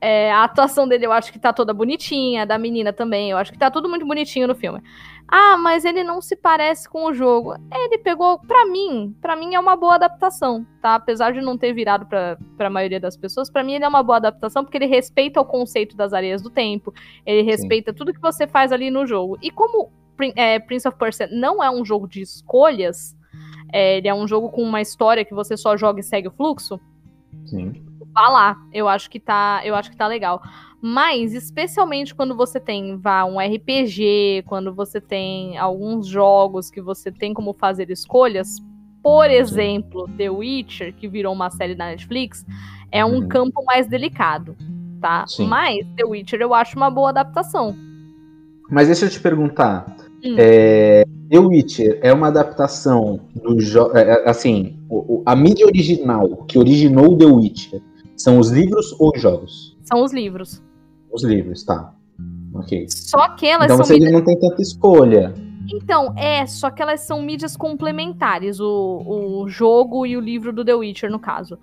é, 0.00 0.32
a 0.32 0.44
atuação 0.44 0.88
dele 0.88 1.04
eu 1.04 1.12
acho 1.12 1.30
que 1.30 1.38
tá 1.38 1.52
toda 1.52 1.74
bonitinha, 1.74 2.46
da 2.46 2.56
menina 2.56 2.90
também, 2.90 3.30
eu 3.30 3.36
acho 3.36 3.52
que 3.52 3.58
tá 3.58 3.70
tudo 3.70 3.86
muito 3.86 4.06
bonitinho 4.06 4.48
no 4.48 4.54
filme. 4.54 4.80
Ah, 5.28 5.58
mas 5.58 5.84
ele 5.84 6.02
não 6.02 6.22
se 6.22 6.34
parece 6.34 6.88
com 6.88 7.04
o 7.04 7.12
jogo. 7.12 7.54
Ele 7.70 7.98
pegou, 7.98 8.38
pra 8.38 8.64
mim, 8.64 9.14
pra 9.20 9.36
mim 9.36 9.54
é 9.54 9.60
uma 9.60 9.76
boa 9.76 9.96
adaptação, 9.96 10.66
tá? 10.80 10.94
Apesar 10.94 11.34
de 11.34 11.42
não 11.42 11.58
ter 11.58 11.74
virado 11.74 12.06
pra, 12.06 12.38
pra 12.56 12.70
maioria 12.70 12.98
das 12.98 13.14
pessoas, 13.14 13.50
pra 13.50 13.62
mim 13.62 13.74
ele 13.74 13.84
é 13.84 13.88
uma 13.88 14.02
boa 14.02 14.16
adaptação 14.16 14.64
porque 14.64 14.78
ele 14.78 14.86
respeita 14.86 15.38
o 15.38 15.44
conceito 15.44 15.94
das 15.94 16.14
areias 16.14 16.40
do 16.40 16.48
tempo, 16.48 16.94
ele 17.26 17.42
respeita 17.42 17.92
tudo 17.92 18.14
que 18.14 18.20
você 18.20 18.46
faz 18.46 18.72
ali 18.72 18.90
no 18.90 19.06
jogo. 19.06 19.36
E 19.42 19.50
como 19.50 19.92
é, 20.34 20.58
Prince 20.58 20.88
of 20.88 20.96
Persia 20.96 21.28
não 21.30 21.62
é 21.62 21.70
um 21.70 21.84
jogo 21.84 22.08
de 22.08 22.22
escolhas, 22.22 23.14
é, 23.70 23.98
ele 23.98 24.08
é 24.08 24.14
um 24.14 24.26
jogo 24.26 24.48
com 24.48 24.62
uma 24.62 24.80
história 24.80 25.26
que 25.26 25.34
você 25.34 25.58
só 25.58 25.76
joga 25.76 26.00
e 26.00 26.02
segue 26.02 26.28
o 26.28 26.32
fluxo, 26.32 26.80
Sim. 27.46 27.72
vá 28.14 28.28
lá. 28.28 28.56
Eu 28.72 28.88
acho 28.88 29.08
que 29.10 29.18
tá, 29.20 29.60
eu 29.64 29.74
acho 29.74 29.90
que 29.90 29.96
tá 29.96 30.06
legal. 30.06 30.42
Mas 30.80 31.32
especialmente 31.32 32.14
quando 32.14 32.34
você 32.36 32.58
tem 32.60 32.96
vá 32.96 33.24
um 33.24 33.38
RPG, 33.38 34.42
quando 34.46 34.74
você 34.74 35.00
tem 35.00 35.56
alguns 35.56 36.06
jogos 36.06 36.70
que 36.70 36.80
você 36.82 37.10
tem 37.12 37.32
como 37.32 37.52
fazer 37.54 37.88
escolhas, 37.90 38.56
por 39.02 39.30
exemplo, 39.30 40.08
The 40.16 40.28
Witcher, 40.30 40.94
que 40.94 41.08
virou 41.08 41.32
uma 41.32 41.50
série 41.50 41.74
da 41.74 41.86
Netflix, 41.86 42.44
é 42.90 43.04
um 43.04 43.20
Uhum. 43.20 43.28
campo 43.28 43.64
mais 43.64 43.86
delicado, 43.88 44.56
tá? 45.00 45.24
Sim. 45.26 45.46
Mas 45.46 45.86
The 45.96 46.04
Witcher 46.04 46.40
eu 46.40 46.52
acho 46.54 46.76
uma 46.76 46.90
boa 46.90 47.08
adaptação. 47.10 47.74
Mas 48.70 48.86
deixa 48.88 49.06
eu 49.06 49.10
te 49.10 49.20
perguntar. 49.20 49.96
Hum. 50.24 50.34
É, 50.38 51.04
The 51.30 51.38
Witcher 51.38 51.98
é 52.02 52.12
uma 52.12 52.28
adaptação 52.28 53.20
do 53.34 53.58
jogo. 53.60 53.92
assim, 54.24 54.78
o- 54.81 54.81
o- 54.81 54.81
a 55.26 55.36
mídia 55.36 55.66
original 55.66 56.44
que 56.46 56.58
originou 56.58 57.16
The 57.16 57.26
Witcher 57.26 57.82
são 58.16 58.38
os 58.38 58.50
livros 58.50 58.94
ou 58.98 59.12
os 59.14 59.20
jogos? 59.20 59.76
São 59.82 60.02
os 60.02 60.12
livros. 60.12 60.62
Os 61.10 61.24
livros, 61.24 61.64
tá. 61.64 61.94
Ok. 62.54 62.86
Só 62.88 63.30
que 63.30 63.46
elas 63.46 63.66
Então 63.66 63.78
são 63.78 63.86
você 63.86 63.94
mídias 63.94 64.12
não 64.12 64.24
tem 64.24 64.38
tanta 64.38 64.60
escolha. 64.60 65.34
Então, 65.72 66.12
é, 66.16 66.46
só 66.46 66.70
que 66.70 66.82
elas 66.82 67.00
são 67.00 67.22
mídias 67.22 67.56
complementares, 67.56 68.60
o, 68.60 69.42
o 69.42 69.48
jogo 69.48 70.04
e 70.04 70.16
o 70.16 70.20
livro 70.20 70.52
do 70.52 70.64
The 70.64 70.74
Witcher, 70.74 71.10
no 71.10 71.18
caso. 71.18 71.58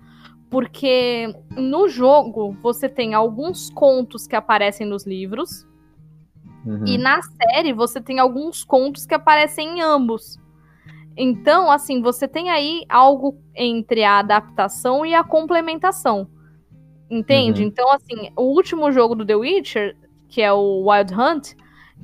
Porque 0.48 1.32
no 1.56 1.88
jogo 1.88 2.56
você 2.62 2.88
tem 2.88 3.14
alguns 3.14 3.70
contos 3.70 4.26
que 4.26 4.34
aparecem 4.34 4.86
nos 4.86 5.06
livros, 5.06 5.66
Uhum. 6.64 6.84
e 6.86 6.98
na 6.98 7.20
série 7.22 7.72
você 7.72 8.00
tem 8.00 8.18
alguns 8.18 8.62
contos 8.64 9.06
que 9.06 9.14
aparecem 9.14 9.78
em 9.78 9.80
ambos. 9.80 10.38
Então, 11.22 11.70
assim, 11.70 12.00
você 12.00 12.26
tem 12.26 12.48
aí 12.48 12.82
algo 12.88 13.36
entre 13.54 14.02
a 14.02 14.20
adaptação 14.20 15.04
e 15.04 15.14
a 15.14 15.22
complementação. 15.22 16.26
Entende? 17.10 17.60
Uhum. 17.60 17.68
Então, 17.68 17.92
assim, 17.92 18.30
o 18.34 18.44
último 18.44 18.90
jogo 18.90 19.14
do 19.14 19.26
The 19.26 19.36
Witcher, 19.36 19.98
que 20.30 20.40
é 20.40 20.50
o 20.50 20.88
Wild 20.88 21.12
Hunt, 21.12 21.52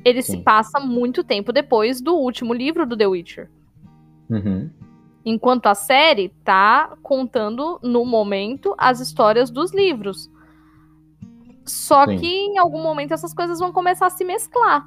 ele 0.04 0.20
se 0.20 0.32
Sim. 0.32 0.42
passa 0.42 0.78
muito 0.78 1.24
tempo 1.24 1.50
depois 1.50 1.98
do 2.02 2.14
último 2.14 2.52
livro 2.52 2.84
do 2.84 2.94
The 2.94 3.06
Witcher. 3.06 3.50
Uhum. 4.28 4.68
Enquanto 5.24 5.64
a 5.64 5.74
série 5.74 6.28
tá 6.44 6.94
contando, 7.02 7.80
no 7.82 8.04
momento, 8.04 8.74
as 8.76 9.00
histórias 9.00 9.48
dos 9.48 9.72
livros. 9.72 10.30
Só 11.64 12.04
Sim. 12.04 12.18
que 12.18 12.26
em 12.26 12.58
algum 12.58 12.82
momento 12.82 13.14
essas 13.14 13.32
coisas 13.32 13.58
vão 13.60 13.72
começar 13.72 14.08
a 14.08 14.10
se 14.10 14.24
mesclar. 14.24 14.86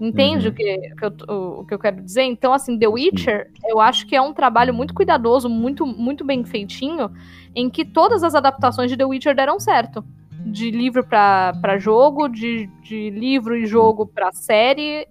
Entende 0.00 0.48
Uhum. 0.48 0.52
o, 0.52 0.56
que, 0.56 0.92
o 0.92 0.96
que 0.96 1.04
eu, 1.04 1.34
o, 1.34 1.60
o 1.60 1.66
que 1.66 1.74
eu 1.74 1.78
quero 1.78 2.02
dizer? 2.02 2.22
Então, 2.24 2.52
assim, 2.52 2.78
The 2.78 2.88
Witcher, 2.88 3.50
eu 3.64 3.80
acho 3.80 4.06
que 4.06 4.16
é 4.16 4.20
um 4.20 4.32
trabalho 4.32 4.74
muito 4.74 4.92
cuidadoso, 4.92 5.48
muito, 5.48 5.86
muito 5.86 6.24
bem 6.24 6.44
feitinho, 6.44 7.10
em 7.54 7.70
que 7.70 7.84
todas 7.84 8.24
as 8.24 8.34
adaptações 8.34 8.90
de 8.90 8.96
The 8.96 9.04
Witcher 9.04 9.34
deram 9.36 9.60
certo. 9.60 10.04
De 10.46 10.70
livro 10.70 11.06
pra 11.06 11.54
pra 11.60 11.78
jogo, 11.78 12.28
de, 12.28 12.66
de 12.82 13.08
livro 13.10 13.56
e 13.56 13.66
jogo 13.66 14.04
pra 14.06 14.32
série. 14.32 15.06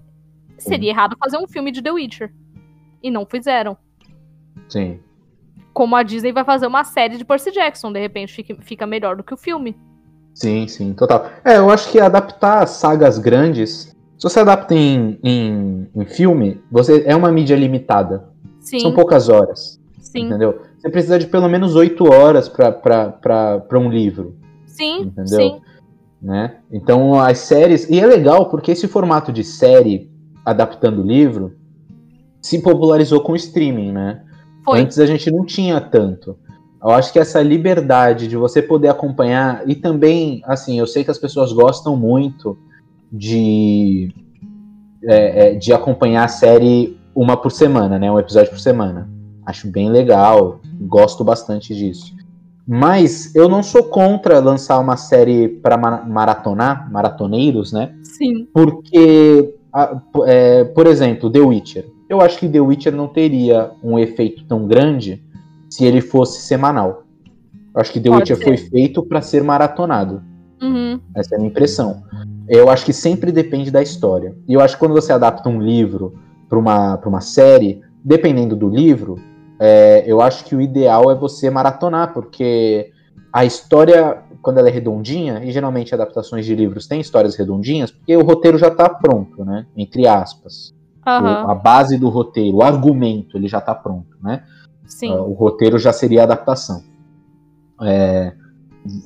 Seria 0.58 0.92
errado 0.92 1.18
fazer 1.18 1.38
um 1.38 1.48
filme 1.48 1.72
de 1.72 1.82
The 1.82 1.92
Witcher. 1.92 2.32
E 3.02 3.10
não 3.10 3.26
fizeram. 3.26 3.76
Sim. 4.70 5.00
Como 5.74 5.96
a 5.96 6.04
Disney 6.04 6.32
vai 6.32 6.44
fazer 6.44 6.68
uma 6.68 6.84
série 6.84 7.18
de 7.18 7.26
Percy 7.26 7.52
Jackson, 7.52 7.92
de 7.92 8.00
repente 8.00 8.32
fica, 8.34 8.56
fica 8.62 8.86
melhor 8.86 9.16
do 9.16 9.24
que 9.24 9.34
o 9.34 9.38
filme. 9.38 9.76
Sim, 10.36 10.68
sim, 10.68 10.94
total. 10.94 11.30
É, 11.44 11.58
eu 11.58 11.70
acho 11.70 11.92
que 11.92 12.00
adaptar 12.00 12.68
sagas 12.68 13.18
grandes. 13.18 13.93
Se 14.18 14.24
você 14.30 14.40
adapta 14.40 14.74
em, 14.74 15.18
em, 15.24 15.88
em 15.96 16.06
filme, 16.06 16.62
você 16.72 17.04
é 17.06 17.16
uma 17.16 17.32
mídia 17.32 17.56
limitada. 17.56 18.30
Sim, 18.60 18.80
São 18.80 18.94
poucas 18.94 19.28
horas. 19.28 19.80
sim, 20.00 20.26
Entendeu? 20.28 20.62
Você 20.78 20.90
precisa 20.90 21.20
de 21.20 21.28
pelo 21.28 21.50
menos 21.50 21.76
oito 21.76 22.06
horas 22.12 22.48
para 22.50 23.80
um 23.80 23.90
livro. 23.90 24.36
sim, 24.66 25.02
Entendeu? 25.02 25.26
sim. 25.40 25.62
né? 26.22 26.58
Então 26.72 27.20
as 27.20 27.40
séries. 27.40 27.90
E 27.90 28.00
é 28.00 28.06
legal 28.06 28.50
porque 28.50 28.72
esse 28.72 28.88
formato 28.88 29.32
de 29.32 29.44
série 29.44 30.10
adaptando 30.46 31.02
o 31.02 31.06
livro 31.06 31.54
se 32.42 32.62
popularizou 32.62 33.22
com 33.22 33.32
o 33.34 33.36
streaming, 33.36 33.92
né? 33.92 34.22
Foi. 34.64 34.80
Antes 34.80 35.00
a 35.00 35.06
gente 35.06 35.30
não 35.32 35.46
tinha 35.46 35.80
tanto. 35.82 36.38
Eu 36.82 36.90
acho 36.90 37.14
que 37.14 37.20
essa 37.20 37.42
liberdade 37.42 38.28
de 38.28 38.36
você 38.36 38.62
poder 38.62 38.90
acompanhar, 38.90 39.64
e 39.70 39.74
também, 39.76 40.42
assim, 40.46 40.78
eu 40.78 40.86
sei 40.86 41.04
que 41.04 41.12
as 41.12 41.18
pessoas 41.18 41.54
gostam 41.54 41.96
muito 41.96 42.58
de, 43.14 44.12
é, 45.04 45.52
é, 45.52 45.54
de 45.54 45.72
acompanhar 45.72 46.24
a 46.24 46.28
série 46.28 46.98
uma 47.16 47.38
por 47.38 47.52
semana, 47.52 48.00
né? 48.00 48.12
Um 48.12 48.20
episódio 48.20 48.50
por 48.50 48.60
semana. 48.60 49.08
Acho 49.46 49.68
bem 49.68 49.92
legal, 49.92 50.60
gosto 50.82 51.24
bastante 51.24 51.76
disso. 51.76 52.16
Mas 52.68 53.36
eu 53.36 53.48
não 53.48 53.62
sou 53.62 53.84
contra 53.84 54.40
lançar 54.40 54.80
uma 54.80 54.98
série 54.98 55.48
para 55.48 55.78
maratonar, 55.78 56.92
maratoneiros, 56.92 57.72
né? 57.72 57.94
Sim, 58.02 58.48
Porque, 58.54 59.54
é, 60.26 60.64
por 60.64 60.88
exemplo, 60.88 61.30
The 61.30 61.40
Witcher. 61.40 61.86
Eu 62.10 62.22
acho 62.22 62.40
que 62.40 62.48
The 62.48 62.62
Witcher 62.62 62.96
não 62.96 63.08
teria 63.08 63.72
um 63.84 64.00
efeito 64.00 64.46
tão 64.46 64.66
grande 64.66 65.22
se 65.70 65.84
ele 65.84 66.00
fosse 66.00 66.42
semanal. 66.42 67.04
Eu 67.76 67.82
acho 67.82 67.92
que 67.92 68.00
The 68.00 68.10
Pode 68.10 68.22
Witcher 68.22 68.38
ser. 68.38 68.44
foi 68.44 68.58
feito 68.58 69.04
para 69.04 69.22
ser 69.22 69.44
maratonado. 69.44 70.24
Uhum, 70.64 71.00
Essa 71.16 71.36
é 71.36 71.38
a 71.38 71.40
minha 71.40 71.50
impressão. 71.52 72.04
Eu 72.48 72.70
acho 72.70 72.86
que 72.86 72.94
sempre 72.94 73.32
depende 73.32 73.70
da 73.72 73.82
história. 73.82 74.36
E 74.48 74.54
eu 74.54 74.62
acho 74.62 74.76
que 74.76 74.80
quando 74.80 74.94
você 74.94 75.14
adapta 75.14 75.48
um 75.50 75.62
livro 75.62 76.14
para 76.50 76.58
uma, 76.60 76.98
pra 76.98 77.10
uma 77.10 77.22
série, 77.22 77.82
dependendo 78.04 78.56
do 78.56 78.70
livro, 78.70 79.16
é, 79.60 80.04
eu 80.06 80.22
acho 80.22 80.44
que 80.46 80.56
o 80.56 80.62
ideal 80.62 81.10
é 81.12 81.16
você 81.16 81.50
maratonar, 81.50 82.14
porque 82.14 82.92
a 83.32 83.46
história, 83.46 84.18
quando 84.42 84.58
ela 84.60 84.68
é 84.68 84.72
redondinha, 84.72 85.44
e 85.44 85.52
geralmente 85.52 85.94
adaptações 85.94 86.46
de 86.46 86.54
livros 86.54 86.86
têm 86.86 87.00
histórias 87.00 87.36
redondinhas, 87.36 87.92
porque 87.92 88.16
o 88.16 88.24
roteiro 88.24 88.58
já 88.58 88.68
está 88.68 88.90
pronto, 88.90 89.44
né? 89.46 89.66
Entre 89.76 90.06
aspas. 90.08 90.74
Aham, 91.06 91.46
O- 91.46 91.50
a 91.52 91.56
base 91.56 91.98
do 91.98 92.10
roteiro, 92.10 92.58
o 92.58 92.64
argumento, 92.64 93.38
ele 93.38 93.48
já 93.48 93.58
está 93.60 93.74
pronto, 93.74 94.18
né? 94.22 94.44
sim. 94.86 95.12
Uh, 95.12 95.22
o 95.30 95.34
roteiro 95.34 95.80
já 95.80 95.92
seria 95.94 96.22
a 96.22 96.24
adaptação. 96.26 96.84
É, 97.82 98.34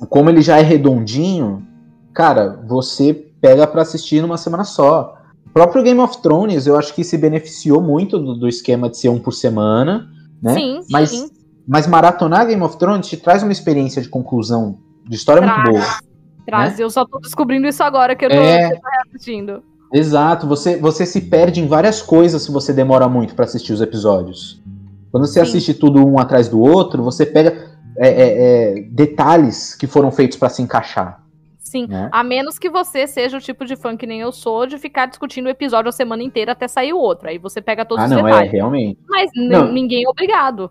como 0.08 0.30
ele 0.30 0.42
já 0.42 0.58
é 0.58 0.62
redondinho, 0.62 1.66
cara, 2.12 2.60
você 2.66 3.14
pega 3.40 3.66
pra 3.66 3.82
assistir 3.82 4.20
numa 4.20 4.36
semana 4.36 4.64
só. 4.64 5.14
O 5.46 5.50
próprio 5.50 5.82
Game 5.82 6.00
of 6.00 6.20
Thrones, 6.20 6.66
eu 6.66 6.76
acho 6.76 6.94
que 6.94 7.02
se 7.02 7.16
beneficiou 7.16 7.80
muito 7.80 8.18
do, 8.18 8.34
do 8.34 8.48
esquema 8.48 8.88
de 8.88 8.98
ser 8.98 9.08
um 9.08 9.18
por 9.18 9.32
semana, 9.32 10.08
né? 10.42 10.54
Sim, 10.54 10.80
mas, 10.90 11.10
sim. 11.10 11.28
mas 11.66 11.86
maratonar 11.86 12.46
Game 12.46 12.62
of 12.62 12.76
Thrones 12.76 13.06
te 13.08 13.16
traz 13.16 13.42
uma 13.42 13.52
experiência 13.52 14.02
de 14.02 14.08
conclusão 14.08 14.78
de 15.08 15.16
história 15.16 15.42
muito 15.42 15.54
Traz. 15.54 15.70
boa. 15.70 15.98
Traz. 16.46 16.80
Eu 16.80 16.90
só 16.90 17.04
tô 17.04 17.18
descobrindo 17.18 17.66
isso 17.66 17.82
agora 17.82 18.14
que 18.14 18.24
eu 18.24 18.30
tô, 18.30 18.36
É. 18.36 18.68
que 18.68 18.74
eu 18.74 18.80
tô 18.80 18.88
reassistindo. 18.88 19.62
Exato, 19.92 20.46
você, 20.46 20.76
você 20.76 21.06
se 21.06 21.22
perde 21.22 21.60
em 21.60 21.66
várias 21.66 22.02
coisas 22.02 22.42
se 22.42 22.50
você 22.50 22.72
demora 22.72 23.08
muito 23.08 23.34
pra 23.34 23.46
assistir 23.46 23.72
os 23.72 23.80
episódios. 23.80 24.62
Quando 25.10 25.26
você 25.26 25.40
Sim. 25.40 25.48
assiste 25.48 25.74
tudo 25.74 26.06
um 26.06 26.18
atrás 26.18 26.48
do 26.48 26.60
outro, 26.60 27.02
você 27.02 27.24
pega 27.24 27.67
é, 27.98 28.08
é, 28.08 28.78
é, 28.78 28.82
detalhes 28.90 29.74
que 29.74 29.86
foram 29.86 30.10
feitos 30.10 30.38
pra 30.38 30.48
se 30.48 30.62
encaixar. 30.62 31.22
Sim. 31.58 31.86
Né? 31.86 32.08
A 32.12 32.24
menos 32.24 32.58
que 32.58 32.70
você 32.70 33.06
seja 33.06 33.36
o 33.36 33.40
tipo 33.40 33.64
de 33.66 33.76
fã 33.76 33.94
que 33.96 34.06
nem 34.06 34.20
eu 34.20 34.32
sou, 34.32 34.66
de 34.66 34.78
ficar 34.78 35.06
discutindo 35.06 35.46
o 35.46 35.50
episódio 35.50 35.88
a 35.90 35.92
semana 35.92 36.22
inteira 36.22 36.52
até 36.52 36.66
sair 36.66 36.94
o 36.94 36.98
outro. 36.98 37.28
Aí 37.28 37.36
você 37.36 37.60
pega 37.60 37.84
todos 37.84 38.04
Ah, 38.04 38.06
os 38.06 38.10
não, 38.12 38.20
é, 38.20 38.30
detalhes. 38.30 38.52
realmente. 38.52 38.98
Mas 39.06 39.30
Não. 39.36 39.70
ninguém 39.70 40.04
é 40.04 40.08
obrigado. 40.08 40.70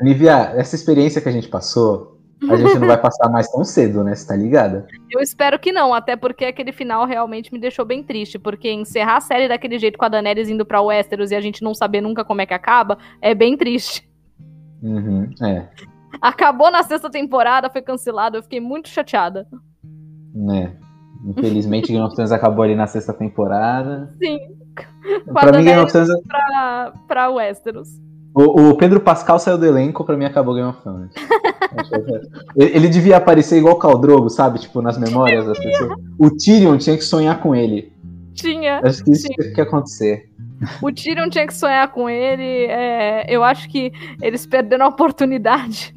Nivia, 0.00 0.52
essa 0.54 0.76
experiência 0.76 1.20
que 1.20 1.28
a 1.28 1.32
gente 1.32 1.48
passou, 1.48 2.20
a 2.48 2.54
gente 2.54 2.78
não 2.78 2.86
vai 2.86 2.96
passar 3.00 3.28
mais 3.28 3.50
tão 3.50 3.64
cedo, 3.64 4.04
né? 4.04 4.14
Você 4.14 4.28
tá 4.28 4.36
ligada? 4.36 4.86
Eu 5.10 5.20
espero 5.20 5.58
que 5.58 5.72
não, 5.72 5.92
até 5.92 6.14
porque 6.14 6.44
aquele 6.44 6.70
final 6.70 7.06
realmente 7.06 7.52
me 7.52 7.58
deixou 7.58 7.84
bem 7.84 8.02
triste, 8.04 8.38
porque 8.38 8.70
encerrar 8.70 9.16
a 9.16 9.20
série 9.20 9.48
daquele 9.48 9.78
jeito 9.80 9.98
com 9.98 10.04
a 10.04 10.08
Daenerys 10.08 10.48
indo 10.48 10.64
pra 10.64 10.80
Westeros 10.82 11.32
e 11.32 11.34
a 11.34 11.40
gente 11.40 11.62
não 11.64 11.74
saber 11.74 12.00
nunca 12.00 12.24
como 12.24 12.40
é 12.42 12.46
que 12.46 12.54
acaba, 12.54 12.98
é 13.20 13.34
bem 13.34 13.56
triste. 13.56 14.08
Uhum, 14.82 15.28
é, 15.42 15.66
Acabou 16.20 16.70
na 16.70 16.82
sexta 16.82 17.10
temporada, 17.10 17.70
foi 17.70 17.82
cancelado, 17.82 18.36
eu 18.38 18.42
fiquei 18.42 18.60
muito 18.60 18.88
chateada. 18.88 19.46
né? 20.34 20.76
Infelizmente, 21.26 21.88
Game 21.92 22.04
of 22.04 22.14
Thrones 22.14 22.30
acabou 22.30 22.62
ali 22.62 22.76
na 22.76 22.86
sexta 22.86 23.12
temporada. 23.12 24.12
Sim, 24.22 24.38
Pra 25.32 25.52
mim, 25.52 25.64
Game 25.64 25.80
of 25.80 25.90
Thrones. 25.90 26.10
pra, 26.22 26.92
pra 27.08 27.30
Westeros. 27.30 27.88
O, 28.34 28.68
o 28.70 28.76
Pedro 28.76 29.00
Pascal 29.00 29.38
saiu 29.38 29.56
do 29.56 29.64
elenco, 29.64 30.04
pra 30.04 30.16
mim 30.16 30.26
acabou 30.26 30.54
Game 30.54 30.68
of 30.68 30.80
Thrones. 30.82 31.12
ele, 32.54 32.88
devia 32.88 33.16
aparecer 33.16 33.58
igual 33.58 33.74
o 33.74 33.78
Caldrogo, 33.78 34.28
sabe? 34.28 34.58
Tipo, 34.58 34.82
nas 34.82 34.98
memórias 34.98 35.46
das 35.46 35.58
pessoas. 35.58 35.98
O 36.18 36.30
Tyrion 36.30 36.76
tinha 36.76 36.96
que 36.96 37.04
sonhar 37.04 37.40
com 37.40 37.54
ele. 37.54 37.92
Tinha. 38.34 38.80
Acho 38.84 39.02
que 39.02 39.12
isso 39.12 39.26
tinha 39.28 39.54
que 39.54 39.60
acontecer. 39.60 40.30
O 40.82 40.92
Tyrion 40.92 41.30
tinha 41.30 41.46
que 41.46 41.54
sonhar 41.54 41.90
com 41.90 42.10
ele. 42.10 42.66
é, 42.66 43.24
eu 43.28 43.42
acho 43.42 43.68
que 43.70 43.90
eles 44.22 44.46
perderam 44.46 44.84
a 44.84 44.88
oportunidade. 44.90 45.95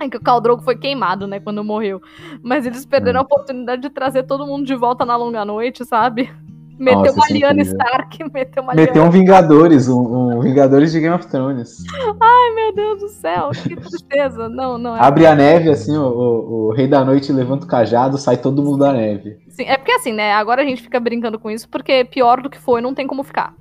É 0.00 0.08
que 0.08 0.16
o 0.16 0.20
Khal 0.20 0.42
foi 0.62 0.76
queimado, 0.76 1.26
né, 1.26 1.40
quando 1.40 1.62
morreu. 1.64 2.00
Mas 2.42 2.66
eles 2.66 2.84
perderam 2.84 3.20
a 3.20 3.22
oportunidade 3.22 3.82
de 3.82 3.90
trazer 3.90 4.24
todo 4.24 4.46
mundo 4.46 4.64
de 4.66 4.74
volta 4.74 5.04
na 5.04 5.16
longa 5.16 5.44
noite, 5.44 5.84
sabe? 5.84 6.30
Meteu 6.78 7.00
Nossa, 7.14 7.14
uma 7.14 7.26
isso 7.26 7.46
é. 7.46 7.62
Stark, 7.62 8.24
meteu 8.34 8.62
uma 8.62 8.74
Meteu 8.74 8.94
Lyanna. 8.94 9.08
um 9.08 9.10
Vingadores, 9.10 9.88
um, 9.88 9.98
um 10.36 10.40
Vingadores 10.40 10.92
de 10.92 11.00
Game 11.00 11.14
of 11.14 11.26
Thrones. 11.26 11.82
Ai, 12.20 12.54
meu 12.54 12.74
Deus 12.74 13.00
do 13.00 13.08
céu, 13.08 13.50
que 13.50 13.74
tristeza. 13.76 14.48
Não, 14.50 14.76
não 14.76 14.94
é. 14.94 15.00
Abre 15.00 15.26
a 15.26 15.34
neve, 15.34 15.70
assim, 15.70 15.96
o, 15.96 16.02
o- 16.06 16.66
o 16.66 16.72
Rei 16.74 16.86
da 16.86 17.02
Noite 17.02 17.32
levanta 17.32 17.64
o 17.64 17.68
cajado, 17.68 18.18
sai 18.18 18.36
todo 18.36 18.62
mundo 18.62 18.78
da 18.78 18.92
neve. 18.92 19.38
Sim, 19.48 19.64
é 19.64 19.78
porque 19.78 19.92
assim, 19.92 20.12
né? 20.12 20.34
Agora 20.34 20.60
a 20.60 20.64
gente 20.66 20.82
fica 20.82 21.00
brincando 21.00 21.38
com 21.38 21.50
isso, 21.50 21.66
porque 21.66 22.04
pior 22.04 22.42
do 22.42 22.50
que 22.50 22.58
foi, 22.58 22.82
não 22.82 22.92
tem 22.92 23.06
como 23.06 23.22
ficar. 23.22 23.54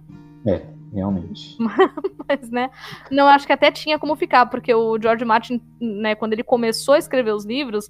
Realmente. 0.93 1.57
Mas, 2.27 2.49
né? 2.49 2.69
Não, 3.11 3.27
acho 3.27 3.45
que 3.45 3.53
até 3.53 3.71
tinha 3.71 3.99
como 3.99 4.15
ficar, 4.15 4.45
porque 4.47 4.73
o 4.73 4.99
George 5.01 5.25
Martin, 5.25 5.61
né, 5.79 6.15
quando 6.15 6.33
ele 6.33 6.43
começou 6.43 6.93
a 6.95 6.97
escrever 6.99 7.33
os 7.33 7.45
livros, 7.45 7.89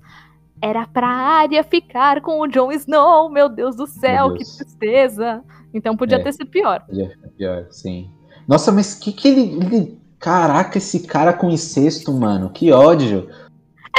era 0.61 0.87
pra 0.87 1.07
área 1.07 1.63
ficar 1.63 2.21
com 2.21 2.39
o 2.39 2.47
Jon 2.47 2.71
Snow, 2.71 3.29
meu 3.29 3.47
Deus 3.49 3.75
do 3.75 3.85
céu, 3.85 4.27
Meu 4.27 4.37
que 4.37 4.43
Deus. 4.43 4.55
tristeza. 4.57 5.43
Então 5.73 5.95
podia 5.97 6.17
É. 6.17 6.23
ter 6.23 6.31
sido 6.31 6.47
pior. 6.47 6.81
Podia 6.87 7.09
ficar 7.09 7.27
pior, 7.37 7.67
sim. 7.69 8.09
Nossa, 8.47 8.71
mas 8.71 8.95
que 8.95 9.11
que 9.11 9.27
ele, 9.27 9.41
ele- 9.65 10.05
Caraca, 10.17 10.77
esse 10.79 11.05
cara 11.05 11.33
com 11.33 11.49
incesto, 11.51 12.11
mano. 12.11 12.49
Que 12.49 12.71
ódio. 12.71 13.29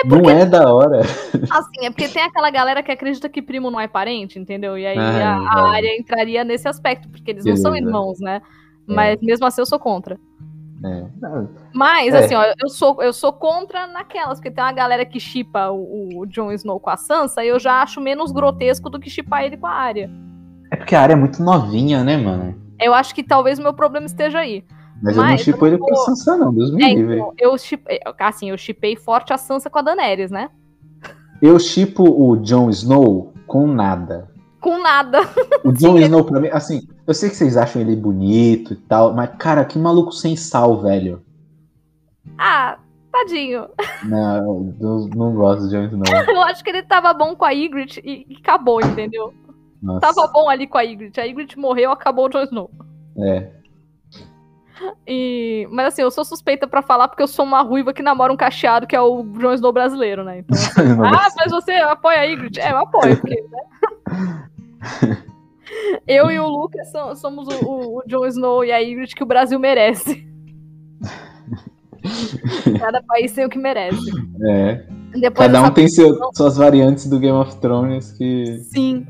Não 0.05 0.29
é 0.29 0.45
da 0.45 0.73
hora. 0.75 1.01
Assim, 1.51 1.87
é 1.87 1.91
porque 1.91 2.09
tem 2.09 2.23
aquela 2.23 2.51
galera 2.51 2.83
que 2.83 2.91
acredita 2.91 3.29
que 3.29 3.41
primo 3.41 3.71
não 3.71 3.79
é 3.79 3.87
parente, 3.87 4.39
entendeu? 4.39 4.77
E 4.77 4.85
aí 4.87 4.99
Ah, 4.99 5.09
a, 5.09 5.21
é. 5.21 5.25
a 5.25 5.69
área 5.69 5.97
entraria 6.01 6.43
nesse 6.43 6.67
aspecto, 6.67 7.09
porque 7.09 7.31
eles 7.31 7.45
não 7.45 7.57
são 7.57 7.71
Beleza. 7.73 7.89
irmãos, 7.89 8.19
né? 8.19 8.43
Mas 8.87 9.21
mesmo 9.21 9.47
assim 9.47 9.61
eu 9.61 9.67
sou 9.67 9.79
contra. 9.79 10.19
É. 10.85 11.05
Mas, 11.73 12.15
É. 12.15 12.19
assim, 12.25 12.35
ó, 12.35 12.45
eu 12.61 12.69
sou, 12.69 13.03
eu 13.03 13.13
sou 13.13 13.33
contra 13.33 13.87
naquelas, 13.87 14.39
porque 14.39 14.51
tem 14.51 14.63
uma 14.63 14.73
galera 14.73 15.05
que 15.07 15.19
chipa 15.19 15.71
o, 15.71 16.21
o 16.21 16.27
Jon 16.27 16.53
Snow 16.53 16.79
com 16.79 16.91
a 16.91 16.97
Sansa 16.97 17.43
e 17.45 17.49
eu 17.49 17.59
já 17.59 17.83
acho 17.83 18.01
menos 18.01 18.31
grotesco 18.31 18.91
do 18.91 19.01
que 19.01 19.09
chipar 19.11 19.43
ele 19.45 19.57
com 19.57 19.67
a 19.67 19.71
Arya. 19.73 20.11
É 20.71 20.77
porque 20.77 20.95
a 20.95 21.01
área 21.01 21.15
é 21.15 21.17
muito 21.17 21.43
novinha, 21.43 22.05
né, 22.05 22.17
mano? 22.17 22.55
Eu 22.79 22.93
acho 22.93 23.15
que 23.15 23.23
talvez 23.23 23.59
o 23.59 23.63
meu 23.63 23.73
problema 23.73 24.05
esteja 24.07 24.39
aí. 24.41 24.65
Mas, 25.03 25.17
eu 25.17 25.23
Mas 25.23 25.31
não 25.33 25.39
chipo 25.39 25.65
eu 25.65 25.69
ele 25.69 25.79
com 25.79 25.87
vou- 25.95 26.05
Sansa, 26.05 26.37
não. 26.37 26.53
Deus 26.53 26.71
me 26.73 26.83
É, 26.85 26.95
livre. 26.95 27.15
então, 27.17 27.33
eu 27.39 27.57
chipei, 27.59 27.99
assim, 28.19 28.51
eu 28.51 28.59
chipei 28.59 28.97
forte 28.97 29.33
a 29.33 29.39
Sansa 29.39 29.71
com 29.71 29.79
a 29.79 29.83
Daenerys, 29.83 30.31
né? 30.31 30.51
Eu 31.41 31.59
chipo 31.59 32.03
o 32.03 32.37
Jon 32.37 32.69
Snow 32.71 33.33
com 33.47 33.67
nada. 33.67 34.29
Com 34.67 34.83
nada. 34.83 35.21
O 35.63 35.73
Jon 35.73 35.97
Snow, 35.97 36.25
pra 36.25 36.41
mim, 36.41 36.49
assim, 36.49 36.89
eu 37.07 37.15
sei 37.15 37.31
que 37.31 37.37
vocês 37.37 37.57
acham 37.57 37.81
ele 37.81 37.95
bonito 37.95 38.73
e 38.73 38.77
tal, 38.77 39.15
mas, 39.15 39.31
cara, 39.39 39.65
que 39.65 39.79
maluco 39.79 40.11
sem 40.11 40.35
sal, 40.35 40.83
velho. 40.83 41.23
Ah, 42.37 42.77
tadinho. 43.13 43.69
Não, 44.03 44.75
eu 44.81 45.09
não 45.15 45.33
gosto 45.37 45.63
do 45.63 45.71
Jon 45.71 45.85
Snow. 45.85 46.03
Eu 46.27 46.43
acho 46.43 46.65
que 46.65 46.71
ele 46.71 46.83
tava 46.83 47.15
bom 47.15 47.37
com 47.37 47.45
a 47.45 47.53
Ygritte 47.53 48.03
e, 48.05 48.27
e 48.29 48.39
acabou, 48.39 48.81
entendeu? 48.81 49.33
Nossa. 49.81 50.01
Tava 50.01 50.27
bom 50.33 50.51
ali 50.51 50.67
com 50.67 50.79
a 50.79 50.83
Ygritte. 50.83 51.21
A 51.21 51.25
Ygritte 51.25 51.57
morreu, 51.57 51.93
acabou 51.93 52.27
o 52.27 52.29
Jon 52.29 52.43
Snow. 52.43 52.69
É. 53.19 53.53
E, 55.07 55.69
mas 55.71 55.87
assim, 55.87 56.03
eu 56.03 56.11
sou 56.11 56.25
suspeita 56.25 56.67
pra 56.67 56.83
falar 56.83 57.07
porque 57.07 57.23
eu 57.23 57.29
sou 57.29 57.45
uma 57.45 57.63
ruiva 57.63 57.93
que 57.93 58.03
namora 58.03 58.33
um 58.33 58.37
cacheado 58.37 58.85
que 58.85 58.97
é 58.97 59.01
o 59.01 59.23
Jon 59.39 59.55
Snow 59.55 59.73
brasileiro, 59.73 60.25
né? 60.25 60.41
Então, 60.41 60.59
Ah, 61.07 61.29
mas 61.37 61.53
você 61.53 61.71
apoia 61.75 62.19
a 62.19 62.25
Ygritte? 62.25 62.59
É, 62.59 62.73
eu 62.73 62.79
apoio, 62.79 63.17
porque, 63.17 63.41
né? 63.41 64.47
Eu 66.07 66.31
e 66.31 66.39
o 66.39 66.47
Lucas 66.47 66.91
so- 66.93 67.17
somos 67.17 67.49
o, 67.49 67.65
o, 67.65 67.99
o 67.99 68.03
Jon 68.07 68.27
Snow 68.27 68.65
e 68.65 68.71
a 68.73 68.79
Ygritte 68.79 69.15
que 69.15 69.23
o 69.23 69.27
Brasil 69.27 69.59
merece. 69.59 70.27
Cada 72.79 73.03
país 73.03 73.33
tem 73.33 73.45
o 73.45 73.49
que 73.49 73.59
merece. 73.59 73.99
é. 74.49 74.85
Depois 75.13 75.47
Cada 75.51 75.63
um 75.63 75.71
tem 75.71 75.89
seu- 75.89 76.17
suas 76.35 76.57
variantes 76.57 77.09
do 77.09 77.19
Game 77.19 77.37
of 77.37 77.57
Thrones 77.57 78.13
que. 78.13 78.59
Sim. 78.73 79.07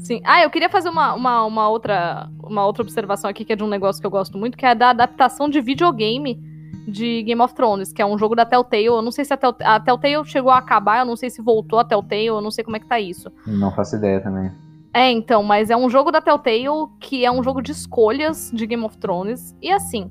Sim. 0.00 0.20
Ah, 0.24 0.42
eu 0.42 0.50
queria 0.50 0.68
fazer 0.68 0.88
uma, 0.88 1.14
uma, 1.14 1.44
uma 1.44 1.68
outra, 1.68 2.28
uma 2.42 2.64
outra 2.64 2.82
observação 2.82 3.28
aqui, 3.28 3.44
que 3.44 3.52
é 3.52 3.56
de 3.56 3.64
um 3.64 3.68
negócio 3.68 4.00
que 4.00 4.06
eu 4.06 4.10
gosto 4.10 4.38
muito, 4.38 4.56
que 4.56 4.64
é 4.66 4.74
da 4.74 4.90
adaptação 4.90 5.48
de 5.48 5.60
videogame 5.60 6.40
de 6.86 7.22
Game 7.24 7.40
of 7.42 7.54
Thrones, 7.54 7.92
que 7.92 8.00
é 8.00 8.06
um 8.06 8.16
jogo 8.16 8.36
da 8.36 8.44
Telltale. 8.44 8.84
Eu 8.84 9.02
não 9.02 9.10
sei 9.10 9.24
se 9.24 9.32
a, 9.34 9.36
Tell- 9.36 9.56
a 9.64 9.80
Telltale 9.80 10.24
chegou 10.24 10.50
a 10.52 10.58
acabar, 10.58 11.00
eu 11.00 11.04
não 11.06 11.16
sei 11.16 11.28
se 11.30 11.42
voltou 11.42 11.78
a 11.80 11.84
Telltale, 11.84 12.26
eu 12.26 12.40
não 12.40 12.50
sei 12.52 12.62
como 12.62 12.76
é 12.76 12.80
que 12.80 12.86
tá 12.86 13.00
isso. 13.00 13.32
Não 13.46 13.72
faço 13.72 13.96
ideia 13.96 14.20
também. 14.20 14.52
É, 14.96 15.10
então, 15.12 15.42
mas 15.42 15.68
é 15.68 15.76
um 15.76 15.90
jogo 15.90 16.10
da 16.10 16.22
Telltale 16.22 16.88
que 16.98 17.22
é 17.22 17.30
um 17.30 17.42
jogo 17.42 17.60
de 17.60 17.70
escolhas 17.70 18.50
de 18.50 18.66
Game 18.66 18.82
of 18.82 18.96
Thrones. 18.96 19.54
E 19.60 19.70
assim, 19.70 20.10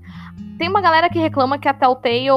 tem 0.59 0.69
uma 0.69 0.79
galera 0.79 1.09
que 1.09 1.17
reclama 1.17 1.57
que 1.57 1.67
a 1.67 1.73
Telltale 1.73 2.27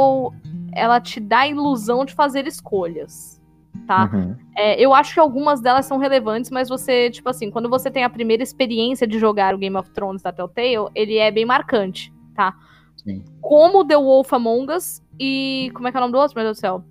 ela 0.72 0.98
te 0.98 1.20
dá 1.20 1.40
a 1.40 1.46
ilusão 1.46 2.06
de 2.06 2.14
fazer 2.14 2.46
escolhas, 2.46 3.38
tá? 3.86 4.08
Uhum. 4.10 4.34
É, 4.56 4.80
eu 4.82 4.94
acho 4.94 5.12
que 5.12 5.20
algumas 5.20 5.60
delas 5.60 5.84
são 5.84 5.98
relevantes, 5.98 6.50
mas 6.50 6.70
você, 6.70 7.10
tipo 7.10 7.28
assim, 7.28 7.50
quando 7.50 7.68
você 7.68 7.90
tem 7.90 8.02
a 8.02 8.08
primeira 8.08 8.42
experiência 8.42 9.06
de 9.06 9.18
jogar 9.18 9.54
o 9.54 9.58
Game 9.58 9.76
of 9.76 9.90
Thrones 9.90 10.22
da 10.22 10.32
Telltale, 10.32 10.88
ele 10.94 11.18
é 11.18 11.30
bem 11.30 11.44
marcante, 11.44 12.10
tá? 12.34 12.56
Sim. 12.96 13.26
Como 13.42 13.86
The 13.86 13.96
Wolf 13.96 14.32
Among 14.32 14.72
Us 14.72 15.02
e. 15.20 15.70
Como 15.74 15.86
é 15.86 15.90
que 15.90 15.98
é 15.98 16.00
o 16.00 16.00
nome 16.00 16.12
do 16.12 16.18
outro, 16.18 16.34
meu 16.34 16.46
Deus 16.46 16.56
do 16.56 16.60
céu? 16.60 16.82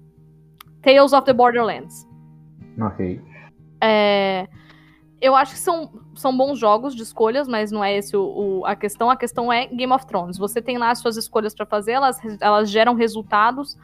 Tales 0.84 1.14
of 1.14 1.26
the 1.26 1.34
Borderlands. 1.34 2.08
Ok. 2.80 3.20
É, 3.82 4.48
eu 5.20 5.36
acho 5.36 5.54
que 5.54 5.60
são, 5.60 5.90
são 6.16 6.36
bons 6.36 6.60
jogos 6.60 6.96
de 6.96 7.02
escolhas, 7.02 7.48
mas 7.48 7.72
não 7.72 7.84
é 7.84 7.96
esse 7.98 8.16
o, 8.16 8.22
o 8.60 8.66
a 8.66 8.76
questão. 8.76 9.10
A 9.10 9.16
questão 9.16 9.52
é 9.52 9.66
Game 9.68 9.92
of 9.92 10.06
Thrones. 10.06 10.38
Você 10.38 10.62
tem 10.62 10.78
lá 10.78 10.92
as 10.92 11.00
suas 11.00 11.18
escolhas 11.18 11.56
para 11.56 11.66
fazer, 11.66 11.94
elas, 11.94 12.20
elas 12.40 12.70
geram 12.70 12.94
resultados. 12.94 13.78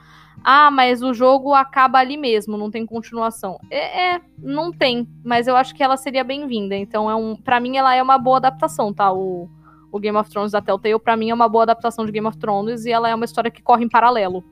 Ah, 0.43 0.69
mas 0.69 1.01
o 1.01 1.14
jogo 1.14 1.53
acaba 1.53 1.99
ali 1.99 2.18
mesmo, 2.18 2.57
não 2.57 2.69
tem 2.69 2.85
continuação. 2.85 3.57
É, 3.69 4.15
é 4.15 4.22
não 4.38 4.72
tem, 4.72 5.07
mas 5.23 5.47
eu 5.47 5.55
acho 5.55 5.73
que 5.73 5.84
ela 5.84 5.97
seria 5.97 6.23
bem-vinda. 6.23 6.76
Então, 6.76 7.10
é 7.10 7.15
um, 7.15 7.35
para 7.35 7.60
mim, 7.60 7.77
ela 7.77 7.95
é 7.95 8.01
uma 8.01 8.18
boa 8.18 8.38
adaptação, 8.38 8.93
tá? 8.93 9.11
O, 9.11 9.49
o 9.91 9.99
Game 9.99 10.18
of 10.18 10.30
Thrones 10.30 10.51
da 10.51 10.61
Telltale, 10.61 10.99
para 10.99 11.15
mim, 11.15 11.30
é 11.30 11.34
uma 11.34 11.47
boa 11.47 11.64
adaptação 11.64 12.05
de 12.05 12.11
Game 12.11 12.27
of 12.27 12.38
Thrones 12.38 12.85
e 12.85 12.91
ela 12.91 13.10
é 13.10 13.15
uma 13.15 13.26
história 13.26 13.49
que 13.49 13.61
corre 13.61 13.85
em 13.85 13.89
paralelo. 13.89 14.43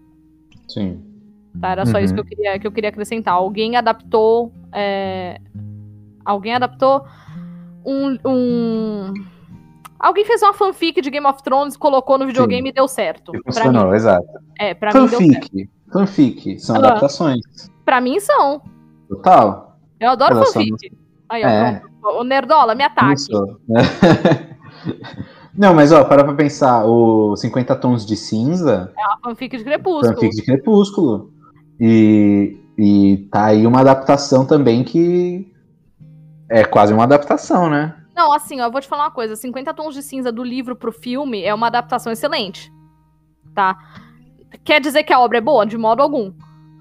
Sim. 0.68 1.04
Tá? 1.60 1.72
Era 1.72 1.86
só 1.86 1.98
uhum. 1.98 2.04
isso 2.04 2.14
que 2.14 2.20
eu, 2.20 2.26
queria, 2.26 2.60
que 2.60 2.66
eu 2.66 2.72
queria 2.72 2.90
acrescentar. 2.90 3.34
Alguém 3.34 3.76
adaptou. 3.76 4.54
É, 4.72 5.42
Alguém 6.26 6.56
adaptou 6.56 7.06
um, 7.86 8.18
um, 8.26 9.14
Alguém 10.02 10.26
fez 10.26 10.42
uma 10.42 10.54
fanfic 10.54 11.00
de 11.00 11.12
Game 11.12 11.28
of 11.28 11.44
Thrones, 11.44 11.78
colocou 11.78 12.18
no 12.18 12.26
videogame 12.26 12.64
Sim. 12.64 12.70
e 12.70 12.74
deu 12.74 12.88
certo. 12.88 13.36
E 13.36 13.42
funcionou, 13.44 13.90
mim. 13.90 13.96
exato. 13.96 14.28
É, 14.60 14.74
pra 14.74 14.92
fanfic, 14.92 15.22
mim 15.22 15.28
deu 15.28 15.42
certo. 15.42 15.70
Fanfic, 15.94 16.60
são 16.60 16.76
ah. 16.76 16.80
adaptações. 16.80 17.42
Pra 17.86 18.02
mim 18.02 18.20
são. 18.20 18.62
Total. 19.08 19.78
Eu 20.00 20.10
adoro 20.10 20.44
fanfic. 20.46 20.76
Aí, 21.30 21.44
ó, 21.44 21.48
é. 21.48 21.84
O 22.04 22.24
Nerdola, 22.24 22.74
me 22.74 22.84
ataque. 22.84 23.26
Não, 25.56 25.76
mas 25.76 25.92
ó, 25.92 26.04
para 26.04 26.24
pra 26.24 26.34
pensar, 26.34 26.86
o 26.86 27.36
50 27.36 27.76
Tons 27.76 28.04
de 28.04 28.16
Cinza. 28.16 28.92
É 28.98 29.06
uma 29.06 29.20
fanfic 29.24 29.56
de 29.56 29.64
Crepúsculo. 29.64 30.14
Fanfic 30.16 30.36
de 30.36 30.42
Crepúsculo. 30.42 31.32
E, 31.80 32.58
e 32.76 33.28
tá 33.32 33.46
aí 33.46 33.68
uma 33.68 33.82
adaptação 33.82 34.46
também 34.46 34.84
que 34.84 35.51
é 36.52 36.66
quase 36.66 36.94
uma 36.94 37.04
adaptação, 37.04 37.70
né? 37.70 37.96
Não, 38.14 38.34
assim, 38.34 38.60
ó, 38.60 38.66
eu 38.66 38.72
vou 38.72 38.82
te 38.82 38.88
falar 38.88 39.06
uma 39.06 39.12
coisa: 39.12 39.36
50 39.36 39.74
Tons 39.74 39.96
de 39.96 40.04
Cinza 40.04 40.32
do 40.32 40.44
livro 40.44 40.76
pro 40.76 40.92
filme 40.92 41.44
é 41.44 41.54
uma 41.54 41.68
adaptação 41.68 42.12
excelente. 42.12 42.72
Tá? 43.56 43.78
Quer 44.64 44.82
dizer 44.82 45.04
que 45.04 45.14
a 45.14 45.20
obra 45.20 45.38
é 45.38 45.42
boa? 45.42 45.66
De 45.66 45.78
modo 45.78 46.02
algum. 46.02 46.34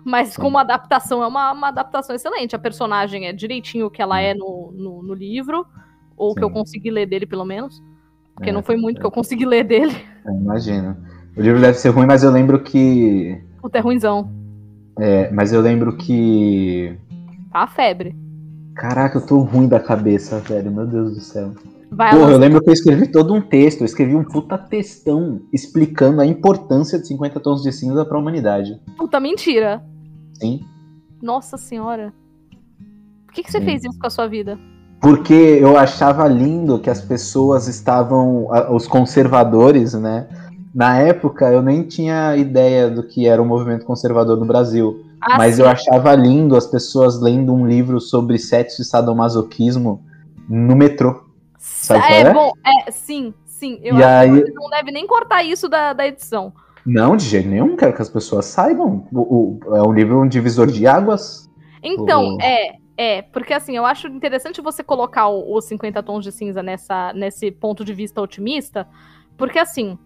Mas 0.05 0.37
como 0.37 0.59
adaptação, 0.59 1.23
é 1.23 1.27
uma, 1.27 1.53
uma 1.53 1.69
adaptação 1.69 2.17
excelente. 2.17 2.57
A 2.57 2.59
personagem 2.59 3.27
é 3.27 3.33
direitinho 3.33 3.87
o 3.87 3.91
que 3.91 4.03
ela 4.03 4.21
é 4.21 4.35
no, 4.35 4.73
no, 4.75 5.03
no 5.03 5.15
livro, 5.15 5.65
ou 6.17 6.31
Sim. 6.31 6.37
que 6.37 6.45
eu 6.45 6.51
consegui 6.51 6.91
ler 6.91 7.07
dele, 7.07 7.27
pelo 7.27 7.45
menos. 7.45 7.81
Porque 8.35 8.51
é, 8.51 8.53
não 8.53 8.63
foi 8.63 8.77
muito 8.77 8.99
é. 8.99 9.01
que 9.01 9.07
eu 9.07 9.11
consegui 9.11 9.47
ler 9.47 9.63
dele. 9.63 9.95
É, 10.27 10.31
imagino. 10.31 10.97
O 11.37 11.41
livro 11.41 11.61
deve 11.61 11.79
ser 11.79 11.91
ruim, 11.91 12.07
mas 12.07 12.25
eu 12.25 12.31
lembro 12.31 12.61
que. 12.63 13.41
O 13.63 13.71
é 13.73 13.81
ruimzão. 13.81 14.33
É, 14.99 15.31
mas 15.31 15.53
eu 15.53 15.61
lembro 15.61 15.97
que. 15.97 16.99
Tá 17.53 17.61
a 17.61 17.67
febre. 17.67 18.17
Caraca, 18.81 19.19
eu 19.19 19.27
tô 19.27 19.41
ruim 19.41 19.69
da 19.69 19.79
cabeça, 19.79 20.39
velho. 20.39 20.73
Meu 20.73 20.87
Deus 20.87 21.13
do 21.13 21.21
céu. 21.21 21.53
Vai 21.93 22.17
Porra, 22.17 22.31
eu 22.31 22.39
lembro 22.39 22.63
que 22.63 22.71
eu 22.71 22.73
escrevi 22.73 23.07
todo 23.13 23.35
um 23.35 23.43
texto, 23.43 23.83
eu 23.83 23.85
escrevi 23.85 24.17
um 24.17 24.25
puta 24.25 24.57
textão 24.57 25.43
explicando 25.53 26.23
a 26.23 26.27
importância 26.27 26.99
de 26.99 27.07
50 27.09 27.41
tons 27.41 27.63
de 27.63 27.73
cinza 27.73 28.07
pra 28.07 28.19
humanidade. 28.19 28.81
Puta 28.97 29.21
mentira. 29.21 29.85
Sim. 30.41 30.61
Nossa 31.21 31.59
senhora. 31.59 32.11
Por 33.27 33.35
que, 33.35 33.43
que 33.43 33.53
você 33.53 33.59
Sim. 33.59 33.67
fez 33.67 33.85
isso 33.85 33.99
com 33.99 34.07
a 34.07 34.11
sua 34.11 34.27
vida? 34.27 34.59
Porque 34.99 35.35
eu 35.35 35.77
achava 35.77 36.27
lindo 36.27 36.79
que 36.79 36.89
as 36.89 37.03
pessoas 37.03 37.69
estavam, 37.69 38.47
os 38.75 38.87
conservadores, 38.87 39.93
né? 39.93 40.27
Na 40.75 40.97
época 40.97 41.53
eu 41.53 41.61
nem 41.61 41.83
tinha 41.83 42.35
ideia 42.35 42.89
do 42.89 43.03
que 43.03 43.27
era 43.27 43.43
o 43.43 43.45
movimento 43.45 43.85
conservador 43.85 44.39
no 44.39 44.47
Brasil. 44.47 45.05
Ah, 45.21 45.37
mas 45.37 45.57
sim. 45.57 45.63
eu 45.63 45.69
achava 45.69 46.15
lindo 46.15 46.57
as 46.57 46.67
pessoas 46.67 47.21
lendo 47.21 47.53
um 47.53 47.67
livro 47.67 48.01
sobre 48.01 48.39
sexo 48.39 48.83
e 48.83 48.85
sadomasoquismo 48.85 50.05
no 50.49 50.75
metrô. 50.75 51.25
Sabe 51.59 52.13
é, 52.13 52.21
é, 52.23 52.33
bom, 52.33 52.53
é, 52.65 52.91
sim, 52.91 53.35
sim. 53.45 53.79
Eu 53.83 53.97
e 53.97 54.03
acho 54.03 54.33
aí... 54.33 54.45
que 54.45 54.53
não 54.53 54.71
deve 54.71 54.91
nem 54.91 55.07
cortar 55.07 55.43
isso 55.43 55.69
da, 55.69 55.93
da 55.93 56.07
edição. 56.07 56.53
Não, 56.87 57.17
de 57.17 57.25
jeito 57.25 57.49
nenhum, 57.49 57.77
quero 57.77 57.93
que 57.93 58.01
as 58.01 58.09
pessoas 58.09 58.47
saibam. 58.47 59.07
O, 59.13 59.59
o 59.69 59.77
é 59.77 59.83
um 59.87 59.93
livro 59.93 60.21
um 60.21 60.27
divisor 60.27 60.67
de 60.67 60.87
águas. 60.87 61.49
Então, 61.83 62.37
o... 62.37 62.41
é, 62.41 62.77
é, 62.97 63.23
porque 63.23 63.53
assim, 63.53 63.77
eu 63.77 63.85
acho 63.85 64.09
interessante 64.09 64.61
você 64.61 64.83
colocar 64.83 65.29
os 65.29 65.65
50 65.67 66.03
tons 66.03 66.25
de 66.25 66.33
cinza 66.33 66.63
nessa, 66.63 67.13
nesse 67.13 67.51
ponto 67.51 67.85
de 67.85 67.93
vista 67.93 68.21
otimista, 68.21 68.89
porque 69.37 69.59
assim, 69.59 69.99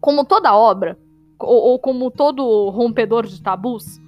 como 0.00 0.24
toda 0.24 0.54
obra, 0.54 0.98
ou, 1.38 1.70
ou 1.70 1.78
como 1.78 2.10
todo 2.10 2.70
rompedor 2.70 3.26
de 3.26 3.42
tabus, 3.42 4.00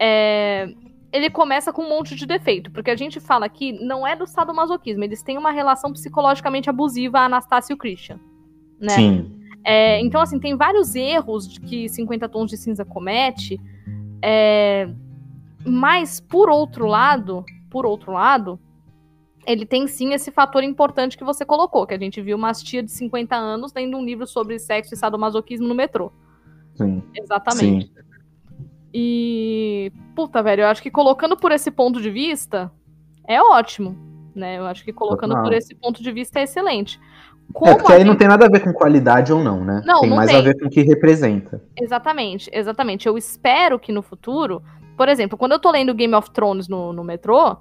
é, 0.00 0.72
ele 1.12 1.28
começa 1.28 1.72
com 1.72 1.82
um 1.82 1.88
monte 1.88 2.14
de 2.14 2.24
defeito, 2.24 2.70
porque 2.70 2.90
a 2.90 2.96
gente 2.96 3.20
fala 3.20 3.44
aqui 3.44 3.72
não 3.72 4.06
é 4.06 4.16
do 4.16 4.26
sadomasoquismo, 4.26 5.04
eles 5.04 5.22
têm 5.22 5.36
uma 5.36 5.50
relação 5.50 5.92
psicologicamente 5.92 6.70
abusiva, 6.70 7.18
a 7.18 7.24
Anastácia 7.26 7.72
e 7.72 7.74
o 7.74 7.76
Christian. 7.76 8.18
Né? 8.80 8.90
Sim. 8.90 9.36
É, 9.62 10.00
então, 10.00 10.22
assim, 10.22 10.38
tem 10.38 10.56
vários 10.56 10.94
erros 10.94 11.58
que 11.58 11.86
50 11.86 12.28
Tons 12.30 12.50
de 12.50 12.56
Cinza 12.56 12.82
comete, 12.82 13.60
é, 14.22 14.88
mas, 15.66 16.18
por 16.18 16.48
outro 16.48 16.86
lado, 16.86 17.44
por 17.68 17.84
outro 17.84 18.12
lado, 18.12 18.58
ele 19.46 19.66
tem 19.66 19.86
sim 19.86 20.14
esse 20.14 20.30
fator 20.30 20.62
importante 20.62 21.18
que 21.18 21.24
você 21.24 21.44
colocou, 21.44 21.86
que 21.86 21.92
a 21.92 21.98
gente 21.98 22.22
viu 22.22 22.38
uma 22.38 22.52
tia 22.52 22.82
de 22.82 22.90
50 22.90 23.36
anos 23.36 23.72
lendo 23.74 23.98
um 23.98 24.04
livro 24.04 24.26
sobre 24.26 24.58
sexo 24.58 24.94
e 24.94 24.96
sadomasoquismo 24.96 25.68
no 25.68 25.74
metrô. 25.74 26.10
Sim. 26.74 27.02
Exatamente. 27.14 27.86
Sim. 27.86 28.09
E. 28.92 29.92
Puta, 30.14 30.42
velho, 30.42 30.62
eu 30.62 30.66
acho 30.66 30.82
que 30.82 30.90
colocando 30.90 31.36
por 31.36 31.52
esse 31.52 31.70
ponto 31.70 32.00
de 32.00 32.10
vista 32.10 32.70
é 33.26 33.40
ótimo. 33.40 33.96
Né? 34.34 34.58
Eu 34.58 34.66
acho 34.66 34.84
que 34.84 34.92
colocando 34.92 35.34
por 35.42 35.52
esse 35.52 35.74
ponto 35.74 36.02
de 36.02 36.12
vista 36.12 36.40
é 36.40 36.44
excelente. 36.44 37.00
Como 37.52 37.70
é, 37.70 37.74
porque 37.74 37.92
aí 37.92 37.98
gente... 37.98 38.08
não 38.08 38.16
tem 38.16 38.28
nada 38.28 38.46
a 38.46 38.48
ver 38.48 38.60
com 38.60 38.72
qualidade 38.72 39.32
ou 39.32 39.42
não, 39.42 39.64
né? 39.64 39.82
Não, 39.84 40.00
tem 40.00 40.10
não 40.10 40.16
mais 40.16 40.30
tem. 40.30 40.38
a 40.38 40.42
ver 40.42 40.58
com 40.58 40.66
o 40.66 40.70
que 40.70 40.82
representa. 40.82 41.62
Exatamente, 41.76 42.48
exatamente. 42.52 43.08
Eu 43.08 43.18
espero 43.18 43.78
que 43.78 43.90
no 43.90 44.02
futuro, 44.02 44.62
por 44.96 45.08
exemplo, 45.08 45.36
quando 45.36 45.52
eu 45.52 45.58
tô 45.58 45.70
lendo 45.70 45.94
Game 45.94 46.14
of 46.14 46.30
Thrones 46.30 46.68
no, 46.68 46.92
no 46.92 47.02
metrô, 47.02 47.56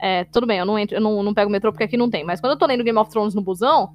é, 0.00 0.24
tudo 0.24 0.46
bem, 0.46 0.58
eu 0.58 0.66
não 0.66 0.78
entro, 0.78 0.96
eu 0.96 1.00
não, 1.00 1.22
não 1.22 1.34
pego 1.34 1.48
o 1.48 1.52
metrô 1.52 1.70
porque 1.72 1.84
aqui 1.84 1.96
não 1.96 2.08
tem, 2.08 2.24
mas 2.24 2.40
quando 2.40 2.52
eu 2.52 2.58
tô 2.58 2.66
lendo 2.66 2.84
Game 2.84 2.98
of 2.98 3.10
Thrones 3.10 3.34
no 3.34 3.42
busão, 3.42 3.90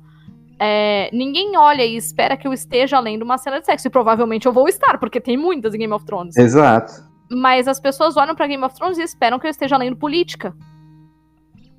é, 0.60 1.10
ninguém 1.14 1.56
olha 1.58 1.86
e 1.86 1.96
espera 1.96 2.36
que 2.36 2.48
eu 2.48 2.52
esteja 2.52 3.00
lendo 3.00 3.24
uma 3.24 3.38
cena 3.38 3.60
de 3.60 3.66
sexo. 3.66 3.88
E 3.88 3.92
provavelmente 3.92 4.46
eu 4.46 4.52
vou 4.52 4.68
estar, 4.68 4.98
porque 4.98 5.22
tem 5.22 5.38
muitas 5.38 5.74
em 5.74 5.80
Game 5.80 5.94
of 5.94 6.06
Thrones. 6.06 6.36
Exato. 6.36 7.08
Mas 7.32 7.68
as 7.68 7.80
pessoas 7.80 8.18
olham 8.18 8.36
para 8.36 8.48
Game 8.48 8.64
of 8.64 8.76
Thrones 8.76 8.98
e 8.98 9.04
esperam 9.04 9.40
que 9.40 9.48
eu 9.48 9.52
esteja 9.52 9.78
lendo 9.78 9.96
política. 9.96 10.54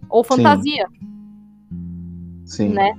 Ou 0.08 0.24
fantasia. 0.24 0.86
Sim. 2.46 2.70
Né? 2.70 2.94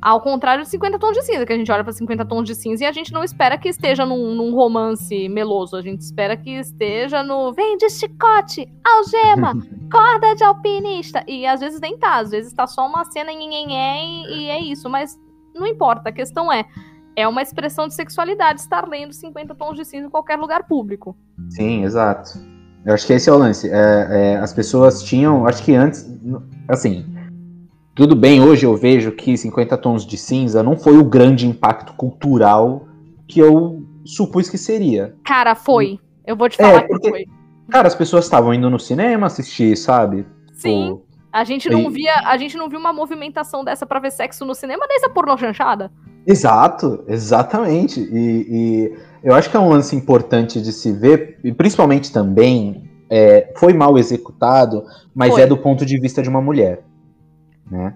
Ao 0.00 0.20
contrário 0.20 0.62
de 0.62 0.70
50 0.70 0.98
tons 0.98 1.16
de 1.16 1.22
cinza, 1.22 1.44
que 1.44 1.52
a 1.52 1.56
gente 1.56 1.70
olha 1.70 1.82
para 1.82 1.92
50 1.92 2.24
tons 2.26 2.44
de 2.44 2.54
cinza 2.54 2.84
e 2.84 2.86
a 2.86 2.92
gente 2.92 3.12
não 3.12 3.24
espera 3.24 3.58
que 3.58 3.68
esteja 3.68 4.06
num, 4.06 4.34
num, 4.34 4.54
romance 4.54 5.28
meloso. 5.28 5.76
A 5.76 5.82
gente 5.82 6.00
espera 6.00 6.36
que 6.36 6.50
esteja 6.50 7.22
no 7.22 7.52
vem 7.52 7.76
de 7.76 7.90
chicote, 7.90 8.68
algema, 8.84 9.54
corda 9.90 10.34
de 10.34 10.44
alpinista. 10.44 11.24
E 11.26 11.46
às 11.46 11.60
vezes 11.60 11.80
nem 11.80 11.98
tá, 11.98 12.18
às 12.18 12.30
vezes 12.30 12.52
tá 12.52 12.66
só 12.66 12.86
uma 12.86 13.04
cena 13.06 13.32
em 13.32 13.50
e 13.52 14.48
é 14.48 14.60
isso. 14.60 14.88
Mas 14.88 15.18
não 15.58 15.66
importa, 15.66 16.08
a 16.08 16.12
questão 16.12 16.52
é, 16.52 16.64
é 17.16 17.26
uma 17.26 17.42
expressão 17.42 17.88
de 17.88 17.94
sexualidade 17.94 18.60
estar 18.60 18.88
lendo 18.88 19.12
50 19.12 19.54
tons 19.54 19.76
de 19.76 19.84
cinza 19.84 20.06
em 20.06 20.10
qualquer 20.10 20.36
lugar 20.36 20.64
público. 20.64 21.16
Sim, 21.50 21.84
exato. 21.84 22.38
Eu 22.84 22.94
acho 22.94 23.06
que 23.06 23.12
esse 23.12 23.28
é 23.28 23.32
o 23.32 23.38
lance. 23.38 23.68
É, 23.68 23.74
é, 24.10 24.36
as 24.36 24.52
pessoas 24.52 25.02
tinham, 25.02 25.46
acho 25.46 25.64
que 25.64 25.74
antes, 25.74 26.08
assim, 26.68 27.04
tudo 27.94 28.14
bem, 28.14 28.42
hoje 28.42 28.66
eu 28.66 28.76
vejo 28.76 29.10
que 29.12 29.36
50 29.36 29.76
tons 29.78 30.06
de 30.06 30.18
cinza 30.18 30.62
não 30.62 30.76
foi 30.76 30.98
o 30.98 31.04
grande 31.04 31.46
impacto 31.46 31.94
cultural 31.94 32.86
que 33.26 33.40
eu 33.40 33.82
supus 34.04 34.48
que 34.48 34.58
seria. 34.58 35.16
Cara, 35.24 35.54
foi. 35.54 35.98
Eu 36.24 36.36
vou 36.36 36.48
te 36.48 36.58
falar 36.58 36.84
é, 36.84 36.86
porque, 36.86 37.04
que 37.04 37.10
foi. 37.10 37.26
Cara, 37.70 37.88
as 37.88 37.94
pessoas 37.94 38.24
estavam 38.24 38.54
indo 38.54 38.70
no 38.70 38.78
cinema 38.78 39.26
assistir, 39.26 39.76
sabe? 39.76 40.26
Sim. 40.52 40.90
Pô, 40.90 41.05
a 41.36 41.44
gente 41.44 41.68
não 41.68 41.90
e... 41.90 41.90
via, 41.90 42.14
a 42.24 42.38
gente 42.38 42.56
não 42.56 42.66
viu 42.66 42.78
uma 42.78 42.94
movimentação 42.94 43.62
dessa 43.62 43.84
para 43.84 44.00
ver 44.00 44.10
sexo 44.10 44.42
no 44.46 44.54
cinema 44.54 44.86
desde 44.88 45.06
a 45.06 45.10
pornô 45.10 45.36
chanchada. 45.36 45.92
Exato, 46.26 47.04
exatamente. 47.06 48.00
E, 48.00 48.46
e, 48.48 48.96
eu 49.22 49.34
acho 49.34 49.50
que 49.50 49.56
é 49.56 49.60
um 49.60 49.68
lance 49.68 49.94
importante 49.94 50.62
de 50.62 50.72
se 50.72 50.90
ver, 50.92 51.38
e 51.44 51.52
principalmente 51.52 52.10
também 52.10 52.88
é, 53.10 53.52
foi 53.56 53.74
mal 53.74 53.98
executado, 53.98 54.82
mas 55.14 55.34
foi. 55.34 55.42
é 55.42 55.46
do 55.46 55.58
ponto 55.58 55.84
de 55.84 56.00
vista 56.00 56.22
de 56.22 56.28
uma 56.30 56.40
mulher, 56.40 56.82
né? 57.70 57.94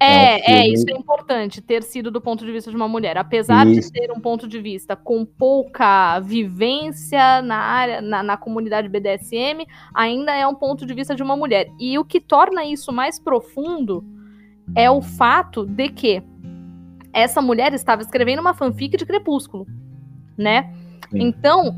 É, 0.00 0.52
é, 0.52 0.60
é, 0.60 0.68
isso 0.68 0.84
é 0.88 0.92
importante, 0.92 1.60
ter 1.60 1.82
sido 1.82 2.10
do 2.10 2.20
ponto 2.20 2.46
de 2.46 2.52
vista 2.52 2.70
de 2.70 2.76
uma 2.76 2.86
mulher. 2.86 3.16
Apesar 3.16 3.66
isso. 3.66 3.92
de 3.92 4.00
ter 4.00 4.12
um 4.12 4.20
ponto 4.20 4.46
de 4.46 4.60
vista 4.60 4.94
com 4.94 5.24
pouca 5.24 6.20
vivência 6.20 7.42
na 7.42 7.56
área, 7.56 8.00
na, 8.00 8.22
na, 8.22 8.36
comunidade 8.36 8.88
BDSM, 8.88 9.66
ainda 9.92 10.32
é 10.34 10.46
um 10.46 10.54
ponto 10.54 10.86
de 10.86 10.94
vista 10.94 11.16
de 11.16 11.22
uma 11.22 11.36
mulher. 11.36 11.68
E 11.80 11.98
o 11.98 12.04
que 12.04 12.20
torna 12.20 12.64
isso 12.64 12.92
mais 12.92 13.18
profundo 13.18 14.04
é 14.76 14.88
o 14.88 15.02
fato 15.02 15.66
de 15.66 15.88
que 15.88 16.22
essa 17.12 17.42
mulher 17.42 17.72
estava 17.72 18.02
escrevendo 18.02 18.40
uma 18.40 18.54
fanfic 18.54 18.96
de 18.96 19.04
Crepúsculo, 19.04 19.66
né? 20.36 20.72
Sim. 21.10 21.22
Então, 21.22 21.74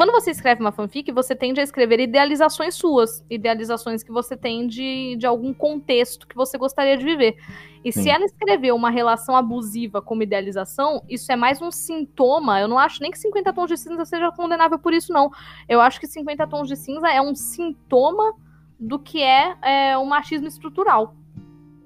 quando 0.00 0.12
você 0.12 0.30
escreve 0.30 0.62
uma 0.62 0.72
fanfic, 0.72 1.12
você 1.12 1.36
tende 1.36 1.60
a 1.60 1.62
escrever 1.62 2.00
idealizações 2.00 2.74
suas, 2.74 3.22
idealizações 3.28 4.02
que 4.02 4.10
você 4.10 4.34
tem 4.34 4.66
de, 4.66 5.14
de 5.16 5.26
algum 5.26 5.52
contexto 5.52 6.26
que 6.26 6.34
você 6.34 6.56
gostaria 6.56 6.96
de 6.96 7.04
viver. 7.04 7.36
E 7.84 7.92
Sim. 7.92 8.04
se 8.04 8.08
ela 8.08 8.24
escreveu 8.24 8.74
uma 8.74 8.88
relação 8.88 9.36
abusiva 9.36 10.00
como 10.00 10.22
idealização, 10.22 11.04
isso 11.06 11.30
é 11.30 11.36
mais 11.36 11.60
um 11.60 11.70
sintoma. 11.70 12.58
Eu 12.58 12.66
não 12.66 12.78
acho 12.78 13.02
nem 13.02 13.10
que 13.10 13.18
50 13.18 13.52
tons 13.52 13.68
de 13.68 13.76
cinza 13.76 14.06
seja 14.06 14.32
condenável 14.32 14.78
por 14.78 14.94
isso, 14.94 15.12
não. 15.12 15.30
Eu 15.68 15.82
acho 15.82 16.00
que 16.00 16.06
50 16.06 16.46
tons 16.46 16.66
de 16.66 16.76
cinza 16.76 17.06
é 17.10 17.20
um 17.20 17.34
sintoma 17.34 18.32
do 18.78 18.98
que 18.98 19.22
é, 19.22 19.54
é 19.60 19.98
o 19.98 20.06
machismo 20.06 20.48
estrutural. 20.48 21.14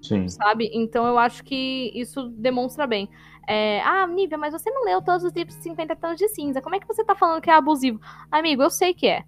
Sim. 0.01 0.29
Sabe? 0.29 0.71
Então 0.73 1.05
eu 1.05 1.19
acho 1.19 1.43
que 1.43 1.91
isso 1.93 2.29
demonstra 2.29 2.87
bem. 2.87 3.09
É, 3.49 3.81
ah, 3.83 4.07
Nívia, 4.07 4.39
mas 4.39 4.53
você 4.53 4.71
não 4.71 4.85
leu 4.85 5.03
todos 5.03 5.25
os 5.25 5.33
livros 5.33 5.57
de 5.57 5.63
50 5.63 5.97
tons 5.97 6.17
de 6.17 6.29
cinza. 6.29 6.63
Como 6.63 6.75
é 6.75 6.81
que 6.81 6.87
você 6.87 7.05
tá 7.05 7.15
falando 7.15 7.41
que 7.41 7.51
é 7.51 7.55
abusivo? 7.55 8.01
Amigo, 8.31 8.63
eu 8.63 8.71
sei 8.71 8.95
que 8.95 9.07
é. 9.07 9.25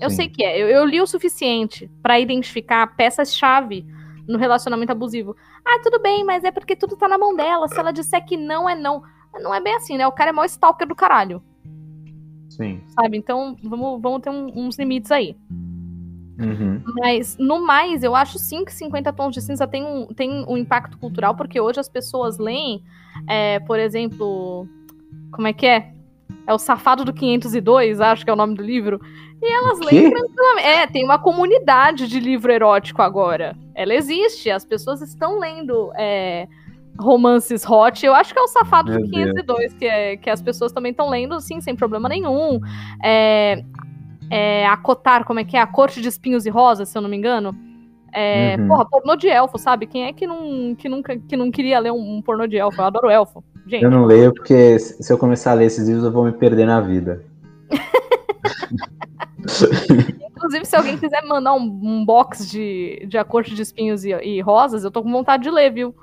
Eu 0.00 0.10
Sim. 0.10 0.16
sei 0.16 0.28
que 0.28 0.44
é. 0.44 0.60
Eu, 0.60 0.68
eu 0.68 0.84
li 0.84 1.00
o 1.00 1.06
suficiente 1.06 1.90
para 2.02 2.20
identificar 2.20 2.86
peças-chave 2.96 3.86
no 4.28 4.38
relacionamento 4.38 4.92
abusivo. 4.92 5.36
Ah, 5.64 5.80
tudo 5.82 6.00
bem, 6.00 6.24
mas 6.24 6.44
é 6.44 6.50
porque 6.50 6.76
tudo 6.76 6.96
tá 6.96 7.08
na 7.08 7.18
mão 7.18 7.34
dela. 7.34 7.68
Se 7.68 7.78
ela 7.78 7.92
disser 7.92 8.24
que 8.24 8.36
não, 8.36 8.68
é 8.68 8.74
não. 8.74 9.02
Não 9.40 9.54
é 9.54 9.60
bem 9.60 9.74
assim, 9.74 9.96
né? 9.96 10.06
O 10.06 10.12
cara 10.12 10.30
é 10.30 10.32
maior 10.32 10.46
stalker 10.46 10.86
do 10.86 10.94
caralho. 10.94 11.42
Sim. 12.48 12.82
Sabe? 12.88 13.16
Então, 13.16 13.56
vamos, 13.62 14.00
vamos 14.00 14.22
ter 14.22 14.30
um, 14.30 14.50
uns 14.54 14.78
limites 14.78 15.10
aí. 15.10 15.36
Uhum. 16.38 16.82
Mas, 16.96 17.36
no 17.38 17.64
mais, 17.64 18.02
eu 18.02 18.14
acho 18.14 18.38
sim 18.38 18.64
que 18.64 18.72
50 18.72 19.12
Tons 19.12 19.34
de 19.34 19.40
Cinza 19.40 19.66
tem 19.66 19.84
um, 19.84 20.06
tem 20.06 20.44
um 20.46 20.56
impacto 20.56 20.98
cultural, 20.98 21.34
porque 21.34 21.60
hoje 21.60 21.80
as 21.80 21.88
pessoas 21.88 22.38
leem, 22.38 22.82
é, 23.26 23.58
por 23.60 23.78
exemplo, 23.78 24.68
como 25.32 25.46
é 25.46 25.52
que 25.52 25.66
é? 25.66 25.92
É 26.46 26.52
o 26.52 26.58
Safado 26.58 27.04
do 27.04 27.12
502, 27.12 28.00
acho 28.00 28.24
que 28.24 28.30
é 28.30 28.32
o 28.32 28.36
nome 28.36 28.54
do 28.54 28.62
livro. 28.62 29.00
E 29.42 29.52
elas 29.52 29.80
leem 29.80 30.10
tranquilamente. 30.10 30.66
É, 30.66 30.86
tem 30.86 31.04
uma 31.04 31.18
comunidade 31.18 32.08
de 32.08 32.20
livro 32.20 32.52
erótico 32.52 33.02
agora. 33.02 33.56
Ela 33.74 33.94
existe, 33.94 34.50
as 34.50 34.64
pessoas 34.64 35.02
estão 35.02 35.38
lendo 35.38 35.90
é, 35.96 36.46
romances 36.98 37.68
hot. 37.68 38.04
Eu 38.04 38.14
acho 38.14 38.32
que 38.32 38.38
é 38.38 38.42
o 38.42 38.48
Safado 38.48 38.92
Meu 38.92 39.02
do 39.02 39.10
502, 39.10 39.74
que, 39.74 39.84
é, 39.84 40.16
que 40.16 40.30
as 40.30 40.40
pessoas 40.40 40.72
também 40.72 40.90
estão 40.90 41.08
lendo, 41.10 41.40
sim, 41.40 41.60
sem 41.60 41.74
problema 41.76 42.08
nenhum. 42.08 42.60
É, 43.02 43.62
é, 44.30 44.66
a 44.66 44.76
Cotar, 44.76 45.24
como 45.24 45.40
é 45.40 45.44
que 45.44 45.56
é? 45.56 45.60
A 45.60 45.66
Corte 45.66 46.00
de 46.00 46.08
Espinhos 46.08 46.46
e 46.46 46.50
Rosas, 46.50 46.88
se 46.88 46.96
eu 46.96 47.02
não 47.02 47.08
me 47.08 47.16
engano. 47.16 47.54
É, 48.12 48.56
uhum. 48.58 48.68
Porra, 48.68 48.86
pornô 48.86 49.16
de 49.16 49.28
elfo, 49.28 49.58
sabe? 49.58 49.86
Quem 49.86 50.06
é 50.06 50.12
que 50.12 50.26
não, 50.26 50.74
que 50.74 50.88
nunca 50.88 51.18
que 51.18 51.36
não 51.36 51.50
queria 51.50 51.78
ler 51.78 51.92
um, 51.92 52.16
um 52.16 52.22
pornô 52.22 52.46
de 52.46 52.56
elfo? 52.56 52.80
Eu 52.80 52.86
adoro 52.86 53.10
elfo. 53.10 53.44
Gente. 53.66 53.82
Eu 53.82 53.90
não 53.90 54.04
leio 54.04 54.32
porque 54.32 54.78
se 54.78 55.12
eu 55.12 55.18
começar 55.18 55.50
a 55.50 55.54
ler 55.54 55.66
esses 55.66 55.86
livros 55.86 56.04
eu 56.04 56.12
vou 56.12 56.24
me 56.24 56.32
perder 56.32 56.66
na 56.66 56.80
vida. 56.80 57.24
Inclusive, 60.30 60.64
se 60.64 60.76
alguém 60.76 60.96
quiser 60.96 61.24
mandar 61.24 61.54
um, 61.54 61.80
um, 61.82 62.04
box 62.04 62.48
de, 62.48 63.04
de 63.08 63.18
A 63.18 63.24
Corte 63.24 63.54
de 63.54 63.62
Espinhos 63.62 64.04
e, 64.04 64.12
e, 64.12 64.40
Rosas, 64.40 64.84
eu 64.84 64.90
tô 64.90 65.02
com 65.02 65.10
vontade 65.10 65.42
de 65.42 65.50
ler, 65.50 65.72
viu? 65.72 65.94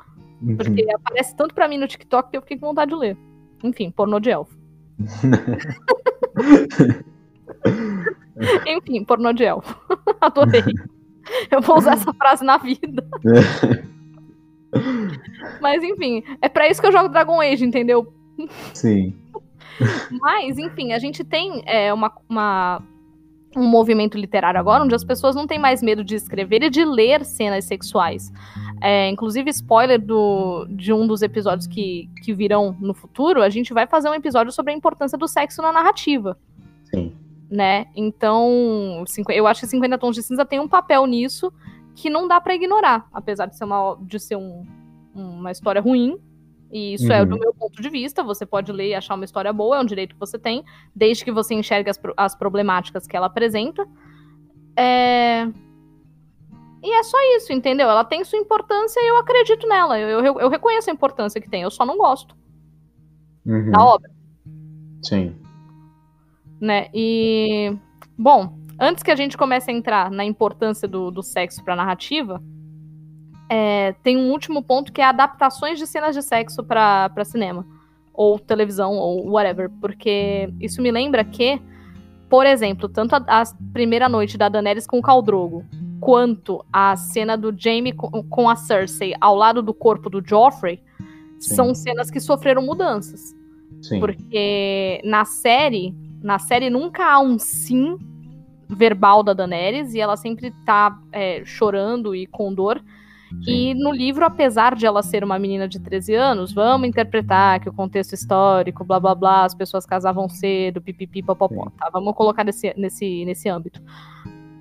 Uhum. 0.42 0.58
Porque 0.58 0.86
aparece 0.94 1.36
tanto 1.36 1.56
pra 1.56 1.68
mim 1.68 1.78
no 1.78 1.88
TikTok 1.88 2.30
que 2.30 2.38
eu 2.38 2.42
fiquei 2.42 2.58
com 2.58 2.68
vontade 2.68 2.92
de 2.92 2.98
ler. 2.98 3.18
Enfim, 3.64 3.92
pornô 3.92 4.20
de 4.20 4.30
elfo. 4.30 4.56
Enfim, 8.68 9.04
pornô 9.04 9.34
de 9.34 9.44
elfo. 9.44 9.76
Adorei. 10.22 10.64
Eu 11.50 11.62
vou 11.62 11.78
usar 11.78 11.94
essa 11.94 12.14
frase 12.14 12.44
na 12.44 12.58
vida. 12.58 13.06
Mas 15.62 15.84
enfim, 15.84 16.24
é 16.42 16.50
para 16.50 16.68
isso 16.68 16.82
que 16.82 16.88
eu 16.88 16.92
jogo 16.92 17.10
Dragon 17.10 17.40
Age, 17.40 17.64
entendeu? 17.64 18.12
Sim. 18.74 19.16
Mas, 20.20 20.58
enfim, 20.58 20.94
a 20.94 21.00
gente 21.00 21.24
tem 21.24 21.64
é, 21.66 21.94
uma, 21.94 22.12
uma, 22.28 22.82
um 23.56 23.68
movimento 23.68 24.18
literário 24.18 24.60
agora 24.60 24.84
onde 24.84 24.96
as 24.96 25.04
pessoas 25.04 25.36
não 25.36 25.46
têm 25.46 25.60
mais 25.60 25.84
medo 25.84 26.04
de 26.04 26.16
escrever 26.16 26.64
e 26.64 26.70
de 26.72 26.84
ler 26.84 27.24
cenas 27.24 27.66
sexuais. 27.66 28.34
É, 28.82 29.10
inclusive, 29.10 29.50
spoiler 29.52 30.02
do, 30.02 30.66
de 30.70 30.92
um 30.92 31.06
dos 31.06 31.22
episódios 31.22 31.68
que, 31.68 32.10
que 32.24 32.34
virão 32.34 32.76
no 32.80 32.96
futuro, 32.96 33.44
a 33.44 33.50
gente 33.50 33.74
vai 33.74 33.86
fazer 33.86 34.10
um 34.10 34.16
episódio 34.16 34.52
sobre 34.52 34.74
a 34.74 34.76
importância 34.76 35.18
do 35.18 35.28
sexo 35.28 35.62
na 35.62 35.72
narrativa. 35.72 36.36
Sim 36.86 37.14
né? 37.54 37.86
Então, 37.96 39.04
eu 39.30 39.46
acho 39.46 39.62
que 39.62 39.68
50 39.68 39.98
Tons 40.00 40.16
de 40.16 40.24
Cinza 40.24 40.44
tem 40.44 40.60
um 40.60 40.68
papel 40.68 41.06
nisso 41.06 41.54
que 41.96 42.10
não 42.10 42.28
dá 42.28 42.42
para 42.42 42.56
ignorar, 42.56 43.08
apesar 43.14 43.46
de 43.46 43.56
ser 43.56 43.66
uma, 43.66 43.96
de 44.02 44.20
ser 44.20 44.36
um, 44.36 44.66
uma 45.14 45.52
história 45.52 45.80
ruim. 45.80 46.18
E 46.72 46.96
isso 46.96 47.06
uhum. 47.06 47.12
é 47.12 47.24
do 47.24 47.38
meu 47.38 47.54
ponto 47.54 47.80
de 47.80 47.88
vista. 47.92 48.24
Você 48.24 48.44
pode 48.44 48.72
ler 48.72 48.88
e 48.88 48.96
achar 48.96 49.14
uma 49.14 49.24
história 49.24 49.54
boa, 49.54 49.78
é 49.78 49.80
um 49.80 49.86
direito 49.86 50.16
que 50.16 50.20
você 50.20 50.40
tem, 50.40 50.66
desde 50.96 51.24
que 51.24 51.32
você 51.32 51.54
enxergue 51.54 51.92
as, 51.92 52.00
as 52.18 52.36
problemáticas 52.36 53.06
que 53.06 53.16
ela 53.16 53.28
apresenta. 53.28 53.88
É... 54.76 55.48
E 56.82 56.92
é 56.92 57.04
só 57.04 57.18
isso, 57.38 57.54
entendeu? 57.54 57.88
Ela 57.88 58.04
tem 58.04 58.24
sua 58.24 58.40
importância 58.40 59.00
e 59.00 59.08
eu 59.08 59.18
acredito 59.20 59.68
nela. 59.68 60.00
Eu, 60.00 60.26
eu, 60.26 60.40
eu 60.40 60.50
reconheço 60.50 60.90
a 60.90 60.94
importância 60.94 61.40
que 61.40 61.48
tem, 61.48 61.62
eu 61.62 61.70
só 61.70 61.86
não 61.86 62.00
gosto 62.00 62.36
uhum. 63.46 63.70
da 63.70 63.86
obra. 63.86 64.10
Sim 65.04 65.43
né? 66.64 66.88
E 66.94 67.76
bom, 68.18 68.58
antes 68.80 69.04
que 69.04 69.12
a 69.12 69.16
gente 69.16 69.38
comece 69.38 69.70
a 69.70 69.74
entrar 69.74 70.10
na 70.10 70.24
importância 70.24 70.88
do, 70.88 71.12
do 71.12 71.22
sexo 71.22 71.62
para 71.64 71.74
a 71.74 71.78
narrativa, 71.78 72.42
é, 73.50 73.94
tem 74.02 74.18
um 74.18 74.32
último 74.32 74.64
ponto 74.64 74.94
que 74.94 75.02
é 75.02 75.04
adaptações 75.04 75.78
de 75.78 75.86
cenas 75.86 76.16
de 76.16 76.22
sexo 76.22 76.64
para 76.64 77.12
cinema 77.26 77.66
ou 78.14 78.40
televisão 78.40 78.94
ou 78.94 79.30
whatever, 79.30 79.70
porque 79.82 80.52
isso 80.62 80.82
me 80.82 80.90
lembra 80.90 81.24
que, 81.26 81.62
por 82.30 82.46
exemplo, 82.46 82.88
tanto 82.88 83.16
a, 83.16 83.24
a 83.28 83.44
primeira 83.74 84.08
noite 84.08 84.38
da 84.38 84.48
Daenerys 84.48 84.88
com 84.88 85.00
o 85.00 85.02
Caldrogo 85.02 85.66
quanto 86.00 86.64
a 86.72 86.96
cena 86.96 87.36
do 87.36 87.54
Jaime 87.58 87.92
com, 87.92 88.24
com 88.24 88.50
a 88.50 88.56
Cersei 88.56 89.16
ao 89.20 89.36
lado 89.36 89.62
do 89.62 89.74
corpo 89.74 90.10
do 90.10 90.22
Joffrey 90.26 90.82
Sim. 91.40 91.56
são 91.56 91.76
cenas 91.76 92.10
que 92.10 92.20
sofreram 92.20 92.62
mudanças. 92.62 93.36
Sim. 93.82 94.00
Porque 94.00 95.02
na 95.04 95.26
série 95.26 95.94
na 96.24 96.40
série 96.40 96.70
nunca 96.70 97.06
há 97.06 97.20
um 97.20 97.38
sim 97.38 97.98
verbal 98.70 99.22
da 99.22 99.34
Daenerys 99.34 99.94
e 99.94 100.00
ela 100.00 100.16
sempre 100.16 100.52
tá 100.66 100.98
é, 101.12 101.44
chorando 101.46 102.16
e 102.16 102.26
com 102.26 102.54
dor. 102.54 102.82
Sim. 103.44 103.72
E 103.72 103.74
no 103.74 103.92
livro, 103.92 104.24
apesar 104.24 104.76
de 104.76 104.86
ela 104.86 105.02
ser 105.02 105.24
uma 105.24 105.40
menina 105.40 105.68
de 105.68 105.80
13 105.80 106.14
anos, 106.14 106.54
vamos 106.54 106.88
interpretar 106.88 107.60
que 107.60 107.68
o 107.68 107.74
contexto 107.74 108.14
histórico, 108.14 108.86
blá 108.86 109.00
blá 109.00 109.16
blá, 109.16 109.46
as 109.46 109.56
pessoas 109.56 109.86
casavam 109.86 110.30
cedo, 110.30 110.82
pipipi, 110.82 111.24
popopó, 111.24 111.70
tá? 111.78 111.90
Vamos 111.92 112.16
colocar 112.16 112.44
nesse, 112.44 112.74
nesse, 112.78 113.26
nesse 113.26 113.50
âmbito. 113.50 113.82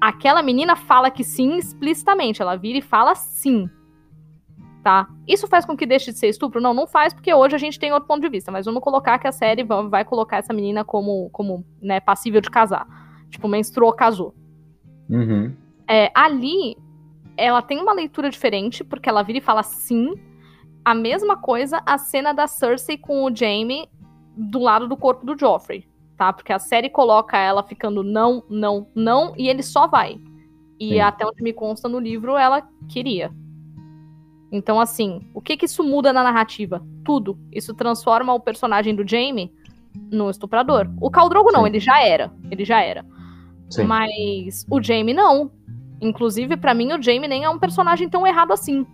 Aquela 0.00 0.42
menina 0.42 0.74
fala 0.74 1.10
que 1.10 1.22
sim 1.22 1.58
explicitamente, 1.58 2.42
ela 2.42 2.56
vira 2.56 2.78
e 2.78 2.82
fala 2.82 3.14
sim 3.14 3.68
tá? 4.82 5.08
Isso 5.26 5.46
faz 5.46 5.64
com 5.64 5.76
que 5.76 5.86
deixe 5.86 6.12
de 6.12 6.18
ser 6.18 6.28
estupro? 6.28 6.60
Não, 6.60 6.74
não 6.74 6.86
faz, 6.86 7.14
porque 7.14 7.32
hoje 7.32 7.54
a 7.54 7.58
gente 7.58 7.78
tem 7.78 7.92
outro 7.92 8.08
ponto 8.08 8.20
de 8.20 8.28
vista, 8.28 8.50
mas 8.50 8.66
vamos 8.66 8.82
colocar 8.82 9.18
que 9.18 9.28
a 9.28 9.32
série 9.32 9.62
vai 9.62 10.04
colocar 10.04 10.38
essa 10.38 10.52
menina 10.52 10.84
como, 10.84 11.30
como 11.30 11.64
né, 11.80 12.00
passível 12.00 12.40
de 12.40 12.50
casar. 12.50 12.86
Tipo, 13.30 13.48
menstruou, 13.48 13.92
casou. 13.92 14.34
Uhum. 15.08 15.54
É, 15.88 16.10
ali, 16.14 16.76
ela 17.36 17.62
tem 17.62 17.80
uma 17.80 17.92
leitura 17.92 18.28
diferente, 18.28 18.82
porque 18.82 19.08
ela 19.08 19.22
vira 19.22 19.38
e 19.38 19.42
fala 19.42 19.62
sim. 19.62 20.14
A 20.84 20.94
mesma 20.94 21.36
coisa 21.36 21.80
a 21.86 21.96
cena 21.96 22.32
da 22.32 22.46
Cersei 22.46 22.98
com 22.98 23.24
o 23.24 23.34
Jaime 23.34 23.88
do 24.36 24.58
lado 24.58 24.88
do 24.88 24.96
corpo 24.96 25.24
do 25.24 25.38
Joffrey, 25.38 25.86
tá? 26.16 26.32
Porque 26.32 26.52
a 26.52 26.58
série 26.58 26.90
coloca 26.90 27.38
ela 27.38 27.62
ficando 27.62 28.02
não, 28.02 28.42
não, 28.48 28.88
não, 28.94 29.32
e 29.36 29.48
ele 29.48 29.62
só 29.62 29.86
vai. 29.86 30.20
E 30.80 30.94
sim. 30.94 31.00
até 31.00 31.24
onde 31.24 31.42
me 31.42 31.52
consta 31.52 31.88
no 31.88 32.00
livro, 32.00 32.36
ela 32.36 32.66
queria. 32.88 33.32
Então, 34.52 34.78
assim, 34.78 35.22
o 35.32 35.40
que 35.40 35.56
que 35.56 35.64
isso 35.64 35.82
muda 35.82 36.12
na 36.12 36.22
narrativa? 36.22 36.84
Tudo. 37.02 37.38
Isso 37.50 37.72
transforma 37.72 38.34
o 38.34 38.40
personagem 38.40 38.94
do 38.94 39.08
Jaime 39.08 39.50
no 40.10 40.28
estuprador. 40.28 40.88
O 41.00 41.10
Caldrogo 41.10 41.50
não, 41.50 41.62
Sim. 41.62 41.68
ele 41.68 41.80
já 41.80 42.02
era. 42.02 42.30
Ele 42.50 42.62
já 42.62 42.82
era. 42.82 43.04
Sim. 43.70 43.84
Mas 43.84 44.66
o 44.70 44.80
Jaime 44.82 45.14
não. 45.14 45.50
Inclusive, 46.02 46.58
para 46.58 46.74
mim, 46.74 46.92
o 46.92 47.02
Jaime 47.02 47.26
nem 47.26 47.44
é 47.44 47.48
um 47.48 47.58
personagem 47.58 48.10
tão 48.10 48.26
errado 48.26 48.52
assim. 48.52 48.86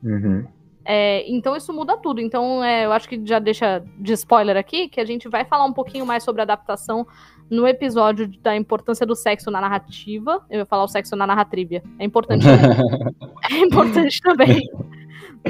Uhum. 0.00 0.46
É, 0.84 1.28
então 1.28 1.56
isso 1.56 1.72
muda 1.72 1.96
tudo. 1.96 2.20
Então 2.20 2.62
é, 2.62 2.84
eu 2.84 2.92
acho 2.92 3.08
que 3.08 3.20
já 3.24 3.38
deixa 3.38 3.82
de 3.98 4.12
spoiler 4.12 4.56
aqui 4.56 4.88
que 4.88 5.00
a 5.00 5.04
gente 5.04 5.28
vai 5.28 5.44
falar 5.44 5.64
um 5.64 5.72
pouquinho 5.72 6.06
mais 6.06 6.22
sobre 6.22 6.42
adaptação 6.42 7.06
no 7.50 7.66
episódio 7.66 8.28
da 8.40 8.56
importância 8.56 9.06
do 9.06 9.14
sexo 9.14 9.50
na 9.50 9.60
narrativa. 9.60 10.44
Eu 10.50 10.60
ia 10.60 10.66
falar 10.66 10.84
o 10.84 10.88
sexo 10.88 11.14
na 11.16 11.26
narratrívia. 11.26 11.82
É 11.98 12.04
importante 12.04 12.44
é 13.50 13.58
importante 13.58 14.20
também. 14.20 14.62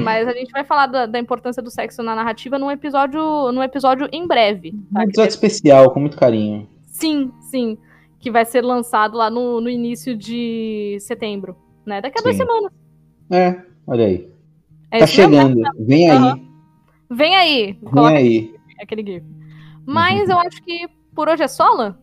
Mas 0.00 0.26
a 0.26 0.32
gente 0.32 0.50
vai 0.50 0.64
falar 0.64 0.86
da, 0.86 1.06
da, 1.06 1.18
importância 1.18 1.62
do 1.62 1.70
sexo 1.70 2.02
na 2.02 2.14
narrativa 2.14 2.58
num 2.58 2.70
episódio, 2.70 3.52
num 3.52 3.62
episódio 3.62 4.08
em 4.10 4.26
breve. 4.26 4.72
Tá? 4.92 5.00
Um 5.00 5.02
episódio 5.02 5.30
especial, 5.30 5.90
com 5.90 6.00
muito 6.00 6.16
carinho. 6.16 6.68
Sim, 6.86 7.30
sim. 7.40 7.76
Que 8.18 8.30
vai 8.30 8.44
ser 8.44 8.62
lançado 8.62 9.16
lá 9.16 9.28
no, 9.28 9.60
no 9.60 9.68
início 9.68 10.16
de 10.16 10.96
setembro. 11.00 11.56
Né? 11.84 12.00
Daqui 12.00 12.18
a 12.18 12.18
sim. 12.18 12.24
duas 12.24 12.36
semanas. 12.36 12.72
É, 13.30 13.60
olha 13.86 14.06
aí. 14.06 14.32
É 14.90 15.00
tá 15.00 15.06
chegando. 15.06 15.60
Vem 15.78 16.10
aí. 16.10 16.18
Uhum. 16.18 16.48
Vem 17.10 17.36
aí. 17.36 17.78
Vem 17.82 18.06
aí. 18.06 18.54
Aquele 18.80 19.04
gif. 19.04 19.26
Mas 19.84 20.28
uhum. 20.28 20.32
eu 20.32 20.38
acho 20.38 20.62
que 20.62 20.88
Por 21.14 21.28
hoje 21.28 21.42
é 21.42 21.48
só, 21.48 21.72
Lan? 21.72 21.96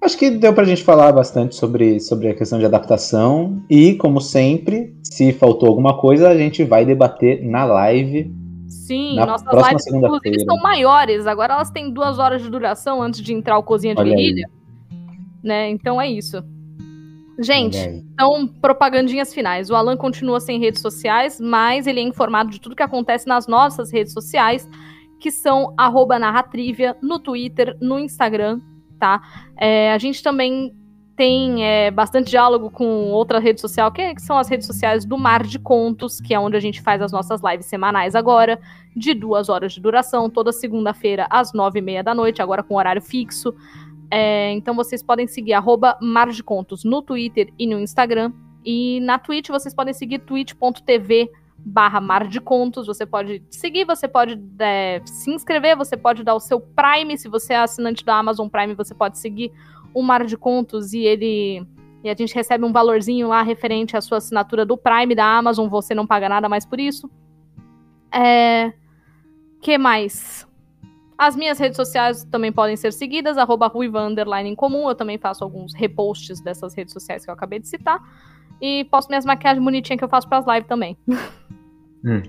Acho 0.00 0.16
que 0.16 0.30
deu 0.30 0.54
pra 0.54 0.64
gente 0.64 0.84
falar 0.84 1.12
bastante 1.12 1.56
sobre, 1.56 1.98
sobre 1.98 2.28
a 2.28 2.34
questão 2.34 2.58
de 2.58 2.64
adaptação. 2.64 3.60
E, 3.68 3.94
como 3.94 4.20
sempre, 4.20 4.94
se 5.02 5.32
faltou 5.32 5.68
alguma 5.68 5.98
coisa, 5.98 6.28
a 6.28 6.36
gente 6.36 6.62
vai 6.62 6.84
debater 6.84 7.44
na 7.44 7.64
live. 7.64 8.32
Sim, 8.68 9.16
Na 9.16 9.26
nossas 9.26 9.48
lives, 9.52 9.86
inclusive, 9.86 10.44
são 10.44 10.56
maiores. 10.58 11.26
Agora 11.26 11.54
elas 11.54 11.70
têm 11.70 11.90
duas 11.90 12.18
horas 12.18 12.42
de 12.42 12.48
duração 12.48 13.02
antes 13.02 13.20
de 13.20 13.34
entrar 13.34 13.58
o 13.58 13.62
Cozinha 13.62 13.94
de 13.94 14.00
Olha 14.00 14.10
aí. 14.10 14.16
Guerrilha. 14.16 14.50
Né? 15.42 15.70
Então 15.70 16.00
é 16.00 16.08
isso. 16.08 16.44
Gente. 17.38 17.78
Então, 17.78 18.46
propagandinhas 18.46 19.32
finais. 19.32 19.70
O 19.70 19.74
Alan 19.74 19.96
continua 19.96 20.40
sem 20.40 20.58
redes 20.58 20.80
sociais, 20.80 21.40
mas 21.40 21.86
ele 21.86 22.00
é 22.00 22.02
informado 22.02 22.50
de 22.50 22.60
tudo 22.60 22.74
que 22.74 22.82
acontece 22.82 23.26
nas 23.28 23.46
nossas 23.46 23.92
redes 23.92 24.12
sociais, 24.12 24.68
que 25.18 25.30
são 25.30 25.74
narratrivia, 26.18 26.96
no 27.02 27.18
Twitter, 27.18 27.76
no 27.80 27.98
Instagram, 27.98 28.60
tá? 28.98 29.20
É, 29.56 29.92
a 29.92 29.98
gente 29.98 30.22
também 30.22 30.74
tem 31.18 31.66
é, 31.66 31.90
bastante 31.90 32.30
diálogo 32.30 32.70
com 32.70 33.10
outra 33.10 33.40
rede 33.40 33.60
social, 33.60 33.90
que, 33.90 34.14
que 34.14 34.22
são 34.22 34.38
as 34.38 34.48
redes 34.48 34.68
sociais 34.68 35.04
do 35.04 35.18
Mar 35.18 35.42
de 35.42 35.58
Contos, 35.58 36.20
que 36.20 36.32
é 36.32 36.38
onde 36.38 36.56
a 36.56 36.60
gente 36.60 36.80
faz 36.80 37.02
as 37.02 37.10
nossas 37.10 37.40
lives 37.42 37.66
semanais 37.66 38.14
agora, 38.14 38.60
de 38.94 39.14
duas 39.14 39.48
horas 39.48 39.72
de 39.72 39.80
duração, 39.80 40.30
toda 40.30 40.52
segunda-feira 40.52 41.26
às 41.28 41.52
nove 41.52 41.80
e 41.80 41.82
meia 41.82 42.04
da 42.04 42.14
noite, 42.14 42.40
agora 42.40 42.62
com 42.62 42.76
horário 42.76 43.02
fixo. 43.02 43.52
É, 44.10 44.52
então 44.52 44.76
vocês 44.76 45.02
podem 45.02 45.26
seguir 45.26 45.54
arroba 45.54 45.98
Mar 46.00 46.30
de 46.30 46.42
Contos 46.42 46.84
no 46.84 47.02
Twitter 47.02 47.52
e 47.58 47.66
no 47.66 47.80
Instagram. 47.80 48.32
E 48.64 49.00
na 49.00 49.18
Twitch 49.18 49.48
vocês 49.48 49.74
podem 49.74 49.94
seguir 49.94 50.20
twitch.tv 50.20 51.28
barra 51.58 52.00
Mar 52.00 52.26
de 52.26 52.40
Contos. 52.40 52.86
Você 52.86 53.04
pode 53.04 53.42
seguir, 53.50 53.84
você 53.84 54.08
pode 54.08 54.40
é, 54.58 55.00
se 55.04 55.30
inscrever, 55.30 55.76
você 55.76 55.96
pode 55.96 56.22
dar 56.22 56.34
o 56.34 56.40
seu 56.40 56.60
Prime. 56.60 57.16
Se 57.18 57.28
você 57.28 57.52
é 57.52 57.58
assinante 57.58 58.04
da 58.04 58.16
Amazon 58.16 58.48
Prime, 58.48 58.74
você 58.74 58.94
pode 58.94 59.18
seguir 59.18 59.52
o 59.92 60.02
Mar 60.02 60.24
de 60.24 60.36
Contos 60.36 60.92
e 60.92 61.00
ele. 61.00 61.66
E 62.02 62.08
a 62.08 62.14
gente 62.14 62.34
recebe 62.34 62.64
um 62.64 62.72
valorzinho 62.72 63.28
lá 63.28 63.42
referente 63.42 63.96
à 63.96 64.00
sua 64.00 64.18
assinatura 64.18 64.64
do 64.64 64.76
Prime 64.76 65.14
da 65.14 65.24
Amazon. 65.24 65.68
Você 65.68 65.94
não 65.94 66.06
paga 66.06 66.28
nada 66.28 66.48
mais 66.48 66.64
por 66.64 66.78
isso. 66.78 67.10
É. 68.12 68.72
que 69.60 69.76
mais? 69.76 70.46
As 71.18 71.34
minhas 71.34 71.58
redes 71.58 71.76
sociais 71.76 72.24
também 72.30 72.52
podem 72.52 72.76
ser 72.76 72.92
seguidas, 72.92 73.36
arroba 73.36 73.66
Ruiva 73.66 74.06
comum. 74.56 74.88
Eu 74.88 74.94
também 74.94 75.18
faço 75.18 75.42
alguns 75.42 75.74
reposts 75.74 76.40
dessas 76.40 76.74
redes 76.74 76.92
sociais 76.92 77.24
que 77.24 77.30
eu 77.30 77.34
acabei 77.34 77.58
de 77.58 77.66
citar. 77.66 78.00
E 78.60 78.84
posto 78.84 79.08
minhas 79.08 79.24
maquiagens 79.24 79.64
bonitinhas 79.64 79.98
que 79.98 80.04
eu 80.04 80.08
faço 80.08 80.28
pras 80.28 80.46
lives 80.46 80.66
também. 80.68 80.96
Hum. 82.04 82.22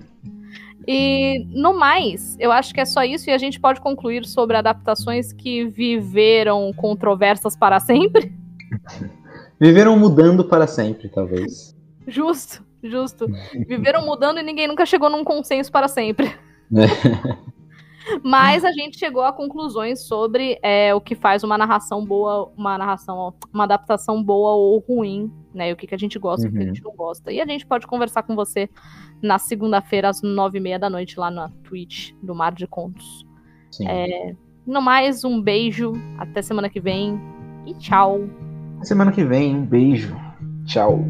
E 0.86 1.46
no 1.50 1.78
mais, 1.78 2.36
eu 2.40 2.50
acho 2.50 2.72
que 2.72 2.80
é 2.80 2.84
só 2.84 3.04
isso 3.04 3.28
e 3.28 3.32
a 3.32 3.38
gente 3.38 3.60
pode 3.60 3.80
concluir 3.80 4.24
sobre 4.26 4.56
adaptações 4.56 5.32
que 5.32 5.64
viveram 5.66 6.72
controvérsias 6.72 7.56
para 7.56 7.78
sempre. 7.78 8.32
Viveram 9.60 9.98
mudando 9.98 10.42
para 10.42 10.66
sempre, 10.66 11.06
talvez. 11.10 11.76
Justo, 12.08 12.64
justo. 12.82 13.26
Viveram 13.68 14.06
mudando 14.06 14.38
e 14.38 14.42
ninguém 14.42 14.66
nunca 14.66 14.86
chegou 14.86 15.10
num 15.10 15.22
consenso 15.22 15.70
para 15.70 15.86
sempre. 15.86 16.34
Mas 18.22 18.64
a 18.64 18.72
gente 18.72 18.98
chegou 18.98 19.22
a 19.22 19.32
conclusões 19.32 20.00
sobre 20.06 20.58
é, 20.62 20.94
o 20.94 21.00
que 21.00 21.14
faz 21.14 21.42
uma 21.44 21.56
narração 21.58 22.04
boa, 22.04 22.50
uma 22.56 22.76
narração, 22.78 23.34
uma 23.52 23.64
adaptação 23.64 24.22
boa 24.22 24.52
ou 24.52 24.78
ruim, 24.78 25.30
né? 25.54 25.70
E 25.70 25.72
o 25.72 25.76
que, 25.76 25.86
que 25.86 25.94
a 25.94 25.98
gente 25.98 26.18
gosta 26.18 26.46
e 26.46 26.48
o 26.48 26.52
que 26.52 26.58
a 26.58 26.60
Uhum. 26.60 26.66
gente 26.68 26.82
não 26.82 26.94
gosta. 26.94 27.32
E 27.32 27.40
a 27.40 27.46
gente 27.46 27.66
pode 27.66 27.86
conversar 27.86 28.22
com 28.22 28.34
você 28.34 28.68
na 29.22 29.38
segunda-feira, 29.38 30.08
às 30.08 30.22
nove 30.22 30.58
e 30.58 30.60
meia 30.60 30.78
da 30.78 30.88
noite, 30.90 31.18
lá 31.18 31.30
na 31.30 31.48
Twitch 31.64 32.12
do 32.22 32.34
Mar 32.34 32.52
de 32.54 32.66
Contos. 32.66 33.24
Sim. 33.70 33.86
No 34.66 34.80
mais, 34.80 35.24
um 35.24 35.40
beijo, 35.40 35.92
até 36.18 36.42
semana 36.42 36.68
que 36.68 36.80
vem 36.80 37.20
e 37.66 37.74
tchau. 37.74 38.20
Semana 38.82 39.10
que 39.12 39.24
vem, 39.24 39.56
um 39.56 39.64
beijo. 39.66 40.16
Tchau. 40.66 41.04